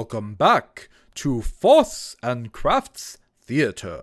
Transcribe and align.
Welcome 0.00 0.32
back 0.32 0.88
to 1.16 1.42
Foss 1.42 2.16
and 2.22 2.52
Crafts 2.52 3.18
Theater. 3.42 4.02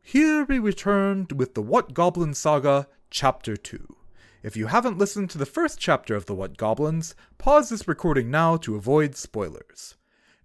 Here 0.00 0.44
we 0.44 0.60
returned 0.60 1.32
with 1.32 1.54
the 1.54 1.60
What 1.60 1.92
Goblin 1.92 2.34
Saga, 2.34 2.86
Chapter 3.10 3.56
2. 3.56 3.96
If 4.44 4.56
you 4.56 4.68
haven't 4.68 4.98
listened 4.98 5.28
to 5.30 5.38
the 5.38 5.44
first 5.44 5.80
chapter 5.80 6.14
of 6.14 6.26
the 6.26 6.36
What 6.36 6.56
Goblins, 6.56 7.16
pause 7.36 7.70
this 7.70 7.88
recording 7.88 8.30
now 8.30 8.56
to 8.58 8.76
avoid 8.76 9.16
spoilers. 9.16 9.96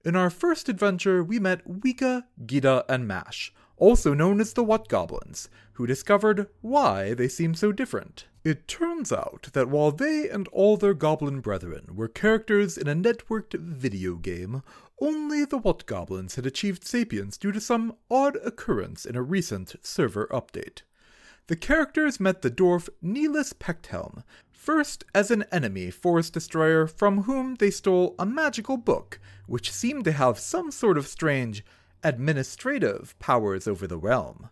In 0.03 0.15
our 0.15 0.31
first 0.31 0.69
adventure, 0.69 1.23
we 1.23 1.37
met 1.37 1.63
Wika, 1.67 2.23
Gita, 2.43 2.83
and 2.89 3.07
Mash, 3.07 3.53
also 3.77 4.15
known 4.15 4.41
as 4.41 4.53
the 4.53 4.63
What 4.63 4.87
Goblins, 4.87 5.49
who 5.73 5.85
discovered 5.85 6.47
why 6.61 7.13
they 7.13 7.27
seem 7.27 7.53
so 7.53 7.71
different. 7.71 8.25
It 8.47 8.65
turns 8.65 9.11
out 9.11 9.49
that 9.51 9.67
while 9.67 9.91
they 9.91 10.29
and 10.29 10.47
all 10.53 10.77
their 10.77 10.93
goblin 10.93 11.41
brethren 11.41 11.89
were 11.93 12.07
characters 12.07 12.77
in 12.77 12.87
a 12.87 12.95
networked 12.95 13.59
video 13.59 14.15
game, 14.15 14.63
only 15.01 15.43
the 15.43 15.57
What 15.57 15.85
Goblins 15.85 16.35
had 16.35 16.45
achieved 16.45 16.85
sapience 16.85 17.37
due 17.37 17.51
to 17.51 17.59
some 17.59 17.97
odd 18.09 18.37
occurrence 18.37 19.05
in 19.05 19.17
a 19.17 19.21
recent 19.21 19.75
server 19.81 20.27
update. 20.27 20.83
The 21.47 21.57
characters 21.57 22.21
met 22.21 22.41
the 22.41 22.49
dwarf 22.49 22.87
Neelis 23.03 23.51
Pechthelm, 23.51 24.23
first 24.49 25.03
as 25.13 25.29
an 25.29 25.43
enemy 25.51 25.91
forest 25.91 26.31
destroyer 26.31 26.87
from 26.87 27.23
whom 27.23 27.55
they 27.55 27.69
stole 27.69 28.15
a 28.17 28.25
magical 28.25 28.77
book, 28.77 29.19
which 29.47 29.73
seemed 29.73 30.05
to 30.05 30.13
have 30.13 30.39
some 30.39 30.71
sort 30.71 30.97
of 30.97 31.05
strange 31.05 31.65
administrative 32.01 33.13
powers 33.19 33.67
over 33.67 33.87
the 33.87 33.97
realm. 33.97 34.49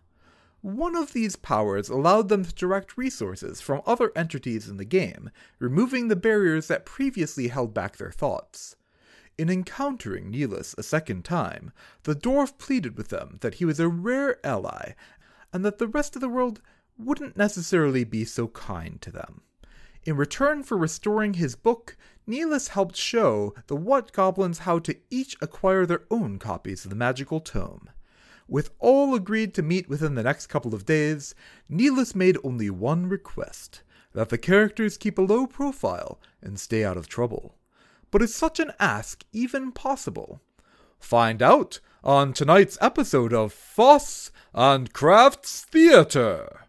One 0.66 0.96
of 0.96 1.12
these 1.12 1.36
powers 1.36 1.88
allowed 1.88 2.28
them 2.28 2.44
to 2.44 2.52
direct 2.52 2.98
resources 2.98 3.60
from 3.60 3.82
other 3.86 4.10
entities 4.16 4.68
in 4.68 4.78
the 4.78 4.84
game, 4.84 5.30
removing 5.60 6.08
the 6.08 6.16
barriers 6.16 6.66
that 6.66 6.84
previously 6.84 7.46
held 7.46 7.72
back 7.72 7.98
their 7.98 8.10
thoughts. 8.10 8.74
In 9.38 9.48
encountering 9.48 10.28
Neelis 10.28 10.74
a 10.76 10.82
second 10.82 11.24
time, 11.24 11.70
the 12.02 12.16
dwarf 12.16 12.58
pleaded 12.58 12.96
with 12.96 13.10
them 13.10 13.38
that 13.42 13.54
he 13.54 13.64
was 13.64 13.78
a 13.78 13.86
rare 13.88 14.44
ally, 14.44 14.94
and 15.52 15.64
that 15.64 15.78
the 15.78 15.86
rest 15.86 16.16
of 16.16 16.20
the 16.20 16.28
world 16.28 16.60
wouldn't 16.98 17.36
necessarily 17.36 18.02
be 18.02 18.24
so 18.24 18.48
kind 18.48 19.00
to 19.02 19.12
them. 19.12 19.42
In 20.02 20.16
return 20.16 20.64
for 20.64 20.76
restoring 20.76 21.34
his 21.34 21.54
book, 21.54 21.96
Neelis 22.26 22.70
helped 22.70 22.96
show 22.96 23.54
the 23.68 23.76
What 23.76 24.12
Goblins 24.12 24.58
how 24.58 24.80
to 24.80 24.96
each 25.10 25.36
acquire 25.40 25.86
their 25.86 26.02
own 26.10 26.40
copies 26.40 26.84
of 26.84 26.90
the 26.90 26.96
magical 26.96 27.38
tome. 27.38 27.88
With 28.48 28.70
all 28.78 29.14
agreed 29.14 29.54
to 29.54 29.62
meet 29.62 29.88
within 29.88 30.14
the 30.14 30.22
next 30.22 30.46
couple 30.46 30.72
of 30.74 30.86
days, 30.86 31.34
Neelis 31.68 32.14
made 32.14 32.38
only 32.44 32.70
one 32.70 33.08
request 33.08 33.82
that 34.12 34.28
the 34.28 34.38
characters 34.38 34.96
keep 34.96 35.18
a 35.18 35.22
low 35.22 35.46
profile 35.46 36.20
and 36.40 36.58
stay 36.58 36.84
out 36.84 36.96
of 36.96 37.08
trouble. 37.08 37.56
But 38.10 38.22
is 38.22 38.34
such 38.34 38.60
an 38.60 38.72
ask 38.78 39.24
even 39.32 39.72
possible? 39.72 40.40
Find 41.00 41.42
out 41.42 41.80
on 42.04 42.32
tonight's 42.32 42.78
episode 42.80 43.32
of 43.32 43.52
Foss 43.52 44.30
and 44.54 44.92
Crafts 44.92 45.62
Theater. 45.64 46.66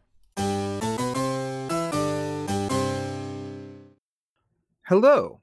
Hello. 4.87 5.41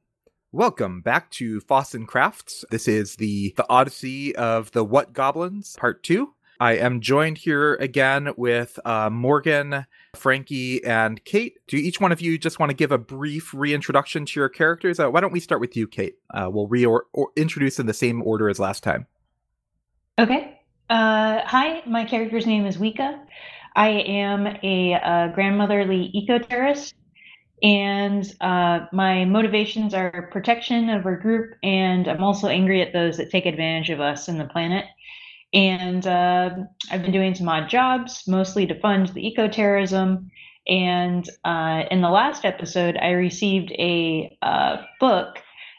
Welcome 0.55 1.01
back 1.01 1.33
to 1.33 1.59
Foss 1.63 1.95
and 1.95 2.07
Crafts. 2.07 2.65
This 2.71 2.87
is 2.87 3.17
the 3.17 3.53
the 3.57 3.69
Odyssey 3.69 4.37
of 4.37 4.71
the 4.71 4.85
What 4.85 5.13
Goblins, 5.13 5.75
Part 5.77 6.05
2. 6.05 6.33
I 6.61 6.77
am 6.77 7.01
joined 7.01 7.39
here 7.39 7.75
again 7.75 8.33
with 8.37 8.79
uh, 8.85 9.11
Morgan, 9.11 9.85
Frankie, 10.15 10.85
and 10.85 11.25
Kate. 11.25 11.59
Do 11.67 11.77
each 11.77 12.01
one 12.01 12.13
of 12.13 12.21
you 12.21 12.39
just 12.39 12.61
want 12.61 12.71
to 12.71 12.77
give 12.77 12.93
a 12.93 12.99
brief 12.99 13.53
reintroduction 13.53 14.27
to 14.27 14.39
your 14.39 14.49
characters? 14.49 15.01
Uh, 15.01 15.11
why 15.11 15.21
don't 15.21 15.33
we 15.33 15.41
start 15.41 15.61
with 15.61 15.77
you, 15.77 15.89
Kate? 15.89 16.19
Uh, 16.33 16.49
we'll 16.53 16.69
reintroduce 16.69 17.81
in 17.81 17.87
the 17.87 17.93
same 17.93 18.23
order 18.23 18.49
as 18.49 18.61
last 18.61 18.85
time. 18.85 19.09
Okay. 20.21 20.61
Uh, 20.89 21.41
hi, 21.45 21.83
my 21.85 22.05
character's 22.05 22.47
name 22.47 22.65
is 22.65 22.77
Wika. 22.77 23.19
I 23.75 23.89
am 23.89 24.47
a, 24.63 24.93
a 24.93 25.33
grandmotherly 25.35 26.13
eco 26.15 26.39
terrorist 26.39 26.95
and 27.65 28.31
uh, 28.43 28.81
my 28.93 29.25
motivations 29.25 29.95
are 29.95 30.29
protection 30.31 30.91
of 30.91 31.07
our 31.07 31.17
group 31.17 31.55
and 31.63 32.07
i'm 32.07 32.23
also 32.23 32.47
angry 32.47 32.83
at 32.83 32.93
those 32.93 33.17
that 33.17 33.31
take 33.31 33.47
advantage 33.47 33.89
of 33.89 34.01
us 34.01 34.29
and 34.29 34.39
the 34.39 34.45
planet. 34.45 34.85
And 35.55 36.07
uh, 36.07 36.51
i've 36.91 37.03
been 37.03 37.13
doing 37.13 37.35
some 37.35 37.49
odd 37.49 37.71
jobs 37.71 38.29
mostly 38.29 38.67
to 38.67 38.79
fund 38.81 39.09
the 39.09 39.27
eco-terrorism. 39.27 40.31
And 40.67 41.29
uh, 41.45 41.85
in 41.91 42.03
the 42.03 42.11
last 42.11 42.45
episode 42.45 42.99
i 42.99 43.11
received 43.11 43.73
a 43.73 44.37
uh, 44.43 44.83
book 45.01 45.39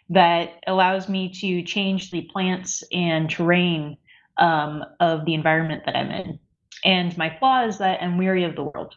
that 0.10 0.64
allows 0.66 1.08
me 1.08 1.32
to 1.42 1.62
change 1.62 2.10
the 2.10 2.28
plants 2.34 2.84
and 2.92 3.30
terrain 3.30 3.98
um, 4.38 4.84
of 5.00 5.26
the 5.26 5.36
environment 5.36 5.84
that 5.86 5.96
i'm 5.96 6.10
in. 6.10 6.40
And 6.84 7.16
my 7.16 7.38
flaw 7.38 7.68
is 7.68 7.78
that 7.78 8.02
i'm 8.02 8.18
weary 8.18 8.44
of 8.44 8.56
the 8.56 8.64
world. 8.64 8.96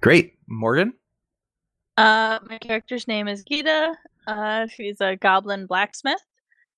Great. 0.00 0.38
Morgan 0.46 0.94
uh, 1.96 2.38
my 2.48 2.58
character's 2.58 3.06
name 3.08 3.28
is 3.28 3.44
Gita. 3.44 3.94
Uh, 4.26 4.66
she's 4.66 5.00
a 5.00 5.16
goblin 5.16 5.66
blacksmith. 5.66 6.22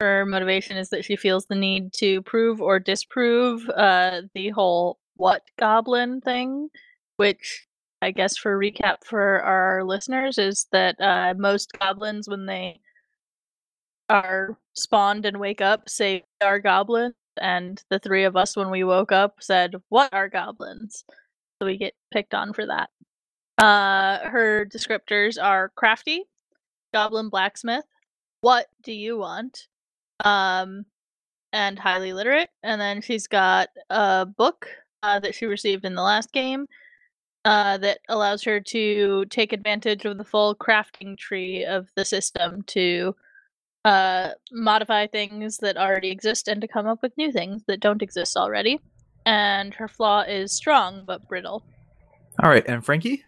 Her 0.00 0.26
motivation 0.26 0.76
is 0.76 0.90
that 0.90 1.04
she 1.04 1.16
feels 1.16 1.46
the 1.46 1.54
need 1.54 1.92
to 1.94 2.20
prove 2.22 2.60
or 2.60 2.78
disprove 2.78 3.68
uh, 3.70 4.22
the 4.34 4.50
whole 4.50 4.98
what 5.16 5.42
goblin 5.58 6.20
thing, 6.20 6.68
which 7.16 7.66
I 8.02 8.10
guess 8.10 8.36
for 8.36 8.58
recap 8.58 9.04
for 9.04 9.42
our 9.42 9.84
listeners 9.84 10.38
is 10.38 10.66
that 10.72 11.00
uh, 11.00 11.34
most 11.36 11.72
goblins, 11.78 12.28
when 12.28 12.44
they 12.46 12.80
are 14.10 14.58
spawned 14.74 15.24
and 15.24 15.40
wake 15.40 15.62
up, 15.62 15.88
say 15.88 16.24
are 16.42 16.58
goblins, 16.58 17.14
and 17.40 17.82
the 17.90 17.98
three 17.98 18.24
of 18.24 18.36
us, 18.36 18.56
when 18.56 18.70
we 18.70 18.84
woke 18.84 19.12
up, 19.12 19.36
said, 19.40 19.74
What 19.88 20.12
are 20.12 20.28
goblins? 20.28 21.04
So 21.60 21.66
we 21.66 21.78
get 21.78 21.94
picked 22.12 22.34
on 22.34 22.52
for 22.52 22.66
that. 22.66 22.90
Uh, 23.58 24.18
her 24.28 24.66
descriptors 24.66 25.42
are 25.42 25.70
crafty, 25.70 26.24
goblin 26.92 27.28
blacksmith. 27.28 27.84
What 28.40 28.66
do 28.82 28.92
you 28.92 29.16
want? 29.16 29.66
Um, 30.24 30.84
and 31.52 31.78
highly 31.78 32.12
literate. 32.12 32.50
And 32.62 32.80
then 32.80 33.00
she's 33.00 33.26
got 33.26 33.68
a 33.88 34.26
book 34.26 34.68
uh, 35.02 35.20
that 35.20 35.34
she 35.34 35.46
received 35.46 35.84
in 35.84 35.94
the 35.94 36.02
last 36.02 36.32
game 36.32 36.66
uh, 37.44 37.78
that 37.78 38.00
allows 38.08 38.42
her 38.42 38.60
to 38.60 39.24
take 39.26 39.52
advantage 39.52 40.04
of 40.04 40.18
the 40.18 40.24
full 40.24 40.54
crafting 40.54 41.16
tree 41.16 41.64
of 41.64 41.88
the 41.94 42.04
system 42.04 42.62
to 42.64 43.14
uh, 43.84 44.30
modify 44.50 45.06
things 45.06 45.58
that 45.58 45.76
already 45.76 46.10
exist 46.10 46.48
and 46.48 46.60
to 46.60 46.68
come 46.68 46.86
up 46.86 47.00
with 47.02 47.16
new 47.16 47.30
things 47.30 47.62
that 47.68 47.80
don't 47.80 48.02
exist 48.02 48.36
already. 48.36 48.80
And 49.24 49.72
her 49.74 49.88
flaw 49.88 50.22
is 50.22 50.52
strong 50.52 51.04
but 51.06 51.28
brittle. 51.28 51.64
All 52.42 52.50
right, 52.50 52.64
and 52.66 52.84
Frankie? 52.84 53.24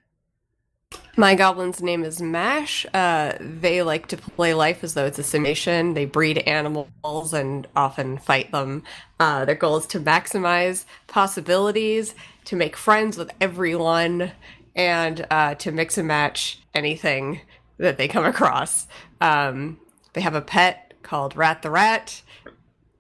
My 1.19 1.35
goblin's 1.35 1.83
name 1.83 2.05
is 2.05 2.23
Mash. 2.23 2.87
Uh, 2.95 3.33
they 3.41 3.83
like 3.83 4.07
to 4.07 4.17
play 4.17 4.55
life 4.55 4.85
as 4.85 4.95
though 4.95 5.07
it's 5.07 5.19
a 5.19 5.25
simulation. 5.25 5.95
They 5.95 6.05
breed 6.05 6.39
animals 6.39 7.35
and 7.35 7.67
often 7.75 8.19
fight 8.19 8.53
them. 8.53 8.85
Uh, 9.19 9.45
their 9.45 9.57
goal 9.57 9.79
is 9.79 9.87
to 9.89 9.99
maximize 9.99 10.85
possibilities, 11.09 12.15
to 12.45 12.55
make 12.55 12.77
friends 12.77 13.19
with 13.19 13.33
everyone, 13.41 14.31
and 14.77 15.27
uh, 15.29 15.57
to 15.57 15.73
mix 15.73 15.99
and 15.99 16.07
match 16.07 16.61
anything 16.73 17.41
that 17.79 17.99
they 17.99 18.07
come 18.07 18.25
across. 18.25 18.87
Um, 19.21 19.81
they 20.13 20.21
have 20.21 20.37
a 20.37 20.41
pet 20.41 20.95
called 21.03 21.37
Rat 21.37 21.63
the 21.63 21.71
Rat 21.71 22.23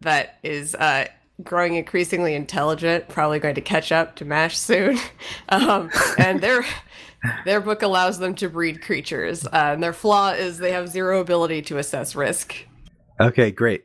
that 0.01 0.41
is 0.43 0.75
uh, 0.75 1.07
growing 1.45 1.77
increasingly 1.77 2.35
intelligent, 2.35 3.09
probably 3.09 3.39
going 3.39 3.55
to 3.55 3.61
catch 3.61 3.93
up 3.93 4.17
to 4.17 4.25
Mash 4.25 4.59
soon. 4.59 4.99
um, 5.51 5.89
and 6.19 6.41
they're 6.41 6.65
their 7.45 7.61
book 7.61 7.83
allows 7.83 8.19
them 8.19 8.35
to 8.37 8.49
breed 8.49 8.83
creatures, 8.83 9.47
uh, 9.47 9.51
and 9.53 9.83
their 9.83 9.93
flaw 9.93 10.31
is 10.31 10.59
they 10.59 10.73
have 10.73 10.89
zero 10.89 11.21
ability 11.21 11.63
to 11.63 11.79
assess 11.79 12.15
risk. 12.15 12.55
Okay, 13.21 13.51
great. 13.51 13.85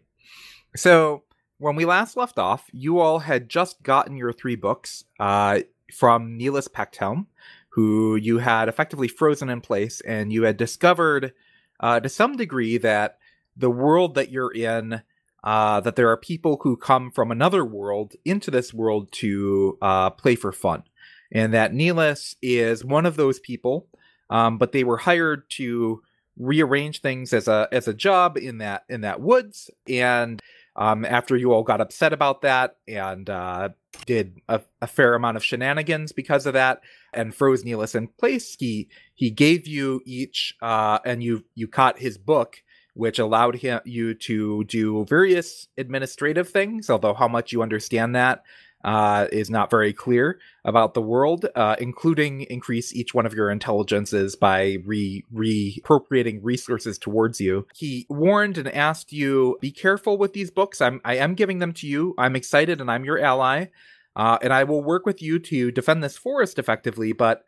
So 0.76 1.24
when 1.58 1.76
we 1.76 1.86
last 1.86 2.18
left 2.18 2.38
off, 2.38 2.70
you 2.72 3.00
all 3.00 3.20
had 3.20 3.50
just 3.50 3.82
gotten 3.84 4.18
your 4.18 4.34
three 4.34 4.56
books 4.56 5.06
uh, 5.20 5.62
from 5.94 6.38
Neelis 6.38 6.68
Pechthelm, 6.68 7.28
who 7.70 8.16
you 8.16 8.40
had 8.40 8.70
effectively 8.70 9.08
frozen 9.08 9.50
in 9.50 9.62
place, 9.62 10.02
and 10.02 10.32
you 10.32 10.44
had 10.44 10.58
discovered 10.58 11.34
uh, 11.80 12.00
to 12.00 12.10
some 12.10 12.36
degree 12.36 12.78
that 12.78 13.18
the 13.56 13.70
world 13.70 14.16
that 14.16 14.30
you're 14.30 14.54
in, 14.54 15.02
uh, 15.44 15.80
that 15.82 15.96
there 15.96 16.10
are 16.10 16.18
people 16.18 16.60
who 16.62 16.78
come 16.78 17.12
from 17.12 17.32
another 17.32 17.66
world 17.66 18.14
into 18.24 18.52
this 18.52 18.74
world 18.74 19.12
to 19.12 19.78
uh, 19.82 20.10
play 20.12 20.36
for 20.36 20.52
fun 20.52 20.84
and 21.34 21.54
that 21.54 21.74
Neelis 21.74 22.36
is 22.42 22.86
one 22.86 23.06
of 23.06 23.18
those 23.18 23.40
people, 23.40 23.88
um, 24.30 24.58
but 24.58 24.72
they 24.72 24.84
were 24.84 24.98
hired 24.98 25.50
to 25.58 26.02
rearrange 26.38 27.02
things 27.02 27.34
as 27.34 27.48
a 27.48 27.68
as 27.72 27.88
a 27.88 27.94
job 27.94 28.38
in 28.38 28.60
that 28.60 28.84
in 28.88 29.02
that 29.02 29.20
woods. 29.20 29.70
And 29.90 30.42
um, 30.76 31.06
after 31.06 31.36
you 31.36 31.52
all 31.52 31.64
got 31.64 31.82
upset 31.82 32.14
about 32.14 32.42
that 32.42 32.78
and 32.88 33.30
uh, 33.30 33.70
did 34.06 34.40
a, 34.50 34.62
a, 34.82 34.88
fair 34.88 35.14
amount 35.14 35.38
of 35.38 35.44
shenanigans 35.44 36.12
because 36.12 36.48
of 36.48 36.54
that, 36.54 36.82
and 37.14 37.36
froze 37.36 37.64
Neelis 37.64 37.96
in 37.96 38.08
place, 38.08 38.56
he 38.60 38.90
he 39.14 39.30
gave 39.30 39.68
you 39.68 40.02
each, 40.06 40.56
uh, 40.62 41.00
and 41.06 41.24
you 41.24 41.44
you 41.56 41.68
caught 41.68 42.00
his 42.00 42.18
book 42.18 42.64
which 42.96 43.18
allowed 43.18 43.56
him 43.56 43.80
you 43.86 44.14
to 44.14 44.64
do 44.66 45.04
various 45.06 45.68
administrative 45.78 46.50
things. 46.50 46.90
Although 46.90 47.16
how 47.16 47.28
much 47.28 47.52
you 47.52 47.62
understand 47.62 48.16
that 48.16 48.44
uh, 48.84 49.28
is 49.32 49.50
not 49.50 49.70
very 49.70 49.94
clear 49.94 50.40
about 50.66 50.94
the 50.94 51.02
world, 51.02 51.46
uh, 51.56 51.76
including 51.80 52.42
increase 52.42 52.94
each 52.94 53.14
one 53.14 53.26
of 53.26 53.34
your 53.34 53.50
intelligences 53.50 54.36
by 54.36 54.78
re 54.86 55.24
reappropriating 55.34 56.40
resources 56.42 56.98
towards 56.98 57.40
you. 57.40 57.66
He 57.76 58.06
warned 58.10 58.58
and 58.58 58.68
asked 58.68 59.14
you, 59.14 59.58
"Be 59.62 59.72
careful 59.72 60.18
with 60.18 60.34
these 60.34 60.52
books. 60.52 60.82
I'm 60.82 61.00
I 61.06 61.16
am 61.16 61.36
giving 61.36 61.60
them 61.60 61.74
to 61.74 61.88
you. 61.88 62.14
I'm 62.18 62.36
excited, 62.36 62.82
and 62.82 62.92
I'm 62.92 63.06
your 63.06 63.20
ally, 63.20 63.68
uh, 64.16 64.38
and 64.42 64.52
I 64.52 64.64
will 64.64 64.84
work 64.84 65.06
with 65.06 65.22
you 65.22 65.40
to 65.40 65.72
defend 65.72 66.04
this 66.04 66.18
forest 66.18 66.60
effectively. 66.60 67.14
But 67.14 67.44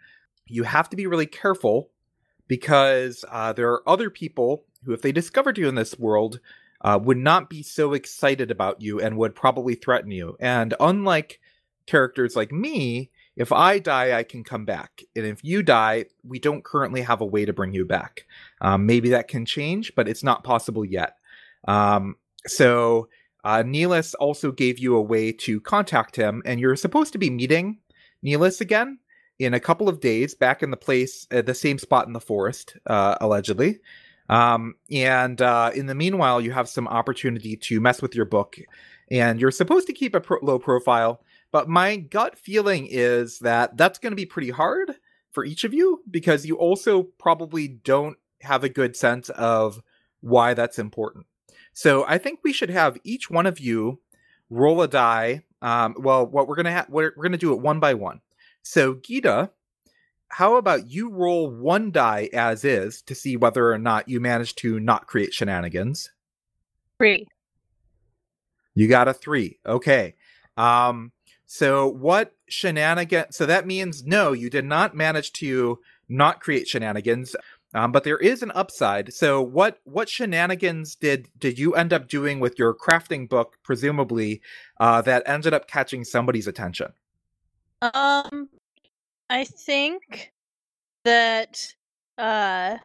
you 0.46 0.64
have 0.64 0.90
to 0.90 0.96
be 0.96 1.08
really 1.08 1.28
careful." 1.28 1.92
Because 2.48 3.26
uh, 3.32 3.54
there 3.54 3.72
are 3.72 3.90
other 3.90 4.12
people 4.12 4.66
who, 4.84 4.94
if 4.94 5.02
they 5.02 5.12
discovered 5.12 5.58
you 5.58 5.68
in 5.68 5.74
this 5.74 5.98
world, 5.98 6.40
uh, 6.86 7.00
would 7.02 7.18
not 7.18 7.50
be 7.50 7.64
so 7.64 7.94
excited 7.94 8.52
about 8.52 8.80
you 8.80 9.02
and 9.02 9.18
would 9.18 9.34
probably 9.34 9.74
threaten 9.74 10.12
you. 10.12 10.38
And 10.40 10.76
unlike 10.80 11.40
characters 11.88 12.36
like 12.36 12.52
me, 12.52 13.10
if 13.36 13.52
I 13.52 13.80
die, 13.80 14.16
I 14.16 14.22
can 14.22 14.44
come 14.44 14.66
back. 14.66 15.02
And 15.16 15.26
if 15.26 15.44
you 15.44 15.64
die, 15.64 16.06
we 16.24 16.38
don't 16.38 16.64
currently 16.64 17.02
have 17.02 17.22
a 17.22 17.26
way 17.26 17.44
to 17.44 17.54
bring 17.54 17.74
you 17.74 17.86
back. 17.86 18.28
Um, 18.62 18.86
maybe 18.86 19.10
that 19.10 19.28
can 19.28 19.48
change, 19.48 19.94
but 19.96 20.08
it's 20.08 20.24
not 20.24 20.44
possible 20.44 20.86
yet. 20.86 21.16
Um, 21.68 22.18
so 22.46 23.10
uh, 23.44 23.64
Neelis 23.64 24.14
also 24.20 24.52
gave 24.52 24.78
you 24.78 24.96
a 24.96 25.02
way 25.02 25.32
to 25.32 25.60
contact 25.62 26.16
him, 26.16 26.44
and 26.46 26.60
you're 26.60 26.76
supposed 26.76 27.14
to 27.14 27.20
be 27.20 27.32
meeting 27.32 27.80
Neelis 28.24 28.62
again 28.62 29.00
in 29.40 29.56
a 29.56 29.60
couple 29.60 29.90
of 29.90 30.02
days 30.02 30.36
back 30.36 30.62
in 30.62 30.70
the 30.70 30.78
place 30.78 31.26
at 31.32 31.48
the 31.48 31.56
same 31.56 31.80
spot 31.80 32.06
in 32.06 32.14
the 32.14 32.22
forest, 32.22 32.78
uh, 32.86 33.16
allegedly. 33.20 33.80
Um, 34.30 34.76
and 34.92 35.42
uh, 35.42 35.72
in 35.76 35.86
the 35.86 35.96
meanwhile, 35.96 36.42
you 36.42 36.52
have 36.52 36.70
some 36.70 36.88
opportunity 36.88 37.56
to 37.58 37.80
mess 37.80 38.02
with 38.02 38.16
your 38.16 38.26
book, 38.26 38.58
and 39.12 39.40
you're 39.40 39.52
supposed 39.52 39.88
to 39.88 39.94
keep 39.94 40.16
a 40.16 40.22
pro- 40.22 40.40
low 40.42 40.60
profile. 40.60 41.22
But 41.52 41.70
my 41.70 41.98
gut 41.98 42.38
feeling 42.38 42.88
is 42.90 43.40
that 43.40 43.78
that's 43.78 44.00
going 44.00 44.12
to 44.12 44.18
be 44.18 44.26
pretty 44.26 44.50
hard 44.50 44.96
for 45.32 45.46
each 45.46 45.64
of 45.64 45.74
you 45.74 46.02
because 46.10 46.46
you 46.46 46.56
also 46.58 47.04
probably 47.04 47.68
don't 47.68 48.18
have 48.42 48.64
a 48.64 48.70
good 48.70 48.96
sense 48.96 49.30
of 49.30 49.82
why 50.22 50.54
that's 50.54 50.80
important. 50.80 51.26
So 51.74 52.06
I 52.08 52.18
think 52.18 52.40
we 52.44 52.54
should 52.54 52.70
have 52.70 52.98
each 53.04 53.30
one 53.30 53.46
of 53.46 53.60
you 53.60 54.00
roll 54.50 54.82
a 54.82 54.88
die. 54.88 55.44
Um, 55.62 55.96
well, 56.00 56.26
what 56.26 56.48
we're 56.48 56.56
gonna 56.56 56.74
ha- 56.74 56.86
we're, 56.90 57.14
we're 57.16 57.24
gonna 57.24 57.38
do 57.38 57.54
it 57.54 57.60
one 57.60 57.80
by 57.80 57.94
one. 57.94 58.22
So 58.64 58.96
Gita, 58.96 59.52
how 60.30 60.56
about 60.56 60.90
you 60.90 61.10
roll 61.10 61.50
one 61.50 61.92
die 61.92 62.30
as 62.34 62.66
is 62.66 63.02
to 63.04 63.16
see 63.16 63.38
whether 63.38 63.72
or 63.72 63.78
not 63.78 64.10
you 64.10 64.20
manage 64.20 64.56
to 64.56 64.80
not 64.80 65.08
create 65.08 65.34
shenanigans? 65.34 66.12
Three. 66.98 67.28
You 68.74 68.88
got 68.88 69.08
a 69.08 69.14
three. 69.14 69.60
Okay. 69.66 70.16
Um, 70.58 71.12
so 71.46 71.88
what 71.88 72.34
shenanigan? 72.50 73.32
So 73.32 73.46
that 73.46 73.68
means 73.68 74.04
no, 74.06 74.34
you 74.34 74.50
did 74.50 74.66
not 74.66 74.96
manage 74.96 75.32
to 75.34 75.80
not 76.10 76.42
create 76.42 76.68
shenanigans. 76.68 77.36
Um, 77.74 77.92
but 77.92 78.06
there 78.06 78.18
is 78.18 78.42
an 78.42 78.52
upside. 78.56 79.14
So 79.14 79.42
what 79.42 79.80
what 79.84 80.08
shenanigans 80.08 80.96
did 80.96 81.28
did 81.38 81.60
you 81.60 81.76
end 81.76 81.92
up 81.92 82.08
doing 82.08 82.40
with 82.40 82.58
your 82.58 82.74
crafting 82.74 83.28
book, 83.28 83.58
presumably, 83.64 84.42
uh, 84.80 85.02
that 85.02 85.24
ended 85.26 85.54
up 85.54 85.68
catching 85.68 86.06
somebody's 86.06 86.48
attention? 86.48 86.94
Um, 87.82 88.50
I 89.30 89.46
think 89.46 90.32
that 91.04 91.74
uh 92.18 92.78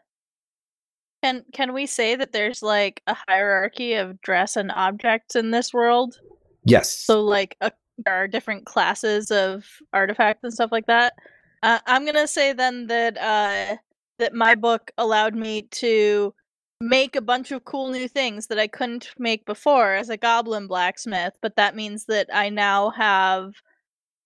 can 1.23 1.45
can 1.53 1.73
we 1.73 1.87
say 1.87 2.17
that 2.17 2.33
there's 2.33 2.63
like 2.63 3.03
a 3.07 3.17
hierarchy 3.29 3.95
of 3.95 4.21
dress 4.23 4.57
and 4.57 4.73
objects 4.73 5.37
in 5.37 5.51
this 5.51 5.73
world? 5.73 6.19
Yes. 6.65 6.93
So 6.93 7.23
like 7.23 7.57
a, 7.61 7.73
there 8.05 8.15
are 8.15 8.29
different 8.29 8.67
classes 8.67 9.31
of 9.31 9.67
artifacts 9.93 10.45
and 10.45 10.53
stuff 10.53 10.73
like 10.73 10.87
that. 10.87 11.15
Uh, 11.63 11.79
I'm 11.87 12.07
gonna 12.07 12.27
say 12.27 12.53
then 12.53 12.87
that 12.87 13.19
uh 13.19 13.77
that 14.19 14.35
my 14.35 14.55
book 14.55 14.91
allowed 14.99 15.35
me 15.35 15.63
to 15.63 16.35
make 16.81 17.17
a 17.17 17.21
bunch 17.21 17.53
of 17.53 17.65
cool 17.67 17.91
new 17.91 18.09
things 18.09 18.47
that 18.47 18.59
I 18.59 18.67
couldn't 18.67 19.11
make 19.19 19.45
before 19.45 19.93
as 19.95 20.09
a 20.09 20.17
goblin 20.17 20.67
blacksmith, 20.67 21.35
but 21.43 21.57
that 21.57 21.77
means 21.77 22.07
that 22.07 22.29
I 22.33 22.49
now 22.49 22.91
have 22.91 23.53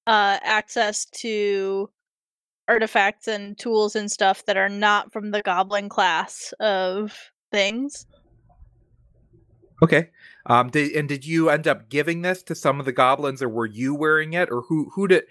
uh 0.07 0.39
access 0.43 1.07
to 1.07 1.91
artifacts 2.69 3.29
and 3.29 3.59
tools 3.59 3.97
and 3.97 4.11
stuff 4.11 4.45
that 4.47 4.57
are 4.57 4.69
not 4.69 5.13
from 5.13 5.31
the 5.31 5.43
goblin 5.43 5.89
class 5.89 6.53
of 6.61 7.17
things. 7.51 8.07
Okay. 9.83 10.11
Um, 10.47 10.69
did, 10.69 10.93
and 10.93 11.09
did 11.09 11.25
you 11.25 11.49
end 11.49 11.67
up 11.67 11.89
giving 11.89 12.23
this 12.23 12.43
to 12.45 12.55
some 12.55 12.79
of 12.79 12.87
the 12.87 12.93
goblins, 12.93 13.43
or 13.43 13.49
were 13.49 13.67
you 13.67 13.95
wearing 13.95 14.35
it, 14.35 14.51
or 14.51 14.63
who 14.63 14.91
who 14.95 15.09
did? 15.09 15.25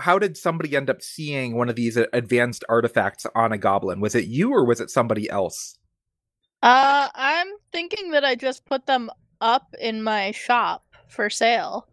How 0.00 0.18
did 0.18 0.36
somebody 0.36 0.76
end 0.76 0.90
up 0.90 1.00
seeing 1.00 1.56
one 1.56 1.70
of 1.70 1.76
these 1.76 1.96
advanced 1.96 2.64
artifacts 2.68 3.26
on 3.34 3.52
a 3.52 3.58
goblin? 3.58 4.00
Was 4.00 4.14
it 4.14 4.26
you, 4.26 4.52
or 4.52 4.66
was 4.66 4.80
it 4.80 4.90
somebody 4.90 5.28
else? 5.30 5.78
Uh, 6.62 7.08
I'm 7.14 7.48
thinking 7.72 8.10
that 8.10 8.24
I 8.24 8.34
just 8.34 8.66
put 8.66 8.86
them 8.86 9.10
up 9.40 9.74
in 9.80 10.02
my 10.02 10.32
shop 10.32 10.84
for 11.08 11.30
sale. 11.30 11.88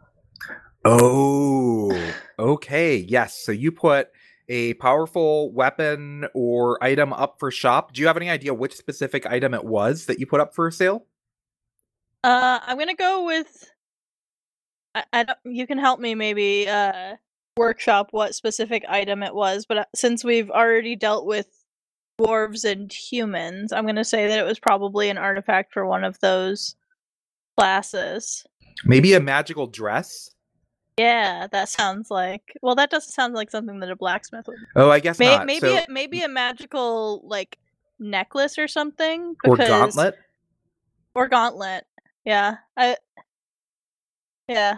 Oh, 0.84 2.14
okay. 2.38 2.98
Yes. 2.98 3.42
So 3.44 3.52
you 3.52 3.72
put 3.72 4.10
a 4.50 4.74
powerful 4.76 5.52
weapon 5.52 6.28
or 6.34 6.84
item 6.84 7.14
up 7.14 7.40
for 7.40 7.52
shop. 7.52 7.94
Do 7.94 8.02
you 8.02 8.08
have 8.08 8.18
any 8.18 8.30
idea 8.30 8.54
which 8.54 8.76
specific 8.76 9.26
item 9.26 9.54
it 9.54 9.64
was 9.64 10.06
that 10.06 10.20
you 10.20 10.26
put 10.26 10.40
up 10.40 10.54
for 10.54 10.70
sale? 10.72 11.06
Uh, 12.24 12.60
I'm 12.64 12.78
gonna 12.78 12.96
go 12.96 13.26
with. 13.26 13.70
I, 14.94 15.04
I 15.14 15.24
don't, 15.24 15.40
you 15.46 15.68
can 15.68 15.78
help 15.78 16.00
me 16.00 16.16
maybe 16.16 16.68
uh 16.68 17.16
workshop 17.58 18.10
what 18.12 18.36
specific 18.36 18.84
item 18.90 19.24
it 19.24 19.34
was, 19.34 19.66
but 19.66 19.78
uh, 19.78 19.86
since 19.96 20.24
we've 20.24 20.50
already 20.50 20.96
dealt 20.96 21.26
with 21.26 21.48
dwarves 22.20 22.70
and 22.70 22.92
humans, 22.92 23.72
I'm 23.72 23.86
gonna 23.86 24.04
say 24.04 24.28
that 24.28 24.40
it 24.40 24.46
was 24.46 24.60
probably 24.60 25.10
an 25.10 25.18
artifact 25.18 25.74
for 25.74 25.86
one 25.86 26.04
of 26.04 26.20
those 26.20 26.76
classes. 27.58 28.46
Maybe 28.84 29.14
a 29.14 29.20
magical 29.20 29.68
dress. 29.68 30.32
Yeah, 30.98 31.48
that 31.52 31.68
sounds 31.70 32.10
like. 32.10 32.54
Well, 32.62 32.76
that 32.76 32.90
doesn't 32.90 33.12
sound 33.12 33.34
like 33.34 33.52
something 33.52 33.80
that 33.82 33.92
a 33.92 33.96
blacksmith 33.96 34.48
would. 34.48 34.58
Oh, 34.76 34.90
I 34.90 35.00
guess 35.00 35.20
May- 35.20 35.36
not. 35.36 35.46
maybe 35.46 35.60
So- 35.68 35.76
a, 35.78 35.86
maybe 35.90 36.22
a 36.22 36.28
magical 36.30 37.22
like 37.26 37.58
necklace 38.00 38.58
or 38.58 38.68
something. 38.68 39.36
or 39.46 39.58
because- 39.58 39.70
gauntlet. 39.70 40.16
or 41.14 41.28
gauntlet. 41.28 41.86
Yeah, 42.24 42.56
I. 42.78 42.98
Yeah, 44.48 44.78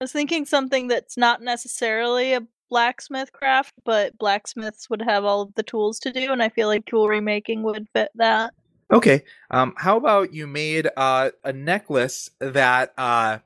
I 0.00 0.04
was 0.04 0.12
thinking 0.12 0.44
something 0.46 0.88
that's 0.88 1.16
not 1.16 1.42
necessarily 1.42 2.34
a 2.34 2.42
blacksmith 2.70 3.32
craft, 3.32 3.74
but 3.84 4.16
blacksmiths 4.16 4.88
would 4.88 5.02
have 5.02 5.24
all 5.24 5.42
of 5.42 5.54
the 5.54 5.62
tools 5.62 5.98
to 6.00 6.12
do, 6.12 6.32
and 6.32 6.42
I 6.42 6.48
feel 6.48 6.68
like 6.68 6.86
jewelry 6.86 7.20
making 7.20 7.62
would 7.64 7.88
fit 7.92 8.10
that. 8.14 8.54
Okay. 8.92 9.24
Um, 9.50 9.74
how 9.76 9.96
about 9.96 10.32
you 10.32 10.46
made 10.46 10.88
uh, 10.96 11.30
a 11.44 11.52
necklace 11.52 12.30
that 12.38 12.92
uh, 12.96 13.38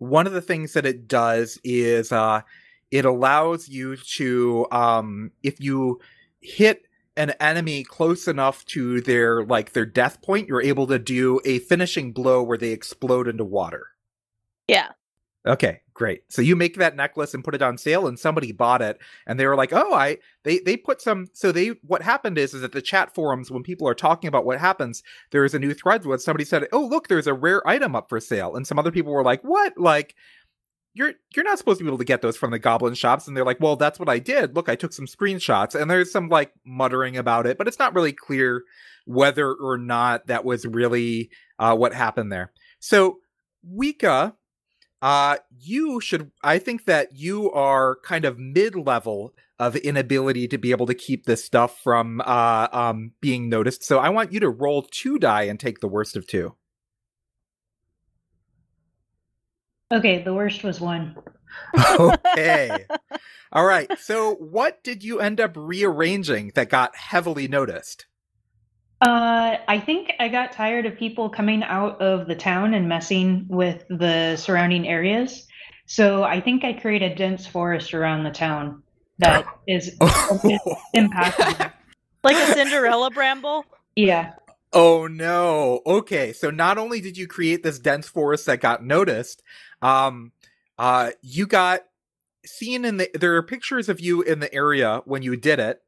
one 0.00 0.26
of 0.26 0.32
the 0.32 0.40
things 0.40 0.72
that 0.72 0.86
it 0.86 1.06
does 1.06 1.58
is 1.62 2.10
uh, 2.10 2.40
it 2.90 3.04
allows 3.04 3.68
you 3.68 3.96
to, 3.96 4.66
um, 4.72 5.30
if 5.42 5.60
you 5.60 6.00
hit 6.40 6.86
an 7.16 7.30
enemy 7.38 7.84
close 7.84 8.26
enough 8.26 8.64
to 8.64 9.02
their 9.02 9.44
like 9.44 9.72
their 9.72 9.84
death 9.84 10.22
point, 10.22 10.48
you're 10.48 10.62
able 10.62 10.86
to 10.86 10.98
do 10.98 11.38
a 11.44 11.58
finishing 11.60 12.12
blow 12.12 12.42
where 12.42 12.56
they 12.56 12.70
explode 12.70 13.28
into 13.28 13.44
water. 13.44 13.88
Yeah. 14.66 14.88
Okay, 15.46 15.80
great. 15.94 16.22
So 16.28 16.42
you 16.42 16.54
make 16.54 16.76
that 16.76 16.96
necklace 16.96 17.32
and 17.32 17.42
put 17.42 17.54
it 17.54 17.62
on 17.62 17.78
sale, 17.78 18.06
and 18.06 18.18
somebody 18.18 18.52
bought 18.52 18.82
it, 18.82 18.98
and 19.26 19.40
they 19.40 19.46
were 19.46 19.56
like, 19.56 19.72
"Oh, 19.72 19.94
I." 19.94 20.18
They 20.44 20.58
they 20.58 20.76
put 20.76 21.00
some. 21.00 21.28
So 21.32 21.50
they 21.50 21.68
what 21.82 22.02
happened 22.02 22.36
is 22.36 22.52
is 22.52 22.60
that 22.60 22.72
the 22.72 22.82
chat 22.82 23.14
forums 23.14 23.50
when 23.50 23.62
people 23.62 23.88
are 23.88 23.94
talking 23.94 24.28
about 24.28 24.44
what 24.44 24.58
happens, 24.60 25.02
there 25.30 25.44
is 25.44 25.54
a 25.54 25.58
new 25.58 25.72
thread 25.72 26.04
where 26.04 26.18
somebody 26.18 26.44
said, 26.44 26.68
"Oh, 26.72 26.84
look, 26.84 27.08
there's 27.08 27.26
a 27.26 27.32
rare 27.34 27.66
item 27.66 27.96
up 27.96 28.10
for 28.10 28.20
sale," 28.20 28.54
and 28.54 28.66
some 28.66 28.78
other 28.78 28.90
people 28.92 29.12
were 29.12 29.24
like, 29.24 29.42
"What?" 29.42 29.78
Like. 29.78 30.14
You're 30.92 31.12
you're 31.36 31.44
not 31.44 31.56
supposed 31.56 31.78
to 31.78 31.84
be 31.84 31.88
able 31.88 31.98
to 31.98 32.04
get 32.04 32.20
those 32.20 32.36
from 32.36 32.50
the 32.50 32.58
goblin 32.58 32.94
shops, 32.94 33.28
and 33.28 33.36
they're 33.36 33.44
like, 33.44 33.60
"Well, 33.60 33.76
that's 33.76 34.00
what 34.00 34.08
I 34.08 34.18
did. 34.18 34.56
Look, 34.56 34.68
I 34.68 34.74
took 34.74 34.92
some 34.92 35.06
screenshots." 35.06 35.80
And 35.80 35.88
there's 35.88 36.10
some 36.10 36.28
like 36.28 36.52
muttering 36.66 37.16
about 37.16 37.46
it, 37.46 37.58
but 37.58 37.68
it's 37.68 37.78
not 37.78 37.94
really 37.94 38.12
clear 38.12 38.64
whether 39.06 39.52
or 39.52 39.78
not 39.78 40.26
that 40.26 40.44
was 40.44 40.66
really 40.66 41.30
uh, 41.60 41.76
what 41.76 41.94
happened 41.94 42.32
there. 42.32 42.50
So 42.80 43.18
Wika 43.64 44.34
uh 45.02 45.36
you 45.58 46.00
should 46.00 46.30
i 46.42 46.58
think 46.58 46.84
that 46.84 47.16
you 47.16 47.50
are 47.52 47.96
kind 48.04 48.24
of 48.24 48.38
mid-level 48.38 49.34
of 49.58 49.76
inability 49.76 50.48
to 50.48 50.58
be 50.58 50.70
able 50.70 50.86
to 50.86 50.94
keep 50.94 51.26
this 51.26 51.44
stuff 51.44 51.80
from 51.82 52.20
uh 52.24 52.68
um 52.72 53.12
being 53.20 53.48
noticed 53.48 53.82
so 53.82 53.98
i 53.98 54.08
want 54.08 54.32
you 54.32 54.40
to 54.40 54.48
roll 54.48 54.82
two 54.90 55.18
die 55.18 55.42
and 55.42 55.58
take 55.60 55.80
the 55.80 55.88
worst 55.88 56.16
of 56.16 56.26
two. 56.26 56.54
Okay, 59.92 60.22
the 60.22 60.32
worst 60.32 60.62
was 60.62 60.80
one. 60.80 61.16
okay. 61.98 62.86
All 63.52 63.64
right 63.64 63.90
so 63.98 64.34
what 64.36 64.84
did 64.84 65.02
you 65.02 65.18
end 65.18 65.40
up 65.40 65.52
rearranging 65.56 66.52
that 66.54 66.68
got 66.68 66.94
heavily 66.94 67.48
noticed 67.48 68.06
Uh, 69.00 69.56
I 69.66 69.80
think 69.80 70.12
I 70.20 70.28
got 70.28 70.52
tired 70.52 70.84
of 70.84 70.96
people 70.96 71.30
coming 71.30 71.62
out 71.62 72.00
of 72.02 72.28
the 72.28 72.34
town 72.34 72.74
and 72.74 72.88
messing 72.88 73.46
with 73.48 73.84
the 73.88 74.36
surrounding 74.36 74.86
areas. 74.86 75.46
So 75.86 76.22
I 76.22 76.40
think 76.40 76.64
I 76.64 76.74
create 76.74 77.02
a 77.02 77.14
dense 77.14 77.46
forest 77.46 77.94
around 77.94 78.24
the 78.24 78.30
town 78.30 78.82
that 79.18 79.46
is, 79.66 79.88
is 80.44 80.60
impactful. 80.94 81.72
Like 82.22 82.36
a 82.36 82.52
Cinderella 82.52 83.10
bramble? 83.10 83.64
Yeah. 83.96 84.34
Oh 84.74 85.06
no. 85.06 85.80
Okay, 85.86 86.34
so 86.34 86.50
not 86.50 86.76
only 86.76 87.00
did 87.00 87.16
you 87.16 87.26
create 87.26 87.62
this 87.62 87.78
dense 87.78 88.08
forest 88.08 88.44
that 88.44 88.60
got 88.60 88.84
noticed, 88.84 89.42
um 89.80 90.32
uh 90.78 91.12
you 91.22 91.46
got 91.46 91.80
seen 92.44 92.84
in 92.84 92.98
the 92.98 93.10
there 93.14 93.34
are 93.36 93.42
pictures 93.42 93.88
of 93.88 94.00
you 94.00 94.20
in 94.20 94.40
the 94.40 94.52
area 94.52 95.00
when 95.06 95.22
you 95.22 95.34
did 95.34 95.58
it. 95.60 95.80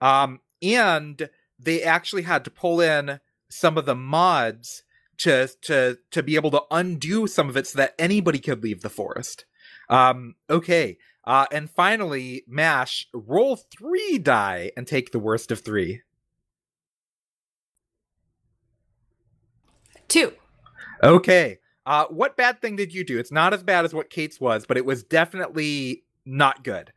Um 0.00 0.38
and 0.62 1.28
they 1.62 1.82
actually 1.82 2.22
had 2.22 2.44
to 2.44 2.50
pull 2.50 2.80
in 2.80 3.20
some 3.48 3.76
of 3.76 3.86
the 3.86 3.94
mods 3.94 4.82
to 5.18 5.48
to 5.62 5.98
to 6.10 6.22
be 6.22 6.36
able 6.36 6.50
to 6.50 6.62
undo 6.70 7.26
some 7.26 7.48
of 7.48 7.56
it 7.56 7.66
so 7.66 7.78
that 7.78 7.94
anybody 7.98 8.38
could 8.38 8.62
leave 8.62 8.82
the 8.82 8.90
forest. 8.90 9.44
Um 9.88 10.34
okay. 10.48 10.98
Uh 11.24 11.46
and 11.52 11.70
finally, 11.70 12.44
Mash, 12.46 13.06
roll 13.12 13.56
3 13.56 14.18
die 14.18 14.72
and 14.76 14.86
take 14.86 15.12
the 15.12 15.18
worst 15.18 15.50
of 15.50 15.60
3. 15.60 16.00
Two. 20.08 20.32
Okay. 21.02 21.58
Uh, 21.86 22.06
what 22.06 22.36
bad 22.36 22.60
thing 22.60 22.76
did 22.76 22.92
you 22.92 23.04
do? 23.04 23.18
It's 23.18 23.32
not 23.32 23.54
as 23.54 23.62
bad 23.62 23.84
as 23.84 23.94
what 23.94 24.10
Kate's 24.10 24.40
was, 24.40 24.66
but 24.66 24.76
it 24.76 24.84
was 24.84 25.02
definitely 25.02 26.04
not 26.24 26.62
good. 26.62 26.92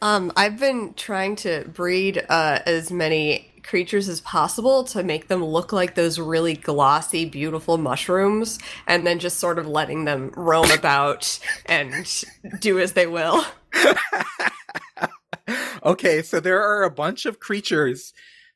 Um, 0.00 0.32
I've 0.36 0.58
been 0.58 0.94
trying 0.94 1.36
to 1.36 1.64
breed 1.72 2.24
uh, 2.28 2.60
as 2.66 2.90
many 2.90 3.47
creatures 3.62 4.08
as 4.08 4.20
possible 4.20 4.84
to 4.84 5.02
make 5.02 5.28
them 5.28 5.44
look 5.44 5.72
like 5.72 5.94
those 5.94 6.18
really 6.18 6.54
glossy, 6.54 7.24
beautiful 7.24 7.78
mushrooms, 7.78 8.58
and 8.86 9.06
then 9.06 9.18
just 9.18 9.38
sort 9.38 9.58
of 9.58 9.66
letting 9.66 10.04
them 10.04 10.32
roam 10.36 10.70
about 10.70 11.38
and 11.66 12.24
do 12.60 12.78
as 12.78 12.92
they 12.92 13.06
will. 13.06 13.44
okay, 15.84 16.22
so 16.22 16.40
there 16.40 16.62
are 16.62 16.82
a 16.82 16.90
bunch 16.90 17.26
of 17.26 17.40
creatures 17.40 18.12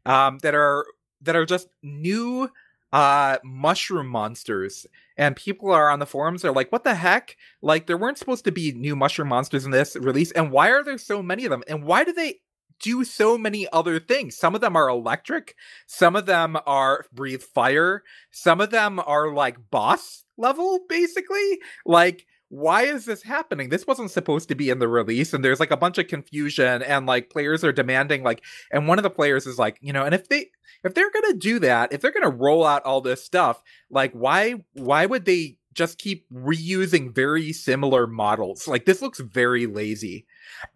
um, 0.06 0.38
that 0.38 0.54
are 0.54 0.86
that 1.20 1.36
are 1.36 1.46
just 1.46 1.68
new 1.82 2.50
uh 2.92 3.38
mushroom 3.44 4.06
monsters. 4.06 4.86
And 5.16 5.36
people 5.36 5.70
are 5.70 5.90
on 5.90 5.98
the 5.98 6.06
forums 6.06 6.44
are 6.44 6.52
like 6.52 6.72
what 6.72 6.84
the 6.84 6.94
heck? 6.94 7.36
Like 7.60 7.86
there 7.86 7.96
weren't 7.96 8.18
supposed 8.18 8.44
to 8.44 8.52
be 8.52 8.72
new 8.72 8.96
mushroom 8.96 9.28
monsters 9.28 9.64
in 9.64 9.70
this 9.70 9.96
release 9.96 10.32
and 10.32 10.50
why 10.50 10.70
are 10.70 10.82
there 10.82 10.98
so 10.98 11.22
many 11.22 11.44
of 11.44 11.50
them? 11.50 11.62
And 11.68 11.84
why 11.84 12.04
do 12.04 12.12
they 12.12 12.40
do 12.82 13.04
so 13.04 13.38
many 13.38 13.66
other 13.72 13.98
things 13.98 14.36
some 14.36 14.54
of 14.54 14.60
them 14.60 14.76
are 14.76 14.88
electric 14.88 15.54
some 15.86 16.14
of 16.14 16.26
them 16.26 16.58
are 16.66 17.06
breathe 17.12 17.42
fire 17.42 18.02
some 18.30 18.60
of 18.60 18.70
them 18.70 19.00
are 19.06 19.32
like 19.32 19.70
boss 19.70 20.24
level 20.36 20.80
basically 20.88 21.58
like 21.86 22.26
why 22.52 22.82
is 22.82 23.06
this 23.06 23.22
happening? 23.22 23.70
This 23.70 23.86
wasn't 23.86 24.10
supposed 24.10 24.50
to 24.50 24.54
be 24.54 24.68
in 24.68 24.78
the 24.78 24.86
release, 24.86 25.32
and 25.32 25.42
there's 25.42 25.58
like 25.58 25.70
a 25.70 25.76
bunch 25.76 25.96
of 25.96 26.06
confusion, 26.06 26.82
and 26.82 27.06
like 27.06 27.30
players 27.30 27.64
are 27.64 27.72
demanding, 27.72 28.22
like, 28.22 28.44
and 28.70 28.86
one 28.86 28.98
of 28.98 29.04
the 29.04 29.08
players 29.08 29.46
is 29.46 29.58
like, 29.58 29.78
you 29.80 29.90
know, 29.90 30.04
and 30.04 30.14
if 30.14 30.28
they 30.28 30.50
if 30.84 30.92
they're 30.92 31.10
gonna 31.10 31.32
do 31.32 31.58
that, 31.60 31.94
if 31.94 32.02
they're 32.02 32.12
gonna 32.12 32.28
roll 32.28 32.66
out 32.66 32.84
all 32.84 33.00
this 33.00 33.24
stuff, 33.24 33.62
like, 33.88 34.12
why 34.12 34.56
why 34.74 35.06
would 35.06 35.24
they 35.24 35.56
just 35.72 35.96
keep 35.96 36.26
reusing 36.30 37.14
very 37.14 37.54
similar 37.54 38.06
models? 38.06 38.68
Like, 38.68 38.84
this 38.84 39.00
looks 39.00 39.18
very 39.18 39.64
lazy. 39.64 40.26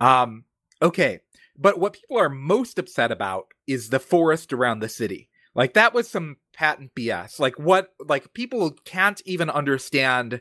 Um, 0.01 0.45
okay, 0.81 1.21
but 1.59 1.79
what 1.79 1.95
people 1.95 2.19
are 2.19 2.29
most 2.29 2.79
upset 2.79 3.11
about 3.11 3.47
is 3.67 3.91
the 3.91 3.99
forest 3.99 4.53
around 4.53 4.81
the 4.81 4.89
city. 4.89 5.29
Like, 5.55 5.75
that 5.75 5.95
was 5.95 6.09
some 6.09 6.37
patent 6.53 6.95
BS. 6.95 7.41
Like, 7.41 7.59
what? 7.59 7.95
Like, 8.07 8.35
people 8.35 8.73
can't 8.85 9.23
even 9.25 9.49
understand 9.49 10.41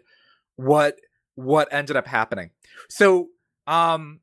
what 0.58 0.98
what 1.36 1.68
ended 1.72 1.96
up 1.96 2.08
happening. 2.08 2.52
So, 2.90 3.30
um, 3.68 4.20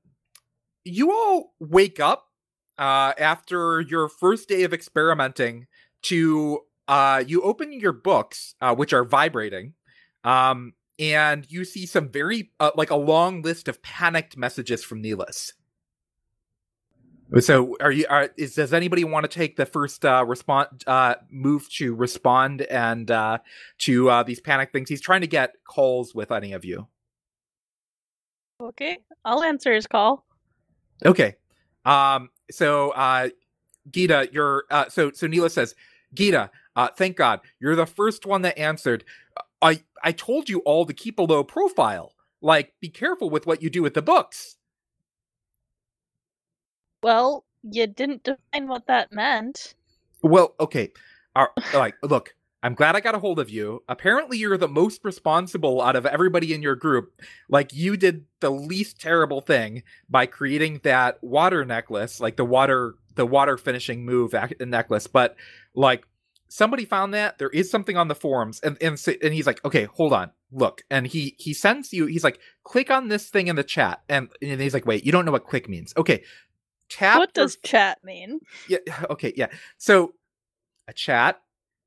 you 0.84 1.12
all 1.12 1.54
wake 1.60 2.00
up 2.00 2.26
uh, 2.78 3.12
after 3.18 3.80
your 3.80 4.08
first 4.08 4.48
day 4.48 4.64
of 4.64 4.72
experimenting 4.72 5.66
to 6.02 6.60
uh, 6.88 7.22
you 7.26 7.42
open 7.42 7.72
your 7.72 7.92
books, 7.92 8.54
uh, 8.60 8.74
which 8.74 8.92
are 8.92 9.04
vibrating, 9.04 9.74
um, 10.24 10.74
and 10.98 11.46
you 11.50 11.64
see 11.64 11.86
some 11.86 12.08
very 12.08 12.52
uh, 12.60 12.70
like 12.74 12.90
a 12.90 12.96
long 12.96 13.42
list 13.42 13.68
of 13.68 13.82
panicked 13.82 14.36
messages 14.36 14.84
from 14.84 15.02
Neelis. 15.02 15.52
So, 17.40 17.76
are 17.80 17.90
you? 17.90 18.04
Are, 18.10 18.28
is 18.36 18.54
does 18.54 18.74
anybody 18.74 19.04
want 19.04 19.24
to 19.24 19.28
take 19.28 19.56
the 19.56 19.64
first 19.64 20.04
uh, 20.04 20.24
response 20.26 20.84
uh, 20.86 21.14
move 21.30 21.68
to 21.74 21.94
respond 21.94 22.62
and 22.62 23.10
uh, 23.10 23.38
to 23.78 24.10
uh, 24.10 24.22
these 24.22 24.40
panic 24.40 24.70
things? 24.70 24.90
He's 24.90 25.00
trying 25.00 25.22
to 25.22 25.26
get 25.26 25.54
calls 25.64 26.14
with 26.14 26.30
any 26.30 26.52
of 26.52 26.64
you. 26.64 26.88
Okay, 28.60 28.98
I'll 29.24 29.42
answer 29.42 29.72
his 29.72 29.86
call. 29.86 30.26
Okay. 31.06 31.36
Um. 31.86 32.28
So, 32.50 32.90
uh, 32.90 33.30
Gita, 33.90 34.28
you're 34.30 34.64
uh. 34.70 34.90
So, 34.90 35.10
so 35.12 35.26
Neelis 35.26 35.52
says, 35.52 35.74
Gita, 36.12 36.50
uh, 36.76 36.88
thank 36.88 37.16
God 37.16 37.40
you're 37.60 37.76
the 37.76 37.86
first 37.86 38.26
one 38.26 38.42
that 38.42 38.58
answered. 38.58 39.04
I 39.62 39.82
I 40.02 40.12
told 40.12 40.50
you 40.50 40.58
all 40.60 40.84
to 40.84 40.92
keep 40.92 41.18
a 41.18 41.22
low 41.22 41.44
profile. 41.44 42.12
Like, 42.42 42.74
be 42.80 42.88
careful 42.90 43.30
with 43.30 43.46
what 43.46 43.62
you 43.62 43.70
do 43.70 43.82
with 43.82 43.94
the 43.94 44.02
books. 44.02 44.56
Well, 47.02 47.44
you 47.62 47.86
didn't 47.86 48.24
define 48.24 48.68
what 48.68 48.86
that 48.86 49.12
meant. 49.12 49.74
Well, 50.22 50.54
okay. 50.60 50.90
All 51.34 51.48
right, 51.56 51.74
like, 51.74 51.94
look, 52.02 52.34
I'm 52.62 52.74
glad 52.74 52.94
I 52.94 53.00
got 53.00 53.14
a 53.14 53.18
hold 53.18 53.40
of 53.40 53.50
you. 53.50 53.82
Apparently, 53.88 54.38
you're 54.38 54.58
the 54.58 54.68
most 54.68 55.04
responsible 55.04 55.80
out 55.80 55.96
of 55.96 56.06
everybody 56.06 56.54
in 56.54 56.62
your 56.62 56.76
group. 56.76 57.20
Like, 57.48 57.72
you 57.72 57.96
did 57.96 58.26
the 58.40 58.50
least 58.50 59.00
terrible 59.00 59.40
thing 59.40 59.82
by 60.08 60.26
creating 60.26 60.80
that 60.84 61.18
water 61.22 61.64
necklace, 61.64 62.20
like 62.20 62.36
the 62.36 62.44
water, 62.44 62.94
the 63.14 63.26
water 63.26 63.56
finishing 63.56 64.04
move 64.04 64.34
necklace. 64.60 65.06
But 65.06 65.36
like, 65.74 66.06
somebody 66.52 66.84
found 66.84 67.14
that 67.14 67.38
there 67.38 67.48
is 67.48 67.70
something 67.70 67.96
on 67.96 68.08
the 68.08 68.14
forums, 68.14 68.60
and 68.60 68.76
and 68.80 69.02
and 69.22 69.32
he's 69.34 69.46
like, 69.46 69.64
okay, 69.64 69.84
hold 69.84 70.12
on, 70.12 70.30
look, 70.52 70.82
and 70.90 71.06
he 71.06 71.34
he 71.38 71.54
sends 71.54 71.92
you. 71.92 72.06
He's 72.06 72.24
like, 72.24 72.38
click 72.62 72.90
on 72.90 73.08
this 73.08 73.30
thing 73.30 73.48
in 73.48 73.56
the 73.56 73.64
chat, 73.64 74.02
and 74.08 74.28
and 74.42 74.60
he's 74.60 74.74
like, 74.74 74.86
wait, 74.86 75.04
you 75.04 75.12
don't 75.12 75.24
know 75.24 75.32
what 75.32 75.46
click 75.46 75.68
means? 75.68 75.94
Okay, 75.96 76.22
tap. 76.88 77.18
What 77.18 77.34
does 77.34 77.56
chat 77.64 77.98
mean? 78.04 78.40
Yeah. 78.68 78.78
Okay. 79.10 79.32
Yeah. 79.36 79.48
So 79.78 80.14
a 80.88 80.92
chat 80.92 81.40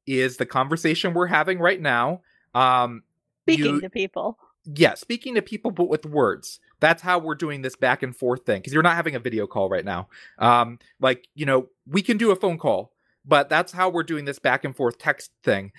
is 0.08 0.38
the 0.38 0.46
conversation 0.46 1.14
we're 1.14 1.28
having 1.28 1.60
right 1.60 1.82
now. 1.82 2.22
Um, 2.54 3.04
speaking 3.44 3.76
you, 3.76 3.82
to 3.82 3.90
people. 3.90 4.38
Yeah, 4.66 4.96
speaking 4.96 5.36
to 5.36 5.42
people, 5.42 5.72
but 5.72 5.90
with 5.90 6.06
words. 6.06 6.60
That's 6.80 7.02
how 7.02 7.20
we're 7.20 7.36
doing 7.36 7.62
this 7.62 7.76
back 7.76 8.04
and 8.04 8.16
forth 8.16 8.46
thing 8.46 8.60
because 8.60 8.74
you're 8.74 8.84
not 8.84 8.96
having 8.96 9.16
a 9.16 9.20
video 9.20 9.48
call 9.48 9.70
right 9.70 9.86
now. 9.86 10.10
Um, 10.40 10.80
like 11.00 11.28
you 11.36 11.46
know, 11.46 11.68
we 11.88 12.02
can 12.02 12.18
do 12.18 12.32
a 12.32 12.36
phone 12.36 12.58
call, 12.58 12.92
but 13.26 13.50
that's 13.50 13.72
how 13.72 13.90
we're 13.90 14.04
doing 14.04 14.26
this 14.26 14.40
back 14.40 14.66
and 14.66 14.76
forth 14.76 14.98
text 14.98 15.32
thing. 15.44 15.72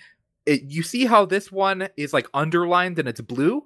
It, 0.45 0.63
you 0.63 0.83
see 0.83 1.05
how 1.05 1.25
this 1.25 1.51
one 1.51 1.89
is 1.97 2.13
like 2.13 2.27
underlined 2.33 2.97
and 2.99 3.07
it's 3.07 3.21
blue. 3.21 3.63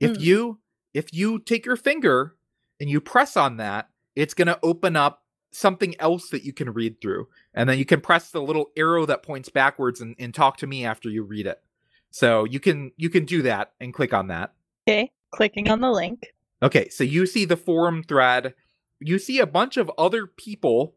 If 0.00 0.12
mm. 0.12 0.20
you 0.20 0.58
if 0.94 1.12
you 1.12 1.38
take 1.38 1.64
your 1.64 1.76
finger 1.76 2.34
and 2.80 2.90
you 2.90 3.00
press 3.00 3.36
on 3.36 3.56
that, 3.58 3.88
it's 4.18 4.34
going 4.34 4.48
to 4.48 4.58
open 4.64 4.96
up 4.96 5.22
something 5.52 5.94
else 6.00 6.30
that 6.30 6.42
you 6.42 6.52
can 6.52 6.72
read 6.72 7.00
through. 7.00 7.28
And 7.54 7.68
then 7.68 7.78
you 7.78 7.84
can 7.84 8.00
press 8.00 8.30
the 8.30 8.42
little 8.42 8.70
arrow 8.76 9.06
that 9.06 9.22
points 9.22 9.48
backwards 9.48 10.00
and, 10.00 10.16
and 10.18 10.34
talk 10.34 10.56
to 10.58 10.66
me 10.66 10.84
after 10.84 11.08
you 11.08 11.22
read 11.22 11.46
it. 11.46 11.62
So 12.10 12.44
you 12.44 12.58
can 12.58 12.90
you 12.96 13.10
can 13.10 13.24
do 13.24 13.42
that 13.42 13.72
and 13.80 13.94
click 13.94 14.12
on 14.12 14.28
that. 14.28 14.54
Okay, 14.88 15.12
clicking 15.30 15.70
on 15.70 15.80
the 15.80 15.90
link. 15.90 16.32
Okay, 16.62 16.88
so 16.88 17.04
you 17.04 17.26
see 17.26 17.44
the 17.44 17.56
forum 17.56 18.02
thread. 18.02 18.54
You 18.98 19.18
see 19.18 19.38
a 19.38 19.46
bunch 19.46 19.76
of 19.76 19.90
other 19.96 20.26
people 20.26 20.96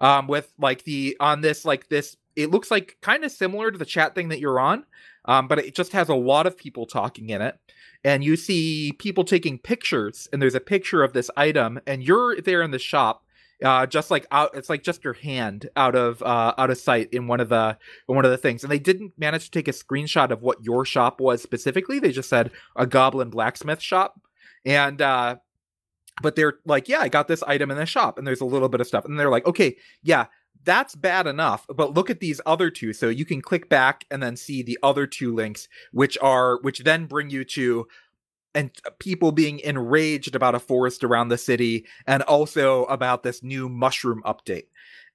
um 0.00 0.26
with 0.26 0.52
like 0.58 0.84
the 0.84 1.16
on 1.20 1.40
this 1.40 1.64
like 1.64 1.88
this 1.88 2.16
it 2.38 2.50
looks 2.50 2.70
like 2.70 2.96
kind 3.02 3.24
of 3.24 3.32
similar 3.32 3.70
to 3.70 3.78
the 3.78 3.84
chat 3.84 4.14
thing 4.14 4.28
that 4.28 4.40
you're 4.40 4.60
on. 4.60 4.84
Um, 5.24 5.48
but 5.48 5.58
it 5.58 5.74
just 5.74 5.92
has 5.92 6.08
a 6.08 6.14
lot 6.14 6.46
of 6.46 6.56
people 6.56 6.86
talking 6.86 7.28
in 7.28 7.42
it. 7.42 7.58
And 8.04 8.24
you 8.24 8.36
see 8.36 8.92
people 8.92 9.24
taking 9.24 9.58
pictures, 9.58 10.28
and 10.32 10.40
there's 10.40 10.54
a 10.54 10.60
picture 10.60 11.02
of 11.02 11.12
this 11.12 11.30
item, 11.36 11.80
and 11.86 12.02
you're 12.02 12.40
there 12.40 12.62
in 12.62 12.70
the 12.70 12.78
shop, 12.78 13.24
uh, 13.64 13.86
just 13.86 14.10
like 14.10 14.26
out 14.30 14.50
it's 14.54 14.68
like 14.68 14.82
just 14.82 15.02
your 15.02 15.14
hand 15.14 15.68
out 15.76 15.96
of 15.96 16.22
uh, 16.22 16.54
out 16.56 16.70
of 16.70 16.78
sight 16.78 17.08
in 17.12 17.26
one 17.26 17.40
of 17.40 17.48
the 17.48 17.76
in 18.08 18.14
one 18.14 18.24
of 18.24 18.30
the 18.30 18.38
things 18.38 18.62
and 18.62 18.70
they 18.70 18.78
didn't 18.78 19.12
manage 19.18 19.46
to 19.46 19.50
take 19.50 19.66
a 19.66 19.72
screenshot 19.72 20.30
of 20.30 20.42
what 20.42 20.62
your 20.62 20.84
shop 20.84 21.20
was 21.20 21.42
specifically 21.42 21.98
they 21.98 22.12
just 22.12 22.28
said 22.28 22.52
a 22.76 22.86
goblin 22.86 23.30
blacksmith 23.30 23.82
shop 23.82 24.20
and 24.64 25.02
uh 25.02 25.34
but 26.22 26.36
they're 26.36 26.54
like 26.66 26.88
yeah 26.88 27.00
i 27.00 27.08
got 27.08 27.26
this 27.26 27.42
item 27.44 27.70
in 27.70 27.76
the 27.76 27.86
shop 27.86 28.16
and 28.16 28.26
there's 28.26 28.40
a 28.40 28.44
little 28.44 28.68
bit 28.68 28.80
of 28.80 28.86
stuff 28.86 29.04
and 29.04 29.18
they're 29.18 29.30
like 29.30 29.46
okay 29.46 29.76
yeah 30.04 30.26
that's 30.68 30.94
bad 30.94 31.26
enough 31.26 31.66
but 31.74 31.94
look 31.94 32.10
at 32.10 32.20
these 32.20 32.42
other 32.44 32.70
two 32.70 32.92
so 32.92 33.08
you 33.08 33.24
can 33.24 33.40
click 33.40 33.68
back 33.70 34.04
and 34.10 34.22
then 34.22 34.36
see 34.36 34.62
the 34.62 34.78
other 34.82 35.06
two 35.06 35.34
links 35.34 35.66
which 35.92 36.18
are 36.20 36.60
which 36.60 36.80
then 36.80 37.06
bring 37.06 37.30
you 37.30 37.42
to 37.42 37.86
and 38.54 38.70
people 38.98 39.32
being 39.32 39.60
enraged 39.60 40.34
about 40.34 40.54
a 40.54 40.58
forest 40.58 41.04
around 41.04 41.28
the 41.28 41.38
city 41.38 41.86
and 42.06 42.22
also 42.24 42.84
about 42.86 43.22
this 43.22 43.42
new 43.42 43.68
mushroom 43.68 44.22
update. 44.24 44.66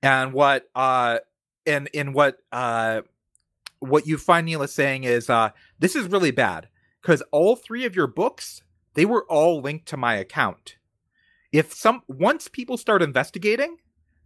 And 0.02 0.34
what 0.34 0.70
uh 0.76 1.20
and 1.66 1.90
in 1.94 2.14
what 2.14 2.38
uh 2.52 3.02
what 3.80 4.08
you 4.08 4.18
find 4.18 4.48
Neelis 4.48 4.70
saying 4.70 5.04
is 5.04 5.30
uh 5.30 5.50
this 5.80 5.96
is 5.96 6.08
really 6.08 6.32
bad 6.32 6.70
because 7.02 7.22
all 7.32 7.56
three 7.56 7.86
of 7.86 7.96
your 7.96 8.08
books 8.08 8.64
they 8.94 9.06
were 9.06 9.26
all 9.26 9.62
linked 9.62 9.88
to 9.88 9.98
my 9.98 10.16
account. 10.16 10.78
If 11.52 11.74
some 11.74 12.02
once 12.08 12.48
people 12.48 12.78
start 12.78 13.02
investigating, 13.02 13.78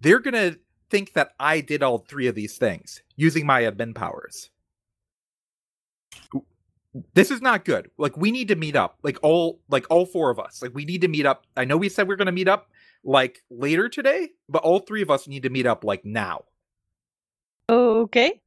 they're 0.01 0.19
gonna 0.19 0.57
think 0.89 1.13
that 1.13 1.31
I 1.39 1.61
did 1.61 1.83
all 1.83 1.99
three 1.99 2.27
of 2.27 2.35
these 2.35 2.57
things 2.57 3.01
using 3.15 3.45
my 3.45 3.61
admin 3.61 3.95
powers. 3.95 4.49
This 7.13 7.29
is 7.29 7.41
not 7.41 7.65
good. 7.65 7.91
Like 7.97 8.17
we 8.17 8.31
need 8.31 8.47
to 8.47 8.55
meet 8.55 8.75
up. 8.75 8.97
Like 9.03 9.19
all 9.21 9.59
like 9.69 9.85
all 9.89 10.05
four 10.05 10.29
of 10.29 10.39
us. 10.39 10.61
Like 10.61 10.73
we 10.73 10.85
need 10.85 11.01
to 11.01 11.07
meet 11.07 11.25
up. 11.25 11.45
I 11.55 11.65
know 11.65 11.77
we 11.77 11.89
said 11.89 12.07
we 12.07 12.13
are 12.13 12.17
gonna 12.17 12.31
meet 12.31 12.47
up 12.47 12.69
like 13.03 13.43
later 13.49 13.87
today, 13.89 14.29
but 14.49 14.63
all 14.63 14.79
three 14.79 15.01
of 15.01 15.11
us 15.11 15.27
need 15.27 15.43
to 15.43 15.49
meet 15.49 15.65
up 15.65 15.83
like 15.83 16.05
now. 16.05 16.45
Okay. 17.69 18.41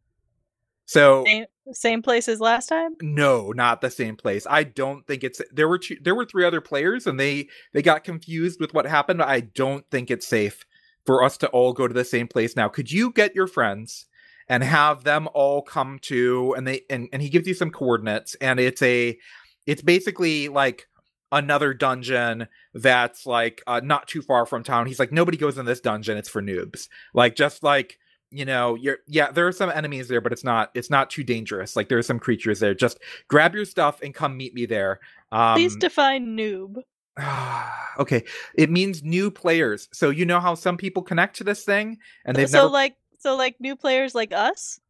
So 0.87 1.25
Same, 1.25 1.45
same 1.73 2.03
place 2.03 2.29
as 2.29 2.41
last 2.41 2.67
time. 2.67 2.97
no, 3.01 3.53
not 3.53 3.81
the 3.81 3.91
same 3.91 4.17
place. 4.17 4.45
I 4.51 4.65
don't 4.65 5.07
think 5.07 5.23
it's 5.23 5.41
there 5.53 5.69
were 5.69 5.79
two, 5.79 5.97
there 6.03 6.17
were 6.17 6.25
three 6.25 6.45
other 6.45 6.61
players 6.61 7.07
and 7.07 7.21
they 7.21 7.49
they 7.73 7.83
got 7.83 8.03
confused 8.03 8.59
with 8.59 8.75
what 8.75 8.87
happened. 8.87 9.23
I 9.23 9.41
don't 9.41 9.89
think 9.91 10.11
it's 10.11 10.27
safe 10.27 10.65
for 11.07 11.23
us 11.23 11.37
to 11.39 11.49
all 11.49 11.73
go 11.73 11.89
to 11.89 11.95
the 11.95 12.05
same 12.05 12.29
place 12.29 12.57
now. 12.57 12.69
Could 12.69 12.91
you 12.91 13.13
get 13.13 13.35
your 13.35 13.47
friends 13.47 14.07
and 14.49 14.63
have 14.63 15.05
them 15.05 15.29
all 15.35 15.63
come 15.63 15.99
to 16.03 16.55
and 16.57 16.67
they 16.67 16.83
and, 16.91 17.09
and 17.13 17.23
he 17.23 17.29
gives 17.29 17.47
you 17.47 17.55
some 17.55 17.71
coordinates 17.71 18.35
and 18.37 18.59
it's 18.59 18.83
a 18.83 19.17
it's 19.67 19.83
basically 19.83 20.49
like 20.49 20.89
another 21.33 21.73
dungeon 21.73 22.49
that's 22.75 23.27
like 23.27 23.63
uh, 23.67 23.81
not 23.83 24.09
too 24.09 24.23
far 24.23 24.47
from 24.47 24.63
town. 24.63 24.87
He's 24.87 24.99
like 24.99 25.13
nobody 25.13 25.37
goes 25.37 25.59
in 25.59 25.67
this 25.67 25.81
dungeon. 25.81 26.17
It's 26.17 26.29
for 26.29 26.43
noobs. 26.43 26.89
Like 27.15 27.37
just 27.37 27.63
like 27.63 27.99
you 28.31 28.45
know 28.45 28.75
you're 28.75 28.99
yeah 29.07 29.31
there 29.33 29.47
are 29.47 29.53
some 29.53 29.71
enemies 29.71 30.09
there 30.09 30.21
but 30.21 30.33
it's 30.33 30.45
not 30.45 30.71
it's 30.75 30.89
not 30.89 31.11
too 31.11 31.25
dangerous 31.25 31.75
like 31.75 31.89
there 31.89 31.99
are 31.99 32.03
some 32.03 32.21
creatures 32.21 32.61
there 32.61 32.75
just 32.75 32.99
grab 33.27 33.55
your 33.57 33.65
stuff 33.65 34.01
and 34.03 34.15
come 34.15 34.37
meet 34.37 34.55
me 34.55 34.67
there 34.67 35.01
um 35.33 35.55
Please 35.55 35.75
define 35.77 36.37
noob. 36.37 36.77
okay 37.99 38.25
it 38.55 38.71
means 38.71 39.03
new 39.03 39.31
players. 39.31 39.89
So 39.93 40.11
you 40.11 40.25
know 40.25 40.41
how 40.41 40.55
some 40.55 40.77
people 40.77 41.03
connect 41.03 41.37
to 41.37 41.45
this 41.45 41.65
thing 41.65 41.99
and 42.25 42.37
they've 42.37 42.49
so 42.49 42.59
never 42.59 42.71
like 42.71 42.97
so 43.19 43.37
like 43.37 43.57
new 43.61 43.77
players 43.77 44.15
like 44.15 44.33
us. 44.33 44.81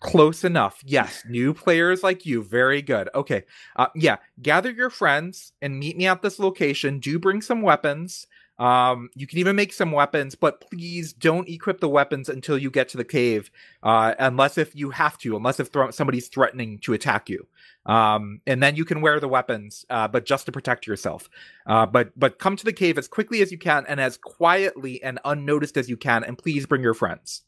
close 0.00 0.44
enough. 0.44 0.80
Yes 0.84 1.22
new 1.28 1.54
players 1.54 2.02
like 2.02 2.26
you. 2.26 2.42
Very 2.42 2.82
good. 2.82 3.08
Okay 3.14 3.44
uh 3.76 3.88
yeah 3.94 4.16
gather 4.40 4.70
your 4.70 4.90
friends 4.90 5.52
and 5.62 5.78
meet 5.78 5.96
me 5.96 6.06
at 6.06 6.22
this 6.22 6.38
location. 6.38 6.98
Do 6.98 7.18
bring 7.18 7.40
some 7.40 7.62
weapons 7.62 8.26
um 8.62 9.10
you 9.14 9.26
can 9.26 9.38
even 9.38 9.56
make 9.56 9.72
some 9.72 9.90
weapons 9.90 10.34
but 10.36 10.60
please 10.60 11.12
don't 11.12 11.48
equip 11.48 11.80
the 11.80 11.88
weapons 11.88 12.28
until 12.28 12.56
you 12.56 12.70
get 12.70 12.88
to 12.88 12.96
the 12.96 13.04
cave 13.04 13.50
uh 13.82 14.14
unless 14.20 14.56
if 14.56 14.74
you 14.76 14.90
have 14.90 15.18
to 15.18 15.36
unless 15.36 15.58
if 15.58 15.68
thro- 15.68 15.90
somebody's 15.90 16.28
threatening 16.28 16.78
to 16.78 16.92
attack 16.92 17.28
you 17.28 17.46
um 17.86 18.40
and 18.46 18.62
then 18.62 18.76
you 18.76 18.84
can 18.84 19.00
wear 19.00 19.18
the 19.18 19.26
weapons 19.26 19.84
uh 19.90 20.06
but 20.06 20.24
just 20.24 20.46
to 20.46 20.52
protect 20.52 20.86
yourself 20.86 21.28
uh 21.66 21.84
but 21.84 22.12
but 22.16 22.38
come 22.38 22.54
to 22.54 22.64
the 22.64 22.72
cave 22.72 22.98
as 22.98 23.08
quickly 23.08 23.42
as 23.42 23.50
you 23.50 23.58
can 23.58 23.84
and 23.88 24.00
as 24.00 24.16
quietly 24.16 25.02
and 25.02 25.18
unnoticed 25.24 25.76
as 25.76 25.88
you 25.88 25.96
can 25.96 26.22
and 26.22 26.38
please 26.38 26.64
bring 26.64 26.82
your 26.82 26.94
friends 26.94 27.42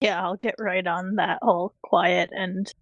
Yeah, 0.00 0.22
I'll 0.22 0.36
get 0.36 0.54
right 0.58 0.86
on 0.86 1.16
that 1.16 1.40
whole 1.42 1.74
quiet 1.82 2.30
and 2.32 2.72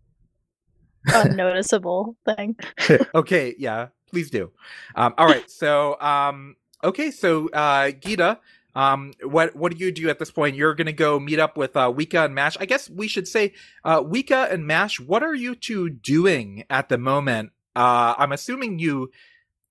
unnoticeable 1.06 2.16
thing. 2.24 2.56
okay, 3.14 3.54
yeah, 3.58 3.88
please 4.10 4.30
do. 4.30 4.50
Um, 4.94 5.14
all 5.18 5.26
right, 5.26 5.48
so 5.50 6.00
um, 6.00 6.56
okay, 6.84 7.10
so 7.10 7.48
uh, 7.50 7.90
Gita, 7.90 8.38
um, 8.74 9.12
what 9.22 9.56
what 9.56 9.72
do 9.72 9.84
you 9.84 9.90
do 9.90 10.08
at 10.08 10.18
this 10.18 10.30
point? 10.30 10.56
You're 10.56 10.74
gonna 10.74 10.92
go 10.92 11.18
meet 11.18 11.38
up 11.38 11.56
with 11.56 11.76
uh, 11.76 11.92
Wika 11.92 12.26
and 12.26 12.34
Mash. 12.34 12.56
I 12.60 12.66
guess 12.66 12.90
we 12.90 13.08
should 13.08 13.26
say, 13.26 13.54
uh, 13.84 14.02
Wika 14.02 14.52
and 14.52 14.66
Mash. 14.66 15.00
What 15.00 15.22
are 15.22 15.34
you 15.34 15.54
two 15.54 15.90
doing 15.90 16.64
at 16.70 16.88
the 16.88 16.98
moment? 16.98 17.50
Uh, 17.74 18.14
I'm 18.18 18.32
assuming 18.32 18.78
you 18.78 19.10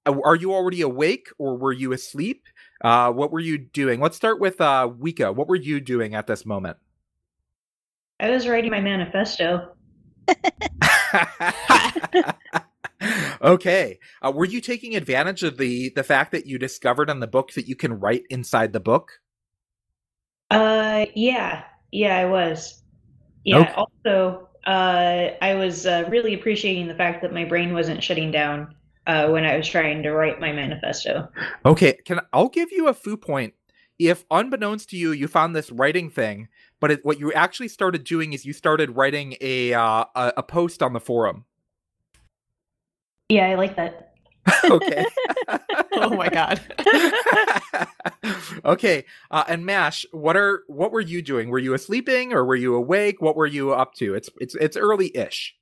uh, 0.05 0.15
are 0.23 0.35
you 0.35 0.53
already 0.53 0.81
awake 0.81 1.29
or 1.37 1.57
were 1.57 1.71
you 1.71 1.93
asleep? 1.93 2.47
Uh, 2.83 3.11
what 3.11 3.31
were 3.31 3.39
you 3.39 3.57
doing? 3.57 3.99
Let's 3.99 4.17
start 4.17 4.39
with 4.39 4.59
uh, 4.59 4.89
Wika. 4.89 5.33
What 5.33 5.47
were 5.47 5.55
you 5.55 5.79
doing 5.79 6.15
at 6.15 6.27
this 6.27 6.45
moment? 6.45 6.77
I 8.19 8.29
was 8.29 8.47
writing 8.47 8.71
my 8.71 8.81
manifesto. 8.81 9.69
okay. 13.41 13.99
Uh, 14.21 14.31
were 14.31 14.45
you 14.45 14.61
taking 14.61 14.95
advantage 14.95 15.43
of 15.43 15.57
the 15.57 15.89
the 15.95 16.03
fact 16.03 16.31
that 16.31 16.45
you 16.45 16.57
discovered 16.57 17.09
in 17.09 17.19
the 17.19 17.27
book 17.27 17.53
that 17.53 17.67
you 17.67 17.75
can 17.75 17.99
write 17.99 18.23
inside 18.29 18.73
the 18.73 18.79
book? 18.79 19.11
Uh, 20.51 21.05
yeah, 21.15 21.63
yeah, 21.91 22.17
I 22.17 22.25
was. 22.25 22.83
Yeah. 23.43 23.59
Okay. 23.59 23.73
Also, 23.73 24.49
uh, 24.65 25.29
I 25.41 25.55
was 25.55 25.85
uh, 25.85 26.07
really 26.09 26.33
appreciating 26.33 26.87
the 26.87 26.95
fact 26.95 27.21
that 27.21 27.33
my 27.33 27.43
brain 27.43 27.73
wasn't 27.73 28.03
shutting 28.03 28.31
down 28.31 28.75
uh, 29.07 29.27
when 29.29 29.45
I 29.45 29.57
was 29.57 29.67
trying 29.67 30.03
to 30.03 30.11
write 30.11 30.39
my 30.39 30.51
manifesto. 30.51 31.27
Okay, 31.65 31.97
can 32.05 32.21
I'll 32.31 32.49
give 32.49 32.71
you 32.71 32.87
a 32.87 32.93
foo 32.93 33.17
point. 33.17 33.53
If 33.99 34.25
unbeknownst 34.31 34.89
to 34.89 34.97
you, 34.97 35.11
you 35.11 35.27
found 35.27 35.55
this 35.55 35.71
writing 35.71 36.09
thing, 36.09 36.47
but 36.79 36.91
it, 36.91 37.05
what 37.05 37.19
you 37.19 37.31
actually 37.33 37.67
started 37.67 38.03
doing 38.03 38.33
is 38.33 38.45
you 38.45 38.53
started 38.53 38.95
writing 38.95 39.35
a 39.41 39.73
uh, 39.73 40.05
a, 40.15 40.33
a 40.37 40.43
post 40.43 40.81
on 40.81 40.93
the 40.93 40.99
forum. 40.99 41.45
Yeah, 43.33 43.47
I 43.47 43.55
like 43.55 43.75
that. 43.77 44.13
okay. 44.65 45.05
oh 45.93 46.15
my 46.15 46.29
god. 46.29 46.61
okay. 48.65 49.05
Uh, 49.31 49.43
and 49.47 49.65
Mash, 49.65 50.05
what 50.11 50.37
are 50.37 50.61
what 50.67 50.91
were 50.91 51.01
you 51.01 51.23
doing? 51.23 51.49
Were 51.49 51.57
you 51.57 51.75
sleeping 51.79 52.31
or 52.31 52.45
were 52.45 52.55
you 52.55 52.75
awake? 52.75 53.23
What 53.23 53.35
were 53.35 53.47
you 53.47 53.73
up 53.73 53.95
to? 53.95 54.13
It's 54.13 54.29
it's 54.39 54.53
it's 54.55 54.77
early-ish. 54.77 55.55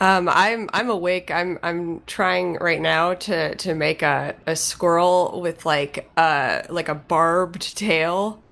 Um, 0.00 0.28
I'm 0.28 0.68
I'm 0.72 0.90
awake. 0.90 1.30
I'm 1.30 1.60
I'm 1.62 2.02
trying 2.06 2.54
right 2.54 2.80
now 2.80 3.14
to 3.14 3.54
to 3.54 3.74
make 3.74 4.02
a, 4.02 4.34
a 4.44 4.56
squirrel 4.56 5.40
with 5.40 5.64
like 5.64 6.10
uh 6.16 6.62
like 6.68 6.88
a 6.88 6.96
barbed 6.96 7.76
tail. 7.76 8.42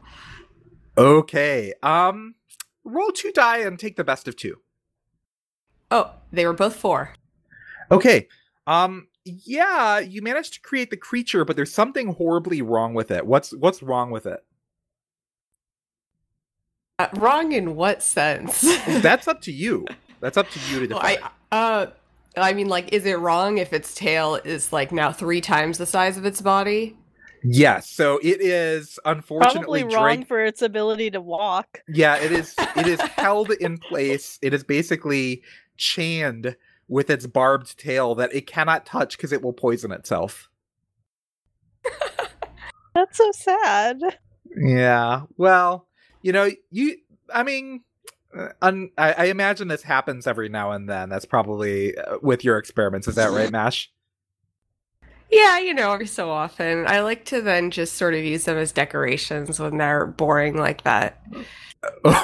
Okay. 0.97 1.75
Um 1.83 2.37
roll 2.85 3.11
two 3.11 3.33
die 3.33 3.59
and 3.59 3.77
take 3.77 3.97
the 3.97 4.05
best 4.05 4.29
of 4.29 4.37
two. 4.37 4.59
Oh, 5.90 6.12
they 6.31 6.47
were 6.47 6.53
both 6.53 6.77
four. 6.77 7.14
Okay. 7.90 8.29
Um 8.66 9.09
yeah, 9.24 9.98
you 9.98 10.22
managed 10.22 10.55
to 10.55 10.61
create 10.61 10.90
the 10.90 10.96
creature, 10.96 11.44
but 11.44 11.57
there's 11.57 11.72
something 11.72 12.14
horribly 12.14 12.62
wrong 12.62 12.94
with 12.94 13.11
it. 13.11 13.26
What's 13.26 13.53
what's 13.55 13.83
wrong 13.83 14.11
with 14.11 14.26
it? 14.26 14.40
Uh, 16.98 17.09
wrong 17.16 17.53
in 17.53 17.76
what 17.76 18.03
sense? 18.03 18.61
That's 18.87 19.26
up 19.29 19.40
to 19.42 19.53
you. 19.53 19.87
That's 20.20 20.37
up 20.37 20.50
to 20.50 20.61
you 20.70 20.87
to 20.87 20.94
Well. 20.94 21.03
I 21.03 21.18
uh 21.53 21.87
I 22.37 22.53
mean 22.53 22.68
like 22.68 22.92
is 22.92 23.07
it 23.07 23.18
wrong 23.18 23.59
if 23.59 23.72
its 23.72 23.94
tail 23.94 24.37
is 24.37 24.72
like 24.72 24.92
now 24.92 25.11
three 25.12 25.40
times 25.40 25.79
the 25.79 25.87
size 25.87 26.16
of 26.16 26.24
its 26.24 26.40
body? 26.40 26.96
Yes, 27.42 27.88
so 27.88 28.18
it 28.22 28.42
is 28.42 28.98
unfortunately 29.07 29.81
Probably 29.81 29.96
wrong 29.96 30.16
drag- 30.16 30.29
for 30.29 30.44
its 30.44 30.61
ability 30.61 31.11
to 31.12 31.22
walk. 31.22 31.83
Yeah, 31.88 32.16
it 32.16 32.33
is 32.33 32.55
it 32.76 32.87
is 32.87 33.00
held 33.16 33.50
in 33.50 33.79
place. 33.79 34.38
It 34.42 34.53
is 34.53 34.62
basically 34.62 35.42
chained 35.79 36.55
with 36.90 37.09
its 37.09 37.26
barbed 37.26 37.79
tail 37.79 38.16
that 38.16 38.35
it 38.35 38.48
cannot 38.48 38.85
touch 38.85 39.16
because 39.16 39.33
it 39.33 39.42
will 39.42 39.53
poison 39.53 39.92
itself. 39.92 40.50
That's 42.94 43.16
so 43.16 43.31
sad. 43.33 44.00
Yeah. 44.55 45.22
Well, 45.37 45.87
you 46.20 46.33
know, 46.33 46.50
you 46.70 46.96
I 47.33 47.44
mean 47.44 47.85
uh, 48.37 48.48
un, 48.61 48.90
I, 48.98 49.12
I 49.12 49.24
imagine 49.26 49.68
this 49.68 49.85
happens 49.85 50.26
every 50.26 50.48
now 50.48 50.72
and 50.72 50.88
then. 50.88 51.09
That's 51.09 51.24
probably 51.24 51.96
uh, 51.96 52.18
with 52.20 52.44
your 52.44 52.59
experiments. 52.59 53.07
Is 53.07 53.14
that 53.14 53.31
right, 53.31 53.50
Mash? 53.50 53.90
Yeah, 55.31 55.61
you 55.61 55.72
know, 55.72 55.92
every 55.92 56.09
so 56.09 56.29
often. 56.29 56.88
I 56.88 57.03
like 57.03 57.24
to 57.26 57.40
then 57.40 57.70
just 57.70 57.94
sort 57.94 58.14
of 58.14 58.24
use 58.24 58.44
them 58.44 58.57
as 58.57 58.72
decorations 58.72 59.61
when 59.61 59.79
they're 59.79 60.07
boring 60.07 60.57
like 60.57 60.83
that. 60.83 61.22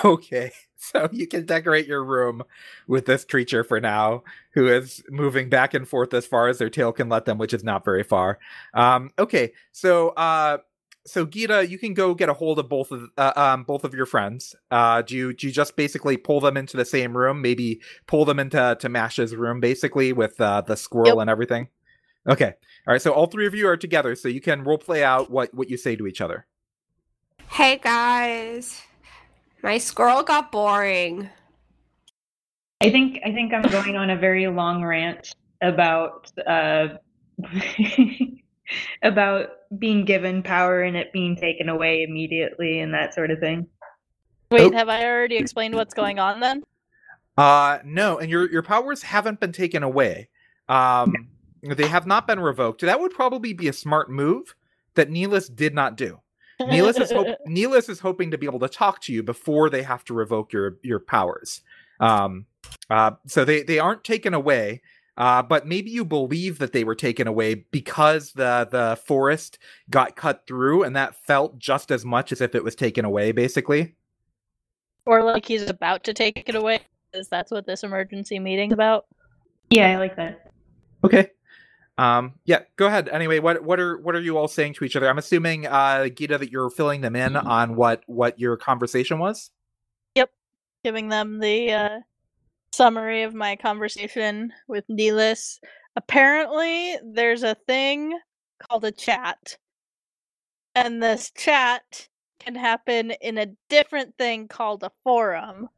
Okay. 0.05 0.53
So 0.93 1.09
you 1.13 1.27
can 1.27 1.47
decorate 1.47 1.87
your 1.87 2.05
room 2.05 2.43
with 2.87 3.07
this 3.07 3.25
creature 3.25 3.65
for 3.65 3.81
now, 3.81 4.23
who 4.55 4.69
is 4.69 5.03
moving 5.09 5.49
back 5.49 5.75
and 5.75 5.89
forth 5.89 6.15
as 6.15 6.27
far 6.27 6.49
as 6.49 6.59
their 6.59 6.71
tail 6.71 6.93
can 6.93 7.09
let 7.09 7.25
them, 7.25 7.39
which 7.39 7.53
is 7.53 7.65
not 7.65 7.85
very 7.85 8.05
far. 8.05 8.39
Um, 8.73 9.11
okay, 9.19 9.53
so 9.73 10.11
uh, 10.11 10.59
so 11.07 11.25
Gita, 11.25 11.67
you 11.69 11.79
can 11.79 11.95
go 11.95 12.15
get 12.15 12.29
a 12.29 12.35
hold 12.35 12.59
of 12.59 12.69
both 12.69 12.93
of 12.93 13.09
uh, 13.17 13.33
um, 13.37 13.65
both 13.65 13.85
of 13.85 13.95
your 13.95 14.07
friends. 14.07 14.55
Uh, 14.71 15.03
do 15.03 15.17
you 15.17 15.33
do 15.33 15.47
you 15.47 15.53
just 15.53 15.77
basically 15.77 16.17
pull 16.17 16.41
them 16.41 16.57
into 16.57 16.77
the 16.77 16.85
same 16.85 17.17
room? 17.17 17.41
Maybe 17.43 17.81
pull 18.07 18.25
them 18.25 18.39
into 18.39 18.77
to 18.81 18.89
Mash's 18.89 19.35
room, 19.35 19.61
basically 19.61 20.13
with 20.13 20.41
uh, 20.41 20.61
the 20.63 20.77
squirrel 20.77 21.19
Yep. 21.19 21.23
and 21.23 21.31
everything. 21.31 21.69
Okay, 22.29 22.55
all 22.87 22.93
right. 22.93 23.03
So 23.03 23.13
all 23.13 23.27
three 23.27 23.47
of 23.47 23.55
you 23.55 23.69
are 23.69 23.77
together, 23.77 24.15
so 24.15 24.29
you 24.29 24.41
can 24.41 24.65
role 24.65 24.79
play 24.79 25.03
out 25.05 25.31
what 25.31 25.55
what 25.55 25.71
you 25.71 25.77
say 25.77 25.97
to 25.97 26.07
each 26.07 26.21
other. 26.21 26.47
Hey 27.49 27.79
guys. 27.79 28.83
My 29.67 29.79
squirrel 29.79 30.23
got 30.23 30.53
boring. 30.53 31.29
I 32.81 32.89
think 32.89 33.19
I 33.27 33.33
think 33.33 33.53
I'm 33.53 33.63
going 33.63 33.97
on 33.97 34.11
a 34.11 34.17
very 34.17 34.47
long 34.47 34.85
rant 34.85 35.35
about 35.61 36.31
uh, 36.47 36.99
about 39.03 39.49
being 39.77 40.05
given 40.05 40.45
power 40.45 40.83
and 40.83 40.97
it 40.97 41.13
being 41.13 41.35
taken 41.35 41.69
away 41.69 42.05
immediately 42.05 42.79
and 42.79 42.95
that 42.95 43.13
sort 43.13 43.33
of 43.33 43.41
thing. 43.41 43.67
Wait, 44.53 44.73
Oh. 44.73 44.77
have 44.77 44.89
I 44.89 45.05
already 45.05 45.35
explained 45.37 45.75
what's 45.75 45.95
going 45.95 46.21
on 46.21 46.39
then? 46.39 46.63
Uh 47.37 47.81
no, 47.85 48.21
and 48.21 48.31
your 48.31 48.49
your 48.49 48.63
powers 48.63 49.03
haven't 49.03 49.41
been 49.41 49.51
taken 49.51 49.83
away. 49.83 50.29
Um 50.69 51.13
they 51.65 51.89
have 51.89 52.07
not 52.07 52.29
been 52.29 52.39
revoked. 52.39 52.83
That 52.83 53.01
would 53.01 53.11
probably 53.13 53.53
be 53.53 53.67
a 53.67 53.73
smart 53.73 54.13
move 54.13 54.55
that 54.95 55.11
Neelis 55.11 55.53
did 55.53 55.75
not 55.75 55.97
do. 55.97 56.21
Neelis 56.61 57.01
is 57.01 57.11
hope 57.11 57.29
Neelis 57.47 57.89
is 57.89 58.01
hoping 58.01 58.31
to 58.31 58.39
be 58.39 58.47
able 58.47 58.61
to 58.61 58.69
talk 58.69 59.01
to 59.03 59.13
you 59.13 59.23
before 59.23 59.71
they 59.71 59.83
have 59.83 60.05
to 60.07 60.15
revoke 60.15 60.53
your 60.53 60.79
your 60.83 61.01
powers. 61.01 61.61
Um 62.01 62.47
uh 62.91 63.13
so 63.27 63.45
they 63.45 63.63
they 63.63 63.79
aren't 63.79 64.05
taken 64.05 64.35
away. 64.35 64.83
Uh, 65.19 65.43
but 65.43 65.67
maybe 65.67 65.91
you 65.91 66.05
believe 66.05 66.59
that 66.59 66.73
they 66.75 66.85
were 66.85 66.95
taken 66.95 67.27
away 67.27 67.55
because 67.55 68.33
the 68.33 68.69
the 68.71 69.01
forest 69.07 69.59
got 69.89 70.15
cut 70.15 70.47
through, 70.47 70.83
and 70.83 70.95
that 70.95 71.15
felt 71.25 71.59
just 71.59 71.91
as 71.91 72.05
much 72.05 72.33
as 72.33 72.43
if 72.43 72.55
it 72.55 72.63
was 72.63 72.75
taken 72.75 73.05
away, 73.05 73.33
basically. 73.33 73.95
or 75.07 75.23
like 75.23 75.47
he's 75.47 75.71
about 75.71 76.05
to 76.05 76.13
take 76.13 76.47
it 76.47 76.55
away. 76.55 76.81
Because 77.11 77.29
that's 77.29 77.51
what 77.51 77.65
this 77.67 77.83
emergency 77.83 78.39
meeting's 78.39 78.75
about. 78.75 79.07
Yeah, 79.71 79.93
I 79.93 79.97
like 79.97 80.17
that. 80.17 80.51
Okay. 81.03 81.31
Um, 81.99 82.35
yeah, 82.45 82.61
go 82.77 82.87
ahead. 82.87 83.09
Anyway, 83.09 83.39
what 83.39 83.63
what 83.63 83.81
are 83.81 83.99
what 83.99 84.15
are 84.15 84.21
you 84.21 84.37
all 84.37 84.49
saying 84.49 84.75
to 84.75 84.85
each 84.85 84.97
other? 84.97 85.09
I'm 85.09 85.19
assuming, 85.19 85.67
uh, 85.67 86.09
Gita, 86.09 86.39
that 86.39 86.51
you're 86.51 86.71
filling 86.71 87.01
them 87.01 87.17
in 87.17 87.37
on 87.37 87.75
what 87.75 88.03
what 88.07 88.39
your 88.39 88.57
conversation 88.57 89.19
was. 89.19 89.51
Yep, 90.15 90.31
giving 90.85 91.09
them 91.09 91.39
the 91.39 91.73
uh, 91.73 92.01
summary 92.73 93.23
of 93.23 93.35
my 93.35 93.57
conversation 93.57 94.53
with 94.69 94.85
Neelis. 94.89 95.59
Apparently, 95.97 96.99
there's 97.03 97.43
a 97.43 97.57
thing 97.67 98.19
called 98.69 98.85
a 98.85 98.93
chat, 98.93 99.57
and 100.75 101.03
this 101.03 101.31
chat 101.31 102.09
can 102.39 102.55
happen 102.55 103.13
in 103.23 103.39
a 103.39 103.47
different 103.71 104.15
thing 104.19 104.49
called 104.49 104.83
a 104.83 104.93
forum. 105.03 105.69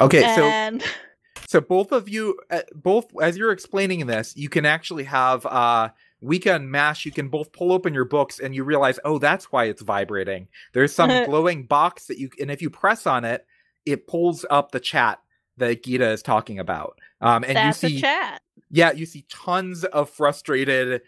Okay, 0.00 0.22
and 0.22 0.82
so 0.82 0.88
both 1.60 1.92
of 1.92 2.08
you, 2.08 2.38
uh, 2.50 2.60
both 2.74 3.06
as 3.20 3.36
you're 3.36 3.52
explaining 3.52 4.06
this, 4.06 4.36
you 4.36 4.48
can 4.48 4.64
actually 4.64 5.04
have 5.04 5.44
uh, 5.46 5.90
Wika 6.22 6.56
and 6.56 6.70
Mash. 6.70 7.04
You 7.04 7.12
can 7.12 7.28
both 7.28 7.52
pull 7.52 7.72
open 7.72 7.94
your 7.94 8.04
books, 8.04 8.40
and 8.40 8.54
you 8.54 8.64
realize, 8.64 8.98
oh, 9.04 9.18
that's 9.18 9.52
why 9.52 9.64
it's 9.64 9.82
vibrating. 9.82 10.48
There's 10.72 10.94
some 10.94 11.24
glowing 11.26 11.64
box 11.64 12.06
that 12.06 12.18
you, 12.18 12.30
and 12.40 12.50
if 12.50 12.62
you 12.62 12.70
press 12.70 13.06
on 13.06 13.24
it, 13.24 13.46
it 13.84 14.06
pulls 14.06 14.46
up 14.50 14.72
the 14.72 14.80
chat 14.80 15.20
that 15.56 15.82
Gita 15.82 16.10
is 16.10 16.22
talking 16.22 16.58
about. 16.58 16.98
Um, 17.20 17.44
and 17.44 17.56
that's 17.56 17.82
you 17.82 17.88
see, 17.90 18.00
chat. 18.00 18.42
yeah, 18.70 18.92
you 18.92 19.06
see 19.06 19.24
tons 19.28 19.84
of 19.84 20.10
frustrated, 20.10 21.02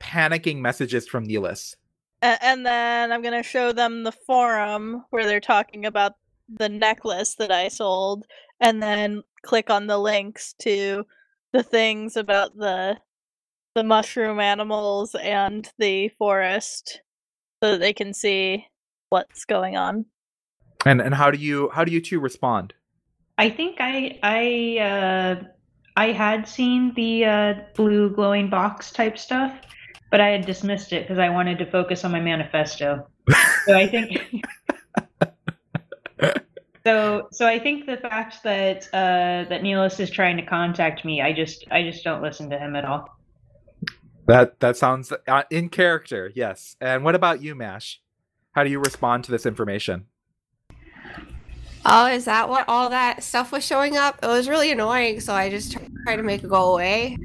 panicking 0.00 0.58
messages 0.58 1.06
from 1.06 1.26
Neelis. 1.26 1.76
And 2.22 2.64
then 2.64 3.10
I'm 3.10 3.20
gonna 3.20 3.42
show 3.42 3.72
them 3.72 4.04
the 4.04 4.12
forum 4.12 5.04
where 5.10 5.26
they're 5.26 5.40
talking 5.40 5.84
about 5.84 6.12
the 6.48 6.68
necklace 6.68 7.34
that 7.36 7.50
I 7.50 7.68
sold, 7.68 8.26
and 8.62 8.82
then 8.82 9.22
click 9.42 9.68
on 9.68 9.88
the 9.88 9.98
links 9.98 10.54
to 10.60 11.04
the 11.52 11.62
things 11.62 12.16
about 12.16 12.56
the 12.56 12.96
the 13.74 13.82
mushroom 13.82 14.38
animals 14.38 15.14
and 15.14 15.70
the 15.78 16.08
forest, 16.18 17.00
so 17.62 17.72
that 17.72 17.80
they 17.80 17.92
can 17.92 18.14
see 18.14 18.66
what's 19.10 19.44
going 19.44 19.76
on. 19.76 20.06
And 20.86 21.02
and 21.02 21.14
how 21.14 21.30
do 21.30 21.38
you 21.38 21.68
how 21.70 21.84
do 21.84 21.92
you 21.92 22.00
two 22.00 22.20
respond? 22.20 22.72
I 23.36 23.50
think 23.50 23.76
I 23.80 24.18
I 24.22 24.78
uh, 24.80 25.44
I 25.96 26.12
had 26.12 26.48
seen 26.48 26.94
the 26.94 27.24
uh, 27.24 27.54
blue 27.74 28.10
glowing 28.10 28.48
box 28.48 28.92
type 28.92 29.18
stuff, 29.18 29.54
but 30.10 30.20
I 30.20 30.28
had 30.28 30.46
dismissed 30.46 30.92
it 30.92 31.02
because 31.02 31.18
I 31.18 31.28
wanted 31.28 31.58
to 31.58 31.66
focus 31.70 32.04
on 32.04 32.12
my 32.12 32.20
manifesto. 32.20 33.06
so 33.66 33.76
I 33.76 33.86
think. 33.86 34.18
so 36.84 37.28
so 37.30 37.46
I 37.46 37.58
think 37.58 37.86
the 37.86 37.96
fact 37.96 38.42
that 38.42 38.88
uh, 38.92 39.48
that 39.48 39.62
Neelis 39.62 40.00
is 40.00 40.10
trying 40.10 40.36
to 40.36 40.42
contact 40.44 41.04
me, 41.04 41.20
I 41.20 41.32
just 41.32 41.64
I 41.70 41.82
just 41.82 42.04
don't 42.04 42.22
listen 42.22 42.50
to 42.50 42.58
him 42.58 42.76
at 42.76 42.84
all. 42.84 43.08
That 44.26 44.60
that 44.60 44.76
sounds 44.76 45.12
uh, 45.26 45.42
in 45.50 45.68
character, 45.68 46.32
yes. 46.34 46.76
And 46.80 47.04
what 47.04 47.14
about 47.14 47.42
you, 47.42 47.54
Mash? 47.54 48.00
How 48.52 48.64
do 48.64 48.70
you 48.70 48.78
respond 48.78 49.24
to 49.24 49.30
this 49.30 49.46
information? 49.46 50.06
Oh, 51.84 52.06
is 52.06 52.26
that 52.26 52.48
what 52.48 52.64
all 52.68 52.90
that 52.90 53.24
stuff 53.24 53.50
was 53.50 53.64
showing 53.64 53.96
up? 53.96 54.18
It 54.22 54.28
was 54.28 54.48
really 54.48 54.70
annoying, 54.70 55.20
so 55.20 55.34
I 55.34 55.50
just 55.50 55.72
tr- 55.72 55.80
tried 56.04 56.16
to 56.16 56.22
make 56.22 56.44
it 56.44 56.48
go 56.48 56.74
away. 56.74 57.18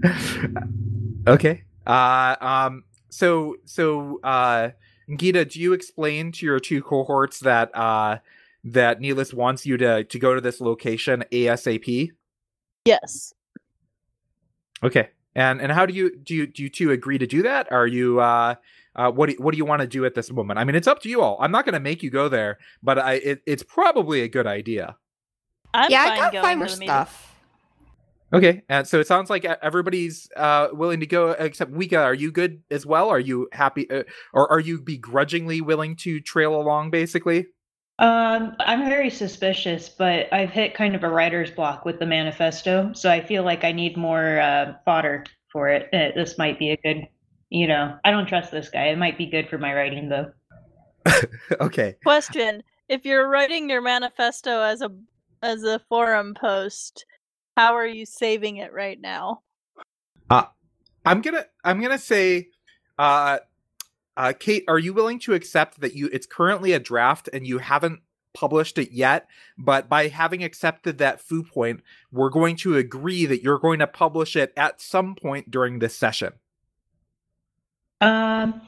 okay. 1.26 1.64
Uh, 1.86 2.36
um. 2.40 2.84
So 3.10 3.56
so 3.64 4.20
uh, 4.22 4.70
Gita, 5.16 5.44
do 5.44 5.60
you 5.60 5.72
explain 5.72 6.32
to 6.32 6.46
your 6.46 6.60
two 6.60 6.82
cohorts 6.82 7.40
that 7.40 7.74
uh 7.76 8.18
that 8.64 9.00
Neelis 9.00 9.34
wants 9.34 9.66
you 9.66 9.76
to 9.76 10.04
to 10.04 10.18
go 10.18 10.34
to 10.34 10.40
this 10.40 10.60
location 10.60 11.24
ASAP? 11.32 12.12
Yes. 12.84 13.34
Okay. 14.82 15.08
And 15.34 15.60
and 15.60 15.72
how 15.72 15.86
do 15.86 15.94
you 15.94 16.16
do 16.16 16.34
you 16.34 16.46
do 16.46 16.62
you 16.62 16.68
two 16.68 16.90
agree 16.90 17.18
to 17.18 17.26
do 17.26 17.42
that? 17.42 17.70
Are 17.72 17.86
you 17.86 18.20
uh 18.20 18.56
uh, 18.94 19.10
what 19.10 19.26
do 19.28 19.32
you, 19.32 19.38
what 19.42 19.52
do 19.52 19.58
you 19.58 19.64
want 19.64 19.80
to 19.80 19.86
do 19.86 20.04
at 20.04 20.14
this 20.14 20.30
moment? 20.30 20.58
I 20.58 20.64
mean, 20.64 20.76
it's 20.76 20.86
up 20.86 21.00
to 21.00 21.08
you 21.08 21.22
all. 21.22 21.38
I'm 21.40 21.50
not 21.50 21.64
going 21.64 21.72
to 21.72 21.80
make 21.80 22.02
you 22.02 22.10
go 22.10 22.28
there, 22.28 22.58
but 22.82 22.98
I 22.98 23.14
it, 23.14 23.42
it's 23.46 23.62
probably 23.62 24.20
a 24.20 24.28
good 24.28 24.46
idea. 24.46 24.96
I'm 25.72 25.90
yeah, 25.90 26.04
fine 26.04 26.12
I 26.12 26.16
gotta 26.16 26.32
going 26.32 26.42
find 26.42 26.60
to 26.60 26.66
more 26.66 26.76
meeting. 26.76 26.88
stuff. 26.88 27.31
Okay, 28.34 28.62
and 28.68 28.86
so 28.88 28.98
it 28.98 29.06
sounds 29.06 29.28
like 29.28 29.44
e, 29.44 29.48
everybody's 29.62 30.28
uh, 30.36 30.68
willing 30.72 31.00
to 31.00 31.06
go, 31.06 31.30
except 31.32 31.72
Wika. 31.72 31.98
Are 32.02 32.14
you 32.14 32.32
good 32.32 32.62
as 32.70 32.86
well? 32.86 33.10
Are 33.10 33.20
you 33.20 33.48
happy, 33.52 33.90
uh, 33.90 34.04
or 34.32 34.50
are 34.50 34.60
you 34.60 34.80
begrudgingly 34.80 35.60
willing 35.60 35.96
to 35.96 36.18
trail 36.20 36.54
along? 36.58 36.90
Basically, 36.90 37.46
Um, 37.98 38.56
I'm 38.58 38.84
very 38.88 39.10
suspicious, 39.10 39.88
but 39.90 40.32
I've 40.32 40.50
hit 40.50 40.74
kind 40.74 40.94
of 40.94 41.04
a 41.04 41.08
writer's 41.10 41.50
block 41.50 41.84
with 41.84 41.98
the 41.98 42.06
manifesto, 42.06 42.92
so 42.94 43.10
I 43.10 43.20
feel 43.20 43.44
like 43.44 43.64
I 43.64 43.72
need 43.72 43.96
more 43.96 44.40
uh, 44.40 44.74
fodder 44.84 45.24
for 45.52 45.68
it. 45.68 45.88
Uh, 45.92 46.10
This 46.14 46.38
might 46.38 46.58
be 46.58 46.70
a 46.70 46.76
good, 46.78 47.06
you 47.50 47.66
know, 47.68 47.96
I 48.04 48.10
don't 48.10 48.26
trust 48.26 48.50
this 48.50 48.70
guy. 48.70 48.86
It 48.86 48.98
might 48.98 49.18
be 49.18 49.26
good 49.26 49.48
for 49.48 49.58
my 49.58 49.74
writing, 49.74 50.08
though. 50.08 50.32
okay. 51.60 51.96
Question: 52.02 52.62
If 52.88 53.04
you're 53.04 53.28
writing 53.28 53.68
your 53.68 53.82
manifesto 53.82 54.62
as 54.62 54.80
a 54.80 54.90
as 55.42 55.64
a 55.64 55.80
forum 55.88 56.34
post, 56.34 57.04
how 57.56 57.74
are 57.74 57.86
you 57.86 58.06
saving 58.06 58.56
it 58.56 58.72
right 58.72 59.00
now? 59.00 59.42
I'm 61.04 61.20
gonna 61.20 61.44
I'm 61.64 61.80
gonna 61.80 61.98
say, 61.98 62.48
uh, 62.98 63.38
uh, 64.16 64.32
Kate, 64.38 64.64
are 64.68 64.78
you 64.78 64.92
willing 64.92 65.18
to 65.20 65.34
accept 65.34 65.80
that 65.80 65.94
you 65.94 66.08
it's 66.12 66.26
currently 66.26 66.72
a 66.72 66.78
draft 66.78 67.28
and 67.32 67.46
you 67.46 67.58
haven't 67.58 68.00
published 68.34 68.78
it 68.78 68.92
yet, 68.92 69.26
but 69.58 69.88
by 69.88 70.08
having 70.08 70.42
accepted 70.42 70.98
that 70.98 71.20
foo 71.20 71.42
point, 71.42 71.80
we're 72.10 72.30
going 72.30 72.56
to 72.56 72.76
agree 72.76 73.26
that 73.26 73.42
you're 73.42 73.58
going 73.58 73.80
to 73.80 73.86
publish 73.86 74.36
it 74.36 74.52
at 74.56 74.80
some 74.80 75.14
point 75.14 75.50
during 75.50 75.78
this 75.78 75.96
session. 75.96 76.32
Um, 78.00 78.62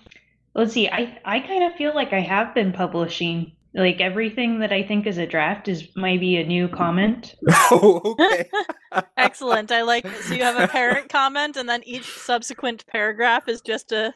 let's 0.55 0.73
see. 0.73 0.89
I 0.89 1.19
I 1.25 1.41
kind 1.41 1.65
of 1.65 1.75
feel 1.77 1.95
like 1.95 2.13
I 2.13 2.21
have 2.21 2.55
been 2.55 2.73
publishing. 2.73 3.53
Like 3.75 4.01
everything 4.01 4.61
that 4.61 4.73
I 4.73 4.85
think 4.85 5.07
is 5.07 5.19
a 5.19 5.27
draft 5.27 5.67
is 5.67 5.89
maybe 5.97 6.37
a 6.37 6.47
new 6.47 6.69
comment. 6.69 7.35
oh, 7.71 8.17
okay. 8.21 8.49
Excellent. 9.17 9.73
I 9.73 9.83
like 9.83 10.05
it. 10.05 10.17
So 10.23 10.35
you 10.35 10.45
have 10.45 10.61
a 10.61 10.69
parent 10.69 11.09
comment, 11.09 11.57
and 11.57 11.69
then 11.69 11.83
each 11.85 12.09
subsequent 12.09 12.87
paragraph 12.87 13.49
is 13.49 13.61
just 13.61 13.91
a. 13.91 14.15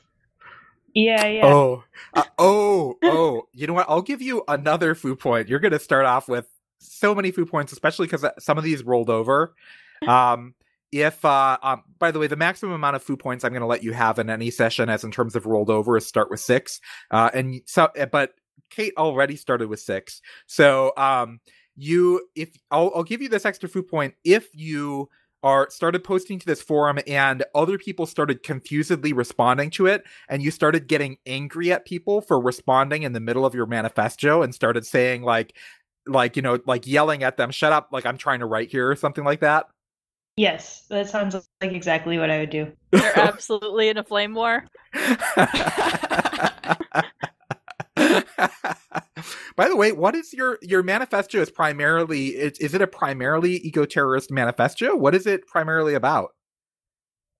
Yeah, 0.95 1.27
yeah. 1.27 1.47
Oh, 1.47 1.85
uh, 2.15 2.25
oh, 2.39 2.99
oh! 3.03 3.49
You 3.53 3.67
know 3.67 3.75
what? 3.75 3.87
I'll 3.89 4.03
give 4.03 4.23
you 4.23 4.45
another 4.47 4.95
foo 4.95 5.17
point. 5.17 5.49
You're 5.49 5.59
going 5.59 5.73
to 5.73 5.79
start 5.81 6.07
off 6.07 6.29
with 6.29 6.47
so 6.79 7.13
many 7.15 7.33
foo 7.33 7.45
points, 7.45 7.73
especially 7.73 8.07
because 8.07 8.25
some 8.39 8.59
of 8.59 8.65
these 8.65 8.83
rolled 8.85 9.11
over. 9.11 9.55
Um, 10.07 10.55
if, 10.93 11.25
uh, 11.25 11.59
um, 11.61 11.83
by 11.99 12.13
the 12.13 12.21
way, 12.21 12.29
the 12.29 12.37
maximum 12.37 12.73
amount 12.73 12.95
of 12.95 13.03
foo 13.03 13.17
points 13.17 13.45
I'm 13.45 13.51
going 13.51 13.63
to 13.63 13.67
let 13.67 13.83
you 13.83 13.93
have 13.93 14.21
in 14.21 14.31
any 14.31 14.53
session, 14.53 14.89
as 14.89 15.03
in 15.03 15.11
terms 15.11 15.35
of 15.35 15.45
rolled 15.45 15.71
over, 15.71 15.97
is 15.97 16.07
start 16.07 16.31
with 16.31 16.39
six. 16.39 16.81
Uh, 17.11 17.31
and 17.35 17.63
so, 17.67 17.89
but 18.13 18.33
Kate 18.71 18.95
already 18.97 19.37
started 19.37 19.69
with 19.69 19.81
six, 19.81 20.21
so 20.47 20.93
um, 20.97 21.41
you, 21.77 22.27
if 22.35 22.51
I'll, 22.71 22.93
I'll 22.95 23.05
give 23.05 23.23
you 23.23 23.29
this 23.29 23.45
extra 23.45 23.69
foo 23.69 23.83
point 23.83 24.15
if 24.25 24.49
you 24.55 25.09
are 25.43 25.69
started 25.71 26.03
posting 26.03 26.39
to 26.39 26.47
this 26.47 26.61
forum 26.61 26.99
and 27.07 27.45
other 27.55 27.79
people 27.79 28.07
started 28.07 28.43
confusedly 28.43 29.13
responding 29.13 29.71
to 29.71 29.87
it 29.87 30.05
and 30.29 30.43
you 30.43 30.51
started 30.51 30.89
getting 30.89 31.17
angry 31.27 31.73
at 31.73 31.85
people 31.85 32.21
for 32.21 32.41
responding 32.41 33.05
in 33.05 33.13
the 33.13 33.21
middle 33.21 33.47
of 33.47 33.55
your 33.55 33.67
manifesto 33.67 34.43
and 34.43 34.53
started 34.53 34.85
saying 34.85 35.23
like 35.23 35.55
like 36.09 36.35
you 36.35 36.43
know 36.43 36.59
like 36.67 36.89
yelling 36.89 37.23
at 37.23 37.37
them 37.37 37.53
shut 37.53 37.73
up 37.73 37.89
like 37.93 38.05
i'm 38.05 38.19
trying 38.19 38.41
to 38.41 38.47
write 38.47 38.69
here 38.69 38.91
or 38.91 38.97
something 38.97 39.25
like 39.25 39.41
that 39.41 39.67
Yes, 40.39 40.85
that 40.89 41.09
sounds 41.09 41.35
like 41.35 41.73
exactly 41.73 42.17
what 42.17 42.31
I 42.31 42.39
would 42.39 42.51
do. 42.51 42.71
You're 42.93 43.19
absolutely 43.19 43.89
in 43.89 43.99
a 43.99 44.05
flame 44.05 44.35
war. 44.35 44.65
By 49.59 49.69
the 49.69 49.77
way, 49.77 49.93
what 49.93 50.15
is 50.15 50.33
your 50.33 50.59
your 50.63 50.83
manifesto? 50.83 51.41
Is 51.41 51.51
primarily 51.51 52.29
is, 52.29 52.59
is 52.59 52.73
it 52.73 52.81
a 52.81 52.87
primarily 52.87 53.57
eco 53.67 53.85
terrorist 53.85 54.31
manifesto? 54.31 54.97
What 54.97 55.15
is 55.15 55.27
it 55.27 55.47
primarily 55.47 55.93
about? 55.93 56.31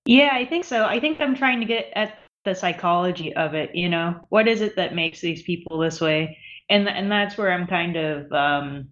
Yeah, 0.05 0.29
I 0.33 0.45
think 0.45 0.65
so. 0.65 0.85
I 0.85 0.99
think 0.99 1.19
I'm 1.19 1.35
trying 1.35 1.59
to 1.61 1.65
get 1.65 1.91
at 1.95 2.19
the 2.45 2.53
psychology 2.53 3.33
of 3.35 3.55
it, 3.55 3.73
you 3.73 3.89
know. 3.89 4.19
What 4.29 4.47
is 4.47 4.61
it 4.61 4.75
that 4.75 4.93
makes 4.93 5.19
these 5.21 5.41
people 5.41 5.79
this 5.79 5.99
way? 5.99 6.37
and 6.69 6.87
and 6.87 7.11
that's 7.11 7.37
where 7.37 7.51
I'm 7.51 7.67
kind 7.67 7.95
of 7.95 8.31
um, 8.31 8.89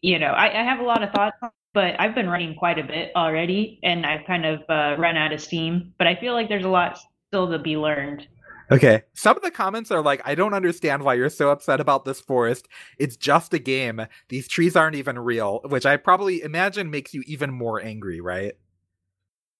you 0.00 0.18
know 0.18 0.28
I, 0.28 0.60
I 0.60 0.64
have 0.64 0.80
a 0.80 0.84
lot 0.84 1.02
of 1.02 1.10
thoughts, 1.10 1.36
but 1.72 2.00
I've 2.00 2.14
been 2.14 2.28
writing 2.28 2.54
quite 2.56 2.78
a 2.78 2.84
bit 2.84 3.12
already, 3.14 3.78
and 3.82 4.04
I've 4.06 4.26
kind 4.26 4.46
of 4.46 4.60
uh, 4.68 4.96
run 4.98 5.16
out 5.16 5.32
of 5.32 5.40
steam. 5.40 5.92
But 5.98 6.06
I 6.06 6.16
feel 6.16 6.32
like 6.32 6.48
there's 6.48 6.64
a 6.64 6.68
lot 6.68 6.98
still 7.28 7.50
to 7.50 7.58
be 7.58 7.76
learned. 7.76 8.26
Okay. 8.70 9.02
Some 9.14 9.36
of 9.36 9.42
the 9.42 9.50
comments 9.50 9.90
are 9.90 10.02
like, 10.02 10.22
I 10.24 10.34
don't 10.34 10.54
understand 10.54 11.02
why 11.02 11.14
you're 11.14 11.28
so 11.28 11.50
upset 11.50 11.80
about 11.80 12.04
this 12.04 12.20
forest. 12.20 12.68
It's 12.98 13.16
just 13.16 13.52
a 13.54 13.58
game. 13.58 14.06
These 14.28 14.48
trees 14.48 14.76
aren't 14.76 14.96
even 14.96 15.18
real, 15.18 15.60
which 15.66 15.86
I 15.86 15.96
probably 15.96 16.42
imagine 16.42 16.90
makes 16.90 17.12
you 17.14 17.22
even 17.26 17.52
more 17.52 17.80
angry, 17.82 18.20
right? 18.20 18.54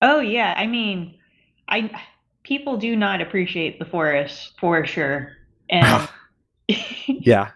Oh 0.02 0.20
yeah, 0.20 0.54
I 0.56 0.66
mean, 0.66 1.18
I 1.68 1.90
people 2.42 2.76
do 2.76 2.94
not 2.94 3.20
appreciate 3.20 3.78
the 3.78 3.86
forest 3.86 4.52
for 4.60 4.84
sure, 4.86 5.32
and 5.70 6.08
yeah. 6.68 7.52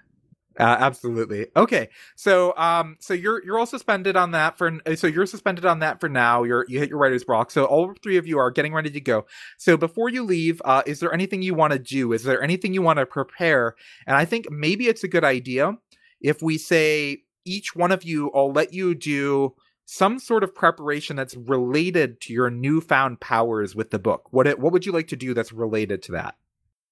Uh, 0.59 0.77
absolutely. 0.81 1.47
Okay. 1.57 1.89
So, 2.17 2.57
um, 2.57 2.97
so 2.99 3.15
you're 3.15 3.45
you're 3.45 3.59
all 3.59 3.67
suspended 3.67 4.17
on 4.17 4.33
that 4.33 4.59
for 4.59 4.81
so 4.97 5.07
you're 5.07 5.27
suspended 5.27 5.65
on 5.65 5.79
that 5.81 6.01
for 6.01 6.09
now. 6.09 6.43
You're 6.43 6.67
you 6.69 6.81
hit 6.81 6.89
your 6.89 6.99
writer's 6.99 7.25
block. 7.25 7.51
So 7.53 7.65
all 7.65 7.95
three 8.03 8.17
of 8.17 8.27
you 8.27 8.39
are 8.39 8.51
getting 8.51 8.75
ready 8.75 8.91
to 8.91 9.01
go. 9.01 9.27
So 9.57 9.77
before 9.77 10.09
you 10.09 10.25
leave, 10.25 10.61
uh, 10.65 10.83
is 10.85 10.99
there 10.99 11.15
anything 11.15 11.43
you 11.43 11.55
want 11.55 11.75
to 11.75 11.79
do? 11.79 12.13
Is 12.13 12.25
there 12.25 12.43
anything 12.43 12.75
you 12.75 12.83
want 12.83 12.99
to 12.99 13.07
prepare? 13.07 13.77
And 14.07 14.17
I 14.17 14.25
think 14.25 14.51
maybe 14.51 14.89
it's 14.89 15.05
a 15.05 15.09
good 15.09 15.25
idea 15.25 15.79
if 16.21 16.43
we 16.43 16.59
say 16.59 17.23
each 17.45 17.75
one 17.75 17.93
of 17.93 18.05
you, 18.05 18.31
I'll 18.35 18.53
let 18.53 18.73
you 18.73 18.95
do 18.95 19.55
some 19.87 20.19
sort 20.19 20.45
of 20.45 20.55
preparation 20.55 21.17
that's 21.17 21.37
related 21.37 22.21
to 22.23 22.33
your 22.33 22.51
newfound 22.51 23.21
powers 23.21 23.75
with 23.75 23.91
the 23.91 23.99
book. 23.99 24.29
What 24.33 24.47
it, 24.47 24.59
what 24.59 24.73
would 24.73 24.85
you 24.85 24.93
like 24.93 25.09
to 25.09 25.17
do 25.17 25.33
that's 25.35 25.53
related 25.53 26.03
to 26.05 26.13
that? 26.13 26.35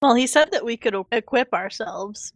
Well, 0.01 0.15
he 0.15 0.27
said 0.27 0.51
that 0.51 0.65
we 0.65 0.77
could 0.77 0.95
equip 1.11 1.53
ourselves. 1.53 2.33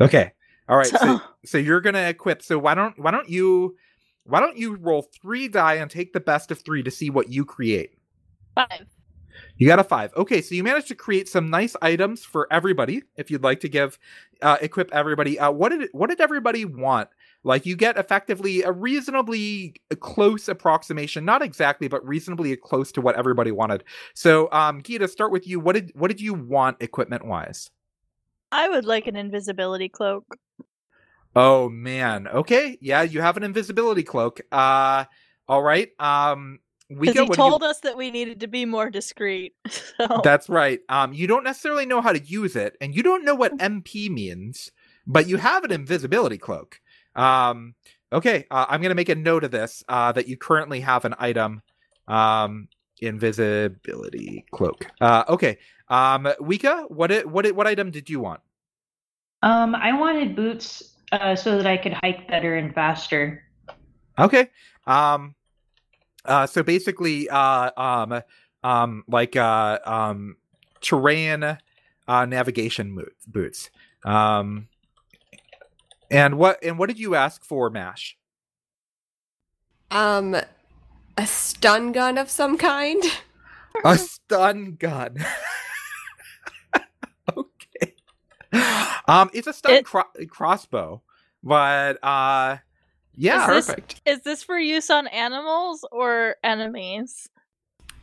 Okay. 0.00 0.32
All 0.68 0.76
right. 0.76 0.86
So, 0.86 0.96
so, 0.98 1.20
so 1.44 1.58
you're 1.58 1.80
going 1.80 1.94
to 1.94 2.08
equip. 2.08 2.42
So 2.42 2.58
why 2.58 2.74
don't 2.74 2.98
why 2.98 3.10
don't 3.10 3.28
you 3.28 3.76
why 4.24 4.40
don't 4.40 4.56
you 4.56 4.76
roll 4.76 5.02
3 5.02 5.48
die 5.48 5.74
and 5.74 5.90
take 5.90 6.12
the 6.12 6.20
best 6.20 6.50
of 6.50 6.60
3 6.60 6.82
to 6.82 6.90
see 6.90 7.10
what 7.10 7.30
you 7.30 7.44
create? 7.44 7.92
5. 8.54 8.66
You 9.58 9.66
got 9.66 9.78
a 9.78 9.84
5. 9.84 10.14
Okay, 10.16 10.40
so 10.40 10.54
you 10.54 10.64
managed 10.64 10.88
to 10.88 10.94
create 10.94 11.28
some 11.28 11.50
nice 11.50 11.76
items 11.82 12.24
for 12.24 12.48
everybody 12.50 13.02
if 13.16 13.30
you'd 13.30 13.44
like 13.44 13.60
to 13.60 13.68
give 13.68 13.98
uh 14.42 14.56
equip 14.60 14.92
everybody. 14.92 15.38
Uh 15.38 15.50
what 15.50 15.70
did 15.70 15.88
what 15.92 16.10
did 16.10 16.20
everybody 16.20 16.64
want? 16.64 17.08
Like 17.44 17.64
you 17.64 17.76
get 17.76 17.96
effectively 17.96 18.62
a 18.62 18.72
reasonably 18.72 19.76
close 20.00 20.48
approximation, 20.48 21.24
not 21.24 21.42
exactly, 21.42 21.86
but 21.86 22.04
reasonably 22.04 22.56
close 22.56 22.90
to 22.92 23.00
what 23.00 23.14
everybody 23.16 23.52
wanted. 23.52 23.84
So, 24.14 24.50
um, 24.50 24.82
Gita, 24.82 25.06
start 25.06 25.30
with 25.30 25.46
you. 25.46 25.60
What 25.60 25.74
did 25.74 25.92
what 25.94 26.08
did 26.08 26.20
you 26.20 26.34
want 26.34 26.78
equipment 26.80 27.24
wise? 27.24 27.70
I 28.50 28.68
would 28.68 28.84
like 28.84 29.06
an 29.06 29.14
invisibility 29.14 29.88
cloak. 29.88 30.24
Oh 31.36 31.68
man. 31.68 32.26
Okay. 32.26 32.78
Yeah, 32.80 33.02
you 33.02 33.20
have 33.20 33.36
an 33.36 33.42
invisibility 33.42 34.02
cloak. 34.02 34.40
Uh, 34.50 35.04
all 35.46 35.62
right. 35.62 35.90
Um, 36.00 36.60
we 36.88 37.08
he 37.08 37.28
told 37.28 37.62
you... 37.62 37.68
us 37.68 37.80
that 37.80 37.96
we 37.96 38.10
needed 38.10 38.40
to 38.40 38.46
be 38.46 38.64
more 38.64 38.90
discreet. 38.90 39.54
So. 39.98 40.20
That's 40.22 40.50
right. 40.50 40.80
Um, 40.90 41.14
you 41.14 41.26
don't 41.26 41.42
necessarily 41.42 41.86
know 41.86 42.02
how 42.02 42.12
to 42.12 42.22
use 42.22 42.54
it, 42.54 42.76
and 42.82 42.94
you 42.94 43.02
don't 43.02 43.24
know 43.24 43.34
what 43.34 43.56
MP 43.56 44.10
means, 44.10 44.70
but 45.06 45.26
you 45.26 45.38
have 45.38 45.64
an 45.64 45.72
invisibility 45.72 46.36
cloak. 46.36 46.82
Um, 47.14 47.74
okay, 48.12 48.44
uh, 48.50 48.66
I'm 48.68 48.82
going 48.82 48.90
to 48.90 48.94
make 48.94 49.08
a 49.08 49.14
note 49.14 49.42
of 49.42 49.52
this 49.52 49.82
uh, 49.88 50.12
that 50.12 50.28
you 50.28 50.36
currently 50.36 50.80
have 50.80 51.06
an 51.06 51.14
item, 51.18 51.62
um, 52.08 52.68
invisibility 53.00 54.44
cloak. 54.50 54.86
Uh, 55.00 55.24
okay, 55.30 55.56
um, 55.88 56.24
Wika, 56.40 56.90
what 56.90 57.10
it, 57.10 57.26
what 57.26 57.46
it, 57.46 57.56
what 57.56 57.66
item 57.66 57.90
did 57.90 58.10
you 58.10 58.20
want? 58.20 58.40
Um, 59.42 59.74
I 59.74 59.98
wanted 59.98 60.36
boots 60.36 60.95
uh, 61.12 61.36
so 61.36 61.56
that 61.56 61.66
I 61.66 61.76
could 61.76 61.92
hike 61.94 62.28
better 62.28 62.56
and 62.56 62.74
faster. 62.74 63.42
Okay. 64.18 64.48
Um, 64.86 65.34
uh, 66.24 66.46
so 66.46 66.62
basically, 66.62 67.28
uh, 67.28 67.70
um, 67.76 68.22
um, 68.62 69.04
like 69.08 69.36
uh, 69.36 69.78
um, 69.84 70.36
terrain 70.80 71.58
uh, 72.08 72.26
navigation 72.26 72.98
boots. 73.26 73.70
Um, 74.04 74.68
and 76.10 76.38
what 76.38 76.62
and 76.62 76.78
what 76.78 76.88
did 76.88 76.98
you 76.98 77.14
ask 77.14 77.44
for, 77.44 77.70
Mash? 77.70 78.16
Um, 79.90 80.36
a 81.16 81.26
stun 81.26 81.92
gun 81.92 82.18
of 82.18 82.30
some 82.30 82.56
kind. 82.58 83.02
a 83.84 83.98
stun 83.98 84.76
gun. 84.78 85.24
okay. 87.36 87.94
Um, 89.08 89.30
it's 89.32 89.46
a 89.46 89.52
stun 89.52 89.72
it, 89.72 89.84
cro- 89.84 90.02
crossbow, 90.28 91.02
but 91.42 92.02
uh, 92.02 92.58
yeah, 93.14 93.42
is 93.42 93.66
perfect. 93.66 94.00
This, 94.04 94.16
is 94.16 94.24
this 94.24 94.42
for 94.42 94.58
use 94.58 94.90
on 94.90 95.06
animals 95.08 95.84
or 95.92 96.36
enemies? 96.42 97.28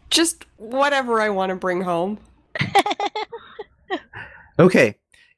Just 0.09 0.45
whatever 0.57 1.19
I 1.19 1.29
want 1.29 1.49
to 1.49 1.55
bring 1.55 1.81
home. 1.81 2.19
okay. 4.59 4.95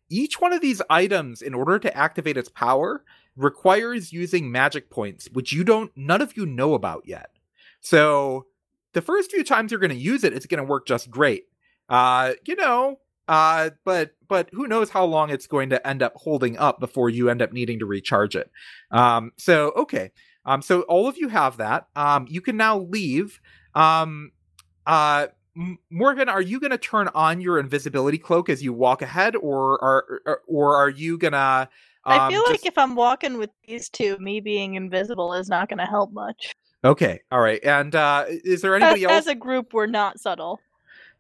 Each 0.10 0.40
one 0.40 0.54
of 0.54 0.62
these 0.62 0.82
items, 0.90 1.42
in 1.42 1.54
order 1.54 1.80
to 1.80 1.98
activate 1.98 2.38
its 2.38 2.50
power, 2.50 3.04
requires 3.36 4.14
using 4.14 4.52
magic 4.52 4.90
points, 4.90 5.28
which 5.34 5.52
you 5.52 5.64
don't, 5.64 5.92
none 5.96 6.22
of 6.22 6.38
you 6.38 6.46
know 6.46 6.74
about 6.74 7.04
yet. 7.06 7.32
So 7.82 8.46
the 8.94 9.02
first 9.02 9.32
few 9.32 9.44
times 9.44 9.72
you're 9.72 9.80
going 9.80 9.90
to 9.90 9.98
use 9.98 10.24
it, 10.24 10.34
it's 10.34 10.46
going 10.46 10.60
to 10.60 10.64
work 10.64 10.88
just 10.88 11.10
great. 11.10 11.46
Uh, 11.90 12.34
you 12.46 12.56
know, 12.56 13.00
uh, 13.28 13.72
but 13.84 14.12
but 14.28 14.50
who 14.52 14.68
knows 14.68 14.90
how 14.90 15.06
long 15.06 15.30
it's 15.30 15.48
going 15.48 15.70
to 15.70 15.88
end 15.88 16.04
up 16.04 16.14
holding 16.16 16.58
up 16.58 16.80
before 16.80 17.10
you 17.10 17.30
end 17.30 17.42
up 17.42 17.54
needing 17.54 17.80
to 17.80 17.86
recharge 17.86 18.36
it. 18.36 18.50
Um, 18.92 19.32
so 19.38 19.72
okay, 19.76 20.12
um, 20.46 20.62
so 20.62 20.82
all 20.82 21.08
of 21.08 21.18
you 21.18 21.28
have 21.30 21.58
that. 21.58 21.88
Um, 21.96 22.26
you 22.30 22.42
can 22.42 22.58
now 22.58 22.80
leave. 22.80 23.40
Um, 23.74 24.32
uh, 24.86 25.28
Morgan, 25.90 26.30
are 26.30 26.42
you 26.42 26.60
going 26.60 26.72
to 26.72 26.78
turn 26.78 27.10
on 27.16 27.40
your 27.42 27.60
invisibility 27.60 28.18
cloak 28.18 28.50
as 28.50 28.62
you 28.62 28.74
walk 28.74 29.02
ahead, 29.02 29.36
or 29.36 29.84
are 29.84 30.42
or 30.48 30.76
are 30.76 30.90
you 30.90 31.18
gonna? 31.18 31.70
Um, 32.04 32.20
I 32.20 32.30
feel 32.30 32.42
just... 32.42 32.52
like 32.52 32.66
if 32.66 32.78
I'm 32.78 32.96
walking 32.96 33.38
with 33.38 33.50
these 33.68 33.90
two, 33.90 34.18
me 34.20 34.40
being 34.40 34.76
invisible 34.76 35.34
is 35.34 35.50
not 35.50 35.70
going 35.70 35.80
to 35.80 35.86
help 35.86 36.14
much. 36.14 36.54
Okay, 36.84 37.22
all 37.32 37.40
right. 37.40 37.64
And 37.64 37.96
uh, 37.96 38.26
is 38.28 38.62
there 38.62 38.76
anybody 38.76 39.06
as, 39.06 39.12
else? 39.12 39.20
As 39.22 39.28
a 39.28 39.36
group, 39.36 39.74
we're 39.74 39.88
not 39.88 40.20
subtle. 40.20 40.60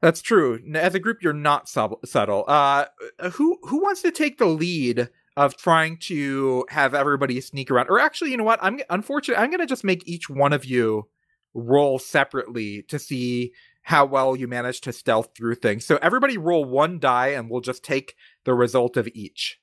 That's 0.01 0.21
true. 0.21 0.59
As 0.75 0.93
a 0.93 0.99
group, 0.99 1.21
you're 1.21 1.33
not 1.33 1.67
sub- 1.67 2.05
subtle. 2.05 2.45
Uh, 2.47 2.85
who 3.33 3.57
who 3.63 3.81
wants 3.81 4.01
to 4.03 4.11
take 4.11 4.37
the 4.37 4.45
lead 4.45 5.09
of 5.37 5.57
trying 5.57 5.97
to 5.97 6.65
have 6.69 6.93
everybody 6.93 7.41
sneak 7.41 7.71
around? 7.71 7.87
Or 7.89 7.99
actually, 7.99 8.31
you 8.31 8.37
know 8.37 8.43
what? 8.43 8.59
I'm 8.61 8.79
unfortunate. 8.89 9.39
I'm 9.39 9.49
going 9.49 9.59
to 9.59 9.65
just 9.65 9.83
make 9.83 10.07
each 10.07 10.29
one 10.29 10.53
of 10.53 10.65
you 10.65 11.07
roll 11.53 11.99
separately 11.99 12.83
to 12.83 12.99
see 12.99 13.53
how 13.81 14.05
well 14.05 14.35
you 14.35 14.47
manage 14.47 14.81
to 14.81 14.91
stealth 14.91 15.29
through 15.37 15.55
things. 15.55 15.85
So 15.85 15.99
everybody 16.01 16.37
roll 16.37 16.65
one 16.65 16.99
die 16.99 17.27
and 17.29 17.49
we'll 17.49 17.61
just 17.61 17.83
take 17.83 18.15
the 18.43 18.53
result 18.53 18.97
of 18.97 19.07
each. 19.13 19.59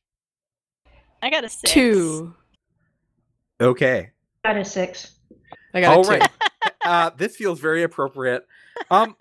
I 1.23 1.31
got 1.31 1.45
a 1.45 1.49
six. 1.49 1.73
Two. 1.73 2.35
Okay. 3.61 4.11
I 4.45 4.53
got 4.53 4.61
a 4.61 4.65
six. 4.65 5.17
I 5.75 5.81
got 5.81 5.97
All 5.97 6.05
right. 6.05 6.29
uh, 6.85 7.11
this 7.17 7.37
feels 7.37 7.61
very 7.61 7.83
appropriate. 7.83 8.47
Um, 8.91 9.17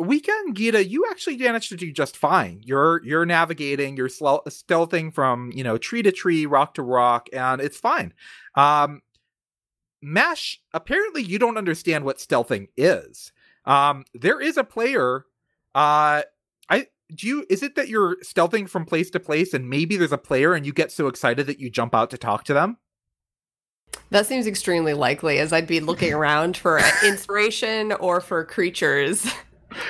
Wika 0.00 0.28
and 0.28 0.56
Gita, 0.56 0.84
you 0.84 1.06
actually 1.10 1.36
managed 1.36 1.68
to 1.68 1.76
do 1.76 1.92
just 1.92 2.16
fine. 2.16 2.60
You're 2.64 3.00
you're 3.04 3.26
navigating, 3.26 3.96
you're 3.96 4.08
stealthing 4.08 5.12
from 5.14 5.52
you 5.54 5.62
know 5.62 5.78
tree 5.78 6.02
to 6.02 6.10
tree, 6.10 6.46
rock 6.46 6.74
to 6.74 6.82
rock, 6.82 7.28
and 7.32 7.60
it's 7.60 7.78
fine. 7.78 8.12
Um, 8.56 9.02
Mash, 10.02 10.60
apparently 10.72 11.22
you 11.22 11.38
don't 11.38 11.56
understand 11.56 12.04
what 12.04 12.18
stealthing 12.18 12.68
is. 12.76 13.32
Um, 13.64 14.04
there 14.12 14.40
is 14.40 14.56
a 14.56 14.64
player. 14.64 15.26
Uh, 15.74 16.22
I 16.68 16.88
do 17.14 17.26
you. 17.26 17.46
Is 17.48 17.62
it 17.62 17.76
that 17.76 17.88
you're 17.88 18.16
stealthing 18.16 18.68
from 18.68 18.84
place 18.84 19.10
to 19.10 19.20
place, 19.20 19.54
and 19.54 19.70
maybe 19.70 19.96
there's 19.96 20.12
a 20.12 20.18
player, 20.18 20.54
and 20.54 20.66
you 20.66 20.72
get 20.72 20.90
so 20.90 21.06
excited 21.06 21.46
that 21.46 21.60
you 21.60 21.70
jump 21.70 21.94
out 21.94 22.10
to 22.10 22.18
talk 22.18 22.44
to 22.44 22.54
them? 22.54 22.78
That 24.10 24.26
seems 24.26 24.48
extremely 24.48 24.94
likely, 24.94 25.38
as 25.38 25.52
I'd 25.52 25.68
be 25.68 25.78
looking 25.78 26.12
around 26.14 26.56
for 26.56 26.80
inspiration 27.04 27.92
or 27.92 28.20
for 28.20 28.44
creatures. 28.44 29.26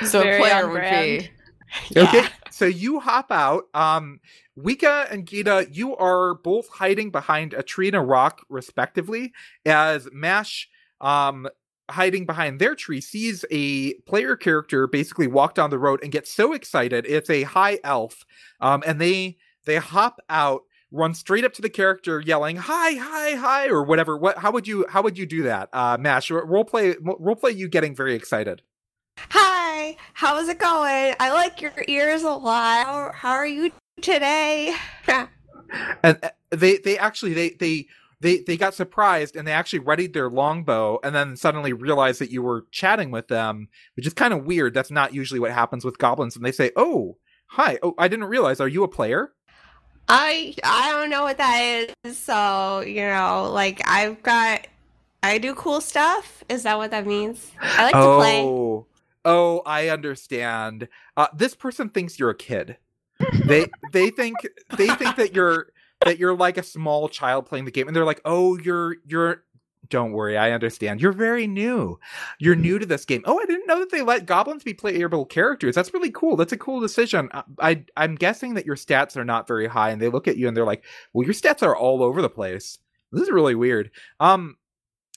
So 0.06 0.22
Very 0.22 0.36
a 0.36 0.40
player 0.40 0.68
would 0.68 0.82
be. 0.82 1.30
Yeah. 1.90 2.02
Okay, 2.04 2.26
so 2.52 2.66
you 2.66 3.00
hop 3.00 3.32
out. 3.32 3.64
Um, 3.74 4.20
Wika 4.56 5.10
and 5.10 5.26
Gita, 5.26 5.66
you 5.72 5.96
are 5.96 6.34
both 6.34 6.68
hiding 6.68 7.10
behind 7.10 7.52
a 7.52 7.64
tree 7.64 7.88
and 7.88 7.96
a 7.96 8.00
rock, 8.00 8.42
respectively, 8.48 9.32
as 9.66 10.08
Mash 10.12 10.68
um 11.00 11.48
hiding 11.90 12.24
behind 12.24 12.58
their 12.58 12.74
tree 12.74 13.00
sees 13.00 13.44
a 13.50 13.94
player 14.06 14.36
character 14.36 14.86
basically 14.86 15.26
walk 15.26 15.54
down 15.54 15.70
the 15.70 15.78
road 15.78 16.00
and 16.02 16.12
get 16.12 16.26
so 16.26 16.52
excited 16.52 17.04
it's 17.06 17.28
a 17.28 17.42
high 17.42 17.78
elf 17.84 18.24
um, 18.60 18.82
and 18.86 19.00
they 19.00 19.36
they 19.66 19.76
hop 19.76 20.18
out 20.30 20.62
run 20.90 21.12
straight 21.12 21.44
up 21.44 21.52
to 21.52 21.60
the 21.60 21.68
character 21.68 22.20
yelling 22.20 22.56
hi 22.56 22.94
hi 22.94 23.34
hi 23.34 23.68
or 23.68 23.82
whatever 23.82 24.16
what 24.16 24.38
how 24.38 24.50
would 24.50 24.66
you 24.66 24.86
how 24.88 25.02
would 25.02 25.18
you 25.18 25.26
do 25.26 25.42
that 25.42 25.68
uh 25.72 25.98
mash 26.00 26.30
role 26.30 26.64
play 26.64 26.94
role 27.02 27.36
play 27.36 27.50
you 27.50 27.68
getting 27.68 27.94
very 27.94 28.14
excited 28.14 28.62
hi 29.18 29.63
how's 30.12 30.48
it 30.48 30.58
going 30.58 31.14
i 31.20 31.32
like 31.32 31.60
your 31.60 31.72
ears 31.88 32.22
a 32.22 32.30
lot 32.30 32.84
how, 32.84 33.10
how 33.14 33.32
are 33.32 33.46
you 33.46 33.70
today. 34.02 34.74
and 36.02 36.18
uh, 36.22 36.30
they 36.50 36.78
they 36.78 36.98
actually 36.98 37.34
they 37.34 37.50
they 37.50 37.86
they 38.20 38.38
they 38.38 38.56
got 38.56 38.74
surprised 38.74 39.36
and 39.36 39.46
they 39.46 39.52
actually 39.52 39.80
readied 39.80 40.12
their 40.12 40.30
longbow 40.30 40.98
and 41.02 41.14
then 41.14 41.36
suddenly 41.36 41.72
realized 41.72 42.20
that 42.20 42.30
you 42.30 42.42
were 42.42 42.66
chatting 42.70 43.10
with 43.10 43.28
them, 43.28 43.68
which 43.96 44.06
is 44.06 44.14
kind 44.14 44.32
of 44.32 44.44
weird. 44.44 44.74
That's 44.74 44.90
not 44.90 45.14
usually 45.14 45.40
what 45.40 45.50
happens 45.50 45.84
with 45.84 45.98
goblins. 45.98 46.36
And 46.36 46.44
they 46.44 46.52
say, 46.52 46.70
"Oh, 46.76 47.18
hi. 47.46 47.78
Oh, 47.82 47.94
I 47.98 48.08
didn't 48.08 48.26
realize. 48.26 48.60
Are 48.60 48.68
you 48.68 48.84
a 48.84 48.88
player?" 48.88 49.32
I 50.08 50.54
I 50.62 50.90
don't 50.92 51.10
know 51.10 51.22
what 51.22 51.38
that 51.38 51.94
is. 52.04 52.18
So 52.18 52.80
you 52.80 53.02
know, 53.02 53.50
like 53.52 53.82
I've 53.86 54.22
got, 54.22 54.66
I 55.22 55.38
do 55.38 55.54
cool 55.54 55.80
stuff. 55.80 56.44
Is 56.48 56.62
that 56.64 56.76
what 56.78 56.90
that 56.92 57.06
means? 57.06 57.50
I 57.60 57.84
like 57.84 57.94
oh, 57.94 58.12
to 58.12 58.18
play. 58.18 58.93
Oh, 59.24 59.62
I 59.64 59.88
understand. 59.88 60.88
Uh, 61.16 61.28
this 61.34 61.54
person 61.54 61.88
thinks 61.88 62.18
you're 62.18 62.30
a 62.30 62.36
kid. 62.36 62.76
they 63.46 63.66
they 63.92 64.10
think 64.10 64.36
they 64.76 64.88
think 64.88 65.16
that 65.16 65.34
you're 65.34 65.68
that 66.04 66.18
you're 66.18 66.36
like 66.36 66.58
a 66.58 66.62
small 66.62 67.08
child 67.08 67.46
playing 67.46 67.64
the 67.64 67.70
game, 67.70 67.86
and 67.86 67.96
they're 67.96 68.04
like, 68.04 68.20
"Oh, 68.24 68.58
you're 68.58 68.96
you're." 69.06 69.44
Don't 69.90 70.12
worry, 70.12 70.38
I 70.38 70.52
understand. 70.52 71.02
You're 71.02 71.12
very 71.12 71.46
new. 71.46 72.00
You're 72.38 72.56
new 72.56 72.78
to 72.78 72.86
this 72.86 73.04
game. 73.04 73.22
Oh, 73.26 73.38
I 73.38 73.44
didn't 73.44 73.66
know 73.66 73.80
that 73.80 73.90
they 73.90 74.00
let 74.00 74.24
goblins 74.24 74.64
be 74.64 74.72
playable 74.72 75.26
characters. 75.26 75.74
That's 75.74 75.92
really 75.92 76.10
cool. 76.10 76.36
That's 76.36 76.54
a 76.54 76.56
cool 76.56 76.80
decision. 76.80 77.28
I, 77.32 77.42
I 77.60 77.84
I'm 77.96 78.14
guessing 78.14 78.54
that 78.54 78.64
your 78.64 78.76
stats 78.76 79.14
are 79.14 79.26
not 79.26 79.46
very 79.46 79.66
high, 79.66 79.90
and 79.90 80.00
they 80.00 80.08
look 80.08 80.26
at 80.26 80.38
you 80.38 80.48
and 80.48 80.56
they're 80.56 80.64
like, 80.64 80.84
"Well, 81.12 81.24
your 81.26 81.34
stats 81.34 81.62
are 81.62 81.76
all 81.76 82.02
over 82.02 82.22
the 82.22 82.30
place. 82.30 82.78
This 83.12 83.22
is 83.24 83.30
really 83.30 83.54
weird." 83.54 83.90
Um, 84.20 84.56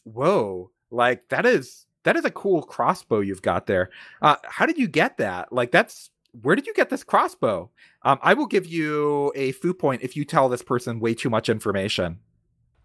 whoa, 0.03 0.71
like 0.91 1.29
that 1.29 1.45
is 1.45 1.86
that 2.07 2.15
is 2.15 2.23
a 2.23 2.31
cool 2.31 2.63
crossbow 2.63 3.19
you've 3.19 3.41
got 3.41 3.67
there. 3.67 3.89
Uh, 4.21 4.37
how 4.45 4.65
did 4.65 4.77
you 4.77 4.87
get 4.87 5.17
that? 5.17 5.51
Like 5.51 5.71
that's 5.71 6.09
where 6.41 6.55
did 6.55 6.65
you 6.65 6.73
get 6.73 6.89
this 6.89 7.03
crossbow? 7.03 7.69
Um, 8.03 8.17
I 8.21 8.33
will 8.33 8.45
give 8.45 8.65
you 8.65 9.33
a 9.35 9.51
foo 9.51 9.73
point 9.73 10.03
if 10.03 10.15
you 10.15 10.23
tell 10.23 10.47
this 10.47 10.61
person 10.61 11.01
way 11.01 11.13
too 11.13 11.29
much 11.29 11.49
information. 11.49 12.19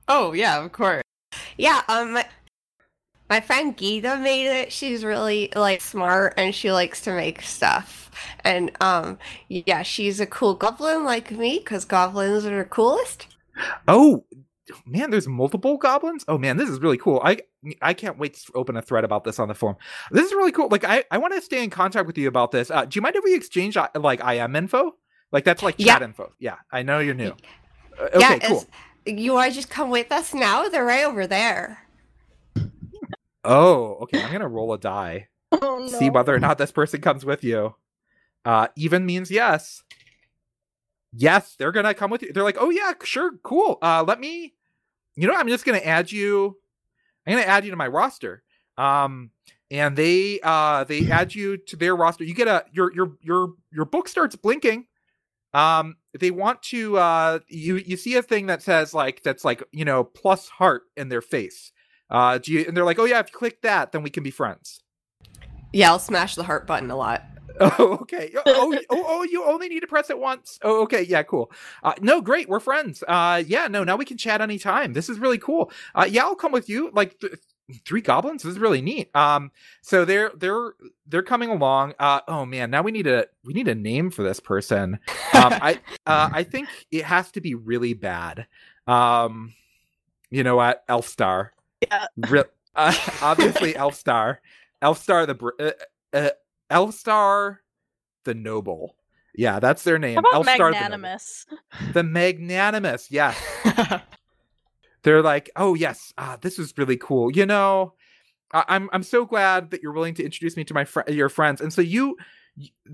Oh 0.09 0.33
yeah, 0.33 0.65
of 0.65 0.73
course. 0.73 1.05
Yeah, 1.57 1.83
um 1.87 2.15
my, 2.15 2.27
my 3.31 3.41
friend 3.41 3.77
Gita 3.77 4.17
made 4.17 4.49
it. 4.49 4.73
She's 4.73 5.05
really 5.05 5.53
like 5.55 5.81
smart 5.83 6.35
and 6.37 6.53
she 6.53 6.73
likes 6.73 7.01
to 7.03 7.13
make 7.13 7.43
stuff. 7.43 8.11
And 8.41 8.73
um 8.81 9.21
yeah, 9.47 9.83
she's 9.83 10.19
a 10.19 10.27
cool 10.27 10.55
goblin 10.55 11.05
like 11.05 11.31
me 11.31 11.61
cuz 11.61 11.85
goblins 11.85 12.45
are 12.45 12.59
the 12.59 12.65
coolest. 12.65 13.29
Oh, 13.87 14.25
man, 14.87 15.11
there's 15.11 15.27
multiple 15.29 15.77
goblins. 15.77 16.25
Oh 16.29 16.38
man, 16.38 16.57
this 16.57 16.68
is 16.68 16.81
really 16.81 16.98
cool. 16.98 17.20
I 17.25 17.38
I 17.81 17.94
can't 17.94 18.18
wait 18.18 18.35
to 18.35 18.53
open 18.55 18.77
a 18.77 18.83
thread 18.83 19.05
about 19.05 19.25
this 19.25 19.38
on 19.38 19.48
the 19.48 19.55
forum. 19.55 19.77
This 20.11 20.27
is 20.27 20.33
really 20.33 20.53
cool. 20.53 20.68
Like 20.68 20.85
I 20.85 21.05
I 21.11 21.18
want 21.18 21.35
to 21.35 21.40
stay 21.42 21.62
in 21.64 21.70
contact 21.70 22.07
with 22.07 22.16
you 22.18 22.29
about 22.29 22.51
this. 22.53 22.70
Uh, 22.70 22.85
do 22.85 22.96
you 22.96 23.03
mind 23.03 23.16
if 23.16 23.25
we 23.25 23.35
exchange 23.35 23.77
uh, 23.77 23.88
like 23.94 24.20
IM 24.25 24.55
info? 24.57 24.94
Like 25.33 25.44
that's 25.44 25.62
like 25.62 25.77
chat 25.79 26.01
Yeah. 26.01 26.05
info. 26.05 26.33
Yeah, 26.38 26.57
I 26.70 26.83
know 26.83 26.98
you're 26.98 27.14
new. 27.14 27.35
Uh, 28.01 28.05
okay, 28.14 28.18
yeah, 28.20 28.38
cool. 28.38 28.64
You 29.07 29.33
want 29.35 29.51
to 29.51 29.55
just 29.55 29.68
come 29.70 29.90
with 29.90 30.12
us 30.12 30.33
now? 30.35 30.68
They're 30.68 30.85
right 30.85 31.05
over 31.05 31.27
there. 31.27 31.79
Oh, 33.44 33.96
okay. 34.03 34.22
I'm 34.22 34.31
gonna 34.33 34.48
roll 34.48 34.72
a 34.72 34.79
die. 34.79 35.29
Oh, 35.61 35.87
See 35.87 36.09
whether 36.09 36.35
or 36.35 36.40
not 36.40 36.57
this 36.57 36.72
person 36.72 37.03
comes 37.03 37.27
with 37.27 37.44
you. 37.44 37.75
Uh, 38.42 38.68
even 38.75 39.05
means 39.05 39.31
yes. 39.31 39.83
Yes, 41.12 41.57
they're 41.57 41.72
gonna 41.72 41.94
come 41.94 42.11
with 42.11 42.22
you. 42.22 42.33
They're 42.33 42.42
like, 42.42 42.57
oh 42.59 42.70
yeah, 42.70 42.92
sure, 43.03 43.33
cool. 43.42 43.79
Uh, 43.83 44.05
let 44.07 44.20
me. 44.20 44.55
You 45.14 45.29
know, 45.29 45.35
I'm 45.35 45.48
just 45.48 45.64
gonna 45.64 45.79
add 45.79 46.11
you. 46.11 46.57
I'm 47.27 47.35
gonna 47.35 47.46
add 47.46 47.64
you 47.64 47.70
to 47.70 47.77
my 47.77 47.87
roster. 47.87 48.42
Um, 48.79 49.31
and 49.70 49.96
they 49.96 50.40
uh 50.42 50.85
they 50.85 51.07
add 51.11 51.35
you 51.35 51.57
to 51.57 51.77
their 51.77 51.96
roster. 51.96 52.25
You 52.25 52.35
get 52.35 52.48
a 52.48 52.64
your 52.72 52.92
your 52.94 53.12
your 53.20 53.48
your 53.72 53.85
book 53.85 54.09
starts 54.09 54.37
blinking. 54.37 54.87
Um, 55.55 55.96
they 56.18 56.31
want 56.31 56.62
to 56.64 56.96
uh 56.96 57.38
you 57.48 57.77
you 57.77 57.96
see 57.96 58.14
a 58.14 58.22
thing 58.22 58.46
that 58.46 58.62
says 58.62 58.94
like 58.94 59.22
that's 59.22 59.44
like 59.44 59.62
you 59.72 59.85
know 59.85 60.05
plus 60.05 60.48
heart 60.48 60.85
in 60.96 61.09
their 61.09 61.22
face. 61.22 61.72
Uh, 62.11 62.38
do 62.38 62.53
you 62.53 62.64
and 62.66 62.77
they're 62.77 62.85
like, 62.85 62.98
oh 62.98 63.05
yeah, 63.05 63.18
if 63.18 63.29
you 63.33 63.38
click 63.38 63.62
that, 63.62 63.92
then 63.92 64.03
we 64.03 64.11
can 64.11 64.22
be 64.22 64.31
friends. 64.31 64.83
Yeah, 65.72 65.90
I'll 65.90 65.98
smash 65.98 66.35
the 66.35 66.42
heart 66.42 66.66
button 66.66 66.90
a 66.90 66.96
lot. 66.96 67.25
Oh, 67.79 67.99
okay. 68.03 68.33
Oh, 68.35 68.43
oh, 68.47 68.79
oh, 68.91 69.05
oh, 69.09 69.23
you 69.25 69.45
only 69.45 69.69
need 69.69 69.81
to 69.81 69.87
press 69.87 70.11
it 70.11 70.19
once. 70.19 70.59
Oh, 70.62 70.83
okay. 70.83 71.03
Yeah, 71.03 71.23
cool. 71.23 71.51
Uh, 71.83 71.95
no, 72.01 72.21
great. 72.21 72.49
We're 72.49 72.61
friends. 72.61 73.03
Uh, 73.07 73.43
yeah, 73.47 73.69
no, 73.69 73.85
now 73.85 73.97
we 73.97 74.05
can 74.05 74.17
chat 74.17 74.41
anytime. 74.41 74.93
This 74.93 75.09
is 75.09 75.19
really 75.19 75.38
cool. 75.38 75.71
Uh, 75.95 76.07
yeah, 76.09 76.23
I'll 76.23 76.35
come 76.35 76.53
with 76.53 76.69
you. 76.69 76.91
Like 76.93 77.19
th- 77.21 77.35
three 77.85 78.01
goblins. 78.01 78.43
This 78.43 78.53
is 78.53 78.59
really 78.59 78.83
neat. 78.83 79.15
Um, 79.15 79.51
so 79.81 80.05
they're 80.05 80.33
they're 80.37 80.73
they're 81.07 81.23
coming 81.23 81.51
along. 81.51 81.95
Uh, 81.99 82.21
oh 82.29 82.45
man, 82.45 82.71
now 82.71 82.83
we 82.83 82.93
need 82.93 83.07
a 83.07 83.27
we 83.45 83.53
need 83.53 83.69
a 83.69 83.75
name 83.75 84.11
for 84.11 84.23
this 84.23 84.41
person. 84.41 84.99
Um, 85.35 85.53
I 85.53 85.81
uh, 86.07 86.31
I 86.33 86.43
think 86.45 86.69
it 86.91 87.05
has 87.05 87.31
to 87.33 87.41
be 87.41 87.55
really 87.55 87.95
bad. 87.95 88.47
Um, 88.87 89.55
you 90.31 90.43
know 90.43 90.57
what? 90.57 90.87
Elfstar. 90.88 91.51
Yeah. 91.83 92.07
Re- 92.17 92.45
uh, 92.75 92.95
obviously, 93.23 93.75
Elfstar. 93.75 94.38
Elfstar 94.83 95.27
the 95.27 95.35
br- 95.35 95.51
uh, 95.61 95.71
uh, 96.12 96.31
Elfstar 96.73 97.59
the 98.25 98.35
Noble. 98.35 98.97
Yeah, 99.35 99.61
that's 99.61 99.83
their 99.85 99.99
name. 99.99 100.17
How 100.17 100.21
about 100.41 100.45
Elfstar 100.45 100.47
the 100.47 100.59
Noble. 100.59 100.71
magnanimous? 100.73 101.47
The 101.93 102.03
Magnanimous. 102.03 103.11
Yes. 103.11 103.39
They're 105.03 105.23
like, 105.23 105.51
oh 105.57 105.75
yes, 105.75 106.13
ah, 106.19 106.39
this 106.41 106.59
is 106.59 106.75
really 106.77 106.97
cool. 106.97 107.31
You 107.33 107.47
know, 107.47 107.95
I- 108.53 108.65
I'm 108.69 108.89
I'm 108.93 109.03
so 109.03 109.25
glad 109.25 109.71
that 109.71 109.83
you're 109.83 109.93
willing 109.93 110.15
to 110.15 110.25
introduce 110.25 110.57
me 110.57 110.65
to 110.65 110.75
my 110.75 110.85
fr- 110.85 111.09
your 111.09 111.29
friends. 111.29 111.61
And 111.61 111.73
so 111.73 111.81
you, 111.83 112.17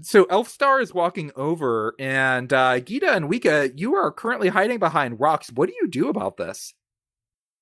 so 0.01 0.25
Elfstar 0.27 0.81
is 0.81 0.95
walking 0.95 1.33
over, 1.37 1.95
and 1.99 2.51
uh, 2.53 2.81
Gita 2.81 3.11
and 3.13 3.29
Wika, 3.29 3.73
you 3.79 3.95
are 3.95 4.11
currently 4.11 4.49
hiding 4.49 4.79
behind 4.79 5.21
rocks. 5.21 5.51
What 5.55 5.69
do 5.69 5.75
you 5.81 5.89
do 5.89 6.09
about 6.09 6.37
this? 6.39 6.73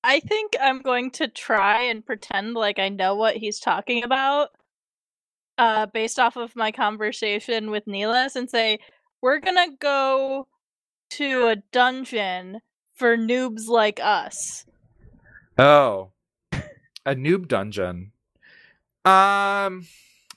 I 0.03 0.21
think 0.21 0.53
I'm 0.61 0.81
going 0.81 1.11
to 1.11 1.27
try 1.27 1.81
and 1.81 2.05
pretend 2.05 2.53
like 2.53 2.79
I 2.79 2.87
know 2.87 3.15
what 3.15 3.35
he's 3.35 3.59
talking 3.59 4.03
about, 4.03 4.49
uh, 5.57 5.87
based 5.87 6.19
off 6.19 6.35
of 6.35 6.55
my 6.55 6.71
conversation 6.71 7.71
with 7.71 7.85
Neelis, 7.85 8.35
and 8.35 8.49
say 8.49 8.79
we're 9.21 9.39
gonna 9.39 9.75
go 9.79 10.47
to 11.11 11.47
a 11.47 11.55
dungeon 11.71 12.61
for 12.93 13.17
noobs 13.17 13.67
like 13.67 13.99
us. 14.01 14.65
Oh, 15.57 16.11
a 17.05 17.15
noob 17.15 17.47
dungeon. 17.47 18.11
Um, 19.05 19.87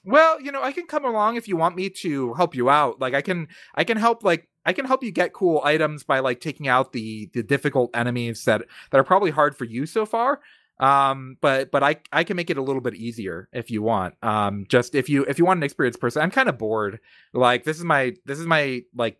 well, 0.05 0.41
you 0.41 0.51
know, 0.51 0.63
I 0.63 0.71
can 0.71 0.87
come 0.87 1.05
along 1.05 1.35
if 1.35 1.47
you 1.47 1.57
want 1.57 1.75
me 1.75 1.89
to 1.89 2.33
help 2.33 2.55
you 2.55 2.69
out. 2.69 2.99
Like, 2.99 3.13
I 3.13 3.21
can, 3.21 3.49
I 3.75 3.83
can 3.83 3.97
help. 3.97 4.23
Like, 4.23 4.47
I 4.65 4.73
can 4.73 4.85
help 4.85 5.03
you 5.03 5.11
get 5.11 5.33
cool 5.33 5.61
items 5.63 6.03
by 6.03 6.19
like 6.19 6.39
taking 6.39 6.67
out 6.67 6.93
the 6.93 7.29
the 7.33 7.43
difficult 7.43 7.91
enemies 7.95 8.45
that 8.45 8.63
that 8.91 8.97
are 8.97 9.03
probably 9.03 9.31
hard 9.31 9.57
for 9.57 9.65
you 9.65 9.85
so 9.85 10.05
far. 10.05 10.39
Um, 10.81 11.37
but 11.41 11.71
but 11.71 11.83
I 11.83 11.97
I 12.11 12.23
can 12.23 12.35
make 12.35 12.49
it 12.49 12.57
a 12.57 12.61
little 12.61 12.81
bit 12.81 12.95
easier 12.95 13.47
if 13.53 13.69
you 13.69 13.83
want. 13.83 14.15
Um, 14.23 14.65
just 14.67 14.95
if 14.95 15.07
you 15.09 15.23
if 15.25 15.37
you 15.37 15.45
want 15.45 15.59
an 15.59 15.63
experienced 15.63 16.01
person, 16.01 16.21
I'm 16.23 16.31
kind 16.31 16.49
of 16.49 16.57
bored. 16.57 16.99
Like, 17.33 17.63
this 17.63 17.77
is 17.77 17.83
my 17.85 18.15
this 18.25 18.39
is 18.39 18.47
my 18.47 18.83
like. 18.95 19.17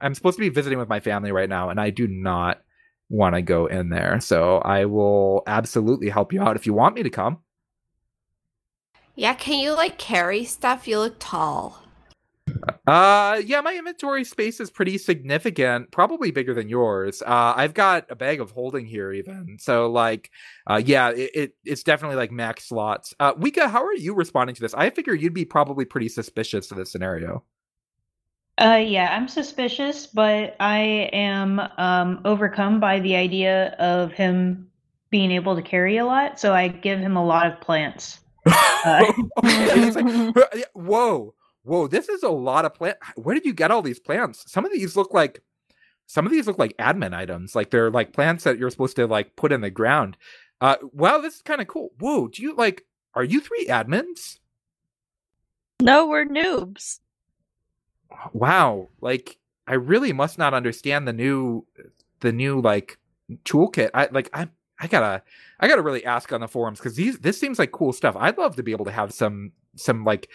I'm 0.00 0.14
supposed 0.14 0.38
to 0.38 0.40
be 0.40 0.48
visiting 0.48 0.78
with 0.78 0.88
my 0.88 1.00
family 1.00 1.30
right 1.30 1.48
now, 1.48 1.68
and 1.68 1.78
I 1.78 1.90
do 1.90 2.08
not 2.08 2.62
want 3.10 3.34
to 3.34 3.42
go 3.42 3.66
in 3.66 3.90
there. 3.90 4.18
So 4.20 4.58
I 4.58 4.86
will 4.86 5.42
absolutely 5.46 6.08
help 6.08 6.32
you 6.32 6.42
out 6.42 6.56
if 6.56 6.66
you 6.66 6.72
want 6.72 6.94
me 6.94 7.02
to 7.02 7.10
come. 7.10 7.38
yeah, 9.14 9.34
can 9.34 9.58
you 9.58 9.72
like 9.76 9.98
carry 9.98 10.44
stuff? 10.44 10.88
You 10.88 10.98
look 10.98 11.16
tall. 11.18 11.83
Uh 12.86 13.40
yeah, 13.46 13.62
my 13.62 13.74
inventory 13.74 14.24
space 14.24 14.60
is 14.60 14.70
pretty 14.70 14.98
significant, 14.98 15.90
probably 15.90 16.30
bigger 16.30 16.52
than 16.52 16.68
yours. 16.68 17.22
Uh 17.22 17.54
I've 17.56 17.72
got 17.74 18.10
a 18.10 18.16
bag 18.16 18.40
of 18.40 18.50
holding 18.50 18.84
here 18.86 19.12
even. 19.12 19.56
So 19.58 19.90
like 19.90 20.30
uh 20.68 20.82
yeah, 20.84 21.10
it, 21.10 21.30
it 21.34 21.54
it's 21.64 21.82
definitely 21.82 22.16
like 22.16 22.30
max 22.30 22.68
slots. 22.68 23.14
Uh 23.18 23.34
Wika, 23.34 23.70
how 23.70 23.82
are 23.84 23.94
you 23.94 24.14
responding 24.14 24.54
to 24.56 24.60
this? 24.60 24.74
I 24.74 24.90
figure 24.90 25.14
you'd 25.14 25.34
be 25.34 25.46
probably 25.46 25.86
pretty 25.86 26.08
suspicious 26.10 26.68
to 26.68 26.74
this 26.74 26.92
scenario. 26.92 27.44
Uh, 28.60 28.76
yeah, 28.86 29.08
I'm 29.16 29.26
suspicious, 29.26 30.06
but 30.06 30.54
I 30.60 31.10
am 31.12 31.60
um, 31.76 32.20
overcome 32.24 32.78
by 32.78 33.00
the 33.00 33.16
idea 33.16 33.70
of 33.80 34.12
him 34.12 34.70
being 35.10 35.32
able 35.32 35.56
to 35.56 35.62
carry 35.62 35.96
a 35.96 36.06
lot, 36.06 36.38
so 36.38 36.54
I 36.54 36.68
give 36.68 37.00
him 37.00 37.16
a 37.16 37.24
lot 37.24 37.46
of 37.46 37.60
plants. 37.60 38.20
Uh, 38.86 39.10
He's 39.42 39.96
like, 39.96 40.66
whoa, 40.74 41.32
whoa, 41.64 41.88
this 41.88 42.08
is 42.08 42.22
a 42.22 42.28
lot 42.28 42.64
of 42.64 42.74
plant. 42.74 42.98
Where 43.16 43.34
did 43.34 43.44
you 43.44 43.52
get 43.52 43.70
all 43.70 43.82
these 43.82 43.98
plants? 43.98 44.50
Some 44.50 44.64
of 44.64 44.72
these 44.72 44.96
look 44.96 45.12
like 45.12 45.42
some 46.06 46.26
of 46.26 46.32
these 46.32 46.46
look 46.46 46.58
like 46.58 46.76
admin 46.76 47.14
items. 47.14 47.54
Like 47.54 47.70
they're 47.70 47.90
like 47.90 48.12
plants 48.12 48.44
that 48.44 48.58
you're 48.58 48.70
supposed 48.70 48.96
to 48.96 49.06
like 49.06 49.36
put 49.36 49.52
in 49.52 49.62
the 49.62 49.70
ground. 49.70 50.16
Uh 50.60 50.76
wow, 50.92 51.18
this 51.18 51.36
is 51.36 51.42
kind 51.42 51.60
of 51.60 51.66
cool. 51.66 51.90
Whoa, 51.98 52.28
do 52.28 52.42
you 52.42 52.54
like 52.54 52.84
are 53.14 53.24
you 53.24 53.40
three 53.40 53.66
admins? 53.66 54.38
No, 55.80 56.06
we're 56.06 56.26
noobs. 56.26 57.00
Wow, 58.32 58.88
like 59.00 59.38
I 59.66 59.74
really 59.74 60.12
must 60.12 60.38
not 60.38 60.54
understand 60.54 61.08
the 61.08 61.12
new 61.12 61.66
the 62.20 62.32
new 62.32 62.60
like 62.60 62.98
toolkit. 63.44 63.90
I 63.94 64.08
like 64.12 64.30
I 64.32 64.48
I 64.78 64.86
gotta 64.86 65.22
I 65.60 65.68
gotta 65.68 65.82
really 65.82 66.04
ask 66.04 66.32
on 66.32 66.40
the 66.40 66.48
forums 66.48 66.78
because 66.78 66.96
these 66.96 67.18
this 67.18 67.38
seems 67.38 67.58
like 67.58 67.72
cool 67.72 67.92
stuff. 67.92 68.16
I'd 68.18 68.38
love 68.38 68.56
to 68.56 68.62
be 68.62 68.72
able 68.72 68.84
to 68.84 68.90
have 68.90 69.12
some 69.12 69.52
some 69.76 70.04
like 70.04 70.28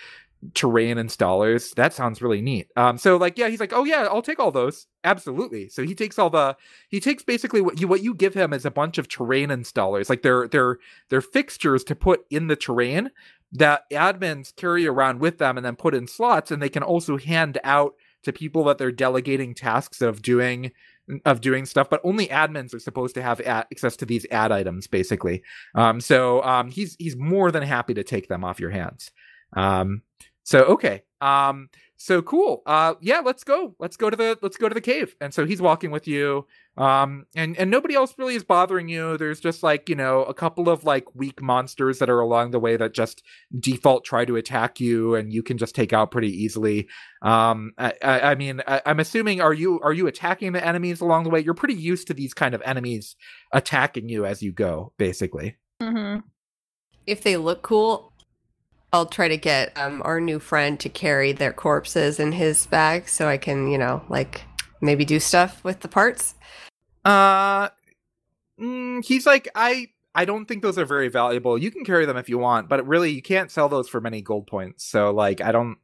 terrain 0.54 0.98
installers. 0.98 1.76
That 1.76 1.94
sounds 1.94 2.22
really 2.22 2.42
neat. 2.42 2.70
Um, 2.76 2.98
so 2.98 3.18
like, 3.18 3.38
yeah, 3.38 3.50
he's 3.50 3.60
like, 3.60 3.74
oh 3.74 3.84
yeah, 3.84 4.08
I'll 4.10 4.22
take 4.22 4.40
all 4.40 4.52
those. 4.52 4.88
Absolutely. 5.04 5.70
So 5.70 5.84
he 5.84 5.96
takes 5.96 6.18
all 6.18 6.30
the, 6.30 6.56
he 6.90 7.00
takes 7.00 7.24
basically 7.24 7.62
what 7.62 7.80
you 7.80 7.88
what 7.88 8.04
you 8.04 8.14
give 8.14 8.34
him 8.34 8.54
is 8.54 8.66
a 8.66 8.72
bunch 8.72 8.98
of 8.98 9.08
terrain 9.08 9.50
installers, 9.50 10.10
like 10.10 10.22
they're 10.22 10.48
they're 10.48 10.78
they're 11.10 11.22
fixtures 11.22 11.84
to 11.86 11.96
put 11.96 12.22
in 12.30 12.48
the 12.48 12.56
terrain 12.56 13.12
that 13.52 13.90
admins 13.92 14.56
carry 14.56 14.86
around 14.88 15.20
with 15.20 15.40
them 15.40 15.58
and 15.58 15.66
then 15.66 15.76
put 15.76 15.96
in 15.96 16.08
slots, 16.08 16.52
and 16.52 16.62
they 16.62 16.70
can 16.70 16.84
also 16.84 17.18
hand 17.18 17.58
out 17.64 17.96
to 18.24 18.34
people 18.34 18.64
that 18.66 18.78
they're 18.78 18.92
delegating 18.92 19.54
tasks 19.54 20.02
of 20.02 20.22
doing 20.22 20.72
of 21.26 21.42
doing 21.42 21.66
stuff, 21.66 21.90
but 21.90 22.02
only 22.04 22.28
admins 22.28 22.74
are 22.74 22.80
supposed 22.80 23.16
to 23.16 23.22
have 23.22 23.42
access 23.42 23.96
to 23.96 24.06
these 24.06 24.28
ad 24.30 24.52
items, 24.52 24.86
basically. 24.86 25.42
Um, 25.74 26.00
so 26.00 26.44
um, 26.44 26.70
he's 26.70 26.96
he's 27.00 27.16
more 27.16 27.52
than 27.52 27.64
happy 27.64 27.94
to 27.96 28.04
take 28.04 28.28
them 28.28 28.44
off 28.44 28.60
your 28.60 28.70
hands. 28.70 29.12
Um, 29.54 30.04
so 30.50 30.64
okay. 30.64 31.04
Um, 31.22 31.70
so 31.98 32.24
cool. 32.24 32.64
Uh, 32.66 32.96
yeah, 33.02 33.20
let's 33.20 33.44
go. 33.44 33.76
Let's 33.78 33.98
go 33.98 34.10
to 34.10 34.16
the 34.16 34.36
let's 34.42 34.58
go 34.58 34.68
to 34.68 34.74
the 34.74 34.82
cave. 34.82 35.16
And 35.22 35.32
so 35.32 35.46
he's 35.46 35.62
walking 35.62 35.92
with 35.92 36.08
you. 36.08 36.48
Um, 36.76 37.28
and 37.36 37.56
and 37.60 37.70
nobody 37.70 37.94
else 37.94 38.16
really 38.18 38.34
is 38.34 38.44
bothering 38.44 38.90
you. 38.90 39.16
There's 39.18 39.40
just 39.40 39.62
like 39.62 39.90
you 39.90 39.96
know 39.96 40.24
a 40.24 40.34
couple 40.34 40.70
of 40.70 40.84
like 40.86 41.14
weak 41.14 41.40
monsters 41.40 42.00
that 42.00 42.10
are 42.10 42.20
along 42.20 42.50
the 42.50 42.60
way 42.60 42.78
that 42.78 42.96
just 42.96 43.22
default 43.60 44.06
try 44.06 44.26
to 44.26 44.38
attack 44.38 44.80
you, 44.80 45.14
and 45.14 45.32
you 45.32 45.44
can 45.44 45.60
just 45.60 45.76
take 45.76 45.94
out 45.94 46.10
pretty 46.10 46.32
easily. 46.32 46.88
Um, 47.22 47.74
I, 47.78 47.94
I, 48.02 48.20
I 48.32 48.36
mean, 48.36 48.64
I, 48.66 48.82
am 48.88 49.00
assuming 49.00 49.42
are 49.42 49.54
you 49.54 49.80
are 49.82 49.94
you 49.94 50.08
attacking 50.08 50.54
the 50.54 50.66
enemies 50.66 51.00
along 51.00 51.26
the 51.26 51.30
way? 51.30 51.42
You're 51.42 51.54
pretty 51.54 51.76
used 51.76 52.08
to 52.08 52.16
these 52.16 52.34
kind 52.34 52.56
of 52.56 52.64
enemies 52.66 53.16
attacking 53.54 54.10
you 54.10 54.26
as 54.26 54.42
you 54.42 54.52
go, 54.52 54.94
basically. 54.98 55.58
Mm-hmm. 55.80 56.22
If 57.06 57.22
they 57.22 57.38
look 57.38 57.62
cool, 57.62 58.14
I'll 58.92 59.06
try 59.06 59.28
to 59.28 59.38
get 59.38 59.78
um, 59.78 60.02
our 60.04 60.20
new 60.20 60.40
friend 60.40 60.80
to 60.80 60.90
carry 60.90 61.32
their 61.32 61.54
corpses 61.54 62.20
in 62.20 62.32
his 62.32 62.66
bag 62.66 63.08
so 63.08 63.28
I 63.28 63.38
can, 63.38 63.68
you 63.68 63.78
know, 63.78 64.04
like 64.10 64.44
maybe 64.82 65.06
do 65.06 65.20
stuff 65.20 65.64
with 65.64 65.82
the 65.82 65.88
parts. 65.88 66.36
Uh, 67.06 67.70
mm, 68.60 69.06
he's 69.06 69.26
like, 69.26 69.48
I, 69.54 69.90
I 70.16 70.26
don't 70.26 70.46
think 70.46 70.64
those 70.64 70.78
are 70.78 70.86
very 70.86 71.08
valuable. 71.08 71.58
You 71.58 71.70
can 71.72 71.86
carry 71.86 72.06
them 72.06 72.18
if 72.18 72.30
you 72.30 72.40
want, 72.40 72.68
but 72.68 72.86
really, 72.88 73.12
you 73.12 73.22
can't 73.22 73.52
sell 73.52 73.70
those 73.70 73.88
for 73.88 74.02
many 74.02 74.22
gold 74.22 74.48
points. 74.48 74.84
So, 74.86 75.12
like, 75.12 75.40
I 75.40 75.52
don't. 75.52 75.78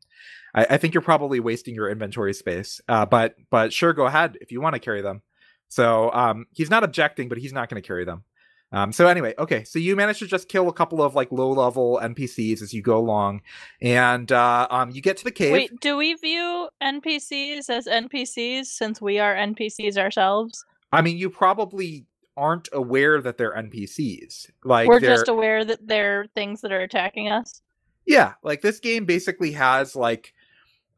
I, 0.55 0.65
I 0.71 0.77
think 0.77 0.93
you're 0.93 1.01
probably 1.01 1.39
wasting 1.39 1.75
your 1.75 1.89
inventory 1.89 2.33
space. 2.33 2.81
Uh, 2.87 3.05
but 3.05 3.35
but 3.51 3.71
sure, 3.71 3.93
go 3.93 4.05
ahead 4.05 4.37
if 4.41 4.51
you 4.51 4.61
want 4.61 4.73
to 4.73 4.79
carry 4.79 5.01
them. 5.01 5.21
So 5.69 6.11
um, 6.11 6.47
he's 6.53 6.69
not 6.69 6.83
objecting, 6.83 7.29
but 7.29 7.37
he's 7.37 7.53
not 7.53 7.69
going 7.69 7.81
to 7.81 7.87
carry 7.87 8.03
them. 8.05 8.23
Um, 8.71 8.91
so 8.91 9.07
anyway, 9.07 9.33
okay, 9.37 9.63
so 9.63 9.79
you 9.79 9.95
manage 9.95 10.19
to 10.19 10.27
just 10.27 10.49
kill 10.49 10.67
a 10.67 10.73
couple 10.73 11.01
of 11.01 11.15
like 11.15 11.31
low 11.31 11.51
level 11.51 11.99
NPCs 12.01 12.61
as 12.61 12.73
you 12.73 12.81
go 12.81 12.97
along, 12.97 13.41
and 13.81 14.31
uh, 14.31 14.67
um, 14.69 14.91
you 14.91 15.01
get 15.01 15.17
to 15.17 15.23
the 15.23 15.31
cave. 15.31 15.53
Wait, 15.53 15.79
do 15.79 15.95
we 15.97 16.13
view 16.15 16.69
NPCs 16.83 17.69
as 17.69 17.85
NPCs 17.85 18.65
since 18.65 19.01
we 19.01 19.19
are 19.19 19.33
NPCs 19.35 19.97
ourselves? 19.97 20.65
I 20.91 21.01
mean, 21.01 21.17
you 21.17 21.29
probably 21.29 22.05
aren't 22.37 22.69
aware 22.73 23.21
that 23.21 23.37
they're 23.37 23.53
NPCs. 23.53 24.51
Like 24.63 24.87
we're 24.87 24.99
just 24.99 25.27
aware 25.27 25.63
that 25.63 25.87
they're 25.87 26.25
things 26.35 26.61
that 26.61 26.71
are 26.71 26.81
attacking 26.81 27.29
us. 27.29 27.61
Yeah, 28.05 28.33
like 28.43 28.61
this 28.61 28.79
game 28.79 29.05
basically 29.05 29.51
has 29.53 29.95
like 29.95 30.33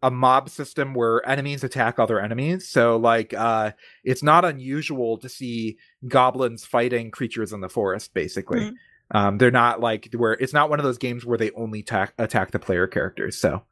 a 0.03 0.11
mob 0.11 0.49
system 0.49 0.93
where 0.93 1.27
enemies 1.27 1.63
attack 1.63 1.97
other 1.97 2.19
enemies. 2.19 2.67
So 2.67 2.97
like 2.97 3.33
uh 3.33 3.71
it's 4.03 4.23
not 4.23 4.45
unusual 4.45 5.17
to 5.17 5.29
see 5.29 5.77
goblins 6.07 6.65
fighting 6.65 7.11
creatures 7.11 7.51
in 7.51 7.61
the 7.61 7.69
forest 7.69 8.13
basically. 8.13 8.59
Mm-hmm. 8.59 9.17
Um 9.17 9.37
they're 9.37 9.51
not 9.51 9.79
like 9.79 10.13
where 10.15 10.33
it's 10.33 10.53
not 10.53 10.69
one 10.69 10.79
of 10.79 10.85
those 10.85 10.97
games 10.97 11.25
where 11.25 11.37
they 11.37 11.51
only 11.51 11.79
attack 11.79 12.13
attack 12.17 12.51
the 12.51 12.59
player 12.59 12.87
characters. 12.87 13.37
So 13.37 13.63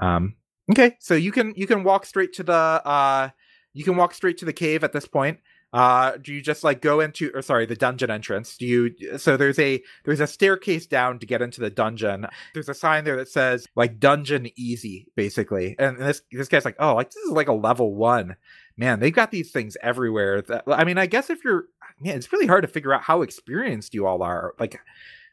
um 0.00 0.36
okay, 0.70 0.96
so 0.98 1.14
you 1.14 1.32
can 1.32 1.52
you 1.56 1.66
can 1.66 1.84
walk 1.84 2.06
straight 2.06 2.32
to 2.34 2.42
the 2.42 2.52
uh 2.52 3.30
you 3.74 3.84
can 3.84 3.96
walk 3.96 4.14
straight 4.14 4.38
to 4.38 4.46
the 4.46 4.54
cave 4.54 4.82
at 4.82 4.92
this 4.92 5.06
point. 5.06 5.38
Uh, 5.72 6.16
do 6.16 6.32
you 6.32 6.40
just 6.40 6.64
like 6.64 6.80
go 6.80 7.00
into, 7.00 7.30
or 7.34 7.42
sorry, 7.42 7.66
the 7.66 7.76
dungeon 7.76 8.10
entrance? 8.10 8.56
Do 8.56 8.66
you? 8.66 9.18
So 9.18 9.36
there's 9.36 9.58
a 9.58 9.82
there's 10.04 10.20
a 10.20 10.26
staircase 10.26 10.86
down 10.86 11.18
to 11.18 11.26
get 11.26 11.42
into 11.42 11.60
the 11.60 11.70
dungeon. 11.70 12.26
There's 12.54 12.68
a 12.68 12.74
sign 12.74 13.04
there 13.04 13.16
that 13.16 13.28
says 13.28 13.66
like 13.74 13.98
dungeon 13.98 14.48
easy, 14.56 15.08
basically. 15.16 15.76
And 15.78 15.98
this 15.98 16.22
this 16.30 16.48
guy's 16.48 16.64
like, 16.64 16.76
oh, 16.78 16.94
like 16.94 17.10
this 17.10 17.22
is 17.24 17.32
like 17.32 17.48
a 17.48 17.52
level 17.52 17.94
one. 17.94 18.36
Man, 18.76 19.00
they've 19.00 19.12
got 19.12 19.30
these 19.30 19.50
things 19.50 19.76
everywhere. 19.82 20.42
That, 20.42 20.64
I 20.66 20.84
mean, 20.84 20.98
I 20.98 21.06
guess 21.06 21.30
if 21.30 21.42
you're, 21.44 21.64
man, 22.00 22.16
it's 22.16 22.32
really 22.32 22.46
hard 22.46 22.62
to 22.62 22.68
figure 22.68 22.92
out 22.92 23.02
how 23.02 23.22
experienced 23.22 23.94
you 23.94 24.06
all 24.06 24.22
are. 24.22 24.54
Like, 24.58 24.78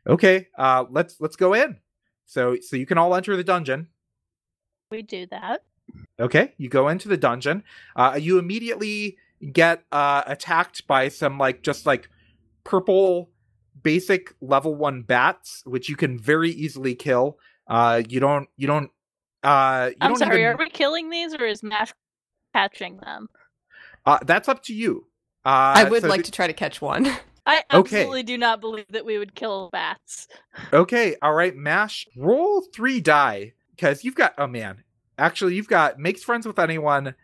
okay, 0.08 0.48
uh, 0.58 0.86
let's 0.90 1.22
let's 1.22 1.36
go 1.36 1.54
in. 1.54 1.78
So 2.26 2.58
so 2.60 2.76
you 2.76 2.86
can 2.86 2.98
all 2.98 3.16
enter 3.16 3.36
the 3.38 3.44
dungeon. 3.44 3.88
We 4.92 5.04
do 5.04 5.26
that. 5.28 5.64
Okay, 6.20 6.54
you 6.58 6.70
go 6.70 6.88
into 6.88 7.08
the 7.08 7.18
dungeon. 7.18 7.64
Uh, 7.96 8.18
you 8.20 8.40
immediately 8.40 9.18
get 9.52 9.84
uh, 9.91 10.24
attacked 10.26 10.88
by 10.88 11.10
some 11.10 11.38
like 11.38 11.64
just 11.64 11.86
like 11.86 12.10
purple 12.64 13.30
basic 13.82 14.34
level 14.41 14.76
one 14.76 15.02
bats, 15.02 15.62
which 15.66 15.89
you 15.89 15.96
can 15.96 16.18
very 16.18 16.52
easily 16.52 16.96
kill. 16.96 17.38
Uh, 17.68 18.02
you 18.08 18.20
don't 18.20 18.50
you 18.58 18.68
don't. 18.68 18.89
Uh, 19.44 19.89
you 19.91 19.98
I'm 20.02 20.12
don't 20.12 20.20
sorry. 20.20 20.41
even... 20.41 20.54
Are 20.54 20.58
we 20.58 20.70
killing 20.70 21.10
these, 21.10 21.34
or 21.34 21.46
is 21.46 21.64
Mash 21.64 21.94
catching 22.54 22.98
them? 22.98 23.28
Uh, 24.06 24.20
that's 24.26 24.48
up 24.48 24.64
to 24.64 24.74
you. 24.74 25.08
Uh, 25.46 25.74
I 25.76 25.84
would 25.84 26.02
so 26.02 26.08
like 26.08 26.20
th- 26.20 26.26
to 26.28 26.32
try 26.32 26.48
to 26.48 26.54
catch 26.54 26.82
one. 26.82 27.06
I 27.46 27.62
absolutely 27.70 28.20
okay. 28.20 28.24
do 28.24 28.38
not 28.38 28.62
believe 28.62 28.88
that 28.91 29.06
we 29.06 29.18
would 29.18 29.36
kill 29.36 29.70
bats. 29.72 30.30
Okay, 30.72 31.18
all 31.22 31.34
right, 31.34 31.54
Mash, 31.54 32.08
roll 32.16 32.64
three 32.74 33.02
die 33.02 33.54
because 33.76 34.04
you've 34.06 34.16
got. 34.16 34.34
Oh 34.38 34.48
man, 34.48 34.84
actually, 35.18 35.56
you've 35.56 35.68
got 35.68 36.00
makes 36.00 36.24
friends 36.24 36.48
with 36.48 36.60
anyone, 36.60 37.16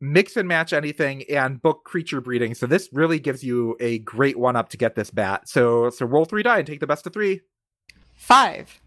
mix 0.00 0.36
and 0.36 0.48
match 0.48 0.72
anything 0.72 1.24
and 1.30 1.60
book 1.60 1.84
creature 1.84 2.20
breeding. 2.20 2.54
So 2.54 2.66
this 2.66 2.88
really 2.92 3.18
gives 3.18 3.42
you 3.42 3.76
a 3.80 3.98
great 4.00 4.38
one 4.38 4.56
up 4.56 4.68
to 4.70 4.76
get 4.76 4.94
this 4.94 5.10
bat. 5.10 5.48
So 5.48 5.90
so 5.90 6.06
roll 6.06 6.24
three 6.24 6.42
die 6.42 6.58
and 6.58 6.66
take 6.66 6.80
the 6.80 6.86
best 6.86 7.06
of 7.06 7.12
three. 7.12 7.42
Five. 8.14 8.80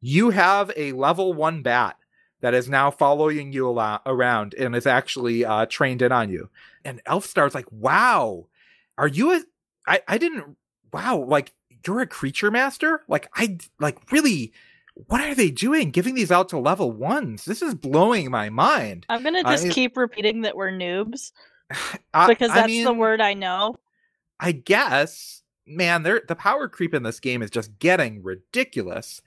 You 0.00 0.30
have 0.30 0.70
a 0.76 0.92
level 0.92 1.32
one 1.32 1.62
bat 1.62 1.96
that 2.40 2.54
is 2.54 2.68
now 2.68 2.90
following 2.90 3.52
you 3.52 3.70
around 4.04 4.54
and 4.54 4.76
is 4.76 4.86
actually 4.86 5.44
uh, 5.44 5.66
trained 5.66 6.02
in 6.02 6.12
on 6.12 6.28
you. 6.28 6.50
And 6.84 7.02
Elfstar's 7.04 7.54
like, 7.54 7.70
wow, 7.70 8.48
are 8.98 9.08
you 9.08 9.32
a? 9.32 9.42
I 9.86 10.02
I 10.06 10.18
didn't. 10.18 10.56
Wow, 10.92 11.24
like 11.26 11.52
you're 11.86 12.00
a 12.00 12.06
creature 12.06 12.50
master. 12.50 13.02
Like 13.08 13.28
I 13.34 13.58
like 13.80 14.12
really 14.12 14.52
what 14.94 15.20
are 15.20 15.34
they 15.34 15.50
doing 15.50 15.90
giving 15.90 16.14
these 16.14 16.30
out 16.30 16.48
to 16.50 16.58
level 16.58 16.92
ones? 16.92 17.44
This 17.44 17.62
is 17.62 17.74
blowing 17.74 18.30
my 18.30 18.48
mind. 18.48 19.06
I'm 19.08 19.22
gonna 19.22 19.42
just 19.42 19.66
I, 19.66 19.70
keep 19.70 19.96
repeating 19.96 20.42
that 20.42 20.56
we're 20.56 20.70
noobs 20.70 21.32
I, 22.14 22.28
because 22.28 22.50
that's 22.50 22.64
I 22.64 22.66
mean, 22.66 22.84
the 22.84 22.92
word 22.92 23.20
I 23.20 23.34
know. 23.34 23.76
I 24.38 24.52
guess, 24.52 25.42
man, 25.66 26.02
the 26.02 26.36
power 26.36 26.68
creep 26.68 26.94
in 26.94 27.02
this 27.02 27.20
game 27.20 27.42
is 27.42 27.50
just 27.50 27.78
getting 27.78 28.22
ridiculous. 28.22 29.20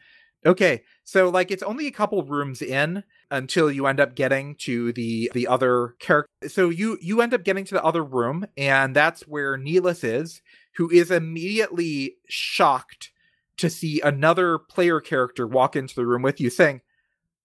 Okay, 0.45 0.83
so 1.03 1.29
like 1.29 1.51
it's 1.51 1.63
only 1.63 1.87
a 1.87 1.91
couple 1.91 2.23
rooms 2.23 2.61
in 2.61 3.03
until 3.31 3.71
you 3.71 3.87
end 3.87 3.99
up 3.99 4.15
getting 4.15 4.55
to 4.55 4.93
the 4.93 5.29
the 5.33 5.47
other 5.47 5.95
character. 5.99 6.29
So 6.47 6.69
you 6.69 6.97
you 7.01 7.21
end 7.21 7.33
up 7.33 7.43
getting 7.43 7.65
to 7.65 7.73
the 7.73 7.83
other 7.83 8.03
room, 8.03 8.45
and 8.55 8.95
that's 8.95 9.23
where 9.23 9.57
Neelis 9.57 10.03
is, 10.03 10.41
who 10.75 10.89
is 10.89 11.11
immediately 11.11 12.15
shocked 12.29 13.11
to 13.57 13.69
see 13.69 14.01
another 14.01 14.57
player 14.57 14.99
character 14.99 15.45
walk 15.45 15.75
into 15.75 15.95
the 15.95 16.05
room 16.05 16.21
with 16.21 16.39
you 16.39 16.49
saying, 16.49 16.81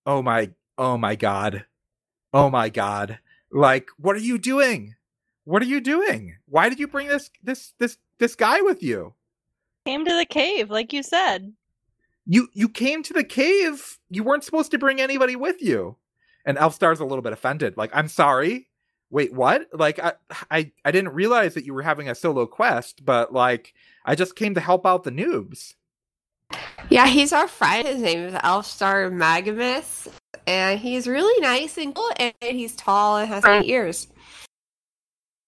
"Oh 0.07 0.23
my, 0.23 0.51
oh 0.79 0.97
my 0.97 1.17
god. 1.17 1.67
Oh 2.33 2.51
my 2.51 2.69
god. 2.69 3.19
Like, 3.51 3.89
what 3.99 4.17
are 4.17 4.21
you 4.21 4.39
doing? 4.39 4.95
What 5.45 5.63
are 5.63 5.67
you 5.67 5.81
doing? 5.81 6.37
Why 6.47 6.69
did 6.69 6.79
you 6.79 6.87
bring 6.87 7.09
this 7.09 7.31
this 7.43 7.73
this 7.79 7.99
this 8.19 8.35
guy 8.35 8.61
with 8.61 8.83
you?" 8.83 9.15
Came 9.85 10.05
to 10.05 10.15
the 10.15 10.27
cave, 10.27 10.71
like 10.71 10.93
you 10.93 11.03
said. 11.03 11.53
You 12.27 12.49
you 12.53 12.69
came 12.69 13.03
to 13.03 13.13
the 13.13 13.25
cave. 13.25 13.99
You 14.11 14.23
weren't 14.23 14.45
supposed 14.45 14.71
to 14.71 14.79
bring 14.79 15.01
anybody 15.01 15.37
with 15.37 15.61
you. 15.61 15.97
And 16.45 16.59
Elfstar's 16.59 17.01
a 17.01 17.05
little 17.05 17.23
bit 17.23 17.33
offended. 17.33 17.77
Like, 17.77 17.91
"I'm 17.95 18.09
sorry. 18.09 18.69
Wait, 19.11 19.33
what? 19.33 19.69
Like 19.73 19.99
I 19.99 20.15
I 20.51 20.73
I 20.85 20.91
didn't 20.91 21.15
realize 21.15 21.55
that 21.55 21.67
you 21.67 21.75
were 21.75 21.83
having 21.83 22.09
a 22.09 22.15
solo 22.15 22.47
quest, 22.47 23.05
but 23.05 23.33
like 23.33 23.75
I 24.05 24.15
just 24.15 24.37
came 24.37 24.55
to 24.55 24.61
help 24.61 24.87
out 24.87 25.05
the 25.05 25.11
noobs." 25.11 25.75
Yeah, 26.91 27.07
he's 27.07 27.33
our 27.33 27.49
friend. 27.49 27.87
His 27.87 28.03
name 28.03 28.21
is 28.21 28.35
Elfstar 28.35 29.13
Magamus, 29.13 30.09
and 30.47 30.79
he's 30.79 31.07
really 31.07 31.41
nice 31.41 31.79
and 31.79 31.95
cool, 31.95 32.11
and 32.19 32.35
he's 32.41 32.75
tall 32.77 33.17
and 33.17 33.29
has 33.29 33.45
eight 33.45 33.67
ears. 33.67 34.09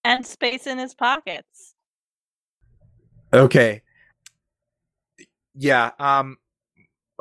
And 0.05 0.25
space 0.25 0.67
in 0.67 0.79
his 0.79 0.95
pockets. 0.95 1.75
Okay. 3.33 3.83
Yeah, 5.55 5.91
um 5.99 6.37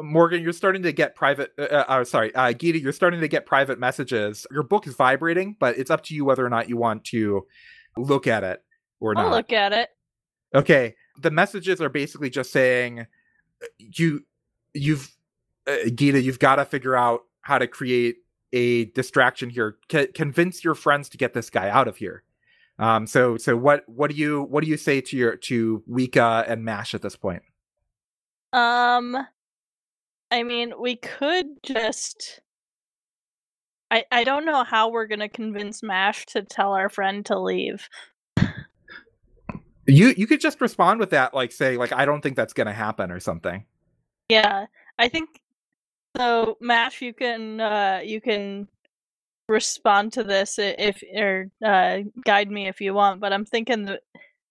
Morgan, 0.01 0.41
you're 0.41 0.53
starting 0.53 0.83
to 0.83 0.91
get 0.91 1.15
private. 1.15 1.51
Uh, 1.57 1.63
uh, 1.63 1.85
uh 1.87 2.03
sorry, 2.03 2.33
uh, 2.35 2.51
Gita, 2.53 2.79
you're 2.79 2.91
starting 2.91 3.21
to 3.21 3.27
get 3.27 3.45
private 3.45 3.79
messages. 3.79 4.47
Your 4.51 4.63
book 4.63 4.87
is 4.87 4.95
vibrating, 4.95 5.55
but 5.59 5.77
it's 5.77 5.91
up 5.91 6.03
to 6.05 6.15
you 6.15 6.25
whether 6.25 6.45
or 6.45 6.49
not 6.49 6.67
you 6.67 6.77
want 6.77 7.05
to 7.05 7.45
look 7.95 8.27
at 8.27 8.43
it 8.43 8.63
or 8.99 9.17
I'll 9.17 9.29
not. 9.29 9.31
look 9.31 9.53
at 9.53 9.71
it. 9.71 9.89
Okay, 10.55 10.95
the 11.21 11.31
messages 11.31 11.81
are 11.81 11.89
basically 11.89 12.29
just 12.29 12.51
saying, 12.51 13.05
you 13.77 14.25
you've 14.73 15.15
uh, 15.67 15.89
Gita, 15.93 16.21
you've 16.21 16.39
got 16.39 16.55
to 16.57 16.65
figure 16.65 16.95
out 16.95 17.21
how 17.41 17.57
to 17.57 17.67
create 17.67 18.17
a 18.51 18.85
distraction 18.85 19.49
here. 19.49 19.77
C- 19.91 20.07
convince 20.07 20.63
your 20.63 20.75
friends 20.75 21.09
to 21.09 21.17
get 21.17 21.33
this 21.33 21.49
guy 21.49 21.69
out 21.69 21.87
of 21.87 21.97
here. 21.97 22.23
Um, 22.79 23.05
so 23.07 23.37
so 23.37 23.55
what 23.55 23.83
what 23.87 24.09
do 24.09 24.15
you 24.15 24.43
what 24.43 24.63
do 24.63 24.69
you 24.69 24.77
say 24.77 25.01
to 25.01 25.17
your 25.17 25.35
to 25.37 25.83
Wika 25.89 26.49
and 26.49 26.63
Mash 26.63 26.93
at 26.93 27.01
this 27.01 27.15
point? 27.15 27.43
Um, 28.51 29.17
I 30.31 30.43
mean, 30.43 30.73
we 30.79 30.95
could 30.95 31.45
just. 31.63 32.41
I 33.91 34.05
I 34.11 34.23
don't 34.23 34.45
know 34.45 34.63
how 34.63 34.89
we're 34.89 35.07
gonna 35.07 35.29
convince 35.29 35.83
Mash 35.83 36.25
to 36.27 36.41
tell 36.41 36.73
our 36.73 36.89
friend 36.89 37.25
to 37.27 37.39
leave. 37.39 37.87
You 39.85 40.13
you 40.15 40.27
could 40.27 40.39
just 40.39 40.61
respond 40.61 40.99
with 40.99 41.09
that, 41.11 41.33
like 41.33 41.51
say 41.51 41.77
like 41.77 41.91
I 41.91 42.05
don't 42.05 42.21
think 42.21 42.35
that's 42.35 42.53
gonna 42.53 42.73
happen 42.73 43.11
or 43.11 43.19
something. 43.19 43.65
Yeah, 44.29 44.67
I 44.97 45.09
think 45.09 45.41
so. 46.17 46.57
Mash, 46.61 47.01
you 47.01 47.13
can 47.13 47.59
uh 47.59 48.01
you 48.03 48.21
can 48.21 48.67
respond 49.49 50.13
to 50.13 50.23
this 50.23 50.57
if 50.57 51.03
or 51.15 51.49
uh 51.65 51.99
guide 52.23 52.49
me 52.49 52.67
if 52.67 52.79
you 52.79 52.93
want. 52.93 53.19
But 53.19 53.33
I'm 53.33 53.45
thinking 53.45 53.85
that 53.85 54.01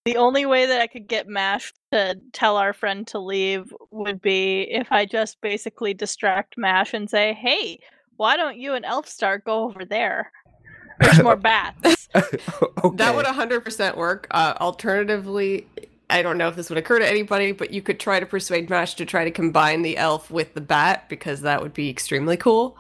the 0.05 0.17
only 0.17 0.47
way 0.47 0.67
that 0.67 0.81
I 0.81 0.87
could 0.87 1.07
get 1.07 1.29
Mash 1.29 1.73
to 1.93 2.19
tell 2.33 2.57
our 2.57 2.73
friend 2.73 3.07
to 3.09 3.19
leave 3.19 3.73
would 3.91 4.21
be 4.21 4.63
if 4.71 4.91
I 4.91 5.07
just 5.07 5.41
basically 5.41 5.95
distract 5.95 6.59
Mash 6.59 6.93
and 6.93 7.09
say, 7.09 7.33
"Hey, 7.33 7.79
why 8.17 8.37
don't 8.37 8.59
you 8.59 8.75
and 8.75 8.85
Elfstar 8.85 9.43
go 9.43 9.65
over 9.65 9.85
there? 9.85 10.31
There's 11.03 11.23
more 11.23 11.37
bats." 11.51 12.09
okay. 12.15 12.97
That 12.97 13.15
would 13.15 13.27
100% 13.27 13.97
work. 13.97 14.27
Uh, 14.31 14.55
alternatively, 14.61 15.67
I 16.11 16.23
don't 16.23 16.37
know 16.39 16.49
if 16.49 16.57
this 16.57 16.69
would 16.69 16.79
occur 16.79 16.99
to 16.99 17.09
anybody, 17.09 17.53
but 17.53 17.71
you 17.73 17.81
could 17.83 17.99
try 17.99 18.21
to 18.21 18.27
persuade 18.27 18.69
Mash 18.69 18.95
to 18.95 19.07
try 19.07 19.25
to 19.25 19.31
combine 19.31 19.83
the 19.83 19.97
elf 19.97 20.31
with 20.31 20.55
the 20.55 20.61
bat 20.61 21.09
because 21.09 21.41
that 21.41 21.63
would 21.63 21.73
be 21.73 21.89
extremely 21.89 22.37
cool. 22.37 22.77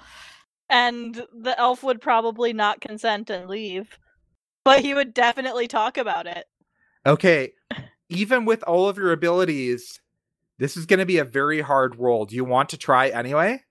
and 0.68 1.24
the 1.34 1.58
elf 1.58 1.82
would 1.82 2.00
probably 2.00 2.52
not 2.52 2.80
consent 2.80 3.30
and 3.30 3.48
leave. 3.48 3.98
But 4.64 4.80
he 4.80 4.94
would 4.94 5.12
definitely 5.12 5.66
talk 5.66 5.98
about 5.98 6.26
it. 6.26 6.46
Okay, 7.04 7.52
even 8.08 8.44
with 8.44 8.62
all 8.62 8.88
of 8.88 8.96
your 8.96 9.12
abilities, 9.12 10.00
this 10.58 10.76
is 10.76 10.86
going 10.86 11.00
to 11.00 11.06
be 11.06 11.18
a 11.18 11.24
very 11.24 11.62
hard 11.62 11.96
roll. 11.96 12.26
Do 12.26 12.36
you 12.36 12.44
want 12.44 12.68
to 12.68 12.76
try 12.76 13.08
anyway? 13.08 13.62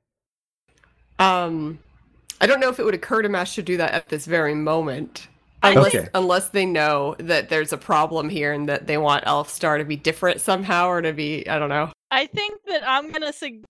Um, 1.17 1.79
I 2.41 2.47
don't 2.47 2.59
know 2.59 2.69
if 2.69 2.79
it 2.79 2.85
would 2.85 2.95
occur 2.95 3.21
to 3.21 3.29
Mash 3.29 3.55
to 3.55 3.61
do 3.63 3.77
that 3.77 3.91
at 3.93 4.09
this 4.09 4.25
very 4.25 4.55
moment. 4.55 5.27
Unless, 5.63 5.93
Okay. 5.95 6.07
unless 6.15 6.49
they 6.49 6.65
know 6.65 7.15
that 7.19 7.49
there's 7.49 7.71
a 7.71 7.77
problem 7.77 8.29
here 8.29 8.51
and 8.51 8.67
that 8.67 8.87
they 8.87 8.97
want 8.97 9.25
Elf 9.27 9.47
Star 9.47 9.77
to 9.77 9.85
be 9.85 9.95
different 9.95 10.41
somehow 10.41 10.87
or 10.89 11.03
to 11.03 11.13
be, 11.13 11.47
I 11.47 11.59
don't 11.59 11.69
know. 11.69 11.91
I 12.09 12.25
think 12.25 12.59
that 12.65 12.81
I'm 12.87 13.11
gonna 13.11 13.31
say, 13.31 13.61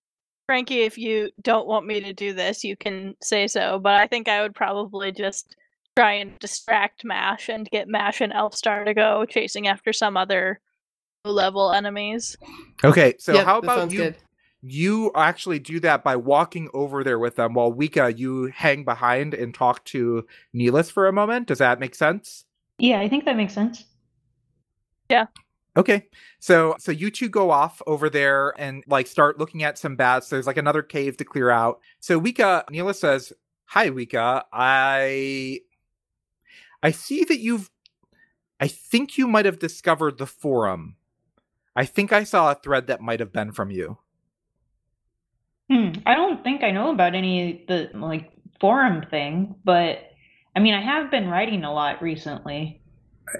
Frankie, 0.46 0.80
if 0.80 0.96
you 0.96 1.30
don't 1.42 1.66
want 1.66 1.86
me 1.86 2.00
to 2.00 2.14
do 2.14 2.32
this, 2.32 2.64
you 2.64 2.76
can 2.76 3.14
say 3.22 3.46
so. 3.46 3.78
But 3.78 4.00
I 4.00 4.06
think 4.06 4.26
I 4.26 4.40
would 4.40 4.54
probably 4.54 5.12
just 5.12 5.54
try 5.94 6.14
and 6.14 6.38
distract 6.38 7.04
Mash 7.04 7.50
and 7.50 7.68
get 7.70 7.88
Mash 7.88 8.22
and 8.22 8.32
Elfstar 8.32 8.86
to 8.86 8.94
go 8.94 9.26
chasing 9.26 9.68
after 9.68 9.92
some 9.92 10.16
other 10.16 10.60
level 11.26 11.72
enemies. 11.72 12.36
Okay, 12.82 13.14
so 13.18 13.34
Yep, 13.34 13.44
how 13.44 13.58
about 13.58 13.90
you? 13.92 13.98
good. 13.98 14.16
You 14.62 15.10
actually 15.16 15.58
do 15.58 15.80
that 15.80 16.04
by 16.04 16.14
walking 16.14 16.70
over 16.72 17.02
there 17.02 17.18
with 17.18 17.34
them, 17.36 17.54
while 17.54 17.72
Wika 17.72 18.16
you 18.16 18.46
hang 18.54 18.84
behind 18.84 19.34
and 19.34 19.52
talk 19.52 19.84
to 19.86 20.24
Neelis 20.54 20.90
for 20.90 21.08
a 21.08 21.12
moment. 21.12 21.48
Does 21.48 21.58
that 21.58 21.80
make 21.80 21.96
sense? 21.96 22.44
Yeah, 22.78 23.00
I 23.00 23.08
think 23.08 23.24
that 23.24 23.36
makes 23.36 23.54
sense. 23.54 23.84
Yeah. 25.10 25.26
Okay. 25.76 26.06
So 26.38 26.76
so 26.78 26.92
you 26.92 27.10
two 27.10 27.28
go 27.28 27.50
off 27.50 27.82
over 27.86 28.10
there 28.10 28.54
and 28.58 28.84
like 28.86 29.06
start 29.06 29.38
looking 29.38 29.62
at 29.62 29.78
some 29.78 29.96
bats. 29.96 30.28
There's 30.28 30.46
like 30.46 30.56
another 30.56 30.82
cave 30.82 31.16
to 31.16 31.24
clear 31.24 31.50
out. 31.50 31.80
So 32.00 32.20
Wika 32.20 32.64
Neelis 32.68 32.96
says, 32.96 33.32
Hi 33.66 33.90
Wika. 33.90 34.44
I 34.52 35.60
I 36.82 36.90
see 36.90 37.24
that 37.24 37.40
you've 37.40 37.70
I 38.60 38.68
think 38.68 39.18
you 39.18 39.26
might 39.26 39.46
have 39.46 39.58
discovered 39.58 40.18
the 40.18 40.26
forum. 40.26 40.96
I 41.74 41.84
think 41.84 42.12
I 42.12 42.22
saw 42.24 42.52
a 42.52 42.54
thread 42.54 42.86
that 42.86 43.00
might 43.00 43.20
have 43.20 43.32
been 43.32 43.50
from 43.50 43.70
you. 43.70 43.98
Hmm. 45.72 45.92
I 46.04 46.14
don't 46.14 46.44
think 46.44 46.62
I 46.62 46.70
know 46.70 46.90
about 46.90 47.14
any 47.14 47.64
the 47.66 47.88
like 47.94 48.30
forum 48.60 49.06
thing, 49.10 49.54
but 49.64 50.00
I 50.54 50.60
mean, 50.60 50.74
I 50.74 50.82
have 50.82 51.10
been 51.10 51.30
writing 51.30 51.64
a 51.64 51.72
lot 51.72 52.02
recently. 52.02 52.82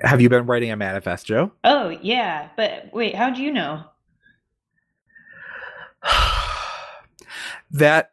Have 0.01 0.23
you 0.23 0.31
been 0.31 0.47
writing 0.47 0.71
a 0.71 0.77
manifesto? 0.77 1.53
Oh, 1.63 1.91
yeah, 1.91 2.49
but 2.57 2.89
wait, 2.95 3.15
how 3.15 3.29
do 3.29 3.43
you 3.43 3.53
know? 3.53 3.85
that 7.71 8.13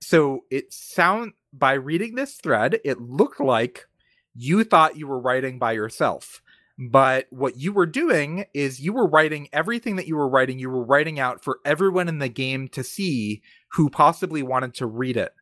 so 0.00 0.42
it 0.50 0.72
sound 0.72 1.34
by 1.52 1.74
reading 1.74 2.16
this 2.16 2.34
thread 2.34 2.80
it 2.84 3.00
looked 3.00 3.38
like 3.40 3.86
you 4.34 4.64
thought 4.64 4.96
you 4.96 5.06
were 5.06 5.18
writing 5.18 5.60
by 5.60 5.72
yourself 5.72 6.42
but 6.78 7.26
what 7.30 7.56
you 7.56 7.72
were 7.72 7.86
doing 7.86 8.44
is 8.52 8.80
you 8.80 8.92
were 8.92 9.06
writing 9.06 9.48
everything 9.52 9.96
that 9.96 10.06
you 10.06 10.16
were 10.16 10.28
writing 10.28 10.58
you 10.58 10.70
were 10.70 10.84
writing 10.84 11.18
out 11.18 11.42
for 11.42 11.58
everyone 11.64 12.08
in 12.08 12.18
the 12.18 12.28
game 12.28 12.68
to 12.68 12.82
see 12.82 13.42
who 13.72 13.88
possibly 13.88 14.42
wanted 14.42 14.74
to 14.74 14.86
read 14.86 15.16
it 15.16 15.32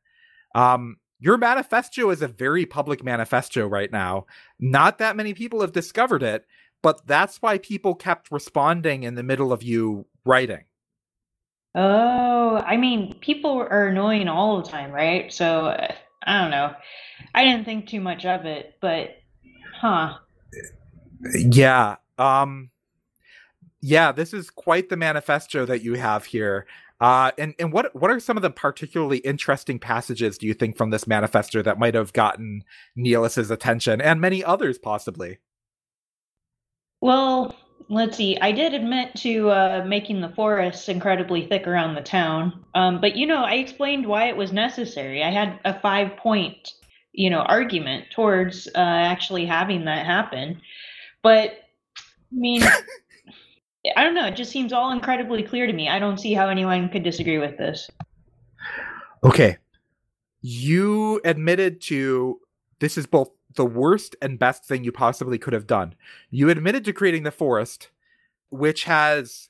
um 0.54 0.96
your 1.20 1.36
manifesto 1.36 2.10
is 2.10 2.22
a 2.22 2.28
very 2.28 2.66
public 2.66 3.02
manifesto 3.02 3.66
right 3.66 3.90
now 3.90 4.26
not 4.58 4.98
that 4.98 5.16
many 5.16 5.34
people 5.34 5.60
have 5.60 5.72
discovered 5.72 6.22
it 6.22 6.46
but 6.82 7.06
that's 7.06 7.40
why 7.42 7.58
people 7.58 7.94
kept 7.94 8.30
responding 8.30 9.02
in 9.02 9.14
the 9.14 9.22
middle 9.22 9.52
of 9.52 9.62
you 9.62 10.06
writing 10.24 10.64
Oh, 11.76 12.62
I 12.64 12.76
mean, 12.76 13.14
people 13.14 13.58
are 13.58 13.88
annoying 13.88 14.28
all 14.28 14.62
the 14.62 14.68
time, 14.68 14.92
right? 14.92 15.32
So, 15.32 15.66
uh, 15.66 15.92
I 16.24 16.40
don't 16.40 16.50
know. 16.50 16.72
I 17.34 17.44
didn't 17.44 17.64
think 17.64 17.88
too 17.88 18.00
much 18.00 18.24
of 18.24 18.46
it, 18.46 18.74
but 18.80 19.16
huh. 19.80 20.14
Yeah. 21.32 21.96
Um 22.18 22.70
yeah, 23.80 24.12
this 24.12 24.32
is 24.32 24.50
quite 24.50 24.88
the 24.88 24.96
manifesto 24.96 25.66
that 25.66 25.82
you 25.82 25.94
have 25.94 26.24
here. 26.24 26.66
Uh 27.00 27.32
and 27.38 27.54
and 27.58 27.72
what 27.72 27.94
what 27.94 28.10
are 28.10 28.20
some 28.20 28.36
of 28.36 28.42
the 28.42 28.50
particularly 28.50 29.18
interesting 29.18 29.78
passages 29.78 30.38
do 30.38 30.46
you 30.46 30.54
think 30.54 30.76
from 30.76 30.90
this 30.90 31.06
manifesto 31.06 31.62
that 31.62 31.78
might 31.78 31.94
have 31.94 32.12
gotten 32.12 32.64
Neelis's 32.96 33.50
attention 33.50 34.00
and 34.00 34.20
many 34.20 34.44
others 34.44 34.78
possibly? 34.78 35.38
Well, 37.00 37.54
let's 37.90 38.16
see. 38.16 38.38
I 38.40 38.50
did 38.52 38.72
admit 38.72 39.14
to 39.16 39.50
uh, 39.50 39.84
making 39.86 40.22
the 40.22 40.30
forests 40.30 40.88
incredibly 40.88 41.46
thick 41.46 41.66
around 41.66 41.94
the 41.94 42.00
town, 42.00 42.64
um, 42.74 42.98
but 42.98 43.14
you 43.14 43.26
know, 43.26 43.44
I 43.44 43.54
explained 43.54 44.06
why 44.06 44.28
it 44.28 44.36
was 44.36 44.52
necessary. 44.52 45.22
I 45.22 45.30
had 45.30 45.60
a 45.66 45.78
five-point, 45.80 46.72
you 47.12 47.28
know, 47.28 47.40
argument 47.40 48.06
towards 48.10 48.68
uh, 48.68 48.78
actually 48.78 49.44
having 49.44 49.84
that 49.84 50.06
happen. 50.06 50.62
But 51.24 51.50
I 51.50 52.36
mean, 52.36 52.62
I 53.96 54.04
don't 54.04 54.14
know. 54.14 54.26
It 54.26 54.36
just 54.36 54.52
seems 54.52 54.72
all 54.72 54.92
incredibly 54.92 55.42
clear 55.42 55.66
to 55.66 55.72
me. 55.72 55.88
I 55.88 55.98
don't 55.98 56.20
see 56.20 56.34
how 56.34 56.48
anyone 56.48 56.88
could 56.90 57.02
disagree 57.02 57.38
with 57.38 57.58
this. 57.58 57.90
Okay. 59.24 59.56
You 60.42 61.20
admitted 61.24 61.80
to 61.82 62.38
this 62.78 62.98
is 62.98 63.06
both 63.06 63.30
the 63.56 63.64
worst 63.64 64.14
and 64.20 64.38
best 64.38 64.66
thing 64.66 64.84
you 64.84 64.92
possibly 64.92 65.38
could 65.38 65.54
have 65.54 65.66
done. 65.66 65.94
You 66.30 66.50
admitted 66.50 66.84
to 66.84 66.92
creating 66.92 67.22
the 67.22 67.30
forest, 67.30 67.88
which 68.50 68.84
has 68.84 69.48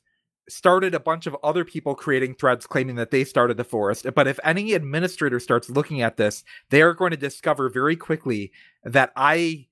started 0.49 0.95
a 0.95 1.01
bunch 1.01 1.27
of 1.27 1.37
other 1.43 1.65
people 1.65 1.95
creating 1.97 2.35
threads 2.35 2.67
claiming 2.67 2.97
that 2.97 3.11
they 3.11 3.25
started 3.25 3.57
the 3.57 3.65
forest. 3.65 4.07
But 4.15 4.29
if 4.29 4.39
any 4.45 4.75
administrator 4.75 5.41
starts 5.41 5.71
looking 5.71 6.03
at 6.03 6.19
this, 6.19 6.45
they 6.71 6.83
are 6.83 6.95
going 6.95 7.11
to 7.11 7.17
discover 7.17 7.69
very 7.69 7.97
quickly 7.97 8.53
that 8.85 9.11
I 9.17 9.67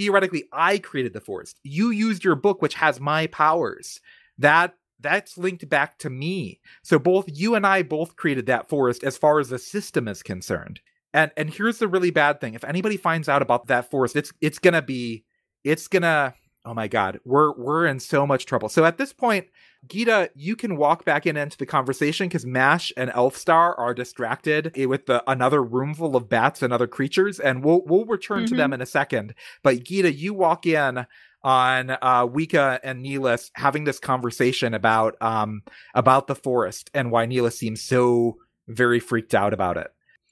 theoretically 0.00 0.44
I 0.50 0.78
created 0.78 1.12
the 1.12 1.20
forest. 1.20 1.60
You 1.62 1.90
used 1.90 2.24
your 2.24 2.34
book 2.34 2.62
which 2.62 2.74
has 2.74 2.98
my 2.98 3.26
powers. 3.26 4.00
That 4.38 4.74
that's 4.98 5.36
linked 5.36 5.68
back 5.68 5.98
to 5.98 6.08
me. 6.08 6.60
So 6.82 6.98
both 6.98 7.26
you 7.28 7.54
and 7.54 7.66
I 7.66 7.82
both 7.82 8.16
created 8.16 8.46
that 8.46 8.68
forest 8.68 9.04
as 9.04 9.18
far 9.18 9.40
as 9.40 9.50
the 9.50 9.58
system 9.58 10.08
is 10.08 10.22
concerned. 10.22 10.80
And 11.12 11.30
and 11.36 11.52
here's 11.52 11.78
the 11.78 11.88
really 11.88 12.10
bad 12.10 12.40
thing. 12.40 12.54
If 12.54 12.64
anybody 12.64 12.96
finds 12.96 13.28
out 13.28 13.42
about 13.42 13.66
that 13.66 13.90
forest, 13.90 14.16
it's 14.16 14.32
it's 14.40 14.58
to 14.58 14.80
be 14.80 15.24
it's 15.64 15.86
to 15.88 16.34
oh 16.64 16.72
my 16.72 16.88
god, 16.88 17.20
we're 17.26 17.52
we're 17.52 17.84
in 17.84 18.00
so 18.00 18.26
much 18.26 18.46
trouble. 18.46 18.70
So 18.70 18.86
at 18.86 18.96
this 18.96 19.12
point, 19.12 19.48
Gita, 19.88 20.30
you 20.34 20.56
can 20.56 20.76
walk 20.76 21.04
back 21.04 21.26
in 21.26 21.36
into 21.36 21.56
the 21.56 21.66
conversation 21.66 22.28
because 22.28 22.44
Mash 22.44 22.92
and 22.96 23.10
Elfstar 23.10 23.78
are 23.78 23.94
distracted 23.94 24.76
with 24.86 25.06
the 25.06 25.22
another 25.28 25.62
room 25.62 25.94
full 25.94 26.16
of 26.16 26.28
bats 26.28 26.62
and 26.62 26.72
other 26.72 26.86
creatures, 26.86 27.40
and 27.40 27.64
we'll 27.64 27.82
we'll 27.86 28.04
return 28.04 28.44
to 28.46 28.54
them 28.54 28.72
in 28.72 28.82
a 28.82 28.86
second. 28.86 29.34
But 29.62 29.82
Gita, 29.82 30.12
you 30.12 30.34
walk 30.34 30.66
in 30.66 31.06
on 31.42 31.90
uh 31.90 32.26
Wika 32.26 32.78
and 32.82 33.04
Neelis 33.04 33.50
having 33.54 33.84
this 33.84 33.98
conversation 33.98 34.74
about 34.74 35.20
um 35.22 35.62
about 35.94 36.26
the 36.26 36.34
forest 36.34 36.90
and 36.92 37.10
why 37.10 37.26
Neelis 37.26 37.56
seems 37.56 37.82
so 37.82 38.36
very 38.68 39.00
freaked 39.00 39.34
out 39.34 39.54
about 39.54 39.76
it. 39.78 39.88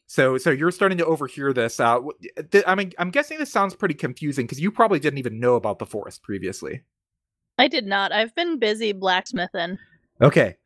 So 0.07 0.37
so 0.37 0.51
you're 0.51 0.71
starting 0.71 0.99
to 0.99 1.07
overhear 1.07 1.53
this. 1.55 1.81
Uh 1.81 2.01
th- 2.51 2.65
I 2.67 2.75
mean 2.75 2.93
I'm 2.99 3.11
guessing 3.11 3.39
this 3.39 3.51
sounds 3.51 3.75
pretty 3.75 3.95
confusing 3.95 4.45
because 4.45 4.61
you 4.61 4.71
probably 4.71 4.99
didn't 4.99 5.19
even 5.19 5.41
know 5.41 5.55
about 5.55 5.79
the 5.79 5.87
forest 5.87 6.23
previously. 6.23 6.83
I 7.59 7.69
did 7.69 7.87
not. 7.87 8.13
I've 8.13 8.35
been 8.35 8.59
busy 8.59 8.93
blacksmithing. 8.93 9.79
Okay. 10.23 10.57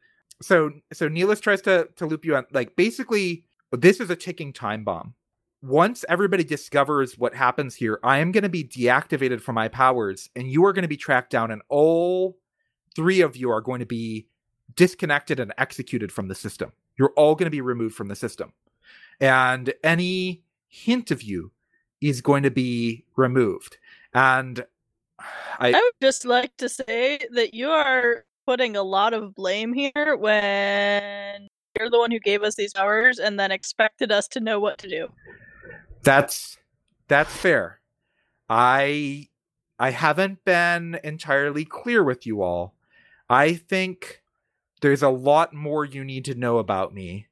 so 0.41 0.71
so 0.93 1.09
Neelis 1.09 1.41
tries 1.41 1.63
to 1.63 1.89
to 1.97 2.07
loop 2.07 2.25
you 2.25 2.37
on 2.37 2.47
like 2.53 2.77
basically 2.77 3.45
this 3.73 4.01
is 4.01 4.11
a 4.11 4.17
ticking 4.17 4.53
time 4.53 4.85
bomb. 4.85 5.15
Once 5.63 6.05
everybody 6.09 6.43
discovers 6.43 7.17
what 7.17 7.35
happens 7.35 7.75
here, 7.75 8.01
I 8.03 8.19
am 8.19 8.33
going 8.33 8.43
to 8.43 8.49
be 8.49 8.65
deactivated 8.65 9.41
from 9.41 9.55
my 9.55 9.69
powers 9.69 10.29
and 10.35 10.49
you 10.49 10.65
are 10.65 10.73
going 10.73 10.83
to 10.83 10.89
be 10.89 10.97
tracked 10.97 11.31
down 11.31 11.51
and 11.51 11.63
all 11.69 12.37
three 12.97 13.21
of 13.21 13.37
you 13.37 13.51
are 13.51 13.61
going 13.61 13.81
to 13.81 13.87
be 13.87 14.27
disconnected 14.75 15.39
and 15.39 15.55
executed 15.59 16.11
from 16.11 16.29
the 16.29 16.35
system. 16.35 16.73
You're 16.99 17.13
all 17.17 17.35
going 17.35 17.47
to 17.47 17.51
be 17.51 17.61
removed 17.61 17.95
from 17.95 18.09
the 18.09 18.17
system. 18.17 18.53
And 19.21 19.73
any 19.85 20.43
hint 20.67 21.11
of 21.11 21.23
you 21.23 21.53
is 22.01 22.21
going 22.21 22.43
to 22.43 22.51
be 22.51 23.05
removed. 23.17 23.79
And 24.13 24.65
I, 25.59 25.69
I 25.69 25.73
would 25.73 25.93
just 26.01 26.25
like 26.25 26.57
to 26.59 26.69
say 26.69 27.21
that 27.33 27.55
you 27.55 27.69
are 27.69 28.25
putting 28.47 28.77
a 28.77 28.83
lot 28.83 29.15
of 29.15 29.35
blame 29.35 29.73
here 29.73 30.17
when 30.17 31.49
you're 31.79 31.91
the 31.91 31.99
one 31.99 32.11
who 32.11 32.19
gave 32.19 32.43
us 32.43 32.55
these 32.55 32.73
powers 32.73 33.19
and 33.19 33.39
then 33.39 33.51
expected 33.51 34.13
us 34.13 34.29
to 34.29 34.41
know 34.41 34.61
what 34.61 34.79
to 34.79 34.89
do. 34.89 35.09
That's 36.03 36.59
that's 37.09 37.35
fair. 37.35 37.81
I 38.49 39.29
I 39.79 39.91
haven't 39.91 40.45
been 40.45 40.99
entirely 41.03 41.65
clear 41.65 42.03
with 42.03 42.27
you 42.27 42.43
all. 42.43 42.75
I 43.29 43.55
think 43.55 44.23
there's 44.81 45.03
a 45.03 45.09
lot 45.09 45.55
more 45.55 45.85
you 45.85 46.05
need 46.05 46.25
to 46.27 46.35
know 46.35 46.59
about 46.59 46.93
me. 46.93 47.29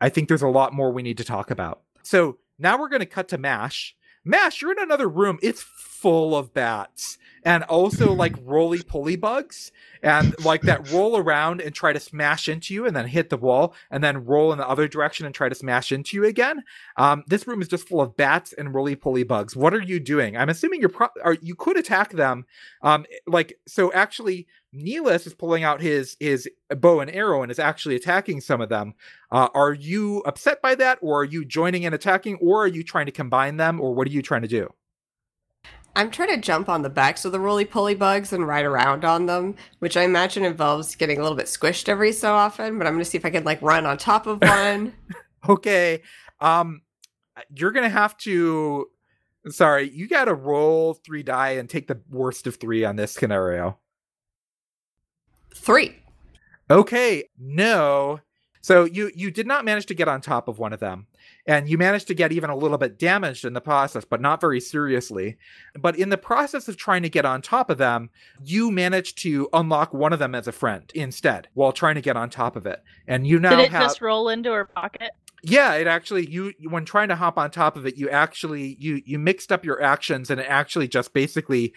I 0.00 0.08
think 0.08 0.28
there's 0.28 0.42
a 0.42 0.48
lot 0.48 0.72
more 0.72 0.90
we 0.92 1.02
need 1.02 1.18
to 1.18 1.24
talk 1.24 1.50
about. 1.50 1.82
So 2.02 2.38
now 2.58 2.78
we're 2.78 2.88
going 2.88 3.00
to 3.00 3.06
cut 3.06 3.28
to 3.28 3.38
MASH. 3.38 3.94
MASH, 4.24 4.62
you're 4.62 4.72
in 4.72 4.78
another 4.78 5.08
room. 5.08 5.38
It's 5.42 5.64
full 6.00 6.36
of 6.36 6.54
bats 6.54 7.18
and 7.44 7.62
also 7.64 8.12
like 8.12 8.34
roly 8.44 8.82
poly 8.82 9.16
bugs 9.16 9.72
and 10.02 10.34
like 10.44 10.62
that 10.62 10.90
roll 10.90 11.16
around 11.16 11.60
and 11.60 11.74
try 11.74 11.92
to 11.92 12.00
smash 12.00 12.48
into 12.48 12.72
you 12.72 12.86
and 12.86 12.96
then 12.96 13.06
hit 13.06 13.30
the 13.30 13.36
wall 13.36 13.74
and 13.90 14.02
then 14.02 14.24
roll 14.24 14.52
in 14.52 14.58
the 14.58 14.68
other 14.68 14.88
direction 14.88 15.26
and 15.26 15.34
try 15.34 15.48
to 15.48 15.54
smash 15.54 15.92
into 15.92 16.16
you 16.16 16.24
again. 16.24 16.62
Um, 16.96 17.24
this 17.26 17.46
room 17.46 17.60
is 17.60 17.68
just 17.68 17.88
full 17.88 18.00
of 18.00 18.16
bats 18.16 18.52
and 18.54 18.74
roly 18.74 18.96
poly 18.96 19.24
bugs. 19.24 19.54
What 19.54 19.74
are 19.74 19.82
you 19.82 20.00
doing? 20.00 20.36
I'm 20.36 20.48
assuming 20.48 20.80
you're 20.80 20.88
pro- 20.88 21.08
or 21.22 21.36
you 21.40 21.54
could 21.54 21.76
attack 21.76 22.12
them. 22.12 22.46
Um, 22.82 23.04
like 23.26 23.58
so 23.66 23.92
actually 23.92 24.46
Neelis 24.74 25.26
is 25.26 25.34
pulling 25.34 25.64
out 25.64 25.80
his 25.80 26.16
his 26.20 26.48
bow 26.70 27.00
and 27.00 27.10
arrow 27.10 27.42
and 27.42 27.50
is 27.50 27.58
actually 27.58 27.96
attacking 27.96 28.40
some 28.40 28.60
of 28.60 28.68
them. 28.68 28.94
Uh, 29.30 29.48
are 29.54 29.74
you 29.74 30.20
upset 30.20 30.62
by 30.62 30.74
that, 30.76 30.98
or 31.02 31.20
are 31.20 31.24
you 31.24 31.44
joining 31.44 31.84
and 31.84 31.94
attacking, 31.94 32.36
or 32.36 32.64
are 32.64 32.68
you 32.68 32.84
trying 32.84 33.06
to 33.06 33.12
combine 33.12 33.56
them, 33.56 33.80
or 33.80 33.94
what 33.94 34.06
are 34.06 34.10
you 34.10 34.22
trying 34.22 34.42
to 34.42 34.48
do? 34.48 34.72
I'm 35.96 36.10
trying 36.10 36.28
to 36.30 36.36
jump 36.36 36.68
on 36.68 36.82
the 36.82 36.90
backs 36.90 37.24
of 37.24 37.32
the 37.32 37.40
roly 37.40 37.64
poly 37.64 37.94
bugs 37.94 38.32
and 38.32 38.46
ride 38.46 38.64
around 38.64 39.04
on 39.04 39.26
them, 39.26 39.56
which 39.80 39.96
I 39.96 40.02
imagine 40.02 40.44
involves 40.44 40.94
getting 40.94 41.18
a 41.18 41.22
little 41.22 41.36
bit 41.36 41.46
squished 41.46 41.88
every 41.88 42.12
so 42.12 42.34
often. 42.34 42.78
But 42.78 42.86
I'm 42.86 42.94
going 42.94 43.04
to 43.04 43.10
see 43.10 43.18
if 43.18 43.24
I 43.24 43.30
can 43.30 43.44
like 43.44 43.60
run 43.60 43.86
on 43.86 43.98
top 43.98 44.26
of 44.26 44.40
one. 44.40 44.94
okay, 45.48 46.02
um, 46.40 46.82
you're 47.54 47.72
gonna 47.72 47.88
have 47.88 48.16
to. 48.18 48.86
Sorry, 49.48 49.90
you 49.90 50.06
got 50.06 50.26
to 50.26 50.34
roll 50.34 50.94
three 50.94 51.22
die 51.22 51.50
and 51.52 51.68
take 51.68 51.88
the 51.88 52.00
worst 52.10 52.46
of 52.46 52.56
three 52.56 52.84
on 52.84 52.96
this 52.96 53.12
scenario. 53.12 53.78
Three. 55.54 55.96
Okay, 56.70 57.24
no. 57.38 58.20
So 58.60 58.84
you 58.84 59.10
you 59.14 59.30
did 59.30 59.46
not 59.46 59.64
manage 59.64 59.86
to 59.86 59.94
get 59.94 60.08
on 60.08 60.20
top 60.20 60.46
of 60.46 60.58
one 60.58 60.72
of 60.72 60.80
them, 60.80 61.06
and 61.46 61.68
you 61.68 61.78
managed 61.78 62.06
to 62.08 62.14
get 62.14 62.32
even 62.32 62.50
a 62.50 62.56
little 62.56 62.78
bit 62.78 62.98
damaged 62.98 63.44
in 63.44 63.52
the 63.52 63.60
process, 63.60 64.04
but 64.04 64.20
not 64.20 64.40
very 64.40 64.60
seriously. 64.60 65.36
But 65.78 65.98
in 65.98 66.10
the 66.10 66.18
process 66.18 66.68
of 66.68 66.76
trying 66.76 67.02
to 67.02 67.08
get 67.08 67.24
on 67.24 67.42
top 67.42 67.70
of 67.70 67.78
them, 67.78 68.10
you 68.44 68.70
managed 68.70 69.18
to 69.22 69.48
unlock 69.52 69.92
one 69.92 70.12
of 70.12 70.18
them 70.18 70.34
as 70.34 70.46
a 70.46 70.52
friend 70.52 70.90
instead, 70.94 71.48
while 71.54 71.72
trying 71.72 71.94
to 71.96 72.00
get 72.00 72.16
on 72.16 72.30
top 72.30 72.56
of 72.56 72.66
it. 72.66 72.82
And 73.06 73.26
you 73.26 73.38
now 73.38 73.56
Did 73.56 73.66
it 73.66 73.70
have 73.70 73.82
just 73.82 74.00
roll 74.00 74.28
into 74.28 74.52
her 74.52 74.64
pocket? 74.64 75.10
yeah, 75.42 75.74
it 75.74 75.86
actually 75.86 76.28
you 76.28 76.52
when 76.68 76.84
trying 76.84 77.08
to 77.08 77.16
hop 77.16 77.38
on 77.38 77.50
top 77.50 77.76
of 77.76 77.86
it, 77.86 77.96
you 77.96 78.10
actually 78.10 78.76
you 78.78 79.00
you 79.04 79.18
mixed 79.18 79.50
up 79.50 79.64
your 79.64 79.82
actions 79.82 80.30
and 80.30 80.40
it 80.40 80.46
actually 80.48 80.88
just 80.88 81.12
basically 81.12 81.72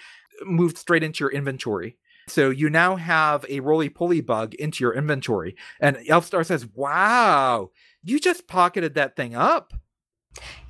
moved 0.45 0.77
straight 0.77 1.03
into 1.03 1.23
your 1.23 1.31
inventory. 1.31 1.97
So 2.27 2.49
you 2.49 2.69
now 2.69 2.95
have 2.95 3.45
a 3.49 3.59
roly 3.59 3.89
poly 3.89 4.21
bug 4.21 4.53
into 4.55 4.83
your 4.83 4.93
inventory. 4.93 5.55
And 5.79 5.97
Elfstar 5.97 6.45
says, 6.45 6.65
Wow, 6.73 7.71
you 8.03 8.19
just 8.19 8.47
pocketed 8.47 8.95
that 8.95 9.15
thing 9.15 9.35
up. 9.35 9.73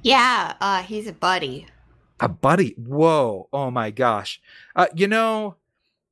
Yeah, 0.02 0.54
uh, 0.60 0.84
he's 0.84 1.08
a 1.08 1.14
buddy. 1.14 1.68
A 2.20 2.28
buddy. 2.28 2.76
Whoa. 2.78 3.50
Oh 3.52 3.72
my 3.72 3.92
gosh. 3.92 4.42
Uh, 4.76 4.88
you 4.96 5.08
know, 5.08 5.56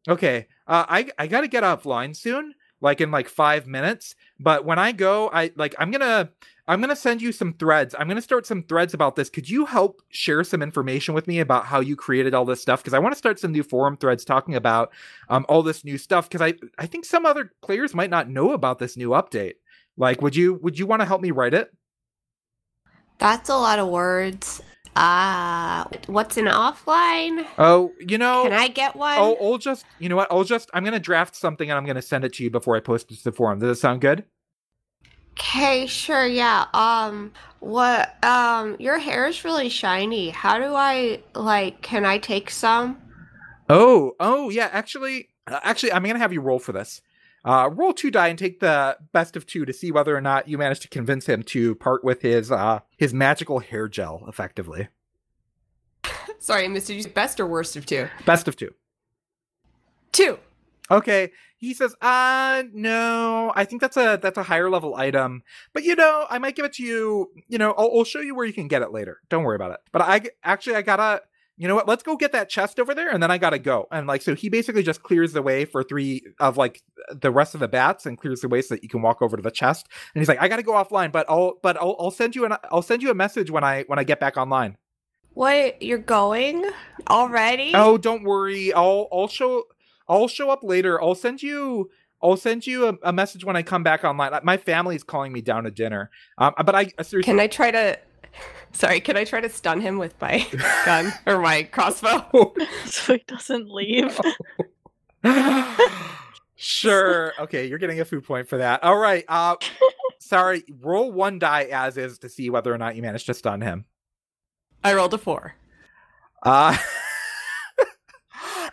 okay. 0.07 0.47
Uh, 0.67 0.85
I 0.87 1.09
I 1.17 1.27
gotta 1.27 1.47
get 1.47 1.63
offline 1.63 2.15
soon, 2.15 2.55
like 2.79 3.01
in 3.01 3.11
like 3.11 3.29
five 3.29 3.67
minutes. 3.67 4.15
But 4.39 4.65
when 4.65 4.79
I 4.79 4.91
go, 4.93 5.29
I 5.31 5.51
like 5.55 5.75
I'm 5.77 5.91
gonna 5.91 6.29
I'm 6.67 6.79
gonna 6.79 6.95
send 6.95 7.21
you 7.21 7.31
some 7.31 7.53
threads. 7.53 7.93
I'm 7.97 8.07
gonna 8.07 8.21
start 8.21 8.45
some 8.45 8.63
threads 8.63 8.93
about 8.93 9.15
this. 9.15 9.29
Could 9.29 9.49
you 9.49 9.65
help 9.65 10.01
share 10.09 10.43
some 10.43 10.61
information 10.61 11.13
with 11.13 11.27
me 11.27 11.39
about 11.39 11.65
how 11.65 11.81
you 11.81 11.95
created 11.95 12.33
all 12.33 12.45
this 12.45 12.61
stuff? 12.61 12.81
Because 12.81 12.93
I 12.93 12.99
want 12.99 13.13
to 13.13 13.17
start 13.17 13.39
some 13.39 13.51
new 13.51 13.63
forum 13.63 13.97
threads 13.97 14.25
talking 14.25 14.55
about 14.55 14.91
um 15.29 15.45
all 15.49 15.63
this 15.63 15.83
new 15.83 15.97
stuff. 15.97 16.29
Because 16.29 16.41
I 16.41 16.53
I 16.77 16.87
think 16.87 17.05
some 17.05 17.25
other 17.25 17.51
players 17.61 17.93
might 17.93 18.09
not 18.09 18.29
know 18.29 18.53
about 18.53 18.79
this 18.79 18.97
new 18.97 19.09
update. 19.09 19.55
Like, 19.97 20.21
would 20.21 20.35
you 20.35 20.55
would 20.55 20.79
you 20.79 20.87
want 20.87 21.01
to 21.01 21.05
help 21.05 21.21
me 21.21 21.31
write 21.31 21.53
it? 21.53 21.71
That's 23.17 23.49
a 23.49 23.55
lot 23.55 23.77
of 23.79 23.87
words. 23.87 24.61
Uh, 24.95 25.85
what's 26.07 26.37
an 26.37 26.45
offline? 26.45 27.45
Oh, 27.57 27.91
you 27.99 28.17
know, 28.17 28.43
Can 28.43 28.53
I 28.53 28.67
get 28.67 28.95
one? 28.95 29.15
Oh, 29.17 29.37
I'll 29.41 29.57
just, 29.57 29.85
you 29.99 30.09
know 30.09 30.17
what? 30.17 30.27
I'll 30.29 30.43
just, 30.43 30.69
I'm 30.73 30.83
going 30.83 30.93
to 30.93 30.99
draft 30.99 31.35
something 31.35 31.69
and 31.69 31.77
I'm 31.77 31.85
going 31.85 31.95
to 31.95 32.01
send 32.01 32.25
it 32.25 32.33
to 32.33 32.43
you 32.43 32.49
before 32.49 32.75
I 32.75 32.81
post 32.81 33.11
it 33.11 33.17
to 33.19 33.23
the 33.23 33.31
forum. 33.31 33.59
Does 33.59 33.69
that 33.69 33.75
sound 33.75 34.01
good? 34.01 34.25
Okay, 35.33 35.85
sure, 35.87 36.25
yeah. 36.25 36.65
Um, 36.73 37.31
what, 37.61 38.21
um, 38.25 38.75
your 38.79 38.97
hair 38.97 39.27
is 39.27 39.45
really 39.45 39.69
shiny. 39.69 40.29
How 40.29 40.57
do 40.57 40.75
I, 40.75 41.21
like, 41.35 41.81
can 41.81 42.03
I 42.03 42.17
take 42.17 42.49
some? 42.49 43.01
Oh, 43.69 44.13
oh, 44.19 44.49
yeah. 44.49 44.69
Actually, 44.73 45.29
uh, 45.47 45.61
actually, 45.63 45.93
I'm 45.93 46.03
going 46.03 46.15
to 46.15 46.19
have 46.19 46.33
you 46.33 46.41
roll 46.41 46.59
for 46.59 46.73
this. 46.73 47.01
Uh, 47.43 47.69
roll 47.73 47.93
two 47.93 48.11
die 48.11 48.27
and 48.27 48.37
take 48.37 48.59
the 48.59 48.97
best 49.13 49.35
of 49.35 49.45
two 49.45 49.65
to 49.65 49.73
see 49.73 49.91
whether 49.91 50.15
or 50.15 50.21
not 50.21 50.47
you 50.47 50.57
manage 50.57 50.79
to 50.79 50.87
convince 50.87 51.25
him 51.25 51.41
to 51.41 51.75
part 51.75 52.03
with 52.03 52.21
his, 52.21 52.51
uh, 52.51 52.79
his 52.97 53.13
magical 53.13 53.59
hair 53.59 53.87
gel 53.87 54.23
effectively. 54.27 54.89
Sorry, 56.39 56.67
Mr. 56.67 56.95
You 56.95 57.09
best 57.09 57.39
or 57.39 57.47
worst 57.47 57.75
of 57.75 57.85
two? 57.85 58.07
Best 58.25 58.47
of 58.47 58.55
two. 58.55 58.73
Two. 60.11 60.37
Okay. 60.89 61.31
He 61.57 61.73
says, 61.75 61.95
uh, 62.01 62.63
no, 62.73 63.53
I 63.55 63.65
think 63.65 63.81
that's 63.81 63.97
a, 63.97 64.19
that's 64.21 64.37
a 64.37 64.43
higher 64.43 64.67
level 64.69 64.95
item, 64.95 65.43
but 65.73 65.83
you 65.83 65.95
know, 65.95 66.25
I 66.27 66.39
might 66.39 66.55
give 66.55 66.65
it 66.65 66.73
to 66.73 66.83
you, 66.83 67.29
you 67.47 67.59
know, 67.59 67.75
I'll, 67.77 67.91
I'll 67.97 68.03
show 68.03 68.19
you 68.19 68.33
where 68.33 68.47
you 68.47 68.53
can 68.53 68.67
get 68.67 68.81
it 68.81 68.91
later. 68.91 69.19
Don't 69.29 69.43
worry 69.43 69.57
about 69.57 69.71
it. 69.73 69.79
But 69.91 70.01
I, 70.01 70.21
actually, 70.43 70.75
I 70.75 70.81
gotta, 70.81 71.21
you 71.57 71.67
know 71.67 71.75
what? 71.75 71.87
Let's 71.87 72.03
go 72.03 72.15
get 72.15 72.31
that 72.31 72.49
chest 72.49 72.79
over 72.79 72.95
there, 72.95 73.09
and 73.09 73.21
then 73.21 73.29
I 73.31 73.37
gotta 73.37 73.59
go. 73.59 73.87
And 73.91 74.07
like, 74.07 74.21
so 74.21 74.35
he 74.35 74.49
basically 74.49 74.83
just 74.83 75.03
clears 75.03 75.33
the 75.33 75.41
way 75.41 75.65
for 75.65 75.83
three 75.83 76.23
of 76.39 76.57
like 76.57 76.81
the 77.11 77.31
rest 77.31 77.53
of 77.53 77.59
the 77.59 77.67
bats, 77.67 78.05
and 78.05 78.17
clears 78.17 78.41
the 78.41 78.47
way 78.47 78.61
so 78.61 78.75
that 78.75 78.83
you 78.83 78.89
can 78.89 79.01
walk 79.01 79.21
over 79.21 79.37
to 79.37 79.43
the 79.43 79.51
chest. 79.51 79.87
And 80.13 80.21
he's 80.21 80.27
like, 80.27 80.41
I 80.41 80.47
gotta 80.47 80.63
go 80.63 80.73
offline, 80.73 81.11
but 81.11 81.25
I'll, 81.29 81.59
but 81.61 81.77
I'll, 81.77 81.95
I'll 81.99 82.11
send 82.11 82.35
you 82.35 82.45
an, 82.45 82.55
I'll 82.71 82.81
send 82.81 83.03
you 83.03 83.11
a 83.11 83.15
message 83.15 83.51
when 83.51 83.63
I, 83.63 83.83
when 83.83 83.99
I 83.99 84.03
get 84.03 84.19
back 84.19 84.37
online. 84.37 84.77
What, 85.33 85.81
you're 85.81 85.97
going 85.97 86.69
already? 87.09 87.71
Oh, 87.73 87.97
don't 87.97 88.23
worry. 88.23 88.73
I'll, 88.73 89.07
I'll 89.13 89.29
show, 89.29 89.63
I'll 90.09 90.27
show 90.27 90.49
up 90.49 90.63
later. 90.63 91.01
I'll 91.01 91.15
send 91.15 91.41
you. 91.41 91.89
I'll 92.23 92.37
send 92.37 92.67
you 92.67 92.87
a, 92.87 92.97
a 93.01 93.13
message 93.13 93.43
when 93.43 93.55
I 93.55 93.63
come 93.63 93.81
back 93.81 94.03
online. 94.03 94.31
My 94.43 94.57
family's 94.57 95.03
calling 95.03 95.31
me 95.31 95.41
down 95.41 95.63
to 95.63 95.71
dinner. 95.71 96.11
Um, 96.37 96.53
but 96.63 96.75
I 96.75 96.91
seriously, 97.01 97.23
Can 97.23 97.39
I 97.39 97.47
try 97.47 97.71
to, 97.71 97.97
sorry, 98.71 98.99
can 98.99 99.17
I 99.17 99.23
try 99.23 99.41
to 99.41 99.49
stun 99.49 99.81
him 99.81 99.97
with 99.97 100.19
my 100.21 100.45
gun 100.85 101.13
or 101.25 101.39
my 101.39 101.63
crossbow? 101.63 102.53
so 102.85 103.13
he 103.13 103.23
doesn't 103.27 103.69
leave. 103.69 104.19
sure. 106.55 107.33
Okay, 107.39 107.67
you're 107.67 107.79
getting 107.79 107.99
a 107.99 108.05
foo 108.05 108.21
point 108.21 108.47
for 108.47 108.57
that. 108.57 108.83
All 108.83 108.97
right. 108.97 109.23
Uh, 109.27 109.55
sorry. 110.19 110.63
Roll 110.81 111.11
one 111.11 111.39
die 111.39 111.67
as 111.71 111.97
is 111.97 112.19
to 112.19 112.29
see 112.29 112.49
whether 112.49 112.73
or 112.73 112.77
not 112.77 112.95
you 112.95 113.01
managed 113.01 113.27
to 113.27 113.33
stun 113.33 113.61
him. 113.61 113.85
I 114.83 114.93
rolled 114.93 115.13
a 115.13 115.17
four. 115.17 115.55
Uh, 116.43 116.75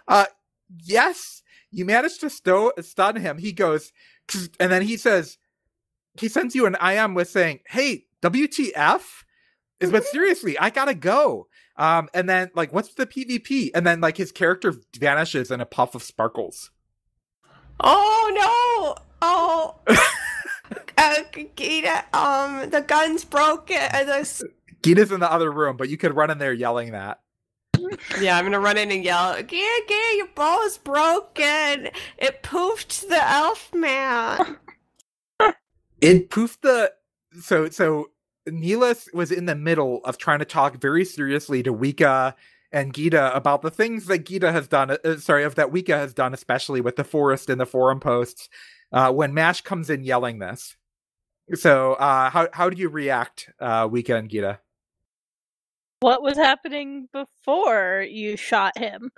uh, 0.09 0.27
yes, 0.85 1.43
you 1.71 1.85
managed 1.85 2.21
to 2.21 2.31
sto- 2.31 2.73
stun 2.81 3.17
him. 3.17 3.37
He 3.39 3.53
goes, 3.53 3.93
and 4.59 4.73
then 4.73 4.83
he 4.83 4.97
says, 4.97 5.37
he 6.19 6.29
sends 6.29 6.55
you 6.55 6.67
an 6.67 6.77
IM 6.83 7.15
with 7.15 7.29
saying, 7.29 7.61
"Hey, 7.67 8.07
WTF?" 8.23 9.03
Is 9.81 9.93
but 9.93 10.05
seriously, 10.05 10.59
I 10.59 10.71
gotta 10.71 10.95
go. 10.95 11.47
Um, 11.77 12.09
and 12.13 12.29
then 12.29 12.51
like, 12.55 12.73
what's 12.73 12.95
the 12.95 13.07
PvP? 13.07 13.71
And 13.75 13.87
then 13.87 14.01
like 14.01 14.17
his 14.17 14.33
character 14.33 14.75
vanishes 14.99 15.51
in 15.51 15.61
a 15.61 15.67
puff 15.67 15.95
of 15.95 16.03
sparkles. 16.03 16.71
Oh 17.81 18.31
no! 18.35 19.05
Oh, 19.23 19.77
uh, 20.99 21.15
Gita, 21.55 22.05
um, 22.13 22.71
the 22.71 22.81
gun's 22.81 23.25
broken. 23.25 23.77
Uh, 23.77 24.05
the 24.05 24.51
Gita's 24.83 25.13
in 25.13 25.21
the 25.21 25.31
other 25.31 25.51
room, 25.51 25.77
but 25.77 25.89
you 25.89 25.97
could 25.97 26.17
run 26.17 26.31
in 26.31 26.39
there 26.39 26.53
yelling 26.53 26.93
that. 26.93 27.21
Yeah, 28.21 28.37
I'm 28.37 28.45
gonna 28.45 28.59
run 28.59 28.77
in 28.77 28.91
and 28.91 29.05
yell, 29.05 29.37
"Gita, 29.37 29.83
Gita, 29.87 30.17
your 30.17 30.29
bow 30.35 30.63
is 30.65 30.79
broken. 30.79 31.91
It 32.17 32.43
poofed 32.43 33.09
the 33.09 33.29
elf 33.29 33.73
man." 33.73 34.57
It 36.01 36.31
poofed 36.31 36.61
the 36.63 36.93
so 37.41 37.69
so 37.71 38.11
Neelis 38.51 39.13
was 39.15 39.31
in 39.31 39.47
the 39.47 39.55
middle 39.55 40.01
of 40.05 40.19
trying 40.19 40.39
to 40.41 40.45
talk 40.45 40.81
very 40.81 41.05
seriously 41.05 41.63
to 41.63 41.73
Wika 41.73 42.35
and 42.73 42.93
Gita 42.93 43.35
about 43.35 43.63
the 43.63 43.71
things 43.71 44.07
that 44.07 44.27
Gita 44.27 44.53
has 44.53 44.69
done. 44.69 44.97
Uh, 45.05 45.17
sorry, 45.17 45.45
of 45.45 45.55
that 45.55 45.73
Wika 45.73 45.95
has 45.95 46.15
done, 46.15 46.35
especially 46.35 46.81
with 46.81 46.97
the 46.97 47.05
forest 47.05 47.49
and 47.51 47.61
the 47.61 47.67
forum 47.67 48.01
posts. 48.01 48.49
Uh, 48.93 49.13
when 49.13 49.35
Mash 49.35 49.61
comes 49.61 49.91
in 49.91 50.03
yelling 50.03 50.39
this, 50.39 50.77
so 51.55 51.95
uh, 51.95 52.31
how 52.31 52.49
how 52.53 52.71
do 52.71 52.77
you 52.77 52.89
react, 52.89 53.51
uh, 53.61 53.89
Wika 53.89 54.19
and 54.19 54.31
Gita? 54.31 54.61
What 56.01 56.23
was 56.23 56.37
happening 56.37 57.09
before 57.13 58.07
you 58.09 58.37
shot 58.37 58.79
him? 58.79 59.11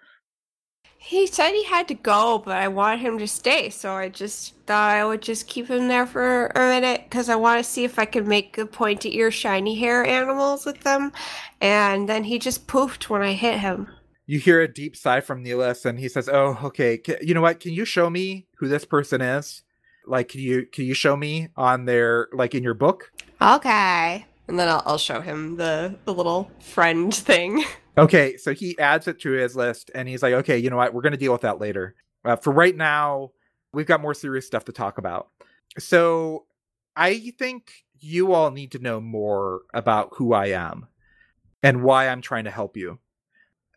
He 1.02 1.26
said 1.26 1.52
he 1.52 1.64
had 1.64 1.88
to 1.88 1.94
go, 1.94 2.42
but 2.44 2.58
I 2.58 2.68
wanted 2.68 3.00
him 3.00 3.18
to 3.18 3.26
stay, 3.26 3.70
so 3.70 3.94
I 3.94 4.10
just 4.10 4.54
thought 4.66 4.90
I 4.90 5.02
would 5.02 5.22
just 5.22 5.46
keep 5.46 5.68
him 5.68 5.88
there 5.88 6.06
for 6.06 6.48
a 6.48 6.58
minute 6.58 7.04
because 7.04 7.30
I 7.30 7.36
want 7.36 7.64
to 7.64 7.68
see 7.68 7.84
if 7.84 7.98
I 7.98 8.04
could 8.04 8.28
make 8.28 8.54
the 8.54 8.66
pointy 8.66 9.16
ear, 9.16 9.30
shiny 9.30 9.76
hair 9.76 10.04
animals 10.04 10.66
with 10.66 10.82
them. 10.82 11.12
And 11.58 12.06
then 12.06 12.24
he 12.24 12.38
just 12.38 12.66
poofed 12.66 13.08
when 13.08 13.22
I 13.22 13.32
hit 13.32 13.60
him. 13.60 13.88
You 14.26 14.38
hear 14.38 14.60
a 14.60 14.68
deep 14.68 14.94
sigh 14.94 15.22
from 15.22 15.42
Neelis, 15.42 15.86
and 15.86 15.98
he 15.98 16.06
says, 16.06 16.28
"Oh, 16.28 16.58
okay. 16.64 16.98
Ca 16.98 17.16
you 17.22 17.32
know 17.32 17.40
what? 17.40 17.60
Can 17.60 17.72
you 17.72 17.86
show 17.86 18.10
me 18.10 18.46
who 18.58 18.68
this 18.68 18.84
person 18.84 19.22
is? 19.22 19.62
Like, 20.06 20.28
can 20.28 20.40
you 20.40 20.66
can 20.66 20.84
you 20.84 20.94
show 20.94 21.16
me 21.16 21.48
on 21.56 21.86
their 21.86 22.28
like 22.34 22.54
in 22.54 22.62
your 22.62 22.74
book?" 22.74 23.10
Okay. 23.40 24.26
And 24.48 24.58
then 24.58 24.68
I'll, 24.68 24.82
I'll 24.84 24.98
show 24.98 25.20
him 25.20 25.56
the, 25.56 25.94
the 26.04 26.12
little 26.12 26.50
friend 26.60 27.14
thing. 27.14 27.64
Okay, 28.00 28.38
so 28.38 28.54
he 28.54 28.78
adds 28.78 29.06
it 29.08 29.20
to 29.20 29.32
his 29.32 29.54
list, 29.54 29.90
and 29.94 30.08
he's 30.08 30.22
like, 30.22 30.32
"Okay, 30.32 30.58
you 30.58 30.70
know 30.70 30.76
what? 30.78 30.94
We're 30.94 31.02
going 31.02 31.12
to 31.12 31.18
deal 31.18 31.32
with 31.32 31.42
that 31.42 31.60
later. 31.60 31.94
Uh, 32.24 32.36
for 32.36 32.50
right 32.52 32.74
now, 32.76 33.32
we've 33.74 33.86
got 33.86 34.00
more 34.00 34.14
serious 34.14 34.46
stuff 34.46 34.64
to 34.66 34.72
talk 34.72 34.96
about." 34.98 35.28
So, 35.78 36.46
I 36.96 37.34
think 37.38 37.72
you 38.00 38.32
all 38.32 38.50
need 38.52 38.72
to 38.72 38.78
know 38.78 39.00
more 39.02 39.62
about 39.74 40.10
who 40.16 40.32
I 40.32 40.46
am 40.46 40.88
and 41.62 41.82
why 41.82 42.08
I'm 42.08 42.22
trying 42.22 42.44
to 42.44 42.50
help 42.50 42.76
you. 42.76 42.98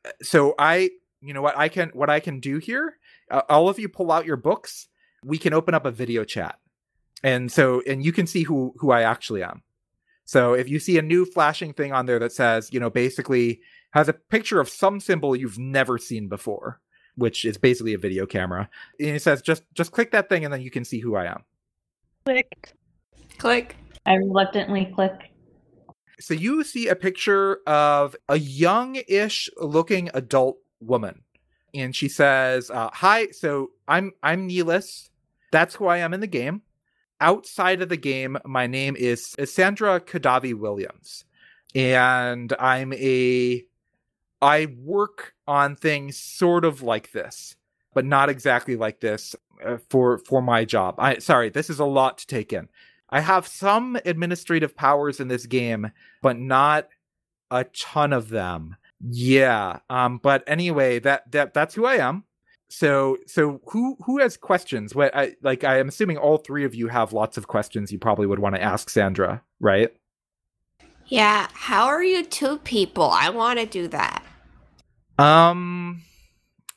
Uh, 0.06 0.12
So, 0.24 0.56
I, 0.58 0.92
you 1.22 1.34
know 1.34 1.42
what 1.42 1.58
I 1.58 1.70
can 1.70 1.90
what 1.90 2.10
I 2.10 2.20
can 2.22 2.40
do 2.40 2.60
here. 2.60 2.98
Uh, 3.32 3.42
all 3.50 3.70
of 3.70 3.80
you 3.80 3.90
pull 3.90 4.12
out 4.12 4.26
your 4.26 4.38
books. 4.38 4.88
We 5.26 5.38
can 5.38 5.54
open 5.54 5.74
up 5.74 5.86
a 5.86 5.92
video 5.92 6.24
chat, 6.26 6.60
and 7.24 7.52
so 7.52 7.82
and 7.88 8.06
you 8.06 8.14
can 8.14 8.28
see 8.28 8.44
who 8.44 8.74
who 8.78 8.92
I 8.92 9.04
actually 9.04 9.44
am. 9.44 9.64
So, 10.26 10.54
if 10.54 10.70
you 10.70 10.80
see 10.80 10.98
a 10.98 11.02
new 11.02 11.26
flashing 11.26 11.74
thing 11.74 11.92
on 11.94 12.06
there 12.06 12.20
that 12.20 12.32
says, 12.32 12.72
you 12.74 12.80
know, 12.80 12.90
basically 12.90 13.62
has 13.94 14.10
a 14.10 14.14
picture 14.14 14.60
of 14.60 14.68
some 14.68 15.00
symbol 15.00 15.36
you've 15.36 15.60
never 15.60 15.98
seen 15.98 16.28
before, 16.28 16.82
which 17.16 17.46
is 17.46 17.58
basically 17.58 17.94
a 17.94 17.98
video 17.98 18.26
camera. 18.26 18.70
And 19.00 19.10
it 19.10 19.22
says 19.22 19.42
just 19.42 19.64
just 19.74 19.92
click 19.92 20.12
that 20.12 20.30
thing 20.30 20.44
and 20.44 20.54
then 20.54 20.62
you 20.62 20.72
can 20.72 20.84
see 20.84 21.00
who 21.00 21.16
I 21.16 21.26
am. 21.26 21.44
Click. 22.26 22.74
Click. 23.38 23.76
I 24.06 24.16
reluctantly 24.16 24.92
click. 24.94 25.32
So 26.20 26.34
you 26.34 26.64
see 26.64 26.88
a 26.88 26.96
picture 26.96 27.60
of 27.68 28.16
a 28.30 28.38
young-ish 28.38 29.50
looking 29.58 30.10
adult 30.14 30.58
woman. 30.80 31.24
And 31.76 31.96
she 31.96 32.08
says, 32.08 32.70
uh, 32.70 32.90
"Hi, 32.94 33.28
so 33.32 33.72
I'm 33.88 34.12
I'm 34.22 34.48
Neelis. 34.48 35.10
That's 35.52 35.76
who 35.76 35.88
I 35.88 35.98
am 35.98 36.14
in 36.14 36.20
the 36.20 36.28
game. 36.28 36.62
Outside 37.20 37.82
of 37.82 37.90
the 37.90 37.98
game, 37.98 38.38
my 38.46 38.68
name 38.68 38.96
is 38.96 39.36
Sandra 39.46 40.00
Kadavi 40.00 40.54
Williams, 40.54 41.26
and 41.74 42.54
I'm 42.60 42.94
a 42.94 43.64
I 44.44 44.68
work 44.78 45.34
on 45.48 45.78
things 45.78 46.18
sort 46.18 46.66
of 46.66 46.82
like 46.82 47.14
this, 47.14 47.56
but 47.94 48.04
not 48.04 48.30
exactly 48.30 48.76
like 48.76 49.00
this 49.00 49.36
uh, 49.66 49.78
for 49.90 50.18
for 50.18 50.42
my 50.42 50.66
job. 50.66 50.96
I 50.98 51.20
sorry, 51.20 51.50
this 51.50 51.70
is 51.70 51.80
a 51.80 51.86
lot 51.86 52.18
to 52.20 52.28
take 52.28 52.52
in. 52.52 52.68
I 53.10 53.22
have 53.22 53.48
some 53.48 53.98
administrative 54.04 54.76
powers 54.76 55.22
in 55.22 55.30
this 55.30 55.46
game, 55.46 55.92
but 56.22 56.38
not 56.38 56.90
a 57.52 57.64
ton 57.64 58.12
of 58.12 58.30
them. 58.30 58.76
Yeah. 59.00 59.80
Um 59.90 60.18
but 60.22 60.44
anyway, 60.46 61.00
that 61.00 61.32
that 61.32 61.54
that's 61.54 61.74
who 61.74 61.86
I 61.86 61.96
am. 61.96 62.26
So 62.70 63.18
so 63.28 63.62
who 63.68 63.96
who 64.06 64.20
has 64.20 64.36
questions? 64.36 64.94
What 64.94 65.16
I 65.16 65.36
like 65.42 65.64
I 65.64 65.80
am 65.80 65.88
assuming 65.88 66.18
all 66.18 66.38
three 66.38 66.66
of 66.66 66.76
you 66.76 66.90
have 66.90 67.14
lots 67.14 67.38
of 67.38 67.48
questions 67.48 67.94
you 67.94 68.00
probably 68.00 68.28
would 68.28 68.40
want 68.40 68.56
to 68.56 68.62
ask 68.62 68.90
Sandra, 68.90 69.42
right? 69.62 69.96
Yeah, 71.06 71.48
how 71.54 71.86
are 71.86 72.04
you 72.04 72.26
two 72.26 72.58
people? 72.60 73.10
I 73.10 73.30
want 73.30 73.60
to 73.60 73.66
do 73.66 73.88
that. 73.90 74.24
Um 75.18 76.02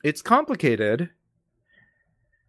it's 0.04 0.22
complicated. 0.22 1.10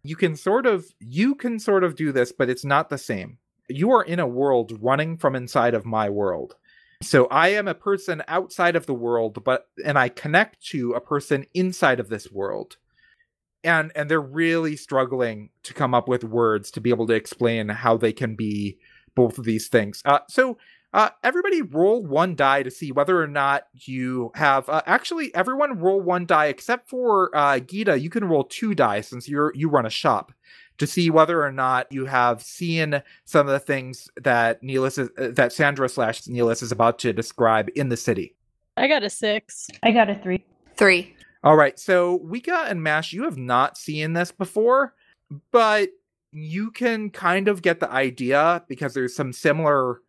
You 0.02 0.16
can 0.16 0.36
sort 0.36 0.66
of 0.66 0.86
you 1.00 1.34
can 1.34 1.58
sort 1.58 1.84
of 1.84 1.96
do 1.96 2.12
this, 2.12 2.32
but 2.32 2.48
it's 2.48 2.64
not 2.64 2.88
the 2.88 2.98
same. 2.98 3.38
You 3.68 3.90
are 3.92 4.02
in 4.02 4.20
a 4.20 4.26
world 4.26 4.78
running 4.80 5.16
from 5.16 5.34
inside 5.34 5.74
of 5.74 5.84
my 5.84 6.08
world. 6.08 6.54
So 7.02 7.26
I 7.26 7.48
am 7.48 7.68
a 7.68 7.74
person 7.74 8.22
outside 8.26 8.74
of 8.74 8.86
the 8.86 8.94
world, 8.94 9.42
but 9.44 9.68
and 9.84 9.98
I 9.98 10.08
connect 10.08 10.64
to 10.68 10.92
a 10.92 11.00
person 11.00 11.46
inside 11.54 12.00
of 12.00 12.08
this 12.08 12.30
world. 12.30 12.76
And 13.64 13.92
and 13.94 14.10
they're 14.10 14.20
really 14.20 14.76
struggling 14.76 15.50
to 15.64 15.74
come 15.74 15.94
up 15.94 16.08
with 16.08 16.24
words 16.24 16.70
to 16.72 16.80
be 16.80 16.90
able 16.90 17.06
to 17.06 17.14
explain 17.14 17.68
how 17.68 17.96
they 17.96 18.12
can 18.12 18.34
be 18.36 18.78
both 19.14 19.38
of 19.38 19.44
these 19.44 19.68
things. 19.68 20.02
Uh 20.04 20.20
so 20.28 20.58
uh, 20.98 21.10
everybody 21.22 21.62
roll 21.62 22.04
one 22.04 22.34
die 22.34 22.64
to 22.64 22.72
see 22.72 22.90
whether 22.90 23.22
or 23.22 23.28
not 23.28 23.68
you 23.72 24.32
have. 24.34 24.68
Uh, 24.68 24.82
actually, 24.84 25.32
everyone 25.32 25.78
roll 25.78 26.00
one 26.00 26.26
die 26.26 26.46
except 26.46 26.90
for 26.90 27.30
uh, 27.36 27.60
Gita. 27.60 28.00
You 28.00 28.10
can 28.10 28.24
roll 28.24 28.42
two 28.42 28.74
die 28.74 29.02
since 29.02 29.28
you're 29.28 29.52
you 29.54 29.68
run 29.68 29.86
a 29.86 29.90
shop 29.90 30.32
to 30.78 30.88
see 30.88 31.08
whether 31.08 31.44
or 31.44 31.52
not 31.52 31.86
you 31.92 32.06
have 32.06 32.42
seen 32.42 33.00
some 33.24 33.46
of 33.46 33.52
the 33.52 33.60
things 33.60 34.08
that 34.20 34.60
Neelis 34.60 34.98
is, 34.98 35.08
uh, 35.16 35.28
that 35.34 35.52
Sandra 35.52 35.88
slash 35.88 36.22
Neelis 36.22 36.64
is 36.64 36.72
about 36.72 36.98
to 36.98 37.12
describe 37.12 37.68
in 37.76 37.90
the 37.90 37.96
city. 37.96 38.34
I 38.76 38.88
got 38.88 39.04
a 39.04 39.10
six. 39.10 39.68
I 39.84 39.92
got 39.92 40.10
a 40.10 40.16
three. 40.16 40.44
Three. 40.76 41.14
All 41.44 41.54
right, 41.54 41.78
so 41.78 42.18
Wika 42.18 42.68
and 42.68 42.82
Mash, 42.82 43.12
you 43.12 43.22
have 43.22 43.38
not 43.38 43.78
seen 43.78 44.14
this 44.14 44.32
before, 44.32 44.94
but 45.52 45.90
you 46.32 46.72
can 46.72 47.10
kind 47.10 47.46
of 47.46 47.62
get 47.62 47.78
the 47.78 47.90
idea 47.90 48.64
because 48.66 48.94
there's 48.94 49.14
some 49.14 49.32
similar 49.32 50.00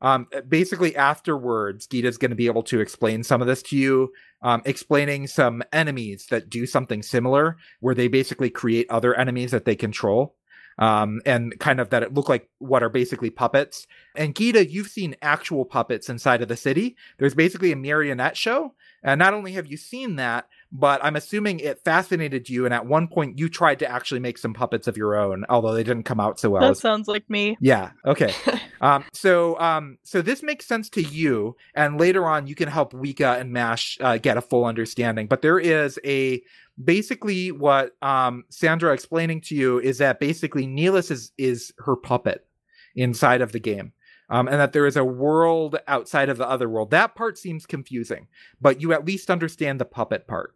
um 0.00 0.26
basically 0.48 0.94
afterwards 0.96 1.86
gita's 1.86 2.18
going 2.18 2.30
to 2.30 2.36
be 2.36 2.46
able 2.46 2.62
to 2.62 2.80
explain 2.80 3.22
some 3.22 3.40
of 3.40 3.46
this 3.46 3.62
to 3.62 3.76
you 3.76 4.12
um 4.42 4.62
explaining 4.64 5.26
some 5.26 5.62
enemies 5.72 6.26
that 6.30 6.50
do 6.50 6.66
something 6.66 7.02
similar 7.02 7.56
where 7.80 7.94
they 7.94 8.08
basically 8.08 8.50
create 8.50 8.90
other 8.90 9.14
enemies 9.14 9.50
that 9.50 9.64
they 9.64 9.76
control 9.76 10.34
um 10.78 11.20
and 11.24 11.58
kind 11.58 11.80
of 11.80 11.90
that 11.90 12.02
it 12.02 12.12
look 12.12 12.28
like 12.28 12.48
what 12.58 12.82
are 12.82 12.90
basically 12.90 13.30
puppets. 13.30 13.86
And 14.14 14.34
gita 14.34 14.70
you've 14.70 14.88
seen 14.88 15.16
actual 15.22 15.64
puppets 15.64 16.08
inside 16.08 16.42
of 16.42 16.48
the 16.48 16.56
city. 16.56 16.96
There's 17.18 17.34
basically 17.34 17.72
a 17.72 17.76
marionette 17.76 18.36
show 18.36 18.74
and 19.02 19.18
not 19.18 19.34
only 19.34 19.52
have 19.52 19.66
you 19.66 19.76
seen 19.76 20.16
that 20.16 20.48
but 20.72 21.02
i'm 21.04 21.16
assuming 21.16 21.60
it 21.60 21.78
fascinated 21.84 22.48
you 22.48 22.64
and 22.64 22.74
at 22.74 22.86
one 22.86 23.06
point 23.08 23.38
you 23.38 23.48
tried 23.48 23.78
to 23.78 23.90
actually 23.90 24.20
make 24.20 24.36
some 24.38 24.52
puppets 24.52 24.88
of 24.88 24.96
your 24.96 25.16
own 25.16 25.44
although 25.48 25.72
they 25.74 25.84
didn't 25.84 26.02
come 26.02 26.20
out 26.20 26.38
so 26.40 26.50
well 26.50 26.68
That 26.68 26.76
sounds 26.76 27.08
like 27.08 27.28
me. 27.30 27.56
yeah. 27.60 27.90
Okay. 28.04 28.32
um. 28.80 29.04
So 29.12 29.58
um. 29.60 29.98
So 30.02 30.22
this 30.22 30.42
makes 30.42 30.66
sense 30.66 30.90
to 30.90 31.02
you, 31.02 31.56
and 31.74 31.98
later 32.00 32.26
on 32.26 32.46
you 32.46 32.54
can 32.54 32.68
help 32.68 32.92
Wika 32.92 33.40
and 33.40 33.52
Mash 33.52 33.96
uh, 34.00 34.18
get 34.18 34.36
a 34.36 34.40
full 34.40 34.64
understanding. 34.64 35.26
But 35.28 35.42
there 35.42 35.58
is 35.58 35.98
a 36.04 36.42
basically 36.82 37.52
what 37.52 37.92
um 38.02 38.44
Sandra 38.50 38.92
explaining 38.92 39.40
to 39.42 39.54
you 39.54 39.78
is 39.78 39.98
that 39.98 40.20
basically 40.20 40.66
Neelis 40.66 41.10
is 41.10 41.32
is 41.38 41.72
her 41.78 41.96
puppet 41.96 42.46
inside 42.94 43.40
of 43.40 43.52
the 43.52 43.60
game. 43.60 43.92
Um, 44.28 44.48
and 44.48 44.58
that 44.58 44.72
there 44.72 44.86
is 44.86 44.96
a 44.96 45.04
world 45.04 45.78
outside 45.86 46.28
of 46.30 46.36
the 46.36 46.48
other 46.48 46.68
world. 46.68 46.90
That 46.90 47.14
part 47.14 47.38
seems 47.38 47.64
confusing, 47.64 48.26
but 48.60 48.80
you 48.80 48.92
at 48.92 49.04
least 49.04 49.30
understand 49.30 49.80
the 49.80 49.84
puppet 49.84 50.26
part. 50.26 50.52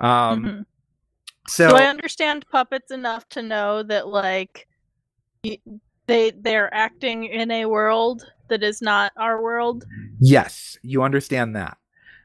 Um, 0.00 0.44
Mhm. 0.44 0.66
so 1.46 1.68
Do 1.68 1.76
I 1.76 1.86
understand 1.86 2.46
puppets 2.50 2.90
enough 2.90 3.28
to 3.30 3.42
know 3.42 3.82
that 3.82 4.08
like 4.08 4.66
they 5.42 6.30
they're 6.32 6.72
acting 6.74 7.24
in 7.24 7.50
a 7.50 7.66
world 7.66 8.24
that 8.48 8.62
is 8.62 8.82
not 8.82 9.12
our 9.16 9.42
world? 9.42 9.84
yes, 10.20 10.78
you 10.82 11.02
understand 11.02 11.56
that. 11.56 11.78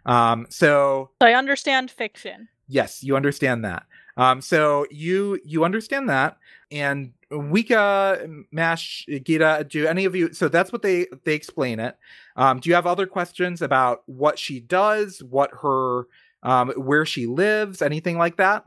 Um, 0.05 0.47
so 0.49 1.11
So 1.21 1.27
I 1.27 1.33
understand 1.33 1.91
fiction. 1.91 2.47
Yes, 2.67 3.03
you 3.03 3.15
understand 3.15 3.63
that. 3.65 3.85
Um, 4.17 4.41
so 4.41 4.85
you 4.89 5.39
you 5.43 5.63
understand 5.65 6.09
that, 6.09 6.37
and 6.71 7.11
Wika, 7.31 8.45
Mash, 8.51 9.05
Gita, 9.07 9.65
do 9.69 9.85
any 9.87 10.05
of 10.05 10.15
you? 10.15 10.33
So 10.33 10.47
that's 10.47 10.71
what 10.71 10.81
they 10.81 11.07
they 11.25 11.33
explain 11.33 11.79
it. 11.79 11.97
Um, 12.37 12.59
do 12.59 12.69
you 12.69 12.75
have 12.75 12.87
other 12.87 13.07
questions 13.07 13.61
about 13.61 14.03
what 14.05 14.39
she 14.39 14.59
does, 14.59 15.21
what 15.23 15.51
her, 15.61 16.07
um, 16.45 16.69
where 16.77 17.05
she 17.05 17.25
lives, 17.25 17.81
anything 17.81 18.17
like 18.17 18.37
that? 18.37 18.63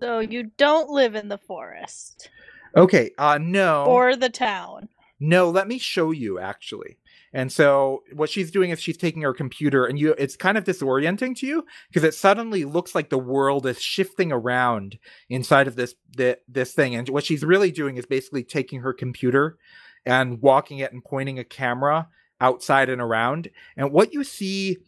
So 0.00 0.18
you 0.20 0.50
don't 0.56 0.90
live 0.90 1.14
in 1.14 1.28
the 1.28 1.38
forest 1.38 2.28
Okay. 2.76 3.10
Uh, 3.18 3.38
no. 3.40 3.84
or 3.86 4.16
the 4.16 4.28
town. 4.28 4.88
No, 5.20 5.50
let 5.50 5.66
me 5.66 5.78
show 5.78 6.10
you 6.12 6.38
actually. 6.38 6.98
And 7.32 7.52
so 7.52 8.02
what 8.14 8.30
she's 8.30 8.50
doing 8.50 8.70
is 8.70 8.80
she's 8.80 8.96
taking 8.96 9.22
her 9.22 9.34
computer 9.34 9.84
and 9.84 9.98
you 9.98 10.14
it's 10.16 10.36
kind 10.36 10.56
of 10.56 10.64
disorienting 10.64 11.36
to 11.38 11.46
you 11.46 11.66
because 11.88 12.04
it 12.04 12.14
suddenly 12.14 12.64
looks 12.64 12.94
like 12.94 13.10
the 13.10 13.18
world 13.18 13.66
is 13.66 13.82
shifting 13.82 14.32
around 14.32 14.98
inside 15.28 15.66
of 15.68 15.76
this 15.76 15.94
the, 16.16 16.38
this 16.48 16.72
thing 16.72 16.94
and 16.94 17.08
what 17.10 17.24
she's 17.24 17.44
really 17.44 17.70
doing 17.70 17.96
is 17.96 18.06
basically 18.06 18.44
taking 18.44 18.80
her 18.80 18.94
computer 18.94 19.58
and 20.06 20.40
walking 20.40 20.78
it 20.78 20.92
and 20.92 21.04
pointing 21.04 21.38
a 21.38 21.44
camera 21.44 22.08
outside 22.40 22.88
and 22.88 23.02
around 23.02 23.50
and 23.76 23.92
what 23.92 24.14
you 24.14 24.24
see 24.24 24.78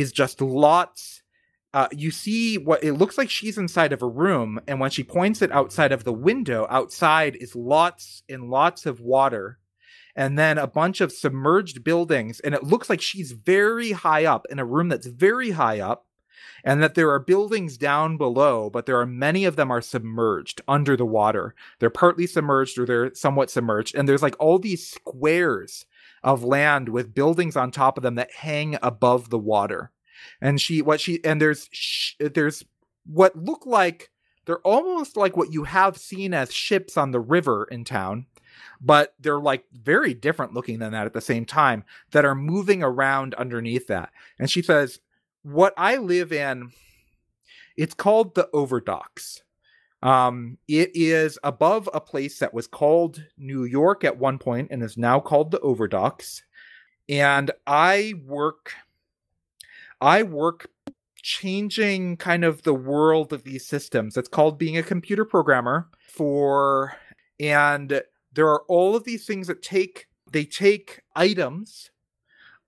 is 0.00 0.12
just 0.12 0.40
lots 0.40 1.22
uh, 1.74 1.88
you 1.92 2.10
see 2.10 2.56
what 2.56 2.82
it 2.82 2.94
looks 2.94 3.18
like 3.18 3.28
she's 3.28 3.58
inside 3.58 3.92
of 3.92 4.00
a 4.00 4.08
room 4.08 4.58
and 4.66 4.80
when 4.80 4.90
she 4.90 5.04
points 5.04 5.42
it 5.42 5.52
outside 5.52 5.92
of 5.92 6.04
the 6.04 6.12
window 6.12 6.66
outside 6.70 7.36
is 7.36 7.54
lots 7.54 8.22
and 8.28 8.48
lots 8.48 8.86
of 8.86 9.00
water 9.00 9.58
and 10.16 10.38
then 10.38 10.56
a 10.56 10.66
bunch 10.66 11.00
of 11.00 11.12
submerged 11.12 11.84
buildings. 11.84 12.40
And 12.40 12.54
it 12.54 12.64
looks 12.64 12.88
like 12.88 13.02
she's 13.02 13.32
very 13.32 13.92
high 13.92 14.24
up 14.24 14.46
in 14.50 14.58
a 14.58 14.64
room 14.64 14.88
that's 14.88 15.06
very 15.06 15.50
high 15.50 15.78
up, 15.78 16.06
and 16.64 16.82
that 16.82 16.94
there 16.94 17.10
are 17.10 17.20
buildings 17.20 17.76
down 17.76 18.16
below, 18.16 18.70
but 18.70 18.86
there 18.86 18.98
are 18.98 19.06
many 19.06 19.44
of 19.44 19.56
them 19.56 19.70
are 19.70 19.82
submerged 19.82 20.62
under 20.66 20.96
the 20.96 21.06
water. 21.06 21.54
They're 21.78 21.90
partly 21.90 22.26
submerged 22.26 22.78
or 22.78 22.86
they're 22.86 23.14
somewhat 23.14 23.50
submerged. 23.50 23.94
And 23.94 24.08
there's 24.08 24.22
like 24.22 24.34
all 24.40 24.58
these 24.58 24.90
squares 24.90 25.84
of 26.26 26.44
land 26.44 26.90
with 26.90 27.14
buildings 27.14 27.56
on 27.56 27.70
top 27.70 27.96
of 27.96 28.02
them 28.02 28.16
that 28.16 28.32
hang 28.32 28.76
above 28.82 29.30
the 29.30 29.38
water. 29.38 29.92
And 30.42 30.60
she, 30.60 30.82
what 30.82 31.00
she, 31.00 31.24
and 31.24 31.40
there's, 31.40 31.70
sh- 31.72 32.14
there's 32.20 32.62
what 33.06 33.34
look 33.36 33.64
like, 33.64 34.10
they're 34.44 34.58
almost 34.58 35.16
like 35.16 35.36
what 35.36 35.52
you 35.52 35.64
have 35.64 35.96
seen 35.96 36.34
as 36.34 36.52
ships 36.52 36.98
on 36.98 37.12
the 37.12 37.20
river 37.20 37.66
in 37.70 37.84
town 37.84 38.26
but 38.80 39.14
they're 39.20 39.40
like 39.40 39.64
very 39.72 40.14
different 40.14 40.54
looking 40.54 40.78
than 40.78 40.92
that 40.92 41.06
at 41.06 41.12
the 41.12 41.20
same 41.20 41.44
time 41.44 41.84
that 42.12 42.24
are 42.24 42.34
moving 42.34 42.82
around 42.82 43.34
underneath 43.34 43.86
that. 43.88 44.10
And 44.38 44.50
she 44.50 44.62
says, 44.62 45.00
What 45.42 45.74
I 45.76 45.96
live 45.96 46.32
in, 46.32 46.72
it's 47.76 47.94
called 47.94 48.34
the 48.34 48.48
Overdocks. 48.54 49.42
Um, 50.02 50.58
it 50.68 50.90
is 50.94 51.38
above 51.42 51.88
a 51.92 52.00
place 52.00 52.38
that 52.38 52.54
was 52.54 52.66
called 52.66 53.24
New 53.38 53.64
York 53.64 54.04
at 54.04 54.18
one 54.18 54.38
point 54.38 54.68
and 54.70 54.82
is 54.82 54.96
now 54.96 55.20
called 55.20 55.50
the 55.50 55.58
Overdocks. 55.60 56.42
And 57.08 57.50
I 57.66 58.14
work, 58.24 58.72
I 60.00 60.22
work 60.22 60.70
changing 61.22 62.16
kind 62.18 62.44
of 62.44 62.62
the 62.62 62.74
world 62.74 63.32
of 63.32 63.42
these 63.42 63.66
systems. 63.66 64.16
It's 64.16 64.28
called 64.28 64.58
being 64.58 64.76
a 64.76 64.82
computer 64.82 65.24
programmer 65.24 65.88
for, 66.08 66.96
and 67.40 68.02
there 68.32 68.48
are 68.48 68.62
all 68.68 68.94
of 68.94 69.04
these 69.04 69.26
things 69.26 69.46
that 69.48 69.62
take 69.62 70.06
they 70.30 70.44
take 70.44 71.02
items 71.14 71.90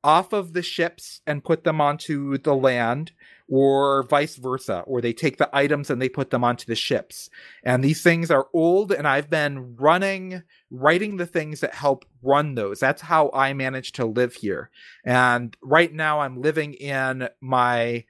off 0.02 0.32
of 0.32 0.52
the 0.52 0.62
ships 0.62 1.20
and 1.26 1.44
put 1.44 1.64
them 1.64 1.80
onto 1.80 2.38
the 2.38 2.54
land 2.54 3.12
or 3.48 4.04
vice 4.04 4.36
versa 4.36 4.80
or 4.86 5.00
they 5.00 5.12
take 5.12 5.38
the 5.38 5.48
items 5.56 5.90
and 5.90 6.00
they 6.00 6.08
put 6.08 6.30
them 6.30 6.44
onto 6.44 6.66
the 6.66 6.74
ships. 6.74 7.30
And 7.64 7.82
these 7.82 8.02
things 8.02 8.30
are 8.30 8.48
old 8.52 8.92
and 8.92 9.08
i've 9.08 9.30
been 9.30 9.74
running 9.76 10.42
writing 10.70 11.16
the 11.16 11.26
things 11.26 11.60
that 11.60 11.74
help 11.74 12.04
run 12.22 12.54
those. 12.54 12.78
That's 12.78 13.02
how 13.02 13.30
i 13.32 13.52
manage 13.52 13.92
to 13.92 14.04
live 14.04 14.34
here. 14.34 14.70
And 15.04 15.56
right 15.62 15.92
now 15.92 16.20
i'm 16.20 16.40
living 16.40 16.74
in 16.74 17.28
my 17.40 18.04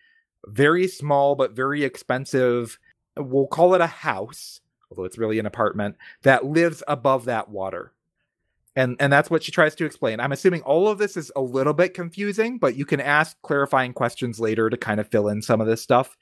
very 0.47 0.89
small 0.89 1.35
but 1.35 1.53
very 1.53 1.85
expensive 1.85 2.79
we'll 3.17 3.49
call 3.49 3.75
it 3.75 3.81
a 3.81 3.87
house 3.87 4.61
although 4.91 5.05
it's 5.05 5.19
really 5.19 5.39
an 5.39 5.47
apartment 5.47 5.97
that 6.23 6.45
lives 6.45 6.83
above 6.89 7.25
that 7.27 7.49
water. 7.49 7.93
And 8.79 8.95
and 9.01 9.13
that's 9.13 9.29
what 9.29 9.43
she 9.43 9.51
tries 9.51 9.75
to 9.75 9.85
explain. 9.85 10.21
I'm 10.21 10.31
assuming 10.31 10.63
all 10.63 10.87
of 10.87 10.99
this 10.99 11.17
is 11.17 11.33
a 11.35 11.41
little 11.41 11.73
bit 11.75 11.95
confusing, 11.95 12.59
but 12.59 12.77
you 12.77 12.87
can 12.87 13.01
ask 13.01 13.37
clarifying 13.43 13.93
questions 13.93 14.39
later 14.39 14.71
to 14.71 14.77
kind 14.77 15.01
of 15.01 15.09
fill 15.09 15.27
in 15.27 15.43
some 15.43 15.61
of 15.61 15.67
this 15.67 15.83
stuff. 15.83 16.17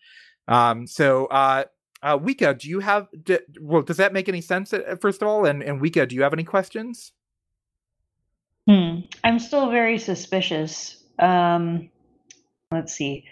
Um, 0.48 0.86
so 0.86 1.26
uh 1.26 1.64
uh, 2.02 2.18
Wika, 2.18 2.58
do 2.58 2.68
you 2.68 2.80
have? 2.80 3.08
Do, 3.24 3.38
well, 3.60 3.82
does 3.82 3.98
that 3.98 4.12
make 4.12 4.28
any 4.28 4.40
sense? 4.40 4.72
Uh, 4.72 4.96
first 5.00 5.20
of 5.20 5.28
all, 5.28 5.44
and 5.44 5.62
and 5.62 5.82
Wika, 5.82 6.08
do 6.08 6.14
you 6.14 6.22
have 6.22 6.32
any 6.32 6.44
questions? 6.44 7.12
Hmm. 8.66 9.00
I'm 9.22 9.38
still 9.38 9.70
very 9.70 9.98
suspicious. 9.98 11.04
Um, 11.18 11.90
let's 12.72 12.94
see. 12.94 13.24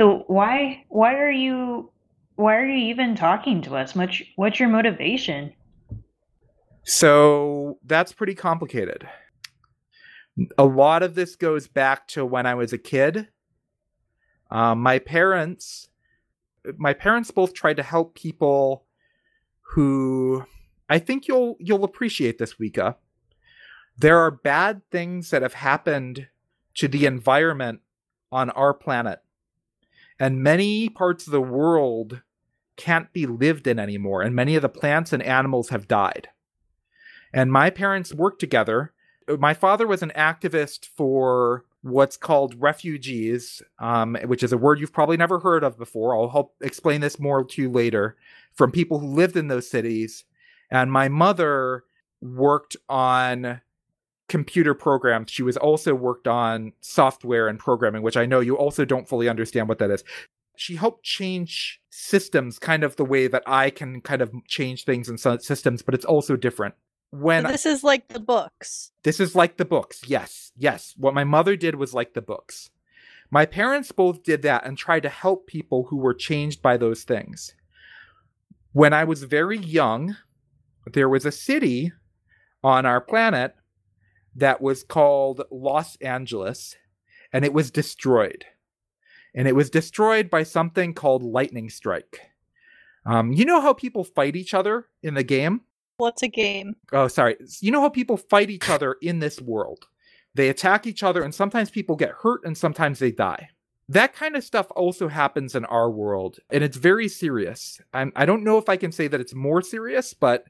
So 0.00 0.24
why 0.26 0.84
why 0.88 1.14
are 1.14 1.30
you 1.30 1.90
why 2.34 2.56
are 2.56 2.66
you 2.66 2.88
even 2.88 3.14
talking 3.14 3.62
to 3.62 3.76
us? 3.76 3.94
Much 3.94 4.22
what's 4.36 4.60
your 4.60 4.68
motivation? 4.68 5.52
So 6.86 7.78
that's 7.84 8.12
pretty 8.12 8.36
complicated. 8.36 9.08
A 10.56 10.64
lot 10.64 11.02
of 11.02 11.16
this 11.16 11.34
goes 11.34 11.66
back 11.66 12.06
to 12.08 12.24
when 12.24 12.46
I 12.46 12.54
was 12.54 12.72
a 12.72 12.78
kid. 12.78 13.28
Um, 14.52 14.80
my 14.80 15.00
parents, 15.00 15.88
my 16.76 16.92
parents 16.92 17.32
both 17.32 17.54
tried 17.54 17.78
to 17.78 17.82
help 17.82 18.14
people 18.14 18.84
who 19.74 20.44
I 20.88 21.00
think 21.00 21.26
you'll 21.26 21.56
you'll 21.58 21.82
appreciate 21.82 22.38
this, 22.38 22.54
Wika. 22.54 22.94
There 23.98 24.18
are 24.18 24.30
bad 24.30 24.82
things 24.92 25.30
that 25.30 25.42
have 25.42 25.54
happened 25.54 26.28
to 26.74 26.86
the 26.86 27.06
environment 27.06 27.80
on 28.30 28.50
our 28.50 28.72
planet. 28.72 29.20
And 30.20 30.42
many 30.42 30.88
parts 30.88 31.26
of 31.26 31.32
the 31.32 31.40
world 31.40 32.22
can't 32.76 33.12
be 33.12 33.26
lived 33.26 33.66
in 33.66 33.80
anymore, 33.80 34.22
and 34.22 34.36
many 34.36 34.54
of 34.54 34.62
the 34.62 34.68
plants 34.68 35.12
and 35.12 35.22
animals 35.22 35.70
have 35.70 35.88
died. 35.88 36.28
And 37.36 37.52
my 37.52 37.68
parents 37.68 38.14
worked 38.14 38.40
together. 38.40 38.94
My 39.28 39.52
father 39.52 39.86
was 39.86 40.02
an 40.02 40.10
activist 40.16 40.86
for 40.86 41.66
what's 41.82 42.16
called 42.16 42.60
refugees, 42.60 43.60
um, 43.78 44.16
which 44.24 44.42
is 44.42 44.54
a 44.54 44.58
word 44.58 44.80
you've 44.80 44.94
probably 44.94 45.18
never 45.18 45.40
heard 45.40 45.62
of 45.62 45.76
before. 45.76 46.16
I'll 46.16 46.30
help 46.30 46.54
explain 46.62 47.02
this 47.02 47.20
more 47.20 47.44
to 47.44 47.62
you 47.62 47.70
later 47.70 48.16
from 48.54 48.72
people 48.72 49.00
who 49.00 49.06
lived 49.06 49.36
in 49.36 49.48
those 49.48 49.68
cities. 49.68 50.24
And 50.70 50.90
my 50.90 51.08
mother 51.08 51.84
worked 52.22 52.74
on 52.88 53.60
computer 54.30 54.72
programs. 54.72 55.30
She 55.30 55.42
was 55.42 55.58
also 55.58 55.94
worked 55.94 56.26
on 56.26 56.72
software 56.80 57.48
and 57.48 57.58
programming, 57.58 58.00
which 58.00 58.16
I 58.16 58.24
know 58.24 58.40
you 58.40 58.56
also 58.56 58.86
don't 58.86 59.06
fully 59.06 59.28
understand 59.28 59.68
what 59.68 59.78
that 59.80 59.90
is 59.90 60.02
she 60.56 60.76
helped 60.76 61.04
change 61.04 61.80
systems 61.90 62.58
kind 62.58 62.82
of 62.82 62.96
the 62.96 63.04
way 63.04 63.28
that 63.28 63.42
I 63.46 63.70
can 63.70 64.00
kind 64.00 64.22
of 64.22 64.32
change 64.46 64.84
things 64.84 65.08
in 65.08 65.18
systems, 65.18 65.82
but 65.82 65.94
it's 65.94 66.04
also 66.04 66.34
different. 66.34 66.74
When 67.20 67.44
so 67.44 67.52
this 67.52 67.66
is 67.66 67.82
like 67.82 68.08
the 68.08 68.20
books. 68.20 68.92
This 69.02 69.20
is 69.20 69.34
like 69.34 69.56
the 69.56 69.64
books. 69.64 70.02
Yes. 70.06 70.52
Yes. 70.56 70.94
What 70.96 71.14
my 71.14 71.24
mother 71.24 71.56
did 71.56 71.76
was 71.76 71.94
like 71.94 72.14
the 72.14 72.22
books. 72.22 72.70
My 73.30 73.46
parents 73.46 73.90
both 73.92 74.22
did 74.22 74.42
that 74.42 74.64
and 74.64 74.76
tried 74.76 75.02
to 75.02 75.08
help 75.08 75.46
people 75.46 75.84
who 75.84 75.96
were 75.96 76.14
changed 76.14 76.62
by 76.62 76.76
those 76.76 77.04
things. 77.04 77.54
When 78.72 78.92
I 78.92 79.04
was 79.04 79.24
very 79.24 79.58
young, 79.58 80.16
there 80.92 81.08
was 81.08 81.24
a 81.24 81.32
city 81.32 81.92
on 82.62 82.86
our 82.86 83.00
planet 83.00 83.54
that 84.34 84.60
was 84.60 84.82
called 84.82 85.42
Los 85.50 85.96
Angeles 85.96 86.76
and 87.32 87.44
it 87.44 87.52
was 87.52 87.70
destroyed 87.70 88.44
and 89.36 89.46
it 89.46 89.54
was 89.54 89.70
destroyed 89.70 90.30
by 90.30 90.42
something 90.42 90.94
called 90.94 91.22
lightning 91.22 91.68
strike. 91.68 92.20
Um, 93.04 93.32
you 93.32 93.44
know 93.44 93.60
how 93.60 93.74
people 93.74 94.02
fight 94.02 94.34
each 94.34 94.54
other 94.54 94.86
in 95.02 95.14
the 95.14 95.22
game? 95.22 95.60
What's 95.98 96.22
a 96.22 96.28
game? 96.28 96.76
Oh, 96.92 97.08
sorry. 97.08 97.36
You 97.60 97.70
know 97.70 97.80
how 97.80 97.88
people 97.88 98.16
fight 98.16 98.50
each 98.50 98.68
other 98.68 98.96
in 99.00 99.18
this 99.18 99.40
world? 99.40 99.86
They 100.34 100.50
attack 100.50 100.86
each 100.86 101.02
other, 101.02 101.22
and 101.22 101.34
sometimes 101.34 101.70
people 101.70 101.96
get 101.96 102.10
hurt, 102.22 102.42
and 102.44 102.56
sometimes 102.56 102.98
they 102.98 103.10
die. 103.10 103.48
That 103.88 104.14
kind 104.14 104.36
of 104.36 104.44
stuff 104.44 104.66
also 104.76 105.08
happens 105.08 105.54
in 105.54 105.64
our 105.66 105.90
world, 105.90 106.38
and 106.50 106.62
it's 106.62 106.76
very 106.76 107.08
serious. 107.08 107.80
I'm, 107.94 108.12
I 108.16 108.26
don't 108.26 108.44
know 108.44 108.58
if 108.58 108.68
I 108.68 108.76
can 108.76 108.92
say 108.92 109.08
that 109.08 109.20
it's 109.20 109.34
more 109.34 109.62
serious, 109.62 110.12
but 110.12 110.44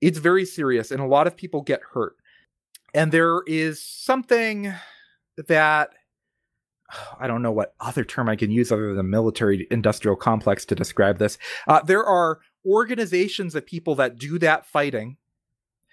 it's 0.00 0.18
very 0.18 0.44
serious, 0.44 0.90
and 0.90 1.00
a 1.00 1.06
lot 1.06 1.26
of 1.26 1.36
people 1.36 1.62
get 1.62 1.80
hurt. 1.94 2.16
And 2.92 3.12
there 3.12 3.42
is 3.46 3.82
something 3.82 4.74
that 5.48 5.90
I 7.20 7.26
don't 7.26 7.42
know 7.42 7.52
what 7.52 7.74
other 7.80 8.04
term 8.04 8.28
I 8.28 8.36
can 8.36 8.50
use 8.50 8.70
other 8.70 8.94
than 8.94 9.10
military 9.10 9.66
industrial 9.70 10.16
complex 10.16 10.64
to 10.66 10.74
describe 10.74 11.18
this. 11.18 11.38
Uh, 11.66 11.82
there 11.82 12.04
are 12.04 12.40
organizations 12.66 13.54
of 13.54 13.66
people 13.66 13.94
that 13.96 14.18
do 14.18 14.38
that 14.38 14.66
fighting 14.66 15.16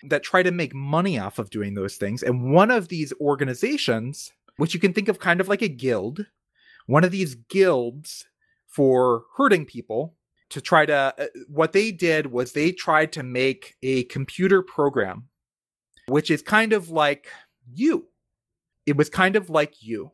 that 0.04 0.24
try 0.24 0.44
to 0.44 0.52
make 0.52 0.74
money 0.74 1.18
off 1.18 1.40
of 1.40 1.50
doing 1.50 1.74
those 1.76 1.96
things. 1.96 2.24
And 2.24 2.52
one 2.54 2.72
of 2.72 2.90
these 2.90 3.14
organizations, 3.22 4.34
which 4.58 4.74
you 4.74 4.80
can 4.80 4.94
think 4.94 5.08
of 5.08 5.20
kind 5.20 5.40
of 5.40 5.48
like 5.48 5.62
a 5.62 5.70
guild, 5.70 6.26
one 6.88 7.04
of 7.04 7.12
these 7.12 7.36
guilds 7.36 8.26
for 8.68 9.24
hurting 9.38 9.66
people 9.66 10.16
to 10.50 10.60
try 10.60 10.86
to, 10.86 11.14
uh, 11.18 11.26
what 11.48 11.72
they 11.72 11.92
did 11.92 12.28
was 12.32 12.52
they 12.52 12.72
tried 12.72 13.14
to 13.14 13.24
make 13.24 13.76
a 13.82 14.04
computer 14.06 14.62
program, 14.62 15.30
which 16.08 16.30
is 16.30 16.42
kind 16.42 16.74
of 16.74 16.90
like 16.90 17.28
you. 17.72 18.08
It 18.86 18.98
was 18.98 19.10
kind 19.10 19.38
of 19.38 19.50
like 19.50 19.82
you 19.82 20.12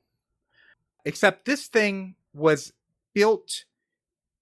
Except 1.05 1.45
this 1.45 1.68
thing 1.68 2.16
was 2.34 2.74
built 3.14 3.66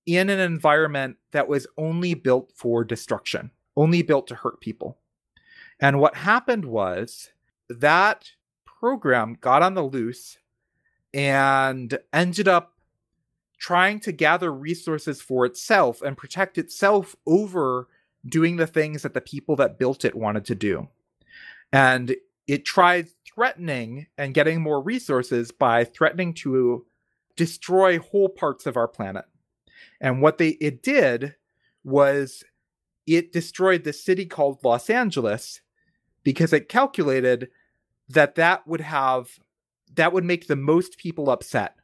in 0.07 0.29
an 0.29 0.39
environment 0.39 1.17
that 1.31 1.47
was 1.47 1.67
only 1.77 2.15
built 2.15 2.51
for 2.55 2.83
destruction, 2.83 3.51
only 3.75 4.01
built 4.01 4.25
to 4.27 4.35
hurt 4.35 4.61
people. 4.61 4.97
And 5.79 5.99
what 5.99 6.15
happened 6.15 6.65
was 6.65 7.29
that 7.69 8.31
program 8.65 9.37
got 9.39 9.61
on 9.61 9.75
the 9.75 9.83
loose 9.83 10.39
and 11.13 11.99
ended 12.13 12.47
up 12.47 12.73
trying 13.59 13.99
to 13.99 14.11
gather 14.11 14.51
resources 14.51 15.21
for 15.21 15.45
itself 15.45 16.01
and 16.01 16.17
protect 16.17 16.57
itself 16.57 17.15
over 17.25 17.87
doing 18.25 18.55
the 18.55 18.67
things 18.67 19.01
that 19.01 19.13
the 19.13 19.21
people 19.21 19.55
that 19.57 19.79
built 19.79 20.05
it 20.05 20.15
wanted 20.15 20.45
to 20.45 20.55
do. 20.55 20.87
And 21.73 22.15
it 22.47 22.65
tried 22.65 23.09
threatening 23.25 24.07
and 24.17 24.33
getting 24.33 24.61
more 24.61 24.81
resources 24.81 25.51
by 25.51 25.83
threatening 25.83 26.33
to 26.35 26.85
destroy 27.35 27.99
whole 27.99 28.29
parts 28.29 28.65
of 28.65 28.77
our 28.77 28.87
planet. 28.87 29.25
And 29.99 30.21
what 30.21 30.37
they 30.37 30.49
it 30.49 30.83
did 30.83 31.35
was 31.83 32.43
it 33.05 33.31
destroyed 33.31 33.83
the 33.83 33.93
city 33.93 34.25
called 34.25 34.63
Los 34.63 34.89
Angeles 34.89 35.61
because 36.23 36.51
it 36.51 36.69
calculated 36.69 37.49
that 38.09 38.35
that 38.35 38.67
would 38.67 38.81
have 38.81 39.39
that 39.95 40.13
would 40.13 40.25
make 40.25 40.47
the 40.47 40.55
most 40.55 40.97
people 40.97 41.29
upset. 41.29 41.75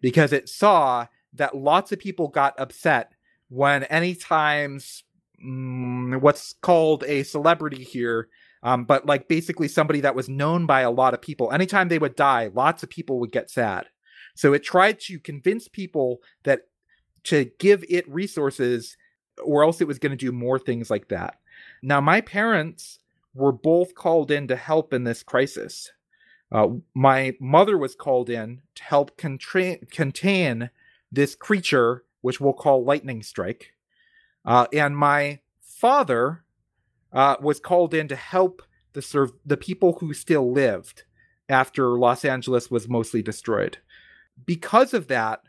Because 0.00 0.32
it 0.32 0.48
saw 0.48 1.06
that 1.34 1.56
lots 1.56 1.92
of 1.92 1.98
people 1.98 2.28
got 2.28 2.58
upset 2.58 3.12
when 3.48 3.84
any 3.84 4.14
times 4.14 5.04
mm, 5.44 6.20
what's 6.20 6.54
called 6.60 7.04
a 7.06 7.22
celebrity 7.22 7.84
here 7.84 8.28
um, 8.62 8.84
but 8.84 9.06
like 9.06 9.28
basically 9.28 9.68
somebody 9.68 10.00
that 10.00 10.14
was 10.14 10.28
known 10.28 10.66
by 10.66 10.82
a 10.82 10.90
lot 10.90 11.14
of 11.14 11.22
people 11.22 11.50
anytime 11.52 11.88
they 11.88 11.98
would 11.98 12.16
die 12.16 12.50
lots 12.52 12.82
of 12.82 12.90
people 12.90 13.20
would 13.20 13.32
get 13.32 13.50
sad. 13.50 13.86
So 14.34 14.52
it 14.52 14.62
tried 14.62 15.00
to 15.00 15.18
convince 15.18 15.68
people 15.68 16.22
that 16.44 16.62
to 17.24 17.50
give 17.58 17.84
it 17.88 18.08
resources 18.08 18.96
or 19.42 19.64
else 19.64 19.80
it 19.80 19.88
was 19.88 19.98
going 19.98 20.10
to 20.10 20.16
do 20.16 20.32
more 20.32 20.58
things 20.58 20.90
like 20.90 21.08
that 21.08 21.38
now 21.82 22.00
my 22.00 22.20
parents 22.20 22.98
were 23.34 23.52
both 23.52 23.94
called 23.94 24.30
in 24.30 24.48
to 24.48 24.56
help 24.56 24.92
in 24.92 25.04
this 25.04 25.22
crisis 25.22 25.90
uh, 26.52 26.68
my 26.94 27.36
mother 27.40 27.78
was 27.78 27.94
called 27.94 28.28
in 28.28 28.62
to 28.74 28.82
help 28.82 29.16
contra- 29.16 29.78
contain 29.86 30.70
this 31.12 31.34
creature, 31.34 32.04
which 32.20 32.40
we'll 32.40 32.52
call 32.52 32.84
Lightning 32.84 33.22
Strike. 33.22 33.72
Uh, 34.44 34.66
and 34.72 34.96
my 34.96 35.40
father 35.60 36.44
uh, 37.12 37.36
was 37.40 37.60
called 37.60 37.94
in 37.94 38.08
to 38.08 38.16
help 38.16 38.62
the 38.92 39.02
serv- 39.02 39.32
the 39.46 39.56
people 39.56 39.98
who 40.00 40.12
still 40.12 40.50
lived 40.50 41.04
after 41.48 41.98
Los 41.98 42.24
Angeles 42.24 42.70
was 42.70 42.88
mostly 42.88 43.22
destroyed. 43.22 43.78
Because 44.44 44.94
of 44.94 45.08
that, 45.08 45.42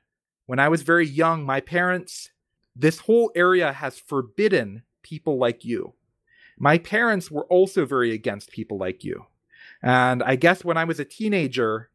when 0.46 0.60
I 0.60 0.70
was 0.70 0.82
very 0.82 1.08
young, 1.08 1.46
my 1.46 1.62
parents, 1.62 2.30
this 2.76 3.00
whole 3.00 3.32
area 3.36 3.74
has 3.74 4.00
forbidden 4.00 4.84
people 5.04 5.38
like 5.38 5.64
you. 5.66 5.94
My 6.58 6.78
parents 6.78 7.32
were 7.32 7.46
also 7.46 7.86
very 7.86 8.12
against 8.12 8.52
people 8.52 8.78
like 8.78 9.04
you. 9.04 9.26
And 9.82 10.22
I 10.22 10.36
guess 10.36 10.64
when 10.64 10.78
I 10.78 10.84
was 10.84 11.00
a 11.00 11.06
teenager, 11.06 11.90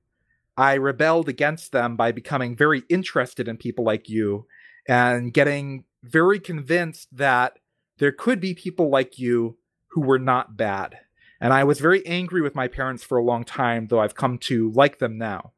I 0.57 0.75
rebelled 0.75 1.29
against 1.29 1.73
them 1.73 1.97
by 1.97 2.13
becoming 2.13 2.57
very 2.57 2.83
interested 2.89 3.47
in 3.47 3.59
people 3.59 3.85
like 3.85 4.09
you 4.09 4.47
and 4.89 5.33
getting 5.33 5.85
very 6.03 6.41
convinced 6.41 7.15
that 7.17 7.59
there 7.99 8.13
could 8.13 8.41
be 8.41 8.55
people 8.55 8.89
like 8.89 9.19
you 9.19 9.59
who 9.89 10.01
were 10.01 10.19
not 10.19 10.57
bad. 10.57 10.99
And 11.41 11.53
I 11.53 11.65
was 11.65 11.81
very 11.81 12.07
angry 12.07 12.41
with 12.41 12.55
my 12.55 12.69
parents 12.69 13.05
for 13.05 13.19
a 13.19 13.25
long 13.25 13.45
time, 13.45 13.89
though 13.89 14.01
I've 14.01 14.15
come 14.15 14.39
to 14.39 14.71
like 14.73 14.99
them 14.99 15.19
now. 15.19 15.53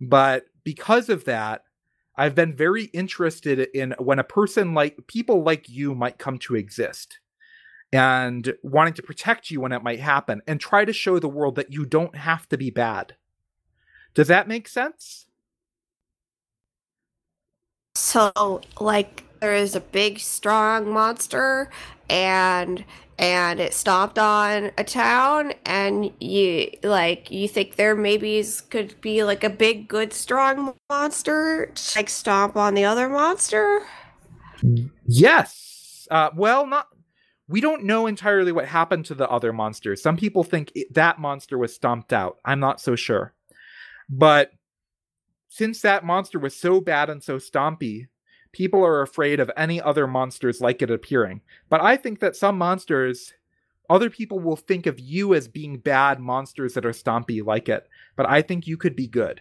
But 0.00 0.44
because 0.64 1.08
of 1.08 1.24
that, 1.26 1.64
I've 2.20 2.34
been 2.34 2.54
very 2.54 2.84
interested 2.84 3.60
in 3.72 3.94
when 3.98 4.18
a 4.18 4.24
person 4.24 4.74
like 4.74 5.06
people 5.06 5.42
like 5.42 5.70
you 5.70 5.94
might 5.94 6.18
come 6.18 6.38
to 6.40 6.54
exist 6.54 7.18
and 7.94 8.54
wanting 8.62 8.92
to 8.92 9.02
protect 9.02 9.50
you 9.50 9.62
when 9.62 9.72
it 9.72 9.82
might 9.82 10.00
happen 10.00 10.42
and 10.46 10.60
try 10.60 10.84
to 10.84 10.92
show 10.92 11.18
the 11.18 11.30
world 11.30 11.54
that 11.54 11.72
you 11.72 11.86
don't 11.86 12.14
have 12.14 12.46
to 12.50 12.58
be 12.58 12.68
bad. 12.68 13.16
Does 14.12 14.28
that 14.28 14.48
make 14.48 14.68
sense? 14.68 15.28
So, 17.94 18.60
like, 18.78 19.24
there 19.40 19.54
is 19.54 19.74
a 19.74 19.80
big, 19.80 20.18
strong 20.18 20.90
monster, 20.90 21.70
and 22.08 22.84
and 23.18 23.60
it 23.60 23.74
stomped 23.74 24.18
on 24.18 24.70
a 24.78 24.84
town, 24.84 25.52
and 25.66 26.10
you 26.20 26.70
like 26.82 27.30
you 27.30 27.48
think 27.48 27.76
there 27.76 27.94
maybe 27.94 28.42
could 28.70 29.00
be 29.00 29.24
like 29.24 29.44
a 29.44 29.50
big, 29.50 29.88
good, 29.88 30.12
strong 30.12 30.74
monster, 30.88 31.72
like 31.96 32.08
stomp 32.08 32.56
on 32.56 32.74
the 32.74 32.84
other 32.84 33.08
monster. 33.08 33.86
Yes. 35.06 36.08
Uh, 36.10 36.30
well, 36.34 36.66
not 36.66 36.86
we 37.50 37.60
don't 37.60 37.82
know 37.82 38.06
entirely 38.06 38.52
what 38.52 38.66
happened 38.66 39.04
to 39.06 39.14
the 39.14 39.28
other 39.28 39.52
monster 39.52 39.96
Some 39.96 40.16
people 40.16 40.44
think 40.44 40.70
it, 40.76 40.94
that 40.94 41.18
monster 41.18 41.58
was 41.58 41.74
stomped 41.74 42.12
out. 42.12 42.38
I'm 42.44 42.60
not 42.60 42.80
so 42.80 42.94
sure. 42.94 43.34
But 44.08 44.52
since 45.48 45.82
that 45.82 46.04
monster 46.04 46.38
was 46.38 46.54
so 46.54 46.80
bad 46.80 47.10
and 47.10 47.22
so 47.22 47.38
stompy, 47.38 48.06
people 48.52 48.84
are 48.84 49.02
afraid 49.02 49.40
of 49.40 49.50
any 49.56 49.80
other 49.80 50.06
monsters 50.06 50.60
like 50.60 50.82
it 50.82 50.90
appearing. 50.90 51.40
But 51.68 51.80
I 51.80 51.96
think 51.96 52.20
that 52.20 52.36
some 52.36 52.58
monsters, 52.58 53.32
other 53.88 54.10
people 54.10 54.38
will 54.38 54.56
think 54.56 54.86
of 54.86 55.00
you 55.00 55.34
as 55.34 55.48
being 55.48 55.78
bad 55.78 56.20
monsters 56.20 56.74
that 56.74 56.86
are 56.86 56.90
stompy 56.90 57.44
like 57.44 57.68
it. 57.68 57.88
But 58.16 58.28
I 58.28 58.42
think 58.42 58.66
you 58.66 58.76
could 58.76 58.96
be 58.96 59.06
good. 59.06 59.40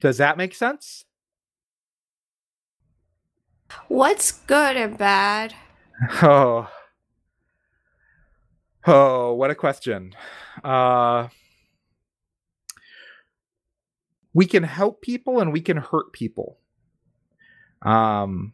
Does 0.00 0.18
that 0.18 0.36
make 0.36 0.54
sense? 0.54 1.04
What's 3.88 4.32
good 4.32 4.76
and 4.76 4.96
bad? 4.98 5.54
Oh, 6.22 6.66
Oh, 8.86 9.34
what 9.34 9.50
a 9.50 9.54
question. 9.54 10.14
Uh, 10.64 11.28
we 14.32 14.46
can 14.46 14.62
help 14.62 15.02
people 15.02 15.40
and 15.40 15.52
we 15.52 15.60
can 15.60 15.76
hurt 15.76 16.12
people. 16.12 16.58
Um, 17.82 18.52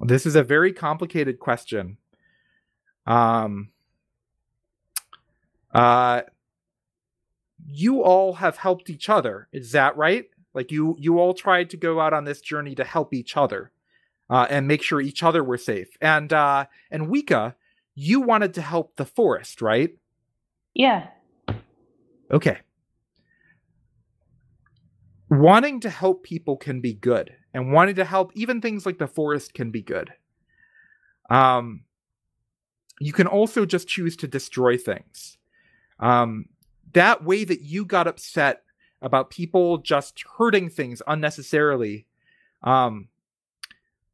this 0.00 0.26
is 0.26 0.36
a 0.36 0.42
very 0.42 0.72
complicated 0.72 1.38
question. 1.38 1.96
Um, 3.06 3.70
uh, 5.72 6.22
you 7.66 8.02
all 8.02 8.34
have 8.34 8.58
helped 8.58 8.90
each 8.90 9.08
other. 9.08 9.48
Is 9.52 9.72
that 9.72 9.96
right? 9.96 10.26
Like 10.54 10.70
you, 10.70 10.96
you 10.98 11.18
all 11.18 11.34
tried 11.34 11.70
to 11.70 11.76
go 11.76 12.00
out 12.00 12.12
on 12.12 12.24
this 12.24 12.40
journey 12.40 12.74
to 12.74 12.84
help 12.84 13.12
each 13.14 13.36
other, 13.36 13.72
uh, 14.30 14.46
and 14.48 14.66
make 14.66 14.82
sure 14.82 15.00
each 15.00 15.22
other 15.22 15.44
were 15.44 15.58
safe. 15.58 15.88
And 16.00 16.32
uh, 16.32 16.66
and 16.90 17.08
Wika, 17.08 17.54
you 17.94 18.20
wanted 18.20 18.54
to 18.54 18.62
help 18.62 18.96
the 18.96 19.04
forest, 19.04 19.62
right? 19.62 19.96
Yeah. 20.74 21.08
Okay. 22.30 22.58
Wanting 25.30 25.80
to 25.80 25.90
help 25.90 26.22
people 26.22 26.56
can 26.56 26.80
be 26.80 26.92
good, 26.92 27.34
and 27.56 27.72
wanted 27.72 27.96
to 27.96 28.04
help 28.04 28.32
even 28.34 28.60
things 28.60 28.84
like 28.84 28.98
the 28.98 29.06
forest 29.06 29.54
can 29.54 29.70
be 29.70 29.80
good. 29.80 30.12
Um, 31.30 31.84
you 33.00 33.14
can 33.14 33.26
also 33.26 33.64
just 33.64 33.88
choose 33.88 34.14
to 34.16 34.28
destroy 34.28 34.76
things. 34.76 35.38
Um, 35.98 36.50
that 36.92 37.24
way 37.24 37.44
that 37.44 37.62
you 37.62 37.86
got 37.86 38.06
upset 38.06 38.62
about 39.00 39.30
people 39.30 39.78
just 39.78 40.22
hurting 40.36 40.68
things 40.68 41.00
unnecessarily. 41.06 42.06
Um, 42.62 43.08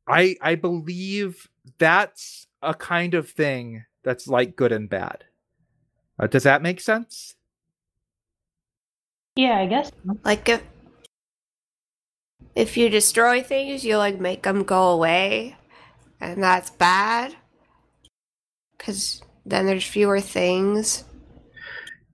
I 0.07 0.37
I 0.41 0.55
believe 0.55 1.49
that's 1.79 2.47
a 2.63 2.75
kind 2.75 3.13
of 3.13 3.29
thing 3.29 3.87
that's 4.05 4.29
like 4.29 4.55
good 4.55 4.71
and 4.71 4.89
bad. 4.89 5.25
Uh, 6.17 6.29
does 6.29 6.45
that 6.45 6.63
make 6.63 6.81
sense? 6.81 7.35
Yeah, 9.35 9.59
I 9.59 9.67
guess. 9.67 9.91
Like 10.25 10.49
if 10.49 10.63
if 12.55 12.77
you 12.77 12.89
destroy 12.89 13.43
things, 13.43 13.85
you 13.85 13.97
like 13.97 14.21
make 14.21 14.43
them 14.43 14.65
go 14.65 14.91
away, 14.91 15.57
and 16.21 16.43
that's 16.43 16.71
bad. 16.71 17.35
Cause 18.79 19.23
then 19.45 19.67
there's 19.67 19.85
fewer 19.85 20.21
things. 20.21 21.05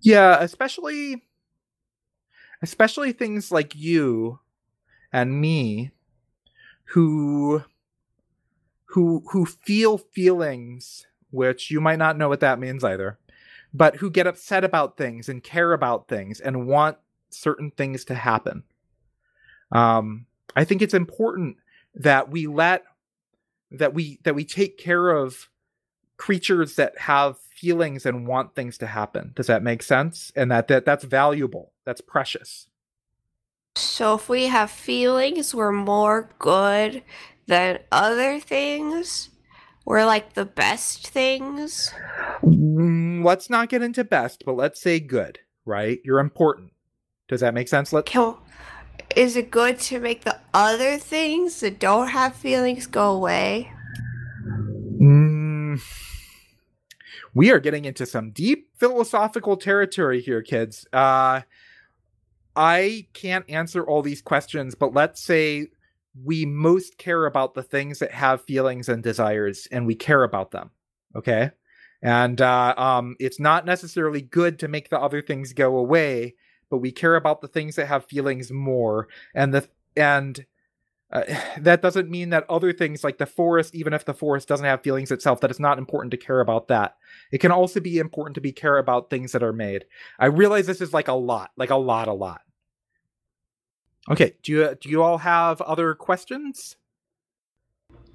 Yeah, 0.00 0.38
especially 0.40 1.22
especially 2.62 3.12
things 3.12 3.52
like 3.52 3.74
you 3.74 4.40
and 5.12 5.40
me 5.40 5.92
who 6.84 7.62
who 8.86 9.22
who 9.30 9.44
feel 9.46 9.98
feelings 9.98 11.06
which 11.30 11.70
you 11.70 11.80
might 11.80 11.98
not 11.98 12.16
know 12.16 12.28
what 12.28 12.40
that 12.40 12.58
means 12.58 12.82
either 12.82 13.18
but 13.72 13.96
who 13.96 14.10
get 14.10 14.26
upset 14.26 14.64
about 14.64 14.96
things 14.96 15.28
and 15.28 15.44
care 15.44 15.72
about 15.72 16.08
things 16.08 16.40
and 16.40 16.66
want 16.66 16.96
certain 17.30 17.70
things 17.70 18.04
to 18.04 18.14
happen 18.14 18.62
um 19.72 20.26
i 20.56 20.64
think 20.64 20.82
it's 20.82 20.94
important 20.94 21.56
that 21.94 22.30
we 22.30 22.46
let 22.46 22.84
that 23.70 23.94
we 23.94 24.18
that 24.24 24.34
we 24.34 24.44
take 24.44 24.78
care 24.78 25.10
of 25.10 25.48
creatures 26.16 26.76
that 26.76 26.98
have 26.98 27.38
feelings 27.38 28.06
and 28.06 28.26
want 28.26 28.54
things 28.54 28.78
to 28.78 28.86
happen 28.86 29.32
does 29.34 29.46
that 29.46 29.62
make 29.62 29.82
sense 29.82 30.32
and 30.36 30.50
that, 30.50 30.68
that 30.68 30.84
that's 30.84 31.04
valuable 31.04 31.72
that's 31.84 32.00
precious 32.00 32.66
So 33.76 34.14
if 34.14 34.28
we 34.28 34.48
have 34.48 34.70
feelings, 34.72 35.54
we're 35.54 35.70
more 35.70 36.30
good 36.40 37.02
than 37.46 37.78
other 37.92 38.40
things. 38.40 39.30
We're 39.84 40.04
like 40.04 40.34
the 40.34 40.44
best 40.44 41.08
things. 41.08 41.94
Mm, 42.42 43.24
let's 43.24 43.48
not 43.48 43.68
get 43.68 43.82
into 43.82 44.04
best 44.04 44.44
but 44.44 44.56
let's 44.56 44.80
say 44.80 44.98
good 45.00 45.40
right? 45.68 46.00
You're 46.02 46.18
important. 46.18 46.72
Does 47.28 47.42
that 47.42 47.54
make 47.54 47.68
sense? 47.68 47.92
Let 47.92 48.06
Can, 48.06 48.34
is 49.18 49.34
it 49.34 49.50
good 49.50 49.80
to 49.80 49.98
make 49.98 50.22
the 50.22 50.38
other 50.54 50.96
things 50.96 51.58
that 51.58 51.80
don't 51.80 52.06
have 52.06 52.36
feelings 52.36 52.86
go 52.86 53.10
away? 53.10 53.68
Mm, 55.02 55.82
we 57.34 57.50
are 57.50 57.58
getting 57.58 57.84
into 57.84 58.06
some 58.06 58.30
deep 58.30 58.68
philosophical 58.78 59.56
territory 59.56 60.20
here, 60.20 60.40
kids. 60.40 60.86
Uh, 60.92 61.40
I 62.54 63.08
can't 63.12 63.44
answer 63.50 63.84
all 63.84 64.02
these 64.02 64.22
questions, 64.22 64.76
but 64.76 64.94
let's 64.94 65.20
say 65.20 65.66
we 66.22 66.46
most 66.46 66.96
care 66.96 67.26
about 67.26 67.54
the 67.54 67.64
things 67.64 67.98
that 67.98 68.12
have 68.12 68.44
feelings 68.44 68.88
and 68.88 69.02
desires, 69.02 69.66
and 69.72 69.84
we 69.84 69.96
care 69.96 70.22
about 70.22 70.52
them. 70.52 70.70
Okay. 71.16 71.50
And 72.02 72.40
uh, 72.40 72.72
um, 72.76 73.16
it's 73.18 73.40
not 73.40 73.66
necessarily 73.66 74.20
good 74.22 74.60
to 74.60 74.68
make 74.68 74.90
the 74.90 75.00
other 75.00 75.22
things 75.22 75.52
go 75.52 75.76
away, 75.76 76.36
but 76.70 76.78
we 76.78 76.92
care 76.92 77.16
about 77.16 77.40
the 77.40 77.48
things 77.48 77.76
that 77.76 77.86
have 77.86 78.06
feelings 78.06 78.50
more. 78.50 79.08
And 79.34 79.54
the 79.54 79.68
and 79.96 80.44
uh, 81.10 81.22
that 81.58 81.82
doesn't 81.82 82.10
mean 82.10 82.30
that 82.30 82.48
other 82.48 82.72
things 82.72 83.04
like 83.04 83.18
the 83.18 83.26
forest, 83.26 83.74
even 83.74 83.92
if 83.92 84.04
the 84.04 84.14
forest 84.14 84.48
doesn't 84.48 84.66
have 84.66 84.82
feelings 84.82 85.10
itself, 85.10 85.40
that 85.40 85.50
it's 85.50 85.60
not 85.60 85.78
important 85.78 86.10
to 86.12 86.16
care 86.16 86.40
about 86.40 86.68
that. 86.68 86.96
It 87.32 87.38
can 87.38 87.52
also 87.52 87.80
be 87.80 87.98
important 87.98 88.34
to 88.36 88.40
be 88.40 88.52
care 88.52 88.78
about 88.78 89.10
things 89.10 89.32
that 89.32 89.42
are 89.42 89.52
made. 89.52 89.84
I 90.18 90.26
realize 90.26 90.66
this 90.66 90.80
is 90.80 90.92
like 90.92 91.08
a 91.08 91.12
lot, 91.12 91.50
like 91.56 91.70
a 91.70 91.76
lot, 91.76 92.08
a 92.08 92.12
lot. 92.12 92.42
Okay, 94.10 94.34
do 94.42 94.52
you 94.52 94.74
do 94.80 94.88
you 94.88 95.02
all 95.02 95.18
have 95.18 95.60
other 95.60 95.94
questions? 95.94 96.76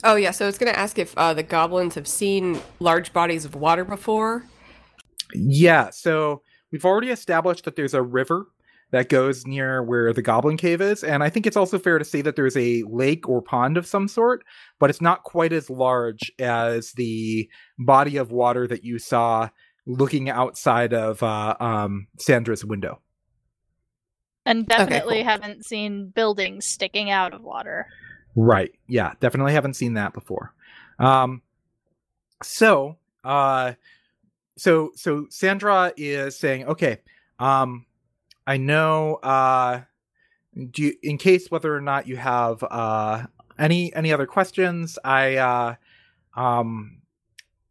Oh 0.03 0.15
yeah, 0.15 0.31
so 0.31 0.45
I 0.45 0.47
was 0.47 0.57
gonna 0.57 0.71
ask 0.71 0.97
if 0.97 1.15
uh, 1.17 1.33
the 1.33 1.43
goblins 1.43 1.95
have 1.95 2.07
seen 2.07 2.59
large 2.79 3.13
bodies 3.13 3.45
of 3.45 3.55
water 3.55 3.85
before. 3.85 4.43
Yeah, 5.33 5.91
so 5.91 6.41
we've 6.73 6.83
already 6.83 7.09
established 7.09 7.63
that 7.63 7.77
there's 7.77 7.93
a 7.93 8.01
river 8.01 8.47
that 8.91 9.07
goes 9.07 9.47
near 9.47 9.81
where 9.81 10.11
the 10.11 10.21
goblin 10.21 10.57
cave 10.57 10.81
is, 10.81 11.03
and 11.03 11.23
I 11.23 11.29
think 11.29 11.47
it's 11.47 11.55
also 11.55 11.79
fair 11.79 11.97
to 11.97 12.03
say 12.05 12.21
that 12.21 12.35
there's 12.35 12.57
a 12.57 12.83
lake 12.87 13.29
or 13.29 13.41
pond 13.41 13.77
of 13.77 13.87
some 13.87 14.09
sort, 14.09 14.43
but 14.79 14.89
it's 14.89 15.01
not 15.01 15.23
quite 15.23 15.53
as 15.53 15.69
large 15.69 16.31
as 16.37 16.91
the 16.93 17.49
body 17.79 18.17
of 18.17 18.31
water 18.31 18.67
that 18.67 18.83
you 18.83 18.99
saw 18.99 19.49
looking 19.85 20.29
outside 20.29 20.93
of 20.93 21.23
uh, 21.23 21.55
um, 21.61 22.07
Sandra's 22.19 22.65
window. 22.65 22.99
And 24.45 24.67
definitely 24.67 25.19
cool. 25.19 25.23
haven't 25.23 25.65
seen 25.65 26.09
buildings 26.09 26.65
sticking 26.65 27.09
out 27.09 27.33
of 27.33 27.41
water. 27.41 27.87
Right. 28.35 28.71
Yeah, 28.87 29.13
definitely 29.19 29.53
haven't 29.53 29.75
seen 29.75 29.93
that 29.93 30.13
before. 30.13 30.53
Um 30.99 31.41
so 32.41 32.97
uh 33.23 33.73
so 34.57 34.91
so 34.95 35.27
Sandra 35.29 35.93
is 35.97 36.37
saying, 36.37 36.65
okay, 36.65 36.99
um 37.39 37.85
I 38.45 38.57
know 38.57 39.15
uh 39.15 39.81
do 40.71 40.83
you, 40.83 40.93
in 41.01 41.17
case 41.17 41.49
whether 41.49 41.75
or 41.75 41.81
not 41.81 42.07
you 42.07 42.15
have 42.17 42.63
uh 42.63 43.25
any 43.57 43.93
any 43.95 44.13
other 44.13 44.25
questions, 44.25 44.99
I 45.03 45.37
uh 45.37 45.75
um 46.35 47.01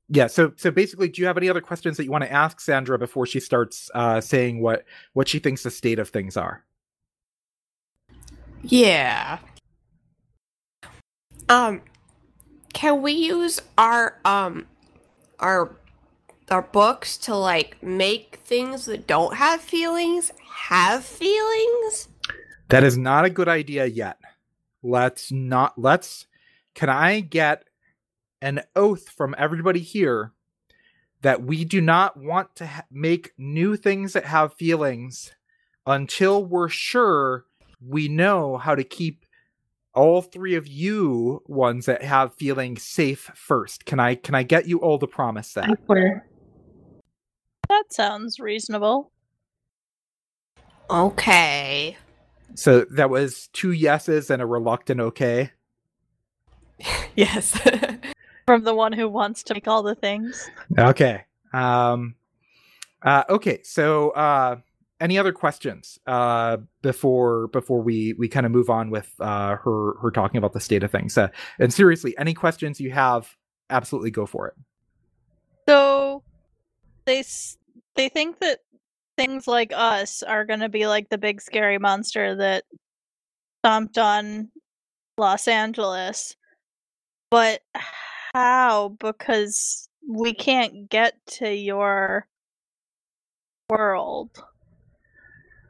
yeah, 0.09 0.27
so 0.27 0.53
so 0.57 0.71
basically 0.71 1.09
do 1.09 1.23
you 1.23 1.27
have 1.27 1.39
any 1.39 1.49
other 1.49 1.61
questions 1.61 1.97
that 1.97 2.05
you 2.05 2.11
want 2.11 2.25
to 2.25 2.33
ask 2.33 2.61
Sandra 2.61 2.99
before 2.99 3.27
she 3.27 3.41
starts 3.41 3.91
uh 3.95 4.21
saying 4.21 4.61
what 4.61 4.85
what 5.13 5.29
she 5.29 5.39
thinks 5.39 5.63
the 5.63 5.71
state 5.71 5.99
of 5.99 6.09
things 6.09 6.37
are? 6.37 6.65
Yeah. 8.63 9.39
Um, 11.49 11.83
can 12.73 13.03
we 13.03 13.13
use 13.13 13.61
our 13.77 14.19
um 14.25 14.67
our 15.41 15.77
our 16.51 16.63
books 16.63 17.17
to 17.19 17.35
like 17.35 17.83
make 17.83 18.41
things 18.45 18.87
that 18.87 19.07
don't 19.07 19.37
have 19.37 19.61
feelings 19.61 20.33
have 20.47 21.05
feelings? 21.05 22.09
That 22.69 22.85
is 22.85 22.97
not 22.97 23.25
a 23.25 23.31
good 23.31 23.49
idea 23.49 23.87
yet. 23.87 24.19
Let's 24.83 25.31
not 25.31 25.79
let's 25.79 26.27
can 26.75 26.89
I 26.89 27.21
get 27.21 27.65
an 28.41 28.63
oath 28.75 29.09
from 29.09 29.35
everybody 29.39 29.81
here 29.81 30.33
that 31.23 31.43
we 31.43 31.65
do 31.65 31.81
not 31.81 32.17
want 32.17 32.55
to 32.57 32.67
ha- 32.67 32.85
make 32.91 33.33
new 33.39 33.77
things 33.77 34.13
that 34.13 34.25
have 34.25 34.55
feelings 34.55 35.33
until 35.87 36.45
we're 36.45 36.69
sure 36.69 37.45
we 37.81 38.09
know 38.09 38.57
how 38.57 38.75
to 38.75 38.85
keep 38.85 39.25
all 39.95 40.23
three 40.23 40.55
of 40.55 40.67
you 40.67 41.43
ones 41.47 41.87
that 41.87 42.03
have 42.03 42.35
feelings 42.35 42.83
safe 42.83 43.31
first. 43.35 43.85
Can 43.85 44.01
I 44.01 44.15
can 44.15 44.35
I 44.35 44.43
get 44.43 44.67
you 44.67 44.79
all 44.79 44.99
to 44.99 45.07
promise 45.07 45.53
that? 45.55 45.79
Where? 45.87 46.27
That 47.83 47.93
sounds 47.93 48.39
reasonable. 48.39 49.11
Okay. 50.89 51.97
So 52.55 52.83
that 52.93 53.11
was 53.11 53.49
two 53.53 53.73
yeses 53.73 54.31
and 54.31 54.41
a 54.41 54.47
reluctant 54.47 55.01
okay. 55.01 55.51
Yes. 57.17 57.59
From 58.47 58.65
the 58.65 58.75
one 58.75 58.93
who 58.93 59.09
wants 59.09 59.43
to 59.45 59.55
make 59.55 59.67
all 59.69 59.83
the 59.83 59.95
things. 59.97 60.49
Okay. 60.79 61.25
Um 61.53 62.15
uh 63.03 63.25
okay, 63.29 63.61
so 63.65 64.11
uh 64.11 64.57
any 65.01 65.19
other 65.19 65.33
questions 65.33 65.99
uh 66.07 66.59
before 66.83 67.49
before 67.49 67.83
we 67.83 68.15
we 68.15 68.29
kind 68.29 68.47
of 68.47 68.53
move 68.53 68.71
on 68.71 68.91
with 68.91 69.13
uh 69.21 69.57
her 69.57 69.95
her 70.01 70.11
talking 70.13 70.39
about 70.39 70.53
the 70.53 70.61
state 70.61 70.83
of 70.85 70.91
things. 70.91 71.19
Uh, 71.19 71.29
and 71.59 71.75
seriously, 71.75 72.17
any 72.17 72.33
questions 72.33 72.81
you 72.81 72.93
have, 72.93 73.37
absolutely 73.71 74.11
go 74.11 74.25
for 74.25 74.49
it. 74.49 74.55
So 75.69 76.23
they 77.05 77.19
s- 77.19 77.59
they 77.97 78.09
think 78.09 78.41
that 78.41 78.61
things 79.17 79.47
like 79.47 79.73
us 79.75 80.23
are 80.23 80.45
going 80.45 80.61
to 80.61 80.69
be 80.69 80.87
like 80.87 81.09
the 81.09 81.19
big 81.19 81.41
scary 81.41 81.79
monster 81.79 82.35
that 82.37 82.65
stomped 83.61 83.99
on 83.99 84.51
Los 85.19 85.47
Angeles. 85.49 86.37
But 87.31 87.61
how? 88.35 88.97
Because 89.01 89.89
we 90.09 90.35
can't 90.35 90.89
get 90.89 91.15
to 91.27 91.55
your 91.55 92.27
world. 93.69 94.31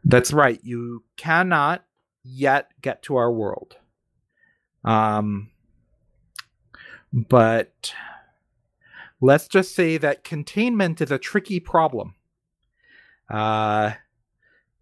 That's 0.04 0.32
right. 0.32 0.60
You 0.62 1.04
cannot 1.16 1.84
yet 2.24 2.70
get 2.80 3.02
to 3.02 3.16
our 3.16 3.30
world. 3.30 3.76
Um 4.84 5.50
but 7.12 7.94
let's 9.22 9.48
just 9.48 9.74
say 9.74 9.96
that 9.96 10.24
containment 10.24 11.00
is 11.00 11.10
a 11.10 11.18
tricky 11.18 11.60
problem. 11.60 12.14
Uh 13.30 13.92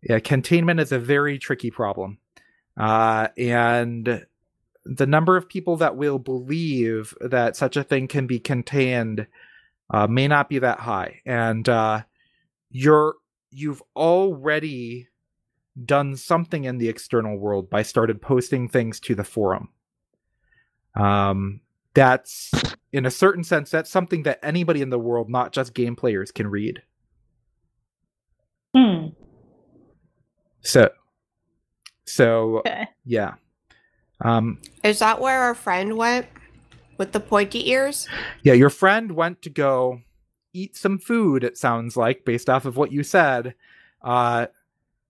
yeah, 0.03 0.19
containment 0.19 0.81
is 0.81 0.91
a 0.91 0.99
very 0.99 1.39
tricky 1.39 1.71
problem. 1.71 2.19
Uh 2.77 3.29
and 3.37 4.27
the 4.85 5.07
number 5.07 5.37
of 5.37 5.49
people 5.49 5.77
that 5.77 5.97
will 5.97 6.19
believe 6.19 7.15
that 7.21 7.55
such 7.55 7.77
a 7.77 7.85
thing 7.85 8.09
can 8.09 8.27
be 8.27 8.41
contained 8.41 9.27
uh, 9.93 10.07
may 10.07 10.27
not 10.27 10.49
be 10.49 10.59
that 10.59 10.81
high. 10.81 11.21
And 11.27 11.69
uh 11.69 12.03
you're 12.71 13.15
you've 13.51 13.83
already 13.95 15.09
done 15.85 16.17
something 16.17 16.65
in 16.65 16.79
the 16.79 16.89
external 16.89 17.39
world 17.39 17.69
by 17.71 17.83
started 17.83 18.23
posting 18.23 18.69
things 18.69 19.01
to 19.01 19.15
the 19.15 19.25
forum. 19.25 19.69
Um, 20.95 21.61
that's 21.95 22.51
in 22.93 23.07
a 23.07 23.11
certain 23.11 23.45
sense 23.45 23.71
that's 23.71 23.91
something 23.91 24.23
that 24.25 24.39
anybody 24.43 24.83
in 24.83 24.91
the 24.91 24.99
world, 24.99 25.29
not 25.31 25.53
just 25.53 25.75
game 25.75 25.97
players, 25.97 26.31
can 26.33 26.47
read. 26.49 26.83
Hmm. 28.77 29.07
So, 30.61 30.91
so 32.05 32.59
Okay. 32.59 32.89
yeah. 33.05 33.35
Um, 34.21 34.61
Is 34.85 34.99
that 34.99 35.21
where 35.21 35.41
our 35.41 35.55
friend 35.55 35.97
went 35.97 36.27
with 36.99 37.13
the 37.13 37.21
pointy 37.21 37.71
ears? 37.71 38.07
yeah, 38.43 38.53
your 38.53 38.71
friend 38.71 39.13
went 39.13 39.41
to 39.43 39.51
go 39.51 40.03
eat 40.53 40.77
some 40.77 40.99
food. 40.99 41.43
It 41.45 41.57
sounds 41.57 41.97
like, 41.97 42.25
based 42.25 42.51
off 42.51 42.65
of 42.67 42.77
what 42.77 42.93
you 42.93 43.03
said, 43.03 43.55
uh, 44.03 44.47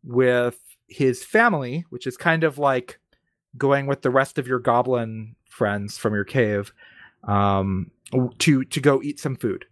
with 0.05 0.59
his 0.87 1.25
family, 1.25 1.85
which 1.91 2.07
is 2.07 2.17
kind 2.17 2.45
of 2.45 2.59
like 2.59 2.99
going 3.59 3.87
with 3.87 4.03
the 4.03 4.11
rest 4.11 4.39
of 4.39 4.47
your 4.47 4.59
goblin 4.61 5.35
friends 5.51 5.99
from 5.99 6.15
your 6.15 6.25
cave, 6.25 6.73
um, 7.25 7.91
to 8.39 8.65
to 8.65 8.81
go 8.81 9.03
eat 9.03 9.21
some 9.21 9.37
food. 9.37 9.67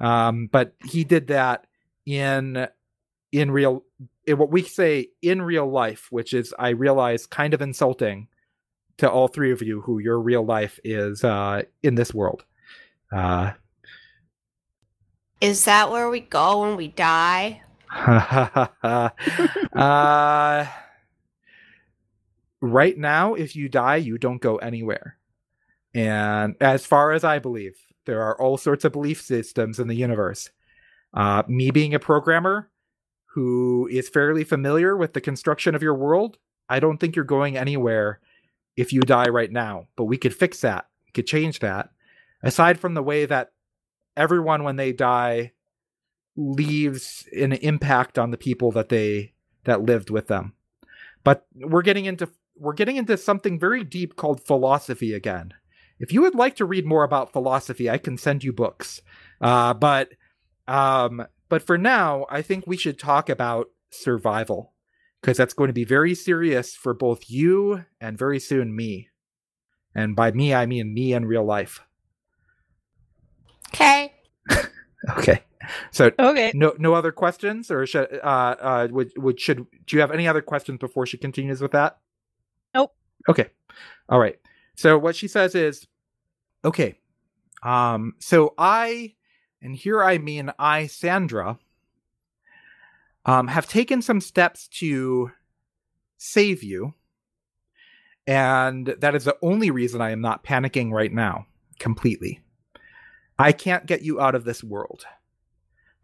Um, 0.00 0.48
but 0.50 0.74
he 0.84 1.04
did 1.04 1.28
that 1.28 1.66
in 2.06 2.66
in 3.32 3.50
real 3.50 3.84
in 4.26 4.38
what 4.38 4.50
we 4.50 4.62
say 4.62 5.08
in 5.22 5.42
real 5.42 5.70
life, 5.70 6.08
which 6.10 6.32
is 6.32 6.54
I 6.58 6.70
realize 6.70 7.26
kind 7.26 7.52
of 7.54 7.60
insulting 7.60 8.28
to 8.98 9.10
all 9.10 9.28
three 9.28 9.52
of 9.52 9.60
you 9.62 9.80
who 9.80 9.98
your 9.98 10.20
real 10.20 10.44
life 10.44 10.78
is 10.84 11.24
uh, 11.24 11.62
in 11.82 11.94
this 11.96 12.14
world. 12.14 12.44
Uh, 13.12 13.52
Is 15.40 15.64
that 15.64 15.90
where 15.90 16.08
we 16.08 16.20
go 16.20 16.62
when 16.62 16.76
we 16.76 16.88
die? 16.88 17.60
uh, 17.94 19.10
right 22.60 22.98
now, 22.98 23.34
if 23.34 23.54
you 23.54 23.68
die, 23.68 23.96
you 23.96 24.18
don't 24.18 24.40
go 24.40 24.56
anywhere. 24.56 25.16
And 25.94 26.56
as 26.60 26.84
far 26.84 27.12
as 27.12 27.24
I 27.24 27.38
believe, 27.38 27.76
there 28.06 28.22
are 28.22 28.40
all 28.40 28.56
sorts 28.56 28.84
of 28.84 28.92
belief 28.92 29.22
systems 29.22 29.78
in 29.78 29.88
the 29.88 29.94
universe. 29.94 30.50
Uh, 31.12 31.44
me 31.46 31.70
being 31.70 31.94
a 31.94 32.00
programmer 32.00 32.70
who 33.34 33.88
is 33.90 34.08
fairly 34.08 34.44
familiar 34.44 34.96
with 34.96 35.12
the 35.12 35.20
construction 35.20 35.74
of 35.74 35.82
your 35.82 35.94
world, 35.94 36.38
I 36.68 36.80
don't 36.80 36.98
think 36.98 37.14
you're 37.14 37.24
going 37.24 37.56
anywhere 37.56 38.20
if 38.76 38.92
you 38.92 39.00
die 39.00 39.28
right 39.28 39.50
now. 39.50 39.86
But 39.96 40.04
we 40.04 40.18
could 40.18 40.34
fix 40.34 40.60
that. 40.60 40.86
We 41.06 41.12
could 41.12 41.26
change 41.26 41.60
that. 41.60 41.90
Aside 42.42 42.78
from 42.78 42.94
the 42.94 43.02
way 43.02 43.26
that 43.26 43.52
everyone, 44.16 44.64
when 44.64 44.76
they 44.76 44.92
die, 44.92 45.52
leaves 46.36 47.28
an 47.32 47.52
impact 47.52 48.18
on 48.18 48.30
the 48.30 48.36
people 48.36 48.72
that 48.72 48.88
they 48.88 49.32
that 49.64 49.82
lived 49.82 50.10
with 50.10 50.26
them. 50.26 50.52
But 51.22 51.46
we're 51.54 51.82
getting 51.82 52.04
into 52.04 52.28
we're 52.56 52.72
getting 52.74 52.96
into 52.96 53.16
something 53.16 53.58
very 53.58 53.84
deep 53.84 54.16
called 54.16 54.44
philosophy 54.44 55.12
again. 55.12 55.54
If 55.98 56.12
you 56.12 56.22
would 56.22 56.34
like 56.34 56.56
to 56.56 56.64
read 56.64 56.86
more 56.86 57.04
about 57.04 57.32
philosophy, 57.32 57.88
I 57.88 57.98
can 57.98 58.18
send 58.18 58.42
you 58.44 58.52
books. 58.52 59.00
Uh, 59.40 59.74
but 59.74 60.10
um, 60.66 61.26
but 61.48 61.62
for 61.62 61.78
now, 61.78 62.26
I 62.30 62.42
think 62.42 62.66
we 62.66 62.76
should 62.76 62.98
talk 62.98 63.28
about 63.28 63.68
survival 63.90 64.72
because 65.20 65.36
that's 65.36 65.54
going 65.54 65.68
to 65.68 65.74
be 65.74 65.84
very 65.84 66.14
serious 66.14 66.74
for 66.74 66.94
both 66.94 67.30
you 67.30 67.84
and 68.00 68.18
very 68.18 68.40
soon 68.40 68.74
me. 68.74 69.08
And 69.94 70.16
by 70.16 70.32
me, 70.32 70.52
I 70.52 70.66
mean 70.66 70.92
me 70.92 71.12
in 71.12 71.26
real 71.26 71.44
life. 71.44 71.80
Okay. 73.68 74.12
Okay. 75.18 75.42
So 75.90 76.12
Okay. 76.18 76.50
no 76.54 76.74
no 76.78 76.94
other 76.94 77.12
questions 77.12 77.70
or 77.70 77.86
should 77.86 78.08
uh 78.22 78.54
uh 78.58 78.88
would 78.90 79.12
would 79.16 79.38
should 79.38 79.66
do 79.86 79.96
you 79.96 80.00
have 80.00 80.10
any 80.10 80.26
other 80.26 80.40
questions 80.40 80.78
before 80.78 81.04
she 81.04 81.18
continues 81.18 81.60
with 81.60 81.72
that? 81.72 81.98
Nope. 82.74 82.94
Okay. 83.28 83.48
All 84.08 84.18
right. 84.18 84.38
So 84.74 84.98
what 84.98 85.16
she 85.16 85.28
says 85.28 85.54
is 85.54 85.86
okay. 86.64 86.98
Um 87.62 88.14
so 88.18 88.54
I 88.58 89.14
and 89.62 89.74
here 89.74 90.02
I 90.02 90.18
mean 90.18 90.52
I 90.58 90.86
Sandra 90.86 91.58
um 93.24 93.48
have 93.48 93.66
taken 93.66 94.02
some 94.02 94.20
steps 94.20 94.68
to 94.68 95.30
save 96.18 96.62
you 96.62 96.94
and 98.26 98.94
that 98.98 99.14
is 99.14 99.24
the 99.24 99.36
only 99.42 99.70
reason 99.70 100.00
I 100.00 100.10
am 100.10 100.20
not 100.20 100.44
panicking 100.44 100.90
right 100.90 101.12
now 101.12 101.46
completely. 101.78 102.40
I 103.38 103.52
can't 103.52 103.86
get 103.86 104.02
you 104.02 104.20
out 104.20 104.34
of 104.34 104.44
this 104.44 104.62
world 104.62 105.04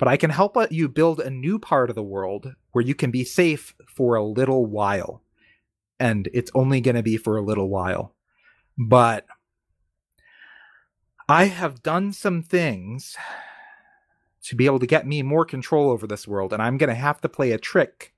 but 0.00 0.08
I 0.08 0.16
can 0.16 0.30
help 0.30 0.56
you 0.70 0.88
build 0.88 1.20
a 1.20 1.28
new 1.28 1.58
part 1.58 1.90
of 1.90 1.94
the 1.94 2.02
world 2.02 2.54
where 2.72 2.82
you 2.82 2.94
can 2.94 3.10
be 3.10 3.22
safe 3.22 3.74
for 3.86 4.16
a 4.16 4.24
little 4.24 4.64
while. 4.64 5.22
And 5.98 6.26
it's 6.32 6.50
only 6.54 6.80
going 6.80 6.94
to 6.94 7.02
be 7.02 7.18
for 7.18 7.36
a 7.36 7.42
little 7.42 7.68
while. 7.68 8.14
But 8.82 9.26
I 11.28 11.44
have 11.44 11.82
done 11.82 12.14
some 12.14 12.42
things 12.42 13.14
to 14.44 14.56
be 14.56 14.64
able 14.64 14.78
to 14.78 14.86
get 14.86 15.06
me 15.06 15.22
more 15.22 15.44
control 15.44 15.90
over 15.90 16.06
this 16.06 16.26
world, 16.26 16.54
and 16.54 16.62
I'm 16.62 16.78
going 16.78 16.88
to 16.88 16.94
have 16.94 17.20
to 17.20 17.28
play 17.28 17.52
a 17.52 17.58
trick 17.58 18.14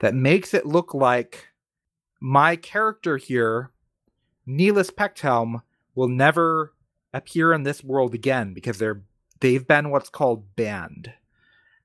that 0.00 0.14
makes 0.14 0.52
it 0.52 0.66
look 0.66 0.92
like 0.92 1.48
my 2.20 2.54
character 2.54 3.16
here, 3.16 3.70
Neelis 4.46 4.92
Pechthelm, 4.92 5.62
will 5.94 6.08
never 6.08 6.74
appear 7.14 7.54
in 7.54 7.62
this 7.62 7.82
world 7.82 8.12
again 8.12 8.52
because 8.52 8.76
they're 8.76 9.02
they've 9.40 9.66
been 9.66 9.88
what's 9.88 10.10
called 10.10 10.54
banned. 10.54 11.14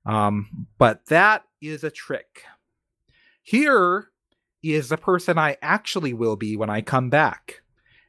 Um, 0.05 0.67
but 0.77 1.05
that 1.05 1.45
is 1.61 1.85
a 1.85 1.89
trick. 1.89 2.43
Here 3.41 4.09
is 4.61 4.89
the 4.89 4.97
person 4.97 5.37
I 5.37 5.55
actually 5.61 6.13
will 6.13 6.35
be 6.35 6.57
when 6.57 6.69
I 6.69 6.81
come 6.81 7.09
back. 7.09 7.62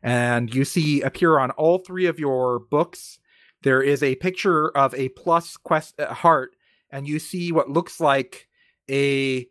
And 0.05 0.55
you 0.55 0.66
see 0.66 1.01
appear 1.01 1.39
on 1.39 1.51
all 1.52 1.78
three 1.78 2.05
of 2.06 2.18
your 2.18 2.59
books. 2.59 3.18
There 3.62 3.82
is 3.82 4.02
a 4.02 4.16
picture 4.16 4.68
of 4.76 4.94
a 4.94 5.09
plus 5.09 5.56
quest 5.56 5.98
uh, 5.98 6.12
heart, 6.12 6.55
and 6.90 7.09
you 7.09 7.18
see 7.18 7.51
what 7.52 7.70
looks 7.70 7.98
like 7.98 8.47
a 8.90 9.48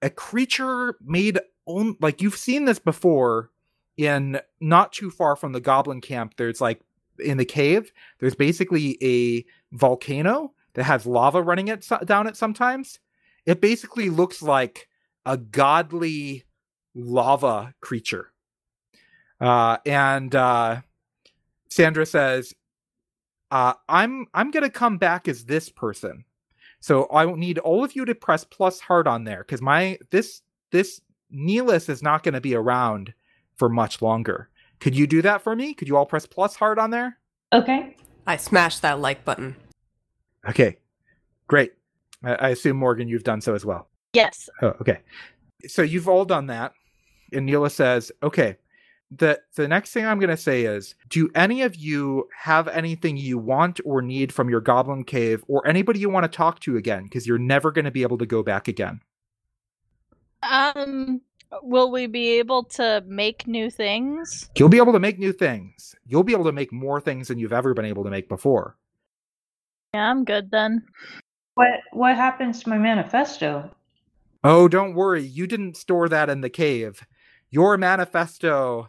a 0.00 0.08
creature 0.08 0.96
made 1.04 1.40
on 1.66 1.96
like 2.00 2.22
you've 2.22 2.36
seen 2.36 2.64
this 2.64 2.78
before 2.78 3.50
in 3.96 4.40
not 4.60 4.92
too 4.92 5.10
far 5.10 5.34
from 5.34 5.50
the 5.50 5.60
goblin 5.60 6.00
camp. 6.00 6.34
There's 6.36 6.60
like 6.60 6.80
in 7.18 7.36
the 7.36 7.44
cave, 7.44 7.92
there's 8.20 8.36
basically 8.36 8.98
a 9.02 9.44
volcano 9.76 10.52
that 10.74 10.84
has 10.84 11.06
lava 11.06 11.42
running 11.42 11.66
it 11.68 11.84
down 12.04 12.28
it 12.28 12.36
sometimes. 12.36 13.00
It 13.46 13.60
basically 13.60 14.10
looks 14.10 14.42
like 14.42 14.88
a 15.26 15.36
godly 15.36 16.44
lava 16.94 17.74
creature. 17.80 18.32
Uh, 19.42 19.76
and 19.84 20.34
uh, 20.36 20.80
Sandra 21.68 22.06
says, 22.06 22.54
uh, 23.50 23.74
"I'm 23.88 24.26
I'm 24.32 24.52
gonna 24.52 24.70
come 24.70 24.98
back 24.98 25.26
as 25.26 25.44
this 25.44 25.68
person, 25.68 26.24
so 26.78 27.08
I 27.12 27.26
need 27.32 27.58
all 27.58 27.82
of 27.82 27.96
you 27.96 28.04
to 28.04 28.14
press 28.14 28.44
plus 28.44 28.78
heart 28.78 29.08
on 29.08 29.24
there 29.24 29.40
because 29.40 29.60
my 29.60 29.98
this 30.10 30.42
this 30.70 31.00
Neelis 31.34 31.88
is 31.88 32.02
not 32.04 32.22
going 32.22 32.34
to 32.34 32.40
be 32.40 32.54
around 32.54 33.14
for 33.56 33.68
much 33.68 34.00
longer. 34.00 34.48
Could 34.78 34.94
you 34.94 35.06
do 35.06 35.22
that 35.22 35.42
for 35.42 35.56
me? 35.56 35.74
Could 35.74 35.88
you 35.88 35.96
all 35.96 36.06
press 36.06 36.26
plus 36.26 36.54
heart 36.54 36.78
on 36.78 36.90
there? 36.90 37.18
Okay. 37.52 37.96
I 38.26 38.36
smashed 38.36 38.82
that 38.82 39.00
like 39.00 39.24
button. 39.24 39.56
Okay, 40.48 40.76
great. 41.48 41.72
I, 42.22 42.34
I 42.34 42.48
assume 42.50 42.76
Morgan, 42.76 43.08
you've 43.08 43.24
done 43.24 43.40
so 43.40 43.54
as 43.54 43.64
well. 43.64 43.88
Yes. 44.12 44.48
Oh, 44.60 44.74
okay. 44.80 45.00
So 45.66 45.82
you've 45.82 46.08
all 46.08 46.24
done 46.24 46.46
that, 46.46 46.72
and 47.32 47.48
Neelis 47.48 47.72
says, 47.72 48.12
"Okay." 48.22 48.56
The 49.14 49.40
the 49.56 49.68
next 49.68 49.92
thing 49.92 50.06
I'm 50.06 50.18
going 50.18 50.30
to 50.30 50.36
say 50.36 50.62
is, 50.62 50.94
do 51.10 51.28
any 51.34 51.62
of 51.62 51.76
you 51.76 52.28
have 52.34 52.66
anything 52.68 53.16
you 53.16 53.36
want 53.36 53.78
or 53.84 54.00
need 54.00 54.32
from 54.32 54.48
your 54.48 54.60
goblin 54.60 55.04
cave, 55.04 55.44
or 55.48 55.66
anybody 55.66 55.98
you 56.00 56.08
want 56.08 56.24
to 56.24 56.34
talk 56.34 56.60
to 56.60 56.76
again? 56.76 57.04
Because 57.04 57.26
you're 57.26 57.38
never 57.38 57.70
going 57.70 57.84
to 57.84 57.90
be 57.90 58.02
able 58.02 58.18
to 58.18 58.26
go 58.26 58.42
back 58.42 58.68
again. 58.68 59.00
Um, 60.42 61.20
will 61.62 61.90
we 61.90 62.06
be 62.06 62.38
able 62.38 62.64
to 62.64 63.02
make 63.06 63.46
new 63.46 63.70
things? 63.70 64.48
You'll 64.56 64.70
be 64.70 64.78
able 64.78 64.94
to 64.94 65.00
make 65.00 65.18
new 65.18 65.32
things. 65.32 65.94
You'll 66.06 66.24
be 66.24 66.32
able 66.32 66.44
to 66.44 66.52
make 66.52 66.72
more 66.72 67.00
things 67.00 67.28
than 67.28 67.38
you've 67.38 67.52
ever 67.52 67.74
been 67.74 67.84
able 67.84 68.04
to 68.04 68.10
make 68.10 68.28
before. 68.28 68.76
Yeah, 69.94 70.10
I'm 70.10 70.24
good 70.24 70.50
then. 70.50 70.84
What 71.54 71.80
what 71.92 72.16
happens 72.16 72.62
to 72.62 72.70
my 72.70 72.78
manifesto? 72.78 73.70
Oh, 74.42 74.68
don't 74.68 74.94
worry. 74.94 75.22
You 75.22 75.46
didn't 75.46 75.76
store 75.76 76.08
that 76.08 76.30
in 76.30 76.40
the 76.40 76.48
cave. 76.48 77.06
Your 77.50 77.76
manifesto, 77.76 78.88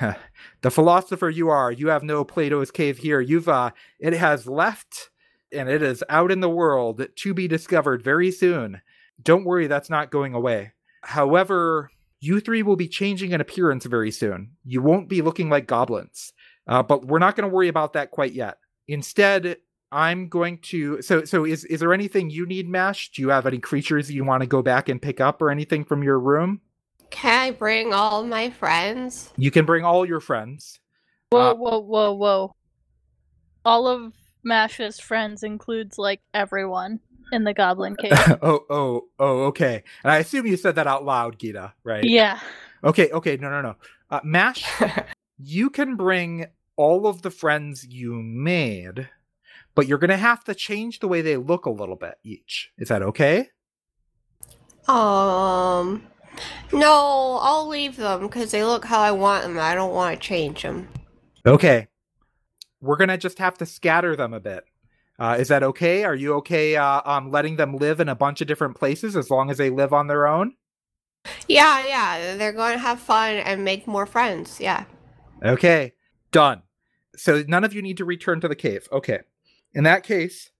the 0.62 0.70
philosopher 0.70 1.30
you 1.30 1.48
are, 1.48 1.72
you 1.72 1.88
have 1.88 2.02
no 2.02 2.24
Plato's 2.24 2.70
cave 2.70 2.98
here. 2.98 3.20
You've 3.20 3.48
uh 3.48 3.70
it 3.98 4.12
has 4.12 4.46
left 4.46 5.10
and 5.52 5.68
it 5.68 5.82
is 5.82 6.02
out 6.08 6.30
in 6.30 6.40
the 6.40 6.48
world 6.48 7.06
to 7.14 7.34
be 7.34 7.48
discovered 7.48 8.02
very 8.02 8.30
soon. 8.30 8.80
Don't 9.22 9.44
worry, 9.44 9.66
that's 9.66 9.90
not 9.90 10.10
going 10.10 10.34
away. 10.34 10.72
However, 11.02 11.90
you 12.20 12.40
three 12.40 12.62
will 12.62 12.76
be 12.76 12.88
changing 12.88 13.32
in 13.32 13.40
appearance 13.40 13.84
very 13.84 14.10
soon. 14.10 14.52
You 14.64 14.82
won't 14.82 15.08
be 15.08 15.22
looking 15.22 15.50
like 15.50 15.66
goblins. 15.66 16.32
Uh, 16.66 16.82
but 16.82 17.04
we're 17.06 17.18
not 17.18 17.36
going 17.36 17.48
to 17.48 17.54
worry 17.54 17.68
about 17.68 17.92
that 17.92 18.10
quite 18.10 18.32
yet. 18.32 18.58
Instead, 18.88 19.58
I'm 19.92 20.28
going 20.28 20.58
to. 20.58 21.02
So, 21.02 21.24
so 21.24 21.44
is 21.44 21.64
is 21.66 21.80
there 21.80 21.92
anything 21.92 22.30
you 22.30 22.46
need, 22.46 22.68
Mash? 22.68 23.10
Do 23.12 23.22
you 23.22 23.28
have 23.28 23.46
any 23.46 23.58
creatures 23.58 24.10
you 24.10 24.24
want 24.24 24.42
to 24.42 24.46
go 24.46 24.62
back 24.62 24.88
and 24.88 25.00
pick 25.00 25.20
up, 25.20 25.40
or 25.40 25.50
anything 25.50 25.84
from 25.84 26.02
your 26.02 26.18
room? 26.18 26.60
Can 27.14 27.32
I 27.40 27.50
bring 27.52 27.92
all 27.94 28.24
my 28.24 28.50
friends? 28.50 29.32
You 29.36 29.52
can 29.52 29.64
bring 29.64 29.84
all 29.84 30.04
your 30.04 30.18
friends. 30.18 30.80
Whoa, 31.30 31.52
Uh, 31.52 31.54
whoa, 31.54 31.78
whoa, 31.78 32.12
whoa. 32.12 32.56
All 33.64 33.86
of 33.86 34.12
Mash's 34.42 34.98
friends 34.98 35.44
includes 35.44 35.96
like 35.96 36.20
everyone 36.34 36.98
in 37.30 37.44
the 37.44 37.54
Goblin 37.54 37.94
Cave. 37.94 38.12
oh, 38.42 38.64
oh, 38.68 39.04
oh. 39.20 39.44
Okay. 39.44 39.84
And 40.02 40.10
I 40.10 40.18
assume 40.18 40.44
you 40.44 40.56
said 40.56 40.74
that 40.74 40.88
out 40.88 41.04
loud, 41.04 41.38
Gita, 41.38 41.72
right? 41.84 42.02
yeah. 42.02 42.40
Okay. 42.82 43.10
Okay. 43.10 43.36
No, 43.36 43.48
no, 43.48 43.62
no. 43.62 43.76
Uh, 44.10 44.20
Mash, 44.24 44.66
you 45.38 45.70
can 45.70 45.94
bring 45.94 46.46
all 46.76 47.06
of 47.06 47.22
the 47.22 47.30
friends 47.30 47.86
you 47.86 48.14
made, 48.14 49.08
but 49.76 49.86
you're 49.86 49.98
going 49.98 50.10
to 50.10 50.16
have 50.16 50.42
to 50.44 50.54
change 50.54 50.98
the 50.98 51.06
way 51.08 51.22
they 51.22 51.36
look 51.36 51.64
a 51.64 51.70
little 51.70 51.96
bit 51.96 52.16
each. 52.24 52.72
Is 52.76 52.88
that 52.88 53.02
okay? 53.02 53.50
Um, 54.88 56.02
no, 56.72 57.38
I'll 57.40 57.68
leave 57.68 57.96
them 57.96 58.22
because 58.22 58.50
they 58.50 58.64
look 58.64 58.84
how 58.84 59.00
I 59.00 59.12
want 59.12 59.44
them. 59.44 59.58
I 59.58 59.74
don't 59.74 59.94
want 59.94 60.20
to 60.20 60.26
change 60.26 60.62
them. 60.62 60.88
Okay. 61.46 61.88
We're 62.80 62.96
going 62.96 63.08
to 63.08 63.18
just 63.18 63.38
have 63.38 63.56
to 63.58 63.66
scatter 63.66 64.16
them 64.16 64.34
a 64.34 64.40
bit. 64.40 64.64
Uh, 65.18 65.36
is 65.38 65.48
that 65.48 65.62
okay? 65.62 66.04
Are 66.04 66.14
you 66.14 66.34
okay 66.34 66.76
uh, 66.76 67.00
um, 67.04 67.30
letting 67.30 67.56
them 67.56 67.76
live 67.76 68.00
in 68.00 68.08
a 68.08 68.16
bunch 68.16 68.40
of 68.40 68.48
different 68.48 68.76
places 68.76 69.16
as 69.16 69.30
long 69.30 69.50
as 69.50 69.58
they 69.58 69.70
live 69.70 69.92
on 69.92 70.08
their 70.08 70.26
own? 70.26 70.54
Yeah, 71.48 71.86
yeah, 71.86 72.36
they're 72.36 72.52
going 72.52 72.74
to 72.74 72.78
have 72.78 73.00
fun 73.00 73.36
and 73.36 73.64
make 73.64 73.86
more 73.86 74.06
friends. 74.06 74.60
Yeah. 74.60 74.84
Okay, 75.42 75.92
done. 76.32 76.62
So 77.16 77.44
none 77.46 77.64
of 77.64 77.72
you 77.72 77.80
need 77.80 77.96
to 77.98 78.04
return 78.04 78.40
to 78.40 78.48
the 78.48 78.56
cave. 78.56 78.88
Okay. 78.90 79.20
In 79.72 79.84
that 79.84 80.02
case, 80.02 80.50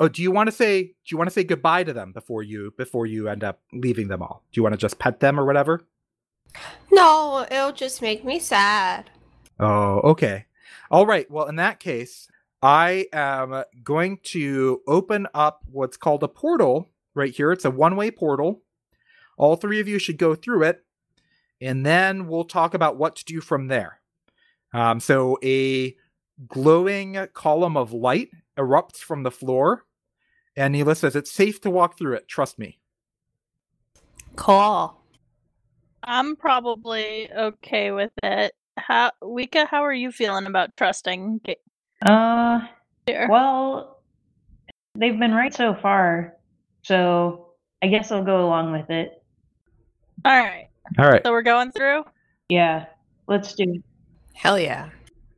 oh, 0.00 0.08
do 0.08 0.22
you 0.22 0.32
want 0.32 0.48
to 0.48 0.52
say 0.52 0.82
do 0.82 0.92
you 1.08 1.18
want 1.18 1.28
to 1.28 1.34
say 1.34 1.44
goodbye 1.44 1.84
to 1.84 1.92
them 1.92 2.12
before 2.12 2.42
you 2.42 2.72
before 2.76 3.06
you 3.06 3.28
end 3.28 3.44
up 3.44 3.60
leaving 3.72 4.08
them 4.08 4.22
all? 4.22 4.42
Do 4.50 4.58
you 4.58 4.62
want 4.62 4.72
to 4.72 4.78
just 4.78 4.98
pet 4.98 5.20
them 5.20 5.38
or 5.38 5.44
whatever? 5.44 5.82
No, 6.90 7.46
it'll 7.48 7.72
just 7.72 8.02
make 8.02 8.24
me 8.24 8.40
sad. 8.40 9.10
Oh, 9.60 10.00
okay. 10.00 10.46
All 10.90 11.06
right. 11.06 11.30
Well, 11.30 11.46
in 11.46 11.56
that 11.56 11.78
case, 11.78 12.26
I 12.62 13.06
am 13.12 13.62
going 13.84 14.18
to 14.24 14.80
open 14.88 15.28
up 15.32 15.60
what's 15.70 15.96
called 15.96 16.22
a 16.22 16.28
portal 16.28 16.88
right 17.14 17.34
here. 17.34 17.52
It's 17.52 17.64
a 17.64 17.70
one 17.70 17.94
way 17.94 18.10
portal. 18.10 18.62
All 19.36 19.56
three 19.56 19.80
of 19.80 19.88
you 19.88 19.98
should 19.98 20.18
go 20.18 20.34
through 20.34 20.64
it, 20.64 20.84
and 21.60 21.86
then 21.86 22.26
we'll 22.26 22.44
talk 22.44 22.74
about 22.74 22.96
what 22.96 23.16
to 23.16 23.24
do 23.24 23.40
from 23.40 23.68
there. 23.68 24.00
Um, 24.74 25.00
so, 25.00 25.38
a 25.42 25.96
glowing 26.46 27.26
column 27.32 27.76
of 27.76 27.92
light 27.92 28.30
erupts 28.58 28.98
from 28.98 29.22
the 29.22 29.30
floor, 29.30 29.84
and 30.60 30.74
Neelis 30.74 30.98
says, 30.98 31.16
It's 31.16 31.30
safe 31.30 31.60
to 31.62 31.70
walk 31.70 31.96
through 31.96 32.14
it. 32.14 32.28
Trust 32.28 32.58
me. 32.58 32.78
Cool. 34.36 34.96
I'm 36.04 36.36
probably 36.36 37.30
okay 37.32 37.90
with 37.90 38.12
it. 38.22 38.52
How, 38.78 39.12
Wika, 39.22 39.66
how 39.66 39.84
are 39.84 39.92
you 39.92 40.12
feeling 40.12 40.46
about 40.46 40.76
trusting 40.76 41.40
Uh, 42.06 42.60
here? 43.06 43.26
well, 43.30 44.00
they've 44.94 45.18
been 45.18 45.34
right 45.34 45.52
so 45.52 45.74
far, 45.74 46.34
so 46.82 47.48
I 47.82 47.88
guess 47.88 48.10
I'll 48.12 48.24
go 48.24 48.44
along 48.46 48.72
with 48.72 48.88
it. 48.90 49.22
All 50.24 50.32
right, 50.38 50.68
All 50.98 51.06
right. 51.08 51.22
so 51.24 51.30
we're 51.32 51.42
going 51.42 51.72
through. 51.72 52.04
Yeah, 52.48 52.86
let's 53.26 53.54
do 53.54 53.64
it. 53.74 53.82
Hell 54.34 54.58
yeah. 54.58 54.90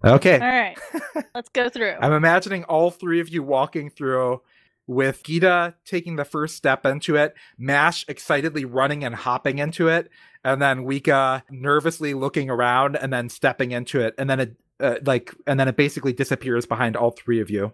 Okay. 0.04 0.34
All 0.38 0.46
right, 0.48 0.78
let's 1.34 1.48
go 1.48 1.68
through. 1.68 1.94
I'm 2.00 2.12
imagining 2.12 2.64
all 2.64 2.90
three 2.90 3.20
of 3.20 3.28
you 3.28 3.42
walking 3.42 3.90
through 3.90 4.42
with 4.86 5.22
Gita 5.22 5.74
taking 5.84 6.16
the 6.16 6.24
first 6.24 6.56
step 6.56 6.84
into 6.84 7.16
it, 7.16 7.34
Mash 7.58 8.04
excitedly 8.08 8.64
running 8.64 9.04
and 9.04 9.14
hopping 9.14 9.58
into 9.58 9.88
it, 9.88 10.10
and 10.44 10.60
then 10.60 10.84
Wika 10.84 11.42
nervously 11.50 12.14
looking 12.14 12.50
around 12.50 12.96
and 12.96 13.12
then 13.12 13.28
stepping 13.28 13.72
into 13.72 14.00
it, 14.00 14.14
and 14.18 14.28
then 14.28 14.40
it 14.40 14.56
uh, 14.80 14.96
like 15.04 15.34
and 15.46 15.60
then 15.60 15.68
it 15.68 15.76
basically 15.76 16.12
disappears 16.12 16.66
behind 16.66 16.96
all 16.96 17.12
three 17.12 17.40
of 17.40 17.48
you. 17.48 17.72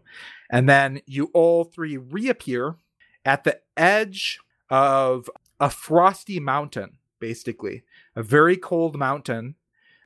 And 0.50 0.68
then 0.68 1.00
you 1.06 1.30
all 1.32 1.64
three 1.64 1.96
reappear 1.96 2.76
at 3.24 3.44
the 3.44 3.60
edge 3.76 4.38
of 4.70 5.30
a 5.58 5.70
frosty 5.70 6.38
mountain, 6.38 6.98
basically. 7.18 7.84
A 8.14 8.22
very 8.22 8.56
cold 8.56 8.96
mountain. 8.96 9.54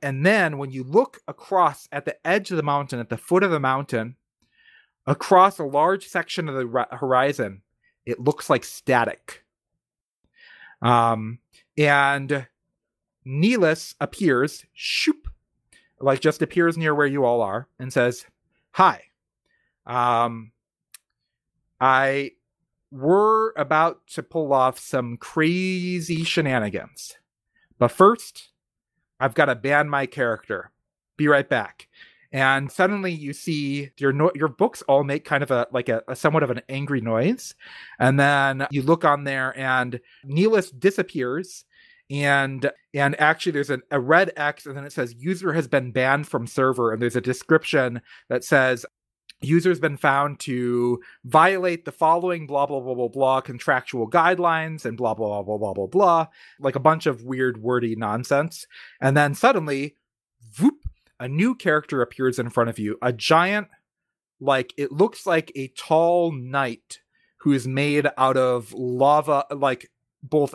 And 0.01 0.25
then 0.25 0.57
when 0.57 0.71
you 0.71 0.83
look 0.83 1.21
across 1.27 1.87
at 1.91 2.05
the 2.05 2.15
edge 2.27 2.51
of 2.51 2.57
the 2.57 2.63
mountain, 2.63 2.99
at 2.99 3.09
the 3.09 3.17
foot 3.17 3.43
of 3.43 3.51
the 3.51 3.59
mountain, 3.59 4.15
across 5.05 5.59
a 5.59 5.63
large 5.63 6.07
section 6.07 6.47
of 6.47 6.55
the 6.55 6.65
ri- 6.65 6.85
horizon, 6.91 7.61
it 8.05 8.19
looks 8.19 8.49
like 8.49 8.63
static. 8.63 9.43
Um, 10.81 11.39
and 11.77 12.47
Neelis 13.25 13.95
appears, 14.01 14.65
shoop, 14.73 15.29
like 15.99 16.19
just 16.19 16.41
appears 16.41 16.77
near 16.77 16.93
where 16.93 17.07
you 17.07 17.23
all 17.23 17.41
are, 17.41 17.67
and 17.79 17.91
says, 17.91 18.25
"Hi, 18.71 19.03
um, 19.85 20.51
I 21.79 22.31
we're 22.91 23.51
about 23.53 24.05
to 24.07 24.21
pull 24.21 24.53
off 24.53 24.77
some 24.77 25.17
crazy 25.17 26.23
shenanigans, 26.23 27.17
but 27.79 27.91
first, 27.91 28.51
I've 29.19 29.33
got 29.33 29.45
to 29.45 29.55
ban 29.55 29.89
my 29.89 30.05
character. 30.05 30.71
Be 31.15 31.27
right 31.27 31.47
back." 31.47 31.87
And 32.33 32.71
suddenly 32.71 33.11
you 33.11 33.31
see 33.31 33.91
your 33.97 34.11
no- 34.11 34.31
your 34.33 34.47
books 34.47 34.81
all 34.87 35.03
make 35.03 35.23
kind 35.23 35.43
of 35.43 35.51
a 35.51 35.67
like 35.71 35.87
a, 35.87 36.01
a 36.07 36.15
somewhat 36.15 36.41
of 36.41 36.49
an 36.49 36.61
angry 36.67 36.99
noise. 36.99 37.53
And 37.99 38.19
then 38.19 38.65
you 38.71 38.81
look 38.81 39.05
on 39.05 39.23
there 39.23 39.57
and 39.57 40.01
Neelis 40.25 40.77
disappears. 40.77 41.63
And 42.09 42.69
and 42.93 43.19
actually 43.21 43.53
there's 43.53 43.69
an, 43.69 43.83
a 43.91 43.99
red 43.99 44.33
x 44.35 44.65
and 44.65 44.75
then 44.75 44.83
it 44.83 44.91
says 44.91 45.15
user 45.17 45.53
has 45.53 45.67
been 45.67 45.91
banned 45.91 46.27
from 46.27 46.47
server. 46.47 46.91
And 46.91 47.01
there's 47.01 47.15
a 47.15 47.21
description 47.21 48.01
that 48.29 48.43
says 48.43 48.83
user's 49.41 49.79
been 49.79 49.97
found 49.97 50.39
to 50.39 50.99
violate 51.25 51.85
the 51.85 51.91
following 51.91 52.47
blah 52.47 52.65
blah 52.65 52.79
blah 52.79 52.95
blah 52.95 53.09
blah 53.09 53.41
contractual 53.41 54.09
guidelines 54.09 54.85
and 54.85 54.97
blah 54.97 55.13
blah 55.13 55.43
blah 55.43 55.57
blah 55.57 55.57
blah 55.57 55.73
blah 55.73 55.87
blah 55.87 56.27
like 56.59 56.75
a 56.75 56.79
bunch 56.79 57.05
of 57.05 57.23
weird 57.23 57.61
wordy 57.61 57.95
nonsense. 57.95 58.65
And 58.99 59.15
then 59.15 59.35
suddenly 59.35 59.97
whoop 60.59 60.82
a 61.23 61.27
new 61.29 61.55
character 61.55 62.01
appears 62.01 62.37
in 62.37 62.49
front 62.49 62.69
of 62.69 62.77
you 62.77 62.97
a 63.01 63.13
giant 63.13 63.69
like 64.41 64.73
it 64.75 64.91
looks 64.91 65.25
like 65.25 65.53
a 65.55 65.69
tall 65.69 66.33
knight 66.33 66.99
who 67.37 67.53
is 67.53 67.65
made 67.65 68.05
out 68.17 68.35
of 68.35 68.73
lava 68.73 69.45
like 69.49 69.89
both 70.21 70.53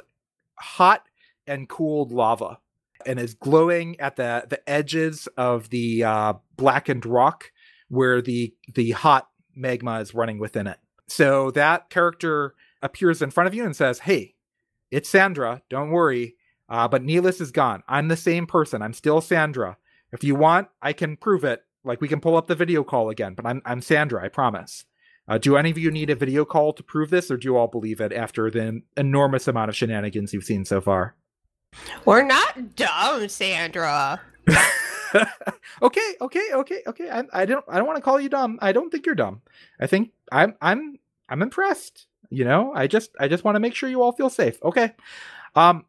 hot 0.58 1.04
and 1.46 1.70
cooled 1.70 2.12
lava 2.12 2.58
and 3.06 3.18
is 3.18 3.32
glowing 3.32 3.98
at 3.98 4.16
the 4.16 4.44
the 4.50 4.68
edges 4.68 5.26
of 5.38 5.70
the 5.70 6.04
uh, 6.04 6.34
blackened 6.58 7.06
rock 7.06 7.50
where 7.88 8.20
the 8.20 8.52
the 8.74 8.90
hot 8.90 9.30
magma 9.54 10.00
is 10.00 10.12
running 10.12 10.38
within 10.38 10.66
it. 10.66 10.76
So 11.06 11.50
that 11.52 11.88
character 11.88 12.54
appears 12.82 13.22
in 13.22 13.30
front 13.30 13.46
of 13.46 13.54
you 13.54 13.64
and 13.64 13.74
says 13.74 14.00
hey 14.00 14.34
it's 14.90 15.08
sandra 15.08 15.62
don't 15.70 15.90
worry 15.90 16.34
uh, 16.68 16.86
but 16.86 17.02
Neelis 17.02 17.40
is 17.40 17.50
gone. 17.50 17.82
I'm 17.88 18.08
the 18.08 18.16
same 18.16 18.46
person. 18.46 18.82
I'm 18.82 18.92
still 18.92 19.22
sandra 19.22 19.78
if 20.12 20.24
you 20.24 20.34
want, 20.34 20.68
I 20.82 20.92
can 20.92 21.16
prove 21.16 21.44
it. 21.44 21.64
Like 21.84 22.00
we 22.00 22.08
can 22.08 22.20
pull 22.20 22.36
up 22.36 22.46
the 22.46 22.54
video 22.54 22.84
call 22.84 23.08
again, 23.10 23.34
but 23.34 23.46
I'm 23.46 23.62
I'm 23.64 23.80
Sandra, 23.80 24.24
I 24.24 24.28
promise. 24.28 24.84
Uh, 25.28 25.38
do 25.38 25.56
any 25.56 25.70
of 25.70 25.76
you 25.76 25.90
need 25.90 26.10
a 26.10 26.14
video 26.14 26.44
call 26.44 26.72
to 26.72 26.82
prove 26.82 27.10
this, 27.10 27.30
or 27.30 27.36
do 27.36 27.48
you 27.48 27.56
all 27.56 27.66
believe 27.66 28.00
it 28.00 28.12
after 28.12 28.50
the 28.50 28.80
enormous 28.96 29.46
amount 29.46 29.68
of 29.68 29.76
shenanigans 29.76 30.32
you've 30.32 30.44
seen 30.44 30.64
so 30.64 30.80
far? 30.80 31.14
We're 32.04 32.24
not 32.24 32.76
dumb, 32.76 33.28
Sandra. 33.28 34.20
okay, 35.82 36.14
okay, 36.20 36.48
okay, 36.52 36.82
okay. 36.86 37.10
I, 37.10 37.24
I 37.32 37.44
don't 37.44 37.64
I 37.68 37.76
don't 37.76 37.86
want 37.86 37.96
to 37.96 38.02
call 38.02 38.20
you 38.20 38.28
dumb. 38.28 38.58
I 38.60 38.72
don't 38.72 38.90
think 38.90 39.06
you're 39.06 39.14
dumb. 39.14 39.42
I 39.80 39.86
think 39.86 40.10
I'm 40.32 40.54
I'm 40.60 40.98
I'm 41.28 41.42
impressed. 41.42 42.06
You 42.30 42.44
know, 42.44 42.72
I 42.74 42.86
just 42.86 43.10
I 43.20 43.28
just 43.28 43.44
want 43.44 43.56
to 43.56 43.60
make 43.60 43.74
sure 43.74 43.88
you 43.88 44.02
all 44.02 44.12
feel 44.12 44.30
safe. 44.30 44.58
Okay. 44.62 44.94
Um 45.54 45.84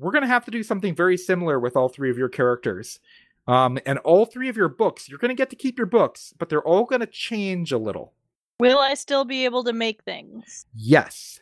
we're 0.00 0.12
going 0.12 0.22
to 0.22 0.28
have 0.28 0.46
to 0.46 0.50
do 0.50 0.62
something 0.62 0.94
very 0.94 1.18
similar 1.18 1.60
with 1.60 1.76
all 1.76 1.90
three 1.90 2.10
of 2.10 2.16
your 2.16 2.30
characters. 2.30 3.00
Um, 3.46 3.78
and 3.86 3.98
all 4.00 4.26
three 4.26 4.48
of 4.48 4.56
your 4.56 4.68
books, 4.68 5.08
you're 5.08 5.18
going 5.18 5.30
to 5.30 5.34
get 5.34 5.50
to 5.50 5.56
keep 5.56 5.78
your 5.78 5.86
books, 5.86 6.32
but 6.38 6.48
they're 6.48 6.62
all 6.62 6.84
going 6.84 7.00
to 7.00 7.06
change 7.06 7.72
a 7.72 7.78
little. 7.78 8.12
Will 8.58 8.78
I 8.78 8.94
still 8.94 9.24
be 9.24 9.44
able 9.44 9.64
to 9.64 9.72
make 9.72 10.02
things? 10.04 10.66
Yes. 10.74 11.40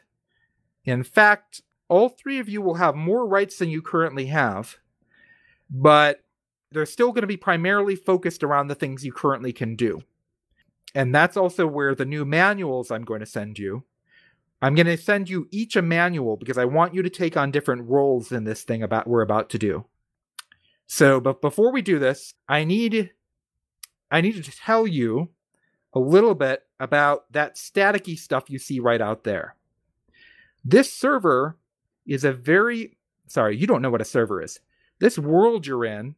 In 0.85 1.03
fact, 1.03 1.63
all 1.89 2.09
three 2.09 2.39
of 2.39 2.49
you 2.49 2.63
will 2.63 2.75
have 2.75 2.95
more 2.95 3.27
rights 3.27 3.59
than 3.59 3.69
you 3.69 3.83
currently 3.83 4.27
have, 4.27 4.77
but 5.69 6.23
they're 6.71 6.87
still 6.87 7.09
going 7.09 7.23
to 7.23 7.27
be 7.27 7.37
primarily 7.37 7.97
focused 7.97 8.43
around 8.43 8.69
the 8.69 8.75
things 8.75 9.05
you 9.05 9.13
currently 9.13 9.53
can 9.53 9.75
do. 9.75 10.01
And 10.95 11.15
that's 11.15 11.37
also 11.37 11.67
where 11.67 11.95
the 11.95 12.05
new 12.05 12.25
manuals 12.25 12.91
I'm 12.91 13.05
going 13.05 13.21
to 13.21 13.27
send 13.27 13.59
you 13.59 13.85
I'm 14.61 14.75
going 14.75 14.87
to 14.87 14.97
send 14.97 15.29
you 15.29 15.47
each 15.51 15.77
a 15.77 15.83
manual 15.83 16.37
because 16.37 16.59
I 16.59 16.65
want 16.65 16.95
you 16.95 17.03
to 17.03 17.11
take 17.11 17.37
on 17.37 17.51
different 17.51 17.89
roles 17.89 18.33
in 18.33 18.45
this 18.45 18.65
thing 18.65 18.83
about 18.83 19.07
we're 19.07 19.23
about 19.23 19.51
to 19.51 19.59
do. 19.59 19.85
So, 20.89 21.21
but 21.21 21.43
before 21.43 21.71
we 21.71 21.83
do 21.83 21.99
this, 21.99 22.35
I 22.49 22.65
need 22.65 23.11
I 24.11 24.23
need 24.23 24.43
to 24.43 24.51
tell 24.51 24.87
you 24.87 25.29
a 25.93 26.01
little 26.01 26.35
bit 26.35 26.63
about 26.81 27.31
that 27.33 27.57
staticky 27.57 28.19
stuff 28.19 28.49
you 28.49 28.59
see 28.59 28.81
right 28.81 29.01
out 29.01 29.23
there. 29.23 29.55
This 30.65 30.93
server 30.93 31.59
is 32.07 32.25
a 32.25 32.33
very 32.33 32.97
sorry, 33.29 33.57
you 33.57 33.67
don't 33.67 33.83
know 33.83 33.91
what 33.91 34.01
a 34.01 34.07
server 34.07 34.43
is. 34.43 34.61
This 34.99 35.19
world 35.19 35.67
you're 35.67 35.85
in 35.85 36.15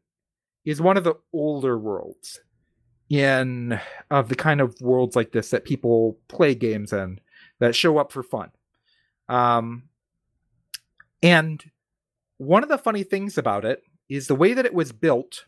is 0.65 0.81
one 0.81 0.97
of 0.97 1.05
the 1.05 1.17
older 1.33 1.77
worlds 1.77 2.41
in 3.09 3.79
of 4.09 4.29
the 4.29 4.37
kind 4.37 4.61
of 4.61 4.81
worlds 4.81 5.17
like 5.17 5.33
this 5.33 5.51
that 5.51 5.65
people 5.65 6.17
play 6.29 6.55
games 6.55 6.93
in 6.93 7.19
that 7.59 7.75
show 7.75 7.99
up 7.99 8.13
for 8.13 8.23
fun. 8.23 8.51
Um, 9.29 9.89
and 11.25 11.63
one 12.39 12.63
of 12.63 12.69
the 12.69 12.79
funny 12.79 13.03
things 13.03 13.37
about 13.37 13.65
it 13.65 13.83
is 14.11 14.27
the 14.27 14.35
way 14.35 14.53
that 14.53 14.66
it 14.66 14.74
was 14.74 14.93
built 14.93 15.47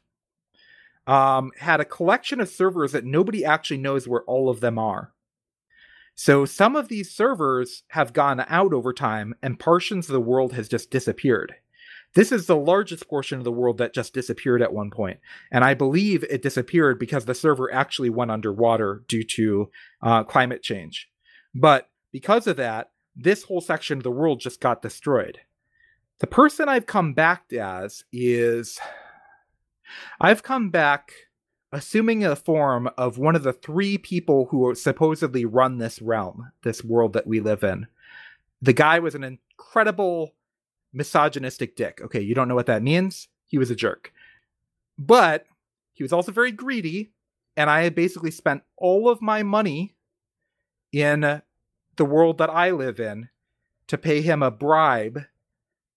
um, 1.06 1.51
had 1.59 1.80
a 1.80 1.84
collection 1.84 2.40
of 2.40 2.48
servers 2.48 2.93
that 2.93 3.05
nobody 3.05 3.44
actually 3.44 3.78
knows 3.78 4.06
where 4.06 4.22
all 4.22 4.48
of 4.48 4.60
them 4.60 4.78
are. 4.78 5.12
So 6.14 6.44
some 6.44 6.76
of 6.76 6.89
these 6.89 7.10
servers 7.10 7.82
have 7.89 8.12
gone 8.12 8.44
out 8.48 8.72
over 8.72 8.93
time, 8.93 9.34
and 9.43 9.59
portions 9.59 10.09
of 10.09 10.12
the 10.12 10.20
world 10.20 10.52
has 10.52 10.68
just 10.68 10.90
disappeared. 10.90 11.55
This 12.14 12.30
is 12.30 12.47
the 12.47 12.56
largest 12.56 13.09
portion 13.09 13.39
of 13.39 13.44
the 13.44 13.51
world 13.51 13.78
that 13.78 13.94
just 13.94 14.12
disappeared 14.12 14.60
at 14.62 14.74
one 14.74 14.90
point, 14.90 15.18
and 15.51 15.64
I 15.64 15.72
believe 15.72 16.22
it 16.24 16.43
disappeared 16.43 16.98
because 16.98 17.24
the 17.24 17.34
server 17.34 17.72
actually 17.72 18.10
went 18.10 18.30
underwater 18.30 19.02
due 19.09 19.24
to 19.24 19.70
uh, 20.02 20.22
climate 20.24 20.62
change. 20.62 21.09
But 21.55 21.89
because 22.12 22.47
of 22.47 22.59
that, 22.59 22.90
this 23.16 23.44
whole 23.44 23.62
section 23.62 23.98
of 23.98 24.05
the 24.05 24.10
world 24.10 24.40
just 24.40 24.60
got 24.60 24.82
destroyed. 24.82 25.39
The 26.23 26.28
person 26.28 26.69
I've 26.69 26.86
come 26.86 27.15
back 27.15 27.53
as 27.53 28.05
is. 28.12 28.78
I've 30.20 30.44
come 30.44 30.70
back 30.70 31.12
assuming 31.73 32.24
a 32.24 32.36
form 32.36 32.89
of 32.97 33.19
one 33.19 33.35
of 33.35 33.43
the 33.43 33.53
three 33.53 33.99
people 33.99 34.47
who 34.53 34.73
supposedly 34.77 35.44
run 35.44 35.78
this 35.78 36.01
realm, 36.01 36.53
this 36.62 36.85
world 36.85 37.12
that 37.15 37.27
we 37.27 37.40
live 37.40 37.65
in. 37.65 37.89
The 38.61 38.73
guy 38.73 39.01
was 39.01 39.16
an 39.16 39.24
incredible 39.24 40.36
misogynistic 40.93 41.74
dick. 41.74 42.01
Okay, 42.05 42.20
you 42.20 42.36
don't 42.36 42.47
know 42.47 42.55
what 42.55 42.66
that 42.66 42.85
means? 42.85 43.27
He 43.49 43.59
was 43.59 43.73
a 43.73 43.77
jerk. 43.77 44.12
But 44.97 45.47
he 45.93 46.05
was 46.05 46.12
also 46.12 46.31
very 46.31 46.53
greedy, 46.53 47.11
and 47.57 47.69
I 47.69 47.82
had 47.82 47.97
basically 47.97 48.31
spent 48.31 48.62
all 48.77 49.09
of 49.09 49.20
my 49.20 49.43
money 49.43 49.97
in 50.93 51.43
the 51.97 52.05
world 52.05 52.39
that 52.39 52.49
I 52.49 52.70
live 52.70 53.01
in 53.01 53.28
to 53.89 53.99
pay 53.99 54.23
him 54.23 54.40
a 54.40 54.53
bribe 54.53 55.24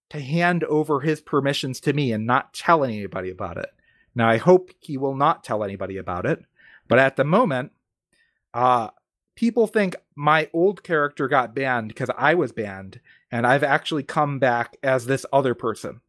to 0.09 0.19
hand 0.19 0.63
over 0.65 1.01
his 1.01 1.21
permissions 1.21 1.79
to 1.81 1.93
me 1.93 2.11
and 2.11 2.25
not 2.25 2.53
tell 2.53 2.83
anybody 2.83 3.31
about 3.31 3.57
it. 3.57 3.69
Now, 4.13 4.29
I 4.29 4.37
hope 4.37 4.71
he 4.79 4.97
will 4.97 5.15
not 5.15 5.43
tell 5.43 5.63
anybody 5.63 5.97
about 5.97 6.25
it, 6.25 6.43
but 6.87 6.99
at 6.99 7.15
the 7.15 7.23
moment, 7.23 7.71
uh, 8.53 8.89
people 9.35 9.67
think 9.67 9.95
my 10.15 10.49
old 10.53 10.83
character 10.83 11.27
got 11.27 11.53
banned 11.53 11.89
because 11.89 12.09
I 12.17 12.35
was 12.35 12.51
banned, 12.51 13.01
and 13.31 13.45
I've 13.45 13.63
actually 13.63 14.03
come 14.03 14.39
back 14.39 14.77
as 14.81 15.05
this 15.05 15.25
other 15.33 15.53
person. 15.53 16.01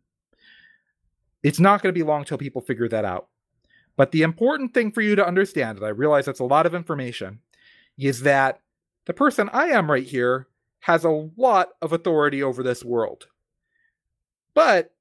It's 1.42 1.60
not 1.60 1.82
going 1.82 1.92
to 1.92 1.98
be 1.98 2.04
long 2.04 2.24
till 2.24 2.38
people 2.38 2.62
figure 2.62 2.88
that 2.88 3.04
out. 3.04 3.28
But 3.96 4.12
the 4.12 4.22
important 4.22 4.74
thing 4.74 4.92
for 4.92 5.00
you 5.00 5.16
to 5.16 5.26
understand, 5.26 5.78
and 5.78 5.86
I 5.86 5.90
realize 5.90 6.26
that's 6.26 6.40
a 6.40 6.44
lot 6.44 6.66
of 6.66 6.74
information, 6.74 7.40
is 7.98 8.20
that 8.22 8.60
the 9.06 9.14
person 9.14 9.48
I 9.52 9.66
am 9.68 9.90
right 9.90 10.06
here 10.06 10.48
has 10.80 11.04
a 11.04 11.28
lot 11.36 11.70
of 11.80 11.92
authority 11.92 12.42
over 12.42 12.62
this 12.62 12.84
world. 12.84 13.26
But 14.56 14.94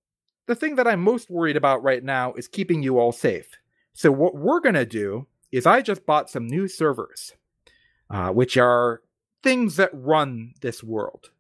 the 0.48 0.54
thing 0.54 0.76
that 0.76 0.86
I'm 0.86 1.02
most 1.02 1.30
worried 1.30 1.56
about 1.56 1.82
right 1.82 2.04
now 2.04 2.34
is 2.34 2.46
keeping 2.46 2.84
you 2.84 3.00
all 3.00 3.14
safe. 3.14 3.48
So, 3.94 4.12
what 4.12 4.36
we're 4.36 4.60
going 4.60 4.76
to 4.76 4.86
do 4.86 5.28
is 5.50 5.66
I 5.66 5.82
just 5.82 6.06
bought 6.06 6.30
some 6.30 6.46
new 6.46 6.68
servers, 6.68 7.32
uh, 8.10 8.32
which 8.32 8.58
are 8.58 9.02
things 9.44 9.78
that 9.78 9.92
run 9.94 10.56
this 10.60 10.84
world. 10.84 11.32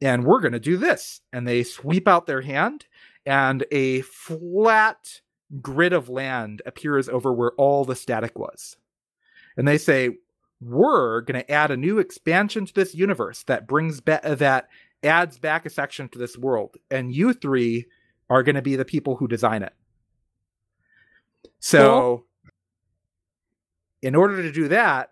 And 0.00 0.24
we're 0.24 0.40
going 0.40 0.54
to 0.54 0.58
do 0.58 0.78
this. 0.78 1.20
And 1.34 1.46
they 1.46 1.62
sweep 1.62 2.08
out 2.08 2.26
their 2.26 2.40
hand, 2.40 2.86
and 3.26 3.66
a 3.70 4.00
flat 4.00 5.20
grid 5.60 5.92
of 5.92 6.08
land 6.08 6.62
appears 6.64 7.10
over 7.10 7.30
where 7.30 7.52
all 7.58 7.84
the 7.84 7.94
static 7.94 8.38
was. 8.38 8.76
And 9.58 9.68
they 9.68 9.76
say, 9.76 10.16
we're 10.62 11.20
going 11.20 11.42
to 11.42 11.50
add 11.50 11.70
a 11.70 11.76
new 11.76 11.98
expansion 11.98 12.64
to 12.64 12.72
this 12.72 12.94
universe 12.94 13.42
that 13.42 13.66
brings 13.66 14.00
back 14.00 14.22
that 14.22 14.68
adds 15.02 15.38
back 15.38 15.66
a 15.66 15.70
section 15.70 16.08
to 16.08 16.18
this 16.18 16.36
world 16.36 16.76
and 16.90 17.14
you 17.14 17.32
three 17.32 17.86
are 18.28 18.42
going 18.42 18.54
to 18.54 18.62
be 18.62 18.76
the 18.76 18.84
people 18.84 19.16
who 19.16 19.26
design 19.26 19.62
it 19.62 19.72
so 21.58 22.00
cool. 22.00 22.50
in 24.02 24.14
order 24.14 24.42
to 24.42 24.52
do 24.52 24.68
that 24.68 25.08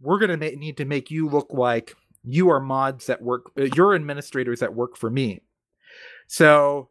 we're 0.00 0.18
going 0.18 0.38
to 0.38 0.56
need 0.56 0.76
to 0.76 0.84
make 0.84 1.10
you 1.10 1.28
look 1.28 1.48
like 1.50 1.94
you 2.22 2.50
are 2.50 2.60
mods 2.60 3.06
that 3.06 3.22
work 3.22 3.50
uh, 3.58 3.66
you're 3.74 3.94
administrators 3.94 4.60
that 4.60 4.74
work 4.74 4.96
for 4.96 5.10
me 5.10 5.40
so 6.26 6.88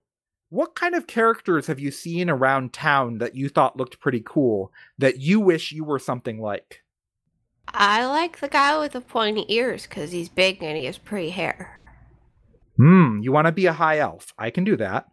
what 0.49 0.75
kind 0.75 0.95
of 0.95 1.07
characters 1.07 1.67
have 1.67 1.79
you 1.79 1.91
seen 1.91 2.29
around 2.29 2.71
town 2.71 3.17
that 3.17 3.35
you 3.35 3.49
thought 3.49 3.77
looked 3.77 3.99
pretty 3.99 4.21
cool 4.25 4.71
that 4.97 5.19
you 5.19 5.39
wish 5.39 5.71
you 5.71 5.83
were 5.83 5.99
something 5.99 6.39
like 6.39 6.81
I 7.69 8.05
like 8.05 8.39
the 8.39 8.47
guy 8.47 8.77
with 8.79 8.93
the 8.93 9.01
pointy 9.01 9.45
ears 9.49 9.83
because 9.87 10.11
he's 10.11 10.29
big 10.29 10.61
and 10.61 10.77
he 10.77 10.85
has 10.85 10.97
pretty 10.97 11.31
hair. 11.31 11.79
Hmm, 12.77 13.19
you 13.21 13.31
want 13.31 13.47
to 13.47 13.51
be 13.51 13.65
a 13.65 13.73
high 13.73 13.99
elf? 13.99 14.33
I 14.37 14.49
can 14.49 14.63
do 14.63 14.75
that. 14.77 15.07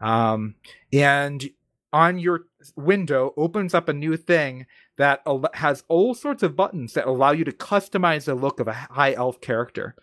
Um, 0.00 0.56
and 0.92 1.48
on 1.92 2.18
your 2.18 2.46
window 2.74 3.34
opens 3.36 3.74
up 3.74 3.88
a 3.88 3.92
new 3.92 4.16
thing 4.16 4.66
that 4.96 5.20
al- 5.26 5.44
has 5.54 5.84
all 5.88 6.14
sorts 6.14 6.42
of 6.42 6.56
buttons 6.56 6.94
that 6.94 7.06
allow 7.06 7.32
you 7.32 7.44
to 7.44 7.52
customize 7.52 8.24
the 8.24 8.34
look 8.34 8.60
of 8.60 8.68
a 8.68 8.72
high 8.72 9.12
elf 9.12 9.40
character. 9.40 9.94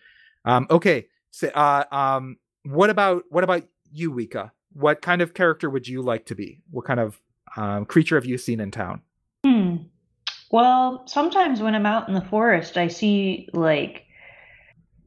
Um, 0.46 0.68
okay, 0.70 1.08
so 1.32 1.50
uh, 1.50 1.84
um, 1.92 2.38
what 2.64 2.90
about 2.90 3.24
what 3.30 3.44
about 3.44 3.64
you, 3.92 4.12
Wika? 4.12 4.52
What 4.74 5.02
kind 5.02 5.22
of 5.22 5.34
character 5.34 5.70
would 5.70 5.88
you 5.88 6.02
like 6.02 6.26
to 6.28 6.36
be? 6.36 6.62
What 6.70 6.86
kind 6.86 7.00
of 7.00 7.20
um, 7.58 7.86
creature 7.86 8.16
have 8.16 8.26
you 8.26 8.38
seen 8.38 8.60
in 8.60 8.72
town? 8.72 9.02
Hmm. 9.44 9.78
Well, 10.52 11.04
sometimes 11.08 11.62
when 11.62 11.76
I'm 11.76 11.86
out 11.86 12.08
in 12.08 12.14
the 12.14 12.22
forest, 12.22 12.78
I 12.78 12.88
see 12.88 13.50
like 13.54 14.06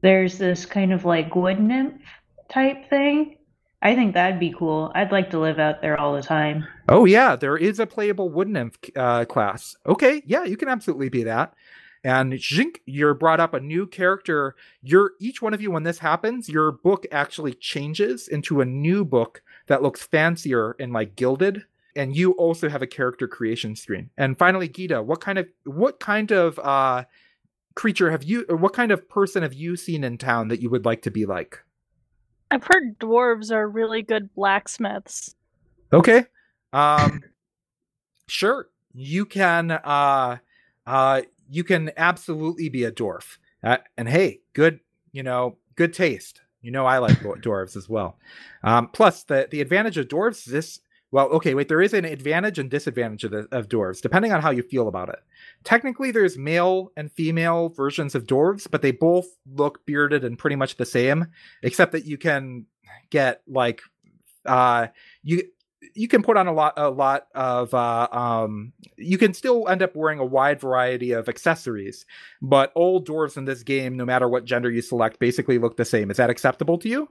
there's 0.03 0.37
this 0.37 0.65
kind 0.65 0.93
of 0.93 1.05
like 1.05 1.35
wood 1.35 1.59
nymph 1.59 2.01
type 2.49 2.89
thing. 2.89 3.37
I 3.81 3.95
think 3.95 4.13
that'd 4.13 4.39
be 4.39 4.53
cool. 4.57 4.91
I'd 4.93 5.11
like 5.11 5.31
to 5.31 5.39
live 5.39 5.59
out 5.59 5.81
there 5.81 5.99
all 5.99 6.13
the 6.13 6.21
time. 6.21 6.65
Oh 6.87 7.05
yeah, 7.05 7.35
there 7.35 7.57
is 7.57 7.79
a 7.79 7.87
playable 7.87 8.29
wood 8.29 8.49
nymph 8.49 8.77
uh, 8.95 9.25
class. 9.25 9.75
Okay, 9.85 10.21
yeah, 10.25 10.43
you 10.43 10.57
can 10.57 10.69
absolutely 10.69 11.09
be 11.09 11.23
that. 11.23 11.53
And 12.03 12.37
Jink, 12.37 12.81
you're 12.85 13.13
brought 13.13 13.39
up 13.39 13.53
a 13.53 13.61
new 13.61 13.87
character. 13.87 14.55
You're 14.81 15.13
each 15.19 15.41
one 15.41 15.53
of 15.53 15.61
you 15.61 15.71
when 15.71 15.83
this 15.83 15.99
happens, 15.99 16.49
your 16.49 16.73
book 16.73 17.05
actually 17.13 17.53
changes 17.53 18.27
into 18.27 18.59
a 18.59 18.65
new 18.65 19.05
book 19.05 19.41
that 19.67 19.81
looks 19.81 20.03
fancier 20.03 20.75
and 20.79 20.91
like 20.91 21.15
gilded 21.15 21.63
and 21.95 22.15
you 22.15 22.31
also 22.33 22.69
have 22.69 22.81
a 22.81 22.87
character 22.87 23.27
creation 23.27 23.75
screen. 23.75 24.09
And 24.17 24.37
finally, 24.37 24.67
Gita, 24.67 25.01
what 25.01 25.21
kind 25.21 25.37
of 25.37 25.47
what 25.65 25.99
kind 25.99 26.31
of 26.31 26.59
uh, 26.59 27.03
creature 27.75 28.11
have 28.11 28.23
you, 28.23 28.45
or 28.49 28.55
what 28.55 28.73
kind 28.73 28.91
of 28.91 29.07
person 29.09 29.43
have 29.43 29.53
you 29.53 29.75
seen 29.75 30.03
in 30.03 30.17
town 30.17 30.47
that 30.49 30.61
you 30.61 30.69
would 30.69 30.85
like 30.85 31.01
to 31.03 31.11
be 31.11 31.25
like? 31.25 31.59
I've 32.51 32.63
heard 32.63 32.99
dwarves 32.99 33.51
are 33.51 33.67
really 33.67 34.01
good 34.01 34.33
blacksmiths. 34.35 35.35
Okay, 35.91 36.25
um, 36.71 37.21
sure, 38.27 38.69
you 38.93 39.25
can. 39.25 39.71
Uh, 39.71 40.37
uh, 40.85 41.21
you 41.49 41.63
can 41.63 41.91
absolutely 41.97 42.69
be 42.69 42.83
a 42.83 42.91
dwarf. 42.91 43.37
Uh, 43.63 43.77
and 43.97 44.09
hey, 44.09 44.41
good, 44.53 44.79
you 45.11 45.23
know, 45.23 45.57
good 45.75 45.93
taste. 45.93 46.41
You 46.61 46.71
know, 46.71 46.85
I 46.85 46.97
like 46.97 47.17
dwarves 47.19 47.75
as 47.75 47.89
well. 47.89 48.17
Um, 48.63 48.87
plus, 48.87 49.23
the 49.23 49.47
the 49.49 49.61
advantage 49.61 49.97
of 49.97 50.07
dwarves 50.07 50.45
is 50.47 50.53
this 50.53 50.79
well, 51.13 51.27
okay, 51.27 51.53
wait, 51.53 51.67
there 51.67 51.81
is 51.81 51.93
an 51.93 52.05
advantage 52.05 52.57
and 52.57 52.71
disadvantage 52.71 53.23
of, 53.23 53.29
the, 53.29 53.47
of 53.51 53.69
dwarves, 53.69 54.01
depending 54.01 54.31
on 54.31 54.41
how 54.41 54.49
you 54.49 54.63
feel 54.63 54.87
about 54.87 55.09
it. 55.09 55.19
Technically, 55.63 56.11
there's 56.11 56.37
male 56.37 56.91
and 56.97 57.11
female 57.11 57.69
versions 57.69 58.15
of 58.15 58.25
dwarves, 58.25 58.69
but 58.69 58.81
they 58.81 58.91
both 58.91 59.27
look 59.51 59.85
bearded 59.85 60.23
and 60.23 60.37
pretty 60.37 60.55
much 60.55 60.77
the 60.77 60.85
same, 60.85 61.27
except 61.61 61.91
that 61.91 62.05
you 62.05 62.17
can 62.17 62.65
get 63.09 63.41
like 63.47 63.81
uh 64.45 64.87
you 65.23 65.41
you 65.95 66.07
can 66.07 66.21
put 66.21 66.35
on 66.35 66.47
a 66.47 66.53
lot 66.53 66.73
a 66.77 66.89
lot 66.89 67.27
of 67.33 67.73
uh 67.73 68.07
um 68.11 68.73
you 68.97 69.17
can 69.17 69.33
still 69.33 69.67
end 69.69 69.81
up 69.81 69.95
wearing 69.95 70.19
a 70.19 70.25
wide 70.25 70.59
variety 70.59 71.11
of 71.11 71.29
accessories 71.29 72.05
but 72.41 72.71
all 72.75 73.03
dwarves 73.03 73.37
in 73.37 73.45
this 73.45 73.63
game 73.63 73.95
no 73.95 74.05
matter 74.05 74.27
what 74.27 74.45
gender 74.45 74.69
you 74.69 74.81
select 74.81 75.17
basically 75.19 75.57
look 75.57 75.77
the 75.77 75.85
same 75.85 76.11
is 76.11 76.17
that 76.17 76.29
acceptable 76.29 76.77
to 76.77 76.89
you 76.89 77.07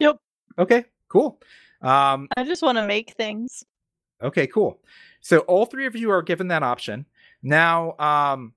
yep 0.00 0.18
okay 0.58 0.84
cool 1.08 1.40
um, 1.84 2.28
I 2.36 2.44
just 2.44 2.62
want 2.62 2.78
to 2.78 2.86
make 2.86 3.12
things. 3.12 3.62
Okay, 4.22 4.46
cool. 4.46 4.80
So 5.20 5.40
all 5.40 5.66
three 5.66 5.86
of 5.86 5.94
you 5.94 6.10
are 6.10 6.22
given 6.22 6.48
that 6.48 6.62
option. 6.62 7.04
Now, 7.44 7.94
um, 7.98 8.54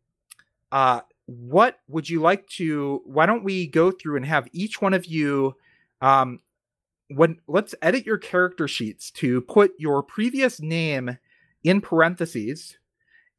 uh, 0.72 1.02
what 1.26 1.78
would 1.90 2.10
you 2.10 2.22
like 2.22 2.48
to? 2.48 3.02
Why 3.06 3.26
don't 3.26 3.44
we 3.44 3.68
go 3.68 3.92
through 3.92 4.16
and 4.16 4.26
have 4.26 4.48
each 4.54 4.82
one 4.82 4.94
of 4.94 5.06
you, 5.06 5.56
um, 6.02 6.40
when 7.10 7.40
let's 7.48 7.76
edit 7.82 8.06
your 8.06 8.18
character 8.18 8.68
sheets 8.68 9.12
to 9.12 9.42
put 9.42 9.72
your 9.78 10.02
previous 10.04 10.62
name 10.62 11.18
in 11.64 11.82
parentheses, 11.82 12.78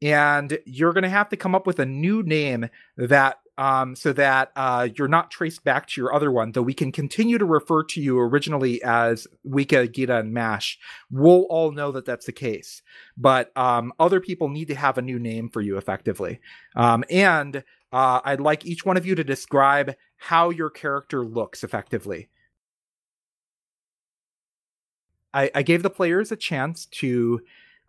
and 0.01 0.59
you're 0.65 0.93
going 0.93 1.03
to 1.03 1.09
have 1.09 1.29
to 1.29 1.37
come 1.37 1.55
up 1.55 1.67
with 1.67 1.79
a 1.79 1.85
new 1.85 2.23
name 2.23 2.69
that 2.97 3.39
um, 3.59 3.93
so 3.93 4.13
that 4.13 4.53
uh, 4.55 4.87
you're 4.95 5.09
not 5.09 5.29
traced 5.29 5.65
back 5.65 5.85
to 5.85 5.99
your 5.99 6.15
other 6.15 6.31
one, 6.31 6.53
though 6.53 6.61
we 6.61 6.73
can 6.73 6.93
continue 6.93 7.37
to 7.37 7.43
refer 7.43 7.83
to 7.83 8.01
you 8.01 8.17
originally 8.17 8.81
as 8.83 9.27
Wika, 9.45 9.91
Gita, 9.91 10.19
and 10.19 10.33
Mash. 10.33 10.79
We'll 11.11 11.41
all 11.49 11.73
know 11.73 11.91
that 11.91 12.05
that's 12.05 12.25
the 12.25 12.31
case. 12.31 12.81
But 13.17 13.55
um, 13.57 13.91
other 13.99 14.21
people 14.21 14.47
need 14.47 14.69
to 14.69 14.75
have 14.75 14.97
a 14.97 15.01
new 15.01 15.19
name 15.19 15.49
for 15.49 15.59
you 15.59 15.77
effectively. 15.77 16.39
Um, 16.77 17.03
and 17.09 17.57
uh, 17.91 18.21
I'd 18.23 18.39
like 18.39 18.65
each 18.65 18.85
one 18.85 18.95
of 18.95 19.05
you 19.05 19.13
to 19.15 19.25
describe 19.25 19.93
how 20.15 20.51
your 20.51 20.69
character 20.69 21.25
looks 21.25 21.61
effectively. 21.61 22.29
I, 25.33 25.51
I 25.53 25.63
gave 25.63 25.83
the 25.83 25.89
players 25.89 26.31
a 26.31 26.37
chance 26.37 26.85
to 26.85 27.41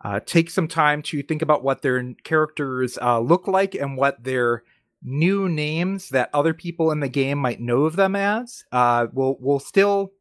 uh, 0.03 0.19
take 0.25 0.49
some 0.49 0.67
time 0.67 1.01
to 1.03 1.23
think 1.23 1.41
about 1.41 1.63
what 1.63 1.81
their 1.81 2.13
characters 2.25 2.97
uh, 3.01 3.21
look 3.21 3.47
like 3.47 3.73
and 3.73 3.95
what 3.95 4.21
their 4.21 4.63
new 5.03 5.49
names 5.49 6.09
that 6.09 6.29
other 6.33 6.53
people 6.53 6.91
in 6.91 6.99
the 6.99 7.09
game 7.09 7.37
might 7.37 7.59
know 7.59 7.83
of 7.83 7.95
them 7.95 8.15
as. 8.15 8.63
Uh, 8.71 9.07
will 9.13 9.37
will 9.39 9.59
still 9.59 10.13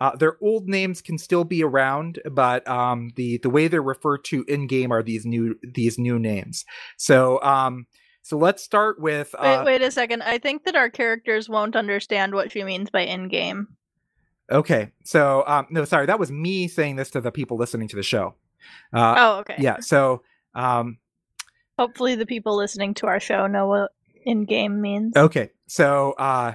uh, 0.00 0.14
their 0.16 0.36
old 0.40 0.68
names 0.68 1.00
can 1.00 1.18
still 1.18 1.44
be 1.44 1.62
around, 1.62 2.20
but 2.30 2.66
um, 2.68 3.10
the 3.16 3.38
the 3.38 3.50
way 3.50 3.68
they're 3.68 3.82
referred 3.82 4.24
to 4.24 4.44
in 4.44 4.66
game 4.66 4.92
are 4.92 5.02
these 5.02 5.26
new 5.26 5.58
these 5.62 5.98
new 5.98 6.18
names. 6.18 6.64
So 6.96 7.42
um, 7.42 7.86
so 8.22 8.36
let's 8.36 8.62
start 8.62 9.00
with. 9.00 9.34
Uh, 9.36 9.62
wait, 9.64 9.72
wait 9.72 9.82
a 9.82 9.90
second. 9.90 10.22
I 10.22 10.38
think 10.38 10.64
that 10.64 10.76
our 10.76 10.88
characters 10.88 11.48
won't 11.48 11.74
understand 11.74 12.32
what 12.32 12.52
she 12.52 12.62
means 12.62 12.90
by 12.90 13.00
in 13.00 13.28
game. 13.28 13.68
Okay, 14.50 14.92
so 15.04 15.44
um, 15.46 15.66
no, 15.70 15.84
sorry, 15.84 16.06
that 16.06 16.18
was 16.18 16.30
me 16.30 16.68
saying 16.68 16.96
this 16.96 17.10
to 17.10 17.20
the 17.20 17.32
people 17.32 17.56
listening 17.56 17.88
to 17.88 17.96
the 17.96 18.02
show. 18.02 18.34
Uh, 18.92 19.14
oh, 19.18 19.38
okay. 19.40 19.56
Yeah, 19.58 19.80
so 19.80 20.22
um, 20.54 20.98
hopefully 21.78 22.14
the 22.14 22.24
people 22.26 22.56
listening 22.56 22.94
to 22.94 23.06
our 23.06 23.20
show 23.20 23.46
know 23.46 23.66
what 23.66 23.92
in 24.28 24.44
game 24.44 24.80
means. 24.80 25.16
Okay, 25.16 25.50
so 25.66 26.12
uh, 26.12 26.54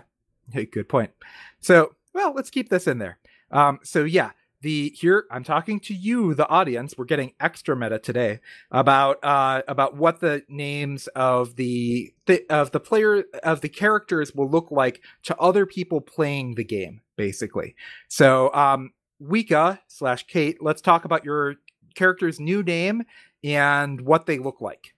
hey, 0.51 0.65
good 0.65 0.87
point. 0.87 1.11
So 1.59 1.95
well, 2.13 2.33
let's 2.33 2.49
keep 2.49 2.69
this 2.69 2.87
in 2.87 2.99
there. 2.99 3.17
Um, 3.51 3.79
so 3.83 4.03
yeah, 4.03 4.31
the 4.61 4.91
here 4.95 5.25
I'm 5.31 5.43
talking 5.43 5.79
to 5.81 5.93
you, 5.93 6.35
the 6.35 6.47
audience. 6.47 6.95
We're 6.97 7.05
getting 7.05 7.33
extra 7.39 7.75
meta 7.75 7.99
today 7.99 8.39
about 8.71 9.17
uh 9.23 9.63
about 9.67 9.97
what 9.97 10.19
the 10.19 10.43
names 10.47 11.07
of 11.07 11.55
the, 11.55 12.13
the 12.27 12.45
of 12.49 12.71
the 12.71 12.79
player 12.79 13.25
of 13.43 13.61
the 13.61 13.69
characters 13.69 14.33
will 14.33 14.49
look 14.49 14.71
like 14.71 15.01
to 15.23 15.37
other 15.37 15.65
people 15.65 15.99
playing 15.99 16.55
the 16.55 16.63
game, 16.63 17.01
basically. 17.15 17.75
So 18.07 18.53
um 18.53 18.93
Wika 19.21 19.79
slash 19.87 20.25
Kate, 20.27 20.61
let's 20.61 20.81
talk 20.81 21.05
about 21.05 21.25
your 21.25 21.55
character's 21.95 22.39
new 22.39 22.63
name 22.63 23.03
and 23.43 24.01
what 24.01 24.25
they 24.25 24.37
look 24.37 24.61
like. 24.61 24.93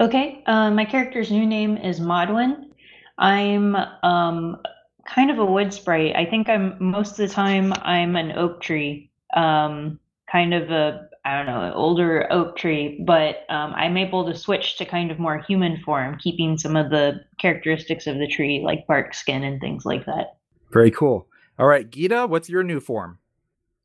Okay, 0.00 0.42
uh, 0.46 0.70
my 0.72 0.84
character's 0.84 1.30
new 1.30 1.46
name 1.46 1.76
is 1.76 2.00
Modwin. 2.00 2.70
I'm 3.18 3.76
um, 4.02 4.60
kind 5.06 5.30
of 5.30 5.38
a 5.38 5.44
wood 5.44 5.72
sprite. 5.72 6.16
I 6.16 6.26
think 6.26 6.48
I'm 6.48 6.76
most 6.80 7.12
of 7.12 7.16
the 7.18 7.28
time 7.28 7.72
I'm 7.82 8.16
an 8.16 8.32
oak 8.32 8.60
tree, 8.60 9.12
um, 9.36 10.00
kind 10.30 10.52
of 10.52 10.70
a 10.70 11.08
I 11.24 11.36
don't 11.36 11.46
know 11.46 11.62
an 11.62 11.72
older 11.74 12.30
oak 12.32 12.56
tree, 12.56 13.02
but 13.06 13.46
um, 13.48 13.72
I'm 13.74 13.96
able 13.96 14.26
to 14.26 14.36
switch 14.36 14.76
to 14.78 14.84
kind 14.84 15.12
of 15.12 15.20
more 15.20 15.38
human 15.38 15.80
form, 15.82 16.18
keeping 16.18 16.58
some 16.58 16.74
of 16.74 16.90
the 16.90 17.20
characteristics 17.38 18.08
of 18.08 18.18
the 18.18 18.26
tree, 18.26 18.62
like 18.64 18.86
bark, 18.88 19.14
skin, 19.14 19.44
and 19.44 19.60
things 19.60 19.86
like 19.86 20.04
that. 20.06 20.36
Very 20.72 20.90
cool. 20.90 21.28
All 21.56 21.66
right, 21.66 21.88
Gita, 21.88 22.26
what's 22.26 22.48
your 22.48 22.64
new 22.64 22.80
form 22.80 23.20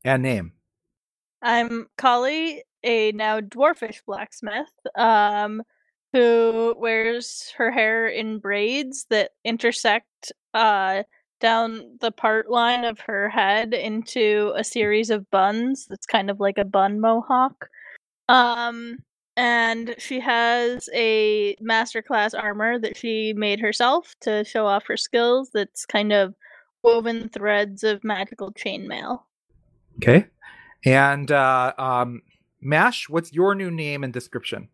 and 0.04 0.24
name? 0.24 0.52
I'm 1.40 1.86
Kali, 1.96 2.64
a 2.82 3.12
now 3.12 3.40
dwarfish 3.40 4.00
blacksmith, 4.04 4.72
um, 4.96 5.62
who 6.12 6.74
wears 6.78 7.52
her 7.56 7.70
hair 7.70 8.08
in 8.08 8.38
braids 8.38 9.06
that 9.10 9.30
intersect 9.44 10.32
uh, 10.54 11.02
down 11.40 11.96
the 12.00 12.10
part 12.10 12.50
line 12.50 12.84
of 12.84 13.00
her 13.00 13.28
head 13.28 13.72
into 13.74 14.52
a 14.56 14.64
series 14.64 15.10
of 15.10 15.30
buns. 15.30 15.86
That's 15.88 16.06
kind 16.06 16.30
of 16.30 16.40
like 16.40 16.58
a 16.58 16.64
bun 16.64 17.00
mohawk. 17.00 17.68
Um, 18.28 18.98
and 19.36 19.94
she 19.98 20.20
has 20.20 20.88
a 20.94 21.56
masterclass 21.56 22.38
armor 22.38 22.78
that 22.78 22.96
she 22.96 23.32
made 23.32 23.60
herself 23.60 24.14
to 24.20 24.44
show 24.44 24.66
off 24.66 24.86
her 24.86 24.96
skills. 24.96 25.50
That's 25.54 25.86
kind 25.86 26.12
of 26.12 26.34
woven 26.82 27.28
threads 27.28 27.84
of 27.84 28.04
magical 28.04 28.52
chainmail. 28.52 29.22
Okay. 29.96 30.26
And 30.84 31.30
uh, 31.30 31.72
um, 31.78 32.22
Mash, 32.60 33.08
what's 33.08 33.32
your 33.32 33.54
new 33.54 33.70
name 33.70 34.04
and 34.04 34.12
description? 34.12 34.68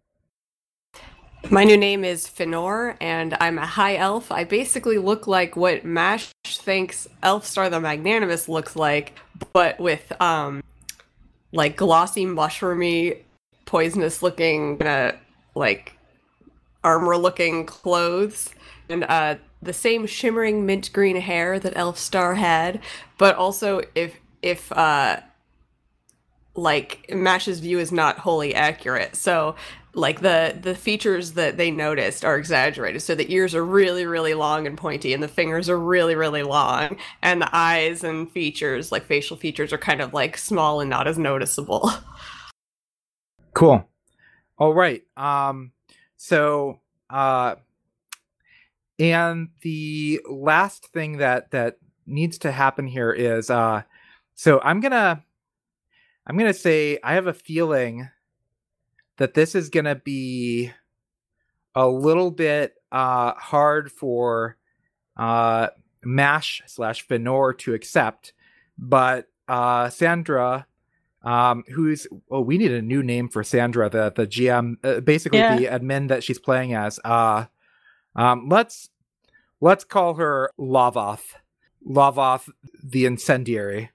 My 1.50 1.62
new 1.62 1.76
name 1.76 2.04
is 2.04 2.26
Finor, 2.26 2.96
and 3.00 3.36
I'm 3.40 3.58
a 3.58 3.66
high 3.66 3.96
elf. 3.96 4.32
I 4.32 4.44
basically 4.44 4.98
look 4.98 5.26
like 5.26 5.56
what 5.56 5.84
Mash 5.84 6.32
thinks 6.44 7.08
Elfstar 7.22 7.70
the 7.70 7.80
Magnanimous 7.80 8.48
looks 8.48 8.74
like, 8.74 9.16
but 9.52 9.78
with 9.78 10.12
um, 10.20 10.62
like 11.52 11.76
glossy, 11.76 12.24
mushroomy, 12.24 13.18
poisonous 13.64 14.22
looking, 14.22 14.82
uh, 14.82 15.12
like 15.54 15.96
armor 16.82 17.16
looking 17.16 17.64
clothes, 17.64 18.50
and 18.88 19.04
uh, 19.04 19.36
the 19.62 19.72
same 19.72 20.06
shimmering 20.06 20.66
mint 20.66 20.92
green 20.92 21.16
hair 21.16 21.60
that 21.60 21.74
Elfstar 21.74 22.36
had, 22.36 22.80
but 23.18 23.36
also 23.36 23.82
if 23.94 24.16
if 24.42 24.70
uh 24.72 25.20
like 26.54 27.10
Mash's 27.14 27.60
view 27.60 27.78
is 27.78 27.92
not 27.92 28.18
wholly 28.18 28.54
accurate. 28.54 29.14
So 29.14 29.56
like 29.96 30.20
the 30.20 30.56
the 30.60 30.74
features 30.74 31.32
that 31.32 31.56
they 31.56 31.70
noticed 31.70 32.24
are 32.24 32.36
exaggerated. 32.36 33.00
So 33.00 33.14
the 33.14 33.32
ears 33.32 33.54
are 33.54 33.64
really 33.64 34.04
really 34.04 34.34
long 34.34 34.66
and 34.66 34.76
pointy 34.76 35.14
and 35.14 35.22
the 35.22 35.28
fingers 35.28 35.70
are 35.70 35.78
really 35.78 36.14
really 36.14 36.42
long 36.42 36.98
and 37.22 37.40
the 37.40 37.48
eyes 37.52 38.04
and 38.04 38.30
features 38.30 38.92
like 38.92 39.06
facial 39.06 39.38
features 39.38 39.72
are 39.72 39.78
kind 39.78 40.02
of 40.02 40.12
like 40.12 40.36
small 40.36 40.80
and 40.80 40.90
not 40.90 41.08
as 41.08 41.18
noticeable. 41.18 41.90
Cool. 43.54 43.88
All 44.58 44.74
right. 44.74 45.02
Um 45.16 45.72
so 46.18 46.80
uh 47.08 47.54
and 48.98 49.48
the 49.62 50.20
last 50.28 50.88
thing 50.92 51.16
that 51.18 51.52
that 51.52 51.78
needs 52.04 52.36
to 52.40 52.52
happen 52.52 52.86
here 52.86 53.12
is 53.12 53.48
uh 53.48 53.80
so 54.34 54.60
I'm 54.62 54.82
to 54.82 55.22
I'm 56.26 56.38
to 56.38 56.52
say 56.52 56.98
I 57.02 57.14
have 57.14 57.28
a 57.28 57.32
feeling 57.32 58.10
that 59.18 59.34
this 59.34 59.54
is 59.54 59.68
going 59.70 59.84
to 59.86 59.94
be 59.96 60.72
a 61.74 61.86
little 61.88 62.30
bit 62.30 62.74
uh, 62.92 63.32
hard 63.34 63.90
for 63.92 64.56
uh, 65.16 65.68
Mash 66.04 66.62
slash 66.66 67.06
Finor 67.06 67.56
to 67.58 67.74
accept, 67.74 68.32
but 68.78 69.26
uh, 69.48 69.88
Sandra, 69.90 70.66
um, 71.22 71.64
who's 71.74 72.06
oh, 72.30 72.40
we 72.40 72.58
need 72.58 72.72
a 72.72 72.82
new 72.82 73.02
name 73.02 73.28
for 73.28 73.42
Sandra, 73.42 73.88
the 73.90 74.12
the 74.14 74.26
GM, 74.26 74.76
uh, 74.84 75.00
basically 75.00 75.40
Yeah. 75.40 75.56
the 75.56 75.66
admin 75.66 76.08
that 76.08 76.22
she's 76.22 76.38
playing 76.38 76.74
as. 76.74 77.00
Uh, 77.04 77.46
um, 78.14 78.48
let's 78.48 78.90
let's 79.60 79.84
call 79.84 80.14
her 80.14 80.50
Lavoth, 80.58 81.34
Lavoth 81.86 82.48
the 82.82 83.06
Incendiary. 83.06 83.90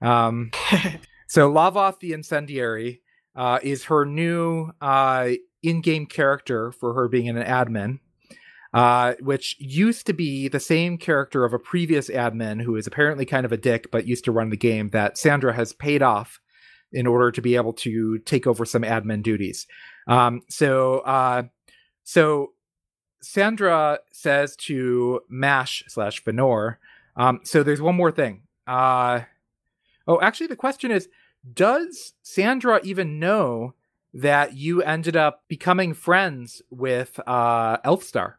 Um, 0.00 0.50
so 1.26 1.52
Lavoth 1.52 2.00
the 2.00 2.12
Incendiary 2.12 3.02
uh, 3.36 3.58
is 3.62 3.84
her 3.84 4.04
new 4.04 4.70
uh, 4.80 5.30
in-game 5.62 6.06
character 6.06 6.72
for 6.72 6.94
her 6.94 7.08
being 7.08 7.28
an 7.28 7.36
admin, 7.36 7.98
uh, 8.74 9.14
which 9.20 9.56
used 9.58 10.06
to 10.06 10.12
be 10.12 10.48
the 10.48 10.60
same 10.60 10.98
character 10.98 11.44
of 11.44 11.52
a 11.52 11.58
previous 11.58 12.08
admin 12.08 12.60
who 12.62 12.76
is 12.76 12.86
apparently 12.86 13.24
kind 13.24 13.44
of 13.44 13.52
a 13.52 13.56
dick 13.56 13.90
but 13.90 14.06
used 14.06 14.24
to 14.24 14.32
run 14.32 14.50
the 14.50 14.56
game 14.56 14.90
that 14.90 15.18
Sandra 15.18 15.52
has 15.52 15.72
paid 15.72 16.02
off 16.02 16.40
in 16.92 17.06
order 17.06 17.30
to 17.30 17.40
be 17.40 17.56
able 17.56 17.72
to 17.72 18.18
take 18.20 18.46
over 18.46 18.64
some 18.64 18.82
admin 18.82 19.22
duties. 19.22 19.66
Um, 20.06 20.42
so, 20.48 20.98
uh, 21.00 21.44
so 22.04 22.52
Sandra 23.22 24.00
says 24.12 24.56
to 24.56 25.20
Mash 25.28 25.84
slash 25.88 26.22
Finor, 26.22 26.76
um, 27.16 27.40
so 27.44 27.62
there's 27.62 27.80
one 27.80 27.94
more 27.94 28.10
thing. 28.10 28.42
Uh, 28.66 29.20
oh, 30.06 30.20
actually, 30.20 30.48
the 30.48 30.56
question 30.56 30.90
is 30.90 31.08
does 31.50 32.14
Sandra 32.22 32.80
even 32.82 33.18
know 33.18 33.74
that 34.14 34.54
you 34.56 34.82
ended 34.82 35.16
up 35.16 35.44
becoming 35.48 35.94
friends 35.94 36.62
with 36.70 37.18
uh, 37.26 37.78
Elfstar? 37.78 38.34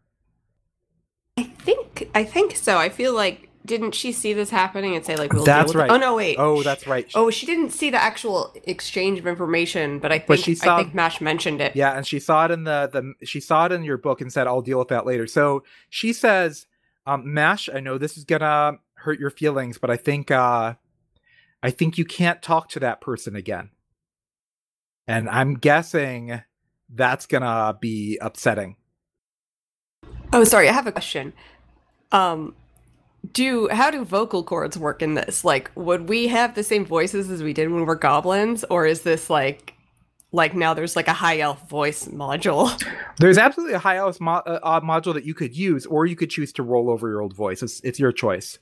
I 1.38 1.44
think 1.44 2.10
I 2.14 2.24
think 2.24 2.56
so. 2.56 2.78
I 2.78 2.90
feel 2.90 3.14
like 3.14 3.50
didn't 3.66 3.96
she 3.96 4.12
see 4.12 4.34
this 4.34 4.50
happening 4.50 4.96
and 4.96 5.06
say 5.06 5.16
like 5.16 5.34
we'll 5.34 5.46
That's 5.46 5.74
right. 5.74 5.90
It? 5.90 5.94
Oh 5.94 5.98
no, 5.98 6.16
wait. 6.16 6.36
Oh, 6.38 6.64
that's 6.64 6.86
right. 6.86 7.10
Oh, 7.16 7.32
she 7.32 7.46
didn't 7.46 7.72
see 7.72 7.90
the 7.90 8.02
actual 8.02 8.54
exchange 8.66 9.20
of 9.20 9.28
information, 9.28 10.00
but 10.00 10.12
I 10.12 10.20
think 10.20 10.28
But 10.28 10.40
she 10.40 10.54
saw- 10.54 10.78
I 10.78 10.84
think 10.84 10.94
Mash 10.94 11.22
mentioned 11.22 11.62
it. 11.62 11.76
Yeah, 11.76 11.96
and 11.96 12.06
she 12.06 12.20
saw 12.20 12.46
it 12.46 12.52
in 12.52 12.66
the 12.66 12.90
the 12.92 13.26
she 13.26 13.40
saw 13.40 13.66
it 13.66 13.72
in 13.72 13.84
your 13.84 13.98
book 13.98 14.22
and 14.22 14.32
said, 14.32 14.48
"I'll 14.48 14.62
deal 14.62 14.80
with 14.80 14.90
that 14.90 15.06
later." 15.06 15.28
So 15.28 15.64
she 15.90 16.14
says, 16.14 16.68
um, 17.08 17.34
"Mash, 17.34 17.70
I 17.74 17.80
know 17.80 17.98
this 17.98 18.18
is 18.18 18.26
gonna 18.26 18.80
hurt 18.96 19.20
your 19.20 19.30
feelings, 19.30 19.78
but 19.78 19.90
I 19.90 19.98
think 19.98 20.30
uh, 20.30 20.76
I 21.64 21.72
think 21.72 21.98
you 21.98 22.06
can't 22.06 22.42
talk 22.44 22.70
to 22.70 22.80
that 22.82 23.02
person 23.02 23.36
again." 23.36 23.72
And 25.08 25.28
I'm 25.30 25.56
guessing 25.56 26.42
that's 26.90 27.26
gonna 27.26 27.76
be 27.80 28.18
upsetting. 28.22 28.76
Oh, 30.32 30.44
sorry, 30.44 30.70
I 30.70 30.74
have 30.74 30.88
a 30.88 30.92
question. 30.92 31.34
Um 32.12 32.56
do 33.32 33.70
how 33.70 33.90
do 33.90 34.04
vocal 34.04 34.44
cords 34.44 34.78
work 34.78 35.02
in 35.02 35.14
this? 35.14 35.46
Like 35.46 35.72
would 35.76 36.10
we 36.10 36.28
have 36.28 36.56
the 36.56 36.64
same 36.64 36.86
voices 36.86 37.30
as 37.30 37.42
we 37.42 37.54
did 37.54 37.70
when 37.70 37.80
we 37.80 37.86
were 37.86 37.96
goblins 37.96 38.64
or 38.66 38.86
is 38.86 39.02
this 39.02 39.30
like 39.30 39.74
like 40.34 40.56
now 40.56 40.74
there's 40.74 40.96
like 40.96 41.08
a 41.08 41.14
high 41.14 41.40
elf 41.40 41.70
voice 41.70 42.08
module? 42.08 42.84
There's 43.20 43.38
absolutely 43.38 43.76
a 43.76 43.80
high 43.80 43.98
elf 43.98 44.20
mo- 44.20 44.42
uh, 44.46 44.60
uh, 44.64 44.82
module 44.82 45.14
that 45.14 45.24
you 45.24 45.36
could 45.36 45.56
use, 45.56 45.86
or 45.86 46.08
you 46.08 46.16
could 46.16 46.32
choose 46.32 46.52
to 46.54 46.64
roll 46.64 46.90
over 46.90 47.08
your 47.08 47.22
old 47.22 47.36
voice. 47.36 47.62
It's, 47.62 47.80
it's 47.82 48.00
your 48.00 48.12
choice. 48.12 48.58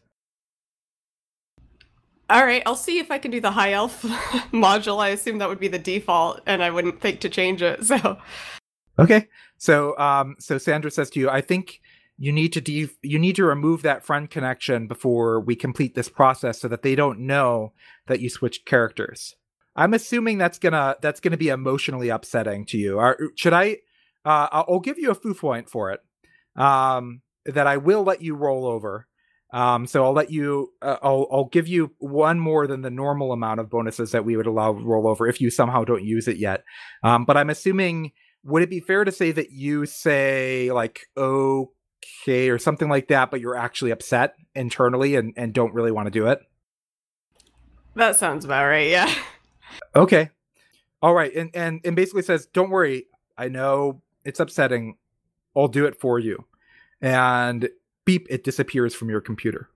All 2.31 2.45
right, 2.45 2.63
I'll 2.65 2.77
see 2.77 2.97
if 2.97 3.11
I 3.11 3.17
can 3.17 3.29
do 3.29 3.41
the 3.41 3.51
high 3.51 3.73
elf 3.73 4.01
module. 4.53 4.99
I 4.99 5.09
assume 5.09 5.39
that 5.39 5.49
would 5.49 5.59
be 5.59 5.67
the 5.67 5.77
default 5.77 6.39
and 6.45 6.63
I 6.63 6.69
wouldn't 6.69 7.01
think 7.01 7.19
to 7.21 7.29
change 7.29 7.61
it. 7.61 7.83
So 7.83 8.17
Okay. 8.97 9.27
So 9.57 9.97
um 9.97 10.35
so 10.39 10.57
Sandra 10.57 10.91
says 10.91 11.09
to 11.11 11.19
you, 11.19 11.29
I 11.29 11.41
think 11.41 11.81
you 12.17 12.31
need 12.31 12.53
to 12.53 12.61
de- 12.61 12.89
you 13.01 13.19
need 13.19 13.35
to 13.35 13.43
remove 13.43 13.81
that 13.81 14.05
friend 14.05 14.29
connection 14.29 14.87
before 14.87 15.41
we 15.41 15.55
complete 15.55 15.93
this 15.93 16.07
process 16.07 16.61
so 16.61 16.67
that 16.69 16.83
they 16.83 16.95
don't 16.95 17.19
know 17.19 17.73
that 18.07 18.21
you 18.21 18.29
switched 18.29 18.65
characters. 18.65 19.35
I'm 19.75 19.93
assuming 19.93 20.37
that's 20.37 20.59
gonna 20.59 20.95
that's 21.01 21.19
gonna 21.19 21.37
be 21.37 21.49
emotionally 21.49 22.09
upsetting 22.09 22.65
to 22.67 22.77
you. 22.77 22.99
Are, 22.99 23.17
should 23.35 23.53
I? 23.53 23.77
Uh, 24.23 24.47
I'll 24.51 24.79
give 24.79 24.99
you 24.99 25.09
a 25.11 25.15
foo 25.15 25.33
point 25.33 25.69
for 25.69 25.91
it. 25.91 25.99
Um, 26.55 27.21
that 27.45 27.65
I 27.65 27.77
will 27.77 28.03
let 28.03 28.21
you 28.21 28.35
roll 28.35 28.65
over. 28.67 29.07
Um, 29.53 29.85
so 29.85 30.03
I'll 30.05 30.13
let 30.13 30.31
you. 30.31 30.71
Uh, 30.81 30.97
I'll 31.01 31.27
I'll 31.31 31.45
give 31.45 31.67
you 31.67 31.91
one 31.99 32.39
more 32.39 32.67
than 32.67 32.81
the 32.81 32.89
normal 32.89 33.31
amount 33.31 33.59
of 33.59 33.69
bonuses 33.69 34.11
that 34.11 34.23
we 34.23 34.37
would 34.37 34.47
allow 34.47 34.73
rollover 34.73 35.29
if 35.29 35.41
you 35.41 35.49
somehow 35.49 35.83
don't 35.83 36.03
use 36.03 36.27
it 36.27 36.37
yet. 36.37 36.63
Um, 37.03 37.25
but 37.25 37.37
I'm 37.37 37.49
assuming. 37.49 38.11
Would 38.43 38.63
it 38.63 38.71
be 38.71 38.79
fair 38.79 39.05
to 39.05 39.11
say 39.11 39.31
that 39.33 39.51
you 39.51 39.85
say 39.85 40.71
like 40.71 41.01
okay 41.15 42.49
or 42.49 42.57
something 42.57 42.89
like 42.89 43.09
that, 43.09 43.29
but 43.29 43.39
you're 43.39 43.55
actually 43.55 43.91
upset 43.91 44.33
internally 44.55 45.15
and 45.15 45.33
and 45.37 45.53
don't 45.53 45.75
really 45.75 45.91
want 45.91 46.07
to 46.07 46.11
do 46.11 46.25
it? 46.25 46.39
That 47.95 48.15
sounds 48.15 48.45
about 48.45 48.65
right, 48.65 48.89
yeah. 48.89 49.13
Okay. 49.95 50.29
All 51.01 51.13
right. 51.13 51.33
And 51.35 51.49
and 51.53 51.81
and 51.83 51.95
basically 51.95 52.23
says, 52.23 52.47
"Don't 52.47 52.69
worry. 52.69 53.05
I 53.37 53.47
know 53.47 54.01
it's 54.23 54.39
upsetting. 54.39 54.97
I'll 55.55 55.67
do 55.67 55.85
it 55.85 55.99
for 55.99 56.19
you." 56.19 56.45
And 57.01 57.69
beep, 58.05 58.27
it 58.29 58.43
disappears 58.43 58.93
from 58.93 59.09
your 59.09 59.21
computer. 59.21 59.69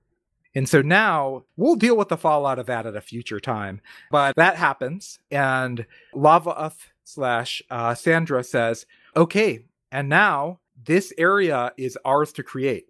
And 0.56 0.70
so 0.70 0.82
now 0.82 1.44
we'll 1.58 1.76
deal 1.76 1.98
with 1.98 2.08
the 2.08 2.18
fallout 2.18 2.60
of 2.60 2.66
that 2.68 2.86
at 2.86 2.96
a 2.96 3.02
future 3.02 3.42
time. 3.42 3.82
But 4.10 4.38
that 4.38 4.56
happens, 4.56 5.20
and 5.30 5.86
Lava 6.14 6.72
slash 7.04 7.62
uh, 7.70 7.94
Sandra 7.94 8.44
says, 8.44 8.86
"Okay, 9.18 9.66
and 9.92 10.08
now 10.08 10.60
this 10.86 11.14
area 11.18 11.74
is 11.78 11.98
ours 12.06 12.32
to 12.34 12.44
create. 12.44 12.86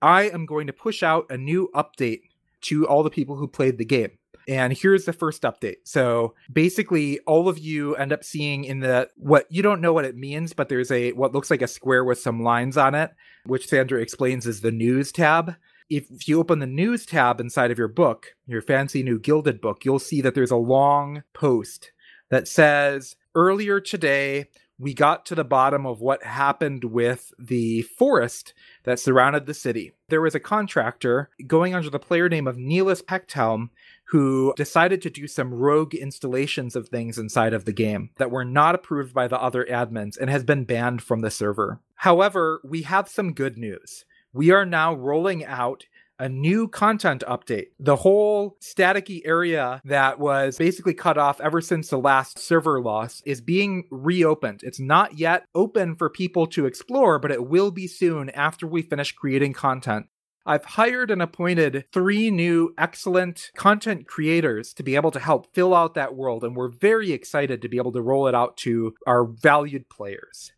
I 0.00 0.30
am 0.30 0.46
going 0.46 0.68
to 0.68 0.72
push 0.72 1.02
out 1.02 1.26
a 1.28 1.36
new 1.36 1.70
update 1.74 2.22
to 2.62 2.86
all 2.86 3.02
the 3.02 3.10
people 3.10 3.36
who 3.36 3.48
played 3.48 3.78
the 3.78 3.84
game." 3.84 4.12
And 4.48 4.72
here's 4.72 5.04
the 5.04 5.12
first 5.12 5.42
update. 5.42 5.76
So 5.84 6.34
basically, 6.52 7.20
all 7.20 7.48
of 7.48 7.58
you 7.58 7.94
end 7.96 8.12
up 8.12 8.24
seeing 8.24 8.64
in 8.64 8.80
the 8.80 9.08
what 9.16 9.46
you 9.50 9.62
don't 9.62 9.80
know 9.80 9.92
what 9.92 10.04
it 10.04 10.16
means, 10.16 10.52
but 10.52 10.68
there's 10.68 10.90
a 10.90 11.12
what 11.12 11.32
looks 11.32 11.50
like 11.50 11.62
a 11.62 11.68
square 11.68 12.04
with 12.04 12.18
some 12.18 12.42
lines 12.42 12.76
on 12.76 12.94
it, 12.94 13.12
which 13.46 13.68
Sandra 13.68 14.00
explains 14.00 14.46
is 14.46 14.60
the 14.60 14.72
news 14.72 15.12
tab. 15.12 15.56
If 15.88 16.26
you 16.26 16.40
open 16.40 16.58
the 16.58 16.66
news 16.66 17.04
tab 17.04 17.40
inside 17.40 17.70
of 17.70 17.78
your 17.78 17.88
book, 17.88 18.34
your 18.46 18.62
fancy 18.62 19.02
new 19.02 19.18
gilded 19.18 19.60
book, 19.60 19.84
you'll 19.84 19.98
see 19.98 20.20
that 20.22 20.34
there's 20.34 20.50
a 20.50 20.56
long 20.56 21.22
post 21.34 21.92
that 22.30 22.48
says, 22.48 23.16
Earlier 23.34 23.80
today, 23.80 24.48
we 24.78 24.94
got 24.94 25.24
to 25.26 25.34
the 25.34 25.44
bottom 25.44 25.86
of 25.86 26.00
what 26.00 26.24
happened 26.24 26.84
with 26.84 27.32
the 27.38 27.82
forest 27.82 28.52
that 28.82 28.98
surrounded 28.98 29.46
the 29.46 29.54
city. 29.54 29.92
There 30.08 30.20
was 30.20 30.34
a 30.34 30.40
contractor 30.40 31.30
going 31.46 31.72
under 31.74 31.88
the 31.88 31.98
player 32.00 32.28
name 32.28 32.48
of 32.48 32.56
Neelis 32.56 33.00
Pechthelm 33.02 33.68
who 34.12 34.52
decided 34.58 35.00
to 35.00 35.08
do 35.08 35.26
some 35.26 35.54
rogue 35.54 35.94
installations 35.94 36.76
of 36.76 36.86
things 36.90 37.16
inside 37.16 37.54
of 37.54 37.64
the 37.64 37.72
game 37.72 38.10
that 38.18 38.30
were 38.30 38.44
not 38.44 38.74
approved 38.74 39.14
by 39.14 39.26
the 39.26 39.40
other 39.40 39.64
admins 39.70 40.18
and 40.18 40.28
has 40.28 40.44
been 40.44 40.64
banned 40.64 41.00
from 41.00 41.22
the 41.22 41.30
server. 41.30 41.80
However, 41.94 42.60
we 42.62 42.82
have 42.82 43.08
some 43.08 43.32
good 43.32 43.56
news. 43.56 44.04
We 44.34 44.50
are 44.50 44.66
now 44.66 44.92
rolling 44.92 45.46
out 45.46 45.86
a 46.18 46.28
new 46.28 46.68
content 46.68 47.24
update. 47.26 47.68
The 47.80 47.96
whole 47.96 48.58
staticky 48.60 49.22
area 49.24 49.80
that 49.86 50.18
was 50.18 50.58
basically 50.58 50.94
cut 50.94 51.16
off 51.16 51.40
ever 51.40 51.62
since 51.62 51.88
the 51.88 51.98
last 51.98 52.38
server 52.38 52.82
loss 52.82 53.22
is 53.24 53.40
being 53.40 53.88
reopened. 53.90 54.60
It's 54.62 54.78
not 54.78 55.18
yet 55.18 55.46
open 55.54 55.94
for 55.94 56.10
people 56.10 56.46
to 56.48 56.66
explore, 56.66 57.18
but 57.18 57.32
it 57.32 57.48
will 57.48 57.70
be 57.70 57.86
soon 57.86 58.28
after 58.30 58.66
we 58.66 58.82
finish 58.82 59.12
creating 59.12 59.54
content. 59.54 60.06
I've 60.44 60.64
hired 60.64 61.10
and 61.10 61.22
appointed 61.22 61.84
three 61.92 62.30
new 62.30 62.74
excellent 62.76 63.50
content 63.56 64.06
creators 64.06 64.72
to 64.74 64.82
be 64.82 64.96
able 64.96 65.12
to 65.12 65.20
help 65.20 65.54
fill 65.54 65.74
out 65.74 65.94
that 65.94 66.16
world, 66.16 66.42
and 66.42 66.56
we're 66.56 66.68
very 66.68 67.12
excited 67.12 67.62
to 67.62 67.68
be 67.68 67.76
able 67.76 67.92
to 67.92 68.02
roll 68.02 68.26
it 68.26 68.34
out 68.34 68.56
to 68.58 68.94
our 69.06 69.24
valued 69.24 69.88
players. 69.88 70.52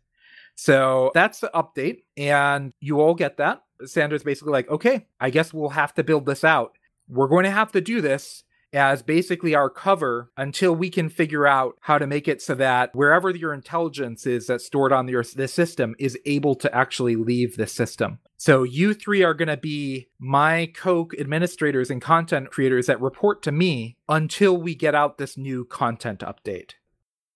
So 0.55 1.11
that's 1.13 1.39
the 1.39 1.51
update, 1.53 2.03
and 2.17 2.73
you 2.79 3.01
all 3.01 3.13
get 3.13 3.37
that. 3.37 3.61
Sandra's 3.83 4.23
basically 4.23 4.53
like, 4.53 4.69
okay, 4.69 5.05
I 5.19 5.29
guess 5.29 5.53
we'll 5.53 5.69
have 5.69 5.93
to 5.95 6.03
build 6.03 6.25
this 6.25 6.43
out. 6.43 6.77
We're 7.07 7.27
going 7.27 7.43
to 7.43 7.51
have 7.51 7.73
to 7.73 7.81
do 7.81 8.01
this 8.01 8.44
as 8.75 9.01
basically 9.01 9.55
our 9.55 9.69
cover 9.69 10.31
until 10.37 10.75
we 10.75 10.89
can 10.89 11.09
figure 11.09 11.47
out 11.47 11.77
how 11.81 11.97
to 11.97 12.05
make 12.05 12.27
it 12.27 12.41
so 12.41 12.53
that 12.55 12.93
wherever 12.93 13.29
your 13.29 13.53
intelligence 13.53 14.25
is 14.25 14.47
that's 14.47 14.65
stored 14.65 14.91
on 14.91 15.05
the 15.05 15.13
your 15.13 15.23
the 15.35 15.47
system 15.47 15.95
is 15.97 16.17
able 16.25 16.55
to 16.55 16.73
actually 16.75 17.15
leave 17.15 17.55
the 17.55 17.67
system. 17.67 18.19
So 18.37 18.63
you 18.63 18.93
three 18.93 19.23
are 19.23 19.33
going 19.33 19.47
to 19.47 19.57
be 19.57 20.09
my 20.19 20.71
co-administrators 20.75 21.89
and 21.89 22.01
content 22.01 22.51
creators 22.51 22.87
that 22.87 22.99
report 22.99 23.41
to 23.43 23.51
me 23.51 23.97
until 24.09 24.57
we 24.57 24.75
get 24.75 24.93
out 24.93 25.17
this 25.17 25.37
new 25.37 25.63
content 25.63 26.19
update. 26.19 26.71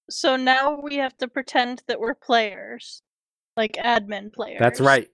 So 0.10 0.36
now 0.36 0.80
we 0.82 0.98
have 0.98 1.18
to 1.20 1.28
pretend 1.28 1.84
that 1.88 2.00
we're 2.00 2.16
players, 2.16 3.02
like 3.56 3.74
admin 3.74 4.34
players. 4.34 4.60
That's 4.60 4.82
right. 4.82 5.08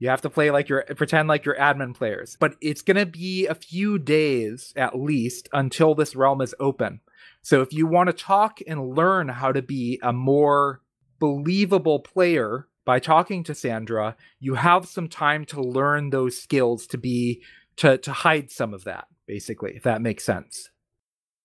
You 0.00 0.08
have 0.08 0.22
to 0.22 0.30
play 0.30 0.50
like 0.50 0.68
you're 0.68 0.82
pretend 0.96 1.28
like 1.28 1.44
you're 1.44 1.56
admin 1.56 1.94
players. 1.94 2.36
But 2.40 2.56
it's 2.60 2.82
going 2.82 2.96
to 2.96 3.06
be 3.06 3.46
a 3.46 3.54
few 3.54 3.98
days 3.98 4.72
at 4.74 4.98
least 4.98 5.48
until 5.52 5.94
this 5.94 6.16
realm 6.16 6.40
is 6.40 6.54
open. 6.58 7.00
So 7.42 7.60
if 7.60 7.72
you 7.72 7.86
want 7.86 8.08
to 8.08 8.14
talk 8.14 8.60
and 8.66 8.96
learn 8.96 9.28
how 9.28 9.52
to 9.52 9.62
be 9.62 10.00
a 10.02 10.12
more 10.12 10.80
believable 11.20 12.00
player 12.00 12.66
by 12.86 12.98
talking 12.98 13.44
to 13.44 13.54
Sandra, 13.54 14.16
you 14.40 14.54
have 14.54 14.88
some 14.88 15.06
time 15.06 15.44
to 15.46 15.60
learn 15.60 16.10
those 16.10 16.40
skills 16.40 16.86
to 16.88 16.98
be 16.98 17.42
to 17.76 17.98
to 17.98 18.12
hide 18.12 18.50
some 18.50 18.72
of 18.72 18.84
that, 18.84 19.06
basically, 19.26 19.76
if 19.76 19.82
that 19.82 20.00
makes 20.00 20.24
sense. 20.24 20.70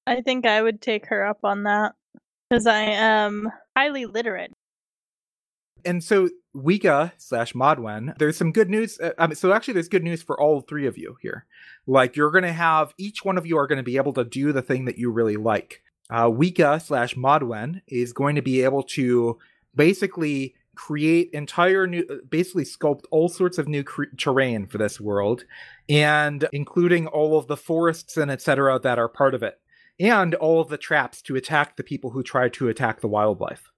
I 0.08 0.22
think 0.22 0.46
I 0.46 0.62
would 0.62 0.82
take 0.82 1.08
her 1.08 1.26
up 1.26 1.40
on 1.44 1.64
that 1.64 1.94
because 2.50 2.68
I 2.68 2.84
am 2.84 3.50
highly 3.76 4.06
literate. 4.06 4.54
And 5.86 6.04
so 6.04 6.30
Wika 6.56 7.12
slash 7.18 7.54
Modwen, 7.54 8.18
there's 8.18 8.38
some 8.38 8.52
good 8.52 8.70
news. 8.70 9.00
Uh, 9.00 9.12
mean, 9.28 9.36
so 9.36 9.54
actually, 9.54 9.76
there's 9.76 9.90
good 9.90 10.04
news 10.04 10.24
for 10.24 10.40
all 10.40 10.62
three 10.62 10.88
of 10.88 10.98
you 10.98 11.18
here. 11.22 11.46
Like, 11.86 12.16
you're 12.16 12.32
going 12.32 12.44
to 12.44 12.54
have 12.54 12.94
each 12.98 13.24
one 13.24 13.38
of 13.38 13.46
you 13.46 13.58
are 13.58 13.68
going 13.68 13.78
to 13.78 13.84
be 13.84 13.98
able 13.98 14.14
to 14.14 14.24
do 14.24 14.52
the 14.52 14.62
thing 14.62 14.86
that 14.86 14.98
you 14.98 15.12
really 15.12 15.38
like. 15.38 15.82
Uh, 16.10 16.26
Wika 16.26 16.82
slash 16.82 17.16
Modwen 17.16 17.82
is 17.88 18.14
going 18.14 18.36
to 18.36 18.42
be 18.42 18.64
able 18.64 18.84
to 18.84 19.38
basically 19.76 20.56
create 20.76 21.30
entire 21.32 21.88
new, 21.88 22.22
basically 22.30 22.64
sculpt 22.64 23.04
all 23.12 23.30
sorts 23.30 23.58
of 23.58 23.68
new 23.68 23.84
cre- 23.84 24.04
terrain 24.18 24.66
for 24.68 24.78
this 24.78 25.00
world, 25.00 25.46
and 25.90 26.48
including 26.52 27.08
all 27.08 27.38
of 27.38 27.48
the 27.48 27.58
forests 27.58 28.18
and 28.18 28.30
etc. 28.30 28.80
that 28.80 29.00
are 29.00 29.08
part 29.08 29.34
of 29.34 29.42
it, 29.42 29.60
and 30.00 30.36
all 30.36 30.60
of 30.60 30.68
the 30.68 30.78
traps 30.78 31.22
to 31.24 31.36
attack 31.36 31.76
the 31.76 31.84
people 31.84 32.12
who 32.12 32.22
try 32.22 32.50
to 32.50 32.68
attack 32.70 33.02
the 33.02 33.08
wildlife. 33.08 33.72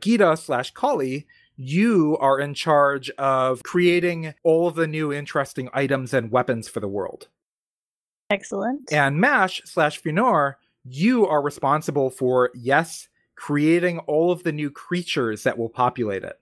Gita 0.00 0.36
slash 0.36 0.72
Kali 0.72 1.26
you 1.60 2.16
are 2.20 2.40
in 2.40 2.54
charge 2.54 3.10
of 3.18 3.62
creating 3.62 4.32
all 4.44 4.66
of 4.66 4.76
the 4.76 4.86
new 4.86 5.12
interesting 5.12 5.68
items 5.74 6.14
and 6.14 6.32
weapons 6.32 6.68
for 6.68 6.80
the 6.80 6.88
world. 6.88 7.28
Excellent. 8.30 8.90
And 8.90 9.20
Mash 9.20 9.60
slash 9.66 10.00
Finor, 10.00 10.54
you 10.84 11.26
are 11.26 11.42
responsible 11.42 12.08
for, 12.08 12.50
yes, 12.54 13.08
creating 13.36 13.98
all 14.00 14.32
of 14.32 14.42
the 14.42 14.52
new 14.52 14.70
creatures 14.70 15.42
that 15.42 15.58
will 15.58 15.68
populate 15.68 16.24
it. 16.24 16.40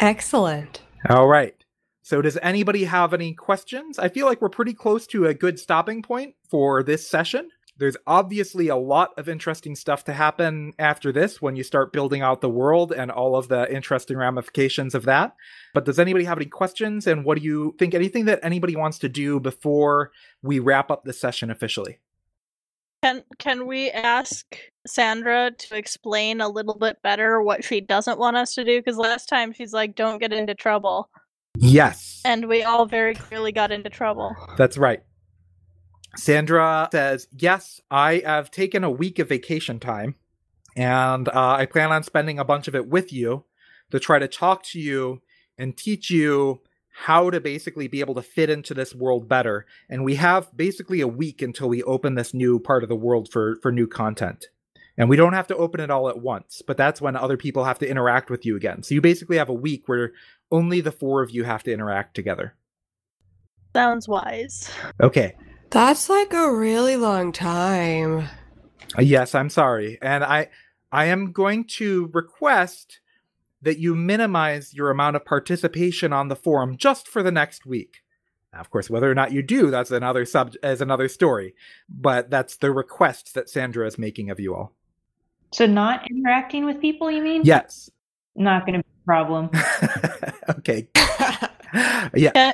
Excellent. 0.00 0.80
All 1.10 1.26
right. 1.26 1.54
So, 2.02 2.22
does 2.22 2.38
anybody 2.40 2.84
have 2.84 3.12
any 3.12 3.34
questions? 3.34 3.98
I 3.98 4.08
feel 4.08 4.24
like 4.24 4.40
we're 4.40 4.48
pretty 4.48 4.72
close 4.72 5.06
to 5.08 5.26
a 5.26 5.34
good 5.34 5.58
stopping 5.58 6.02
point 6.02 6.36
for 6.48 6.82
this 6.82 7.06
session. 7.06 7.50
There's 7.78 7.96
obviously 8.06 8.68
a 8.68 8.76
lot 8.76 9.10
of 9.18 9.28
interesting 9.28 9.76
stuff 9.76 10.04
to 10.04 10.12
happen 10.12 10.72
after 10.78 11.12
this 11.12 11.42
when 11.42 11.56
you 11.56 11.62
start 11.62 11.92
building 11.92 12.22
out 12.22 12.40
the 12.40 12.48
world 12.48 12.90
and 12.90 13.10
all 13.10 13.36
of 13.36 13.48
the 13.48 13.70
interesting 13.72 14.16
ramifications 14.16 14.94
of 14.94 15.04
that. 15.04 15.34
But 15.74 15.84
does 15.84 15.98
anybody 15.98 16.24
have 16.24 16.38
any 16.38 16.46
questions? 16.46 17.06
And 17.06 17.24
what 17.24 17.38
do 17.38 17.44
you 17.44 17.74
think? 17.78 17.94
Anything 17.94 18.24
that 18.26 18.40
anybody 18.42 18.76
wants 18.76 18.98
to 19.00 19.08
do 19.10 19.40
before 19.40 20.10
we 20.42 20.58
wrap 20.58 20.90
up 20.90 21.04
the 21.04 21.12
session 21.12 21.50
officially? 21.50 21.98
Can 23.02 23.22
can 23.38 23.66
we 23.66 23.90
ask 23.90 24.56
Sandra 24.86 25.50
to 25.50 25.76
explain 25.76 26.40
a 26.40 26.48
little 26.48 26.78
bit 26.78 26.96
better 27.02 27.42
what 27.42 27.62
she 27.62 27.80
doesn't 27.80 28.18
want 28.18 28.38
us 28.38 28.54
to 28.54 28.64
do? 28.64 28.80
Because 28.80 28.96
last 28.96 29.28
time 29.28 29.52
she's 29.52 29.74
like, 29.74 29.94
"Don't 29.94 30.18
get 30.18 30.32
into 30.32 30.54
trouble," 30.54 31.10
Yes. 31.58 32.22
and 32.24 32.48
we 32.48 32.62
all 32.62 32.86
very 32.86 33.14
clearly 33.14 33.52
got 33.52 33.70
into 33.70 33.90
trouble. 33.90 34.34
That's 34.56 34.78
right. 34.78 35.02
Sandra 36.16 36.88
says, 36.92 37.28
Yes, 37.36 37.80
I 37.90 38.22
have 38.24 38.50
taken 38.50 38.84
a 38.84 38.90
week 38.90 39.18
of 39.18 39.28
vacation 39.28 39.78
time, 39.78 40.16
and 40.76 41.28
uh, 41.28 41.56
I 41.58 41.66
plan 41.66 41.92
on 41.92 42.02
spending 42.02 42.38
a 42.38 42.44
bunch 42.44 42.68
of 42.68 42.74
it 42.74 42.88
with 42.88 43.12
you 43.12 43.44
to 43.90 44.00
try 44.00 44.18
to 44.18 44.28
talk 44.28 44.62
to 44.64 44.80
you 44.80 45.22
and 45.58 45.76
teach 45.76 46.10
you 46.10 46.60
how 46.98 47.28
to 47.28 47.40
basically 47.40 47.88
be 47.88 48.00
able 48.00 48.14
to 48.14 48.22
fit 48.22 48.48
into 48.48 48.72
this 48.72 48.94
world 48.94 49.28
better. 49.28 49.66
And 49.88 50.02
we 50.02 50.14
have 50.14 50.54
basically 50.56 51.02
a 51.02 51.08
week 51.08 51.42
until 51.42 51.68
we 51.68 51.82
open 51.82 52.14
this 52.14 52.32
new 52.32 52.58
part 52.58 52.82
of 52.82 52.88
the 52.88 52.96
world 52.96 53.30
for, 53.30 53.56
for 53.56 53.70
new 53.70 53.86
content. 53.86 54.46
And 54.96 55.10
we 55.10 55.16
don't 55.16 55.34
have 55.34 55.46
to 55.48 55.56
open 55.56 55.80
it 55.80 55.90
all 55.90 56.08
at 56.08 56.20
once, 56.20 56.62
but 56.66 56.78
that's 56.78 57.02
when 57.02 57.14
other 57.14 57.36
people 57.36 57.64
have 57.64 57.78
to 57.80 57.88
interact 57.88 58.30
with 58.30 58.46
you 58.46 58.56
again. 58.56 58.82
So 58.82 58.94
you 58.94 59.02
basically 59.02 59.36
have 59.36 59.50
a 59.50 59.54
week 59.54 59.82
where 59.86 60.12
only 60.50 60.80
the 60.80 60.92
four 60.92 61.22
of 61.22 61.30
you 61.30 61.44
have 61.44 61.62
to 61.64 61.72
interact 61.72 62.14
together. 62.14 62.54
Sounds 63.74 64.08
wise. 64.08 64.70
Okay. 65.02 65.36
That's 65.70 66.08
like 66.08 66.32
a 66.32 66.52
really 66.52 66.96
long 66.96 67.32
time. 67.32 68.28
Uh, 68.96 69.02
Yes, 69.02 69.34
I'm 69.34 69.50
sorry. 69.50 69.98
And 70.00 70.24
I 70.24 70.48
I 70.92 71.06
am 71.06 71.32
going 71.32 71.64
to 71.64 72.10
request 72.12 73.00
that 73.62 73.78
you 73.78 73.94
minimize 73.94 74.72
your 74.72 74.90
amount 74.90 75.16
of 75.16 75.24
participation 75.24 76.12
on 76.12 76.28
the 76.28 76.36
forum 76.36 76.76
just 76.76 77.08
for 77.08 77.22
the 77.22 77.32
next 77.32 77.66
week. 77.66 78.02
Now, 78.52 78.60
of 78.60 78.70
course, 78.70 78.88
whether 78.88 79.10
or 79.10 79.14
not 79.14 79.32
you 79.32 79.42
do, 79.42 79.70
that's 79.70 79.90
another 79.90 80.24
sub 80.24 80.54
is 80.62 80.80
another 80.80 81.08
story. 81.08 81.54
But 81.88 82.30
that's 82.30 82.56
the 82.58 82.70
request 82.70 83.34
that 83.34 83.50
Sandra 83.50 83.86
is 83.86 83.98
making 83.98 84.30
of 84.30 84.38
you 84.38 84.54
all. 84.54 84.72
So 85.52 85.66
not 85.66 86.08
interacting 86.10 86.64
with 86.64 86.80
people, 86.80 87.10
you 87.10 87.22
mean? 87.22 87.42
Yes. 87.44 87.90
Not 88.34 88.66
going 88.66 88.80
to 88.80 88.84
be 88.84 88.90
a 89.02 89.04
problem. 89.04 89.50
okay. 90.50 90.88
yeah. 92.14 92.30
Can, 92.32 92.52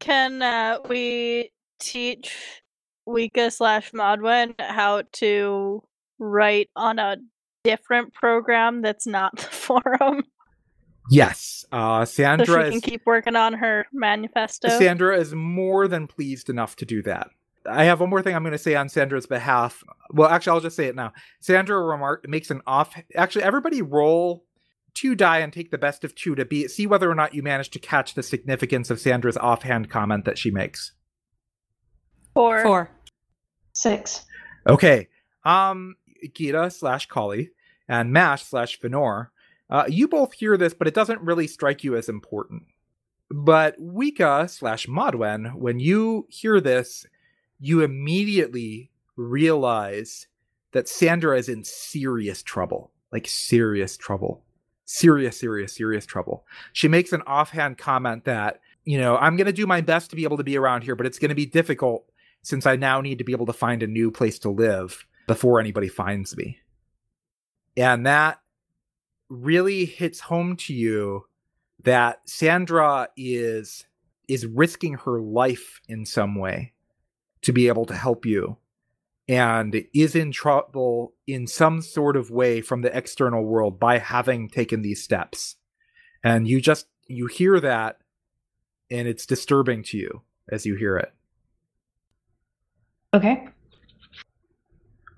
can 0.00 0.42
uh, 0.42 0.78
we 0.88 1.50
teach 1.78 2.62
Wika 3.08 3.52
slash 3.52 3.92
Modwen 3.92 4.54
how 4.58 5.02
to 5.12 5.82
write 6.18 6.70
on 6.76 6.98
a 6.98 7.16
different 7.64 8.14
program 8.14 8.82
that's 8.82 9.06
not 9.06 9.36
the 9.36 9.42
forum. 9.50 10.24
Yes, 11.10 11.66
uh, 11.70 12.04
So 12.04 12.14
Sandra 12.22 12.46
she 12.46 12.70
can 12.70 12.72
is 12.72 12.80
keep 12.80 13.02
working 13.04 13.36
on 13.36 13.52
her 13.54 13.86
manifesto. 13.92 14.68
Sandra 14.70 15.18
is 15.18 15.34
more 15.34 15.86
than 15.86 16.06
pleased 16.06 16.48
enough 16.48 16.76
to 16.76 16.86
do 16.86 17.02
that. 17.02 17.28
I 17.66 17.84
have 17.84 18.00
one 18.00 18.10
more 18.10 18.22
thing 18.22 18.34
I'm 18.34 18.42
going 18.42 18.52
to 18.52 18.58
say 18.58 18.74
on 18.74 18.88
Sandra's 18.88 19.26
behalf. 19.26 19.82
Well, 20.10 20.28
actually, 20.28 20.54
I'll 20.54 20.60
just 20.60 20.76
say 20.76 20.86
it 20.86 20.94
now. 20.94 21.12
Sandra 21.40 21.82
remark 21.82 22.28
makes 22.28 22.50
an 22.50 22.62
off. 22.66 22.94
Actually, 23.14 23.44
everybody 23.44 23.82
roll 23.82 24.44
two 24.92 25.14
die 25.14 25.38
and 25.38 25.52
take 25.52 25.70
the 25.70 25.78
best 25.78 26.04
of 26.04 26.14
two 26.14 26.34
to 26.34 26.44
be 26.44 26.68
see 26.68 26.86
whether 26.86 27.10
or 27.10 27.14
not 27.14 27.34
you 27.34 27.42
manage 27.42 27.70
to 27.70 27.78
catch 27.78 28.14
the 28.14 28.22
significance 28.22 28.90
of 28.90 29.00
Sandra's 29.00 29.36
offhand 29.36 29.90
comment 29.90 30.24
that 30.24 30.38
she 30.38 30.50
makes. 30.50 30.92
Four. 32.34 32.62
Four. 32.62 32.90
Six. 33.72 34.26
Okay. 34.68 35.08
Um, 35.44 35.96
Gita 36.34 36.70
slash 36.70 37.06
Kali 37.06 37.50
and 37.88 38.12
Mash 38.12 38.44
slash 38.44 38.78
Finor. 38.80 39.28
Uh, 39.70 39.84
you 39.88 40.08
both 40.08 40.32
hear 40.32 40.56
this, 40.56 40.74
but 40.74 40.88
it 40.88 40.94
doesn't 40.94 41.20
really 41.20 41.46
strike 41.46 41.84
you 41.84 41.96
as 41.96 42.08
important. 42.08 42.64
But 43.30 43.80
Wika 43.80 44.50
slash 44.50 44.86
Modwen, 44.86 45.54
when 45.54 45.80
you 45.80 46.26
hear 46.28 46.60
this, 46.60 47.06
you 47.58 47.82
immediately 47.82 48.90
realize 49.16 50.26
that 50.72 50.88
Sandra 50.88 51.38
is 51.38 51.48
in 51.48 51.64
serious 51.64 52.42
trouble. 52.42 52.90
Like 53.12 53.26
serious 53.26 53.96
trouble. 53.96 54.44
Serious, 54.86 55.38
serious, 55.38 55.74
serious 55.74 56.04
trouble. 56.04 56.44
She 56.72 56.88
makes 56.88 57.12
an 57.12 57.22
offhand 57.22 57.78
comment 57.78 58.24
that, 58.24 58.60
you 58.84 58.98
know, 58.98 59.16
I'm 59.16 59.36
going 59.36 59.46
to 59.46 59.52
do 59.52 59.66
my 59.66 59.80
best 59.80 60.10
to 60.10 60.16
be 60.16 60.24
able 60.24 60.36
to 60.36 60.44
be 60.44 60.58
around 60.58 60.82
here, 60.82 60.94
but 60.94 61.06
it's 61.06 61.18
going 61.18 61.30
to 61.30 61.34
be 61.34 61.46
difficult 61.46 62.10
since 62.44 62.66
I 62.66 62.76
now 62.76 63.00
need 63.00 63.18
to 63.18 63.24
be 63.24 63.32
able 63.32 63.46
to 63.46 63.52
find 63.52 63.82
a 63.82 63.88
new 63.88 64.10
place 64.10 64.38
to 64.40 64.50
live 64.50 65.06
before 65.26 65.58
anybody 65.58 65.88
finds 65.88 66.36
me. 66.36 66.58
And 67.76 68.06
that 68.06 68.40
really 69.28 69.86
hits 69.86 70.20
home 70.20 70.56
to 70.56 70.74
you 70.74 71.24
that 71.82 72.20
Sandra 72.26 73.08
is 73.16 73.86
is 74.28 74.46
risking 74.46 74.94
her 74.94 75.20
life 75.20 75.80
in 75.88 76.06
some 76.06 76.34
way 76.34 76.72
to 77.42 77.52
be 77.52 77.68
able 77.68 77.84
to 77.84 77.94
help 77.94 78.24
you 78.24 78.56
and 79.28 79.84
is 79.92 80.14
in 80.14 80.32
trouble 80.32 81.14
in 81.26 81.46
some 81.46 81.82
sort 81.82 82.16
of 82.16 82.30
way 82.30 82.60
from 82.60 82.82
the 82.82 82.96
external 82.96 83.44
world 83.44 83.78
by 83.78 83.98
having 83.98 84.48
taken 84.48 84.82
these 84.82 85.02
steps. 85.02 85.56
And 86.22 86.46
you 86.46 86.60
just 86.60 86.86
you 87.06 87.26
hear 87.26 87.58
that 87.60 88.00
and 88.90 89.08
it's 89.08 89.26
disturbing 89.26 89.82
to 89.84 89.96
you 89.96 90.22
as 90.50 90.66
you 90.66 90.76
hear 90.76 90.96
it. 90.98 91.12
Okay. 93.14 93.46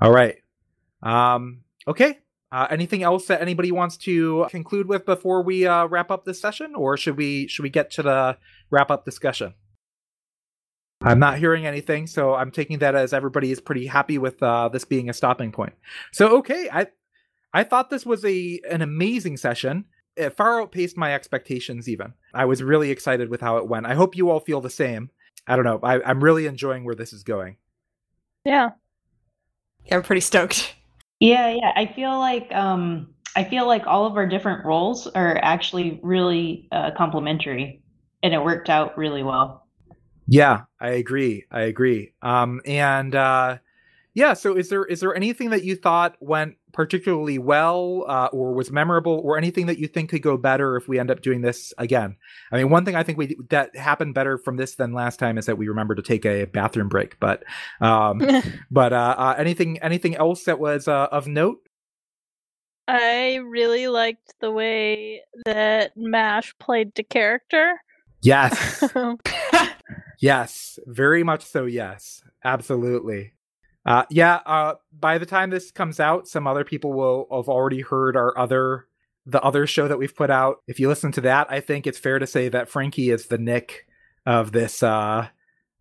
All 0.02 0.12
right. 0.12 0.36
Um, 1.02 1.62
okay. 1.88 2.18
Uh, 2.52 2.66
anything 2.70 3.02
else 3.02 3.26
that 3.26 3.40
anybody 3.40 3.72
wants 3.72 3.96
to 3.96 4.46
conclude 4.50 4.86
with 4.86 5.06
before 5.06 5.42
we 5.42 5.66
uh, 5.66 5.86
wrap 5.86 6.10
up 6.10 6.24
this 6.24 6.40
session, 6.40 6.74
or 6.74 6.96
should 6.96 7.16
we 7.16 7.48
should 7.48 7.62
we 7.62 7.70
get 7.70 7.90
to 7.92 8.02
the 8.02 8.36
wrap 8.70 8.90
up 8.90 9.04
discussion? 9.04 9.54
I'm 11.02 11.18
not 11.18 11.38
hearing 11.38 11.66
anything, 11.66 12.06
so 12.06 12.34
I'm 12.34 12.50
taking 12.50 12.78
that 12.78 12.94
as 12.94 13.12
everybody 13.12 13.50
is 13.50 13.60
pretty 13.60 13.86
happy 13.86 14.18
with 14.18 14.42
uh, 14.42 14.68
this 14.68 14.84
being 14.84 15.08
a 15.08 15.14
stopping 15.14 15.50
point. 15.50 15.72
So 16.12 16.38
okay, 16.38 16.68
I 16.70 16.88
I 17.52 17.64
thought 17.64 17.90
this 17.90 18.06
was 18.06 18.24
a 18.24 18.60
an 18.70 18.82
amazing 18.82 19.38
session. 19.38 19.86
It 20.16 20.36
far 20.36 20.60
outpaced 20.60 20.96
my 20.96 21.14
expectations. 21.14 21.88
Even 21.88 22.12
I 22.34 22.44
was 22.44 22.62
really 22.62 22.90
excited 22.90 23.30
with 23.30 23.40
how 23.40 23.56
it 23.56 23.68
went. 23.68 23.86
I 23.86 23.94
hope 23.94 24.16
you 24.16 24.30
all 24.30 24.40
feel 24.40 24.60
the 24.60 24.70
same. 24.70 25.10
I 25.46 25.56
don't 25.56 25.64
know. 25.64 25.80
I, 25.82 26.02
I'm 26.02 26.22
really 26.22 26.46
enjoying 26.46 26.84
where 26.84 26.94
this 26.94 27.12
is 27.12 27.22
going. 27.22 27.56
Yeah. 28.46 28.70
Yeah, 29.86 29.96
I'm 29.96 30.02
pretty 30.04 30.20
stoked. 30.20 30.72
Yeah, 31.18 31.50
yeah. 31.50 31.72
I 31.74 31.92
feel 31.94 32.16
like 32.18 32.54
um 32.54 33.08
I 33.34 33.42
feel 33.42 33.66
like 33.66 33.86
all 33.88 34.06
of 34.06 34.16
our 34.16 34.26
different 34.26 34.64
roles 34.64 35.08
are 35.08 35.36
actually 35.42 35.98
really 36.02 36.68
uh, 36.72 36.92
complementary, 36.96 37.82
and 38.22 38.32
it 38.32 38.42
worked 38.42 38.70
out 38.70 38.96
really 38.96 39.22
well. 39.22 39.66
Yeah, 40.28 40.62
I 40.80 40.90
agree. 40.90 41.44
I 41.50 41.62
agree. 41.62 42.12
Um, 42.22 42.60
and 42.64 43.14
uh, 43.14 43.58
yeah, 44.14 44.32
so 44.32 44.56
is 44.56 44.70
there 44.70 44.84
is 44.84 45.00
there 45.00 45.14
anything 45.14 45.50
that 45.50 45.64
you 45.64 45.74
thought 45.74 46.16
went 46.20 46.56
particularly 46.76 47.38
well, 47.38 48.04
uh, 48.06 48.28
or 48.32 48.52
was 48.52 48.70
memorable, 48.70 49.20
or 49.24 49.38
anything 49.38 49.66
that 49.66 49.78
you 49.78 49.88
think 49.88 50.10
could 50.10 50.22
go 50.22 50.36
better 50.36 50.76
if 50.76 50.86
we 50.86 50.98
end 50.98 51.10
up 51.10 51.22
doing 51.22 51.40
this 51.40 51.72
again? 51.78 52.16
I 52.52 52.58
mean, 52.58 52.70
one 52.70 52.84
thing 52.84 52.94
I 52.94 53.02
think 53.02 53.16
we 53.16 53.36
that 53.48 53.74
happened 53.74 54.14
better 54.14 54.36
from 54.36 54.58
this 54.58 54.74
than 54.74 54.92
last 54.92 55.18
time 55.18 55.38
is 55.38 55.46
that 55.46 55.56
we 55.56 55.66
remember 55.66 55.94
to 55.94 56.02
take 56.02 56.26
a 56.26 56.44
bathroom 56.44 56.88
break. 56.88 57.18
But 57.18 57.42
um, 57.80 58.20
but 58.70 58.92
uh, 58.92 59.14
uh, 59.18 59.34
anything 59.38 59.78
anything 59.78 60.14
else 60.14 60.44
that 60.44 60.60
was 60.60 60.86
uh, 60.86 61.08
of 61.10 61.26
note? 61.26 61.58
I 62.86 63.36
really 63.36 63.88
liked 63.88 64.34
the 64.40 64.52
way 64.52 65.22
that 65.44 65.96
Mash 65.96 66.54
played 66.58 66.94
the 66.94 67.02
character. 67.02 67.80
Yes, 68.20 68.84
yes, 70.20 70.78
very 70.86 71.22
much 71.22 71.44
so. 71.44 71.64
Yes, 71.64 72.22
absolutely. 72.44 73.32
Uh, 73.86 74.04
yeah. 74.10 74.40
Uh, 74.44 74.74
by 74.92 75.18
the 75.18 75.26
time 75.26 75.50
this 75.50 75.70
comes 75.70 76.00
out, 76.00 76.26
some 76.26 76.46
other 76.46 76.64
people 76.64 76.92
will 76.92 77.26
have 77.30 77.48
already 77.48 77.80
heard 77.80 78.16
our 78.16 78.36
other 78.36 78.86
the 79.28 79.42
other 79.42 79.66
show 79.66 79.88
that 79.88 79.98
we've 79.98 80.14
put 80.14 80.30
out. 80.30 80.58
If 80.68 80.78
you 80.78 80.88
listen 80.88 81.12
to 81.12 81.20
that, 81.22 81.48
I 81.50 81.60
think 81.60 81.86
it's 81.86 81.98
fair 81.98 82.18
to 82.18 82.26
say 82.26 82.48
that 82.48 82.68
Frankie 82.68 83.10
is 83.10 83.26
the 83.26 83.38
Nick 83.38 83.86
of 84.24 84.52
this 84.52 84.82
uh, 84.82 85.28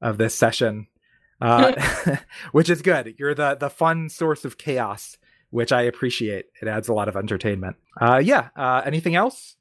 of 0.02 0.18
this 0.18 0.36
session, 0.36 0.88
uh, 1.42 1.74
which 2.52 2.70
is 2.70 2.82
good. 2.82 3.16
You're 3.18 3.36
the 3.36 3.56
the 3.56 3.70
fun 3.70 4.10
source 4.10 4.46
of 4.46 4.58
chaos, 4.58 5.18
which 5.50 5.72
I 5.72 5.84
appreciate. 5.84 6.46
It 6.62 6.68
adds 6.68 6.88
a 6.88 6.94
lot 6.94 7.08
of 7.08 7.16
entertainment. 7.16 7.78
Uh, 8.00 8.22
yeah. 8.24 8.50
Uh, 8.56 8.82
anything 8.86 9.16
else? 9.16 9.56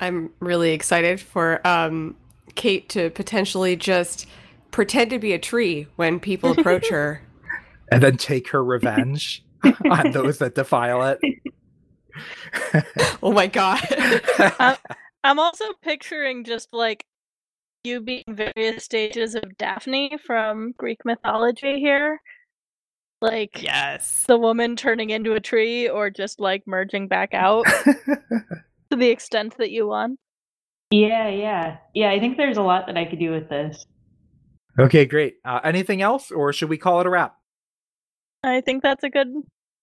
I'm 0.00 0.30
really 0.40 0.72
excited 0.72 1.20
for 1.20 1.66
um, 1.66 2.16
Kate 2.54 2.88
to 2.90 3.10
potentially 3.10 3.76
just 3.76 4.26
pretend 4.74 5.08
to 5.08 5.20
be 5.20 5.32
a 5.32 5.38
tree 5.38 5.86
when 5.94 6.18
people 6.18 6.50
approach 6.50 6.88
her. 6.90 7.22
And 7.92 8.02
then 8.02 8.16
take 8.16 8.48
her 8.48 8.64
revenge 8.64 9.44
on 9.90 10.10
those 10.10 10.38
that 10.38 10.54
defile 10.54 11.02
it. 11.02 11.20
Oh 13.22 13.30
my 13.30 13.46
god. 13.46 13.80
Um, 14.58 14.76
I'm 15.22 15.38
also 15.38 15.66
picturing 15.82 16.44
just 16.44 16.70
like 16.72 17.04
you 17.84 18.00
being 18.00 18.24
various 18.26 18.84
stages 18.84 19.34
of 19.34 19.56
Daphne 19.58 20.16
from 20.26 20.72
Greek 20.78 21.04
mythology 21.04 21.78
here. 21.78 22.20
Like 23.20 23.62
yes. 23.62 24.24
the 24.26 24.38
woman 24.38 24.76
turning 24.76 25.10
into 25.10 25.34
a 25.34 25.40
tree 25.40 25.88
or 25.88 26.08
just 26.08 26.40
like 26.40 26.62
merging 26.66 27.06
back 27.06 27.34
out 27.34 27.66
to 27.66 28.96
the 28.96 29.10
extent 29.10 29.58
that 29.58 29.70
you 29.70 29.86
want. 29.86 30.18
Yeah, 30.90 31.28
yeah, 31.28 31.76
yeah. 31.94 32.10
I 32.10 32.18
think 32.18 32.38
there's 32.38 32.56
a 32.56 32.62
lot 32.62 32.86
that 32.86 32.96
I 32.96 33.04
could 33.04 33.20
do 33.20 33.30
with 33.30 33.50
this. 33.50 33.84
Okay, 34.78 35.04
great. 35.04 35.36
Uh, 35.44 35.60
anything 35.64 36.02
else, 36.02 36.30
or 36.30 36.52
should 36.52 36.68
we 36.68 36.78
call 36.78 37.00
it 37.00 37.06
a 37.06 37.10
wrap? 37.10 37.36
I 38.42 38.60
think 38.60 38.82
that's 38.82 39.04
a 39.04 39.10
good 39.10 39.28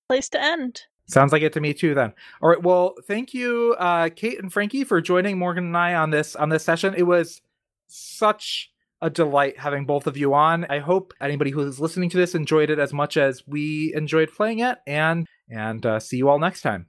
place 0.08 0.30
to 0.30 0.42
end. 0.42 0.82
Sounds 1.08 1.34
like 1.34 1.42
it 1.42 1.54
to 1.54 1.62
me 1.62 1.74
too. 1.74 1.94
Then, 1.94 2.14
all 2.42 2.50
right. 2.50 2.62
Well, 2.62 2.96
thank 3.08 3.34
you, 3.34 3.76
uh, 3.80 4.10
Kate 4.16 4.40
and 4.40 4.52
Frankie, 4.52 4.84
for 4.84 5.02
joining 5.02 5.38
Morgan 5.38 5.66
and 5.66 5.78
I 5.78 5.96
on 5.96 6.10
this 6.10 6.36
on 6.36 6.50
this 6.50 6.64
session. 6.64 6.94
It 6.96 7.04
was 7.04 7.42
such 7.88 8.72
a 9.02 9.10
delight 9.10 9.58
having 9.58 9.86
both 9.86 10.08
of 10.08 10.16
you 10.16 10.34
on. 10.34 10.66
I 10.70 10.80
hope 10.80 11.14
anybody 11.20 11.52
who's 11.52 11.80
listening 11.80 12.10
to 12.12 12.18
this 12.18 12.36
enjoyed 12.36 12.70
it 12.70 12.80
as 12.80 12.94
much 12.94 13.18
as 13.18 13.44
we 13.48 13.94
enjoyed 13.96 14.32
playing 14.32 14.60
it, 14.60 14.78
and 14.88 15.28
and 15.50 15.86
uh, 15.86 16.00
see 16.00 16.18
you 16.18 16.30
all 16.30 16.40
next 16.40 16.62
time. 16.62 16.88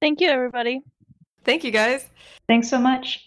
Thank 0.00 0.20
you, 0.20 0.28
everybody. 0.28 0.82
Thank 1.44 1.64
you 1.64 1.70
guys. 1.70 2.08
Thanks 2.48 2.68
so 2.68 2.78
much. 2.78 3.24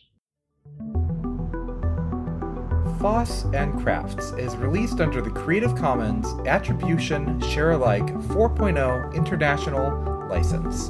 Foss 3.00 3.46
and 3.54 3.82
Crafts 3.82 4.32
is 4.32 4.58
released 4.58 5.00
under 5.00 5.22
the 5.22 5.30
Creative 5.30 5.74
Commons 5.74 6.28
Attribution 6.46 7.40
Share 7.40 7.72
Alike 7.72 8.08
4.0 8.08 9.14
International 9.14 10.28
License. 10.28 10.90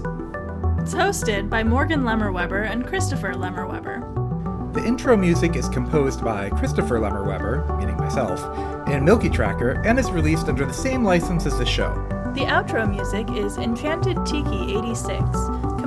It's 0.81 0.95
hosted 0.95 1.51
by 1.51 1.63
Morgan 1.63 2.03
Lemmer-Webber 2.03 2.63
and 2.63 2.87
Christopher 2.87 3.35
Lemmer-Webber. 3.35 4.71
The 4.73 4.83
intro 4.83 5.15
music 5.15 5.55
is 5.55 5.69
composed 5.69 6.23
by 6.23 6.49
Christopher 6.49 6.99
Lemmer-Webber, 6.99 7.77
meaning 7.77 7.97
myself, 7.97 8.41
in 8.87 9.05
Milky 9.05 9.29
Tracker 9.29 9.79
and 9.85 9.99
is 9.99 10.09
released 10.09 10.47
under 10.47 10.65
the 10.65 10.73
same 10.73 11.03
license 11.03 11.45
as 11.45 11.59
the 11.59 11.65
show. 11.65 11.93
The 12.33 12.45
outro 12.45 12.89
music 12.89 13.29
is 13.37 13.59
Enchanted 13.59 14.25
Tiki 14.25 14.75
86, 14.75 15.19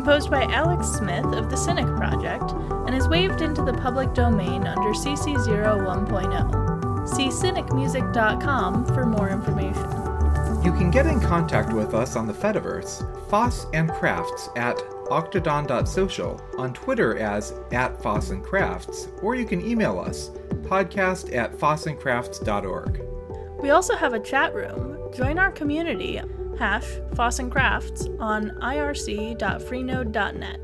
composed 0.03 0.33
by 0.33 0.43
Alex 0.47 0.89
Smith 0.89 1.27
of 1.27 1.49
the 1.49 1.57
Cynic 1.57 1.87
Project, 1.87 2.51
and 2.89 2.93
is 2.93 3.07
waived 3.07 3.41
into 3.41 3.63
the 3.63 3.73
public 3.75 4.13
domain 4.15 4.67
under 4.67 4.91
CC 4.91 5.37
01.0. 5.37 7.09
See 7.09 7.29
cynicmusic.com 7.29 8.87
for 8.87 9.07
more 9.07 9.31
information. 9.31 10.65
You 10.65 10.73
can 10.73 10.91
get 10.91 11.07
in 11.07 11.21
contact 11.21 11.73
with 11.73 11.95
us 11.95 12.17
on 12.17 12.27
the 12.27 12.33
Fediverse, 12.33 13.31
Foss 13.31 13.67
and 13.75 13.93
Crafts 13.93 14.49
at 14.57 14.77
octodon.social, 15.07 16.41
on 16.59 16.73
Twitter 16.73 17.17
as 17.19 17.55
at 17.71 18.03
Foss 18.03 18.31
and 18.31 18.43
Crafts, 18.43 19.07
or 19.23 19.37
you 19.37 19.45
can 19.45 19.65
email 19.65 20.01
us, 20.01 20.31
podcast 20.63 21.33
at 21.33 21.57
fossandcrafts.org. 21.57 23.05
We 23.63 23.71
also 23.71 23.95
have 23.95 24.15
a 24.15 24.21
chat 24.21 24.53
room. 24.53 24.99
Join 25.15 25.39
our 25.39 25.53
community, 25.53 26.21
hash 26.59 26.87
Foss 27.15 27.39
and 27.39 27.51
Crafts, 27.51 28.09
on 28.19 28.51
irc.freenode.net. 28.63 30.61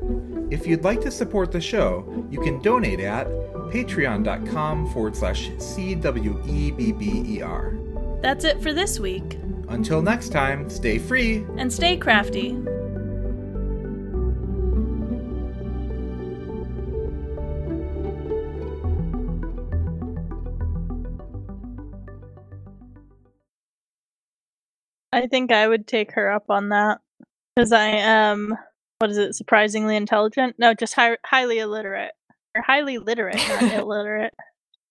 If 0.51 0.65
you'd 0.65 0.83
like 0.83 1.01
to 1.01 1.11
support 1.11 1.51
the 1.51 1.61
show, 1.61 2.25
you 2.29 2.39
can 2.41 2.59
donate 2.61 2.99
at 2.99 3.27
patreon.com 3.71 4.89
forward 4.91 5.15
slash 5.15 5.49
CWEBBER. 5.49 6.51
That's 8.21 8.43
it 8.43 8.61
for 8.61 8.73
this 8.73 8.99
week. 8.99 9.39
Until 9.69 10.01
next 10.01 10.29
time, 10.29 10.69
stay 10.69 10.97
free. 10.97 11.45
And 11.57 11.71
stay 11.71 11.95
crafty. 11.97 12.57
I 25.11 25.27
think 25.27 25.51
I 25.51 25.67
would 25.67 25.87
take 25.87 26.13
her 26.13 26.31
up 26.31 26.49
on 26.49 26.69
that 26.69 26.99
because 27.55 27.71
I 27.71 27.87
am 27.87 28.57
what 28.99 29.09
is 29.09 29.17
it? 29.17 29.33
Surprisingly 29.33 29.95
intelligent? 29.95 30.55
No, 30.59 30.73
just 30.73 30.93
hi- 30.93 31.17
highly 31.25 31.59
illiterate 31.59 32.11
or 32.55 32.61
highly 32.61 32.97
literate, 32.97 33.37
not 33.47 33.63
illiterate. 33.73 34.33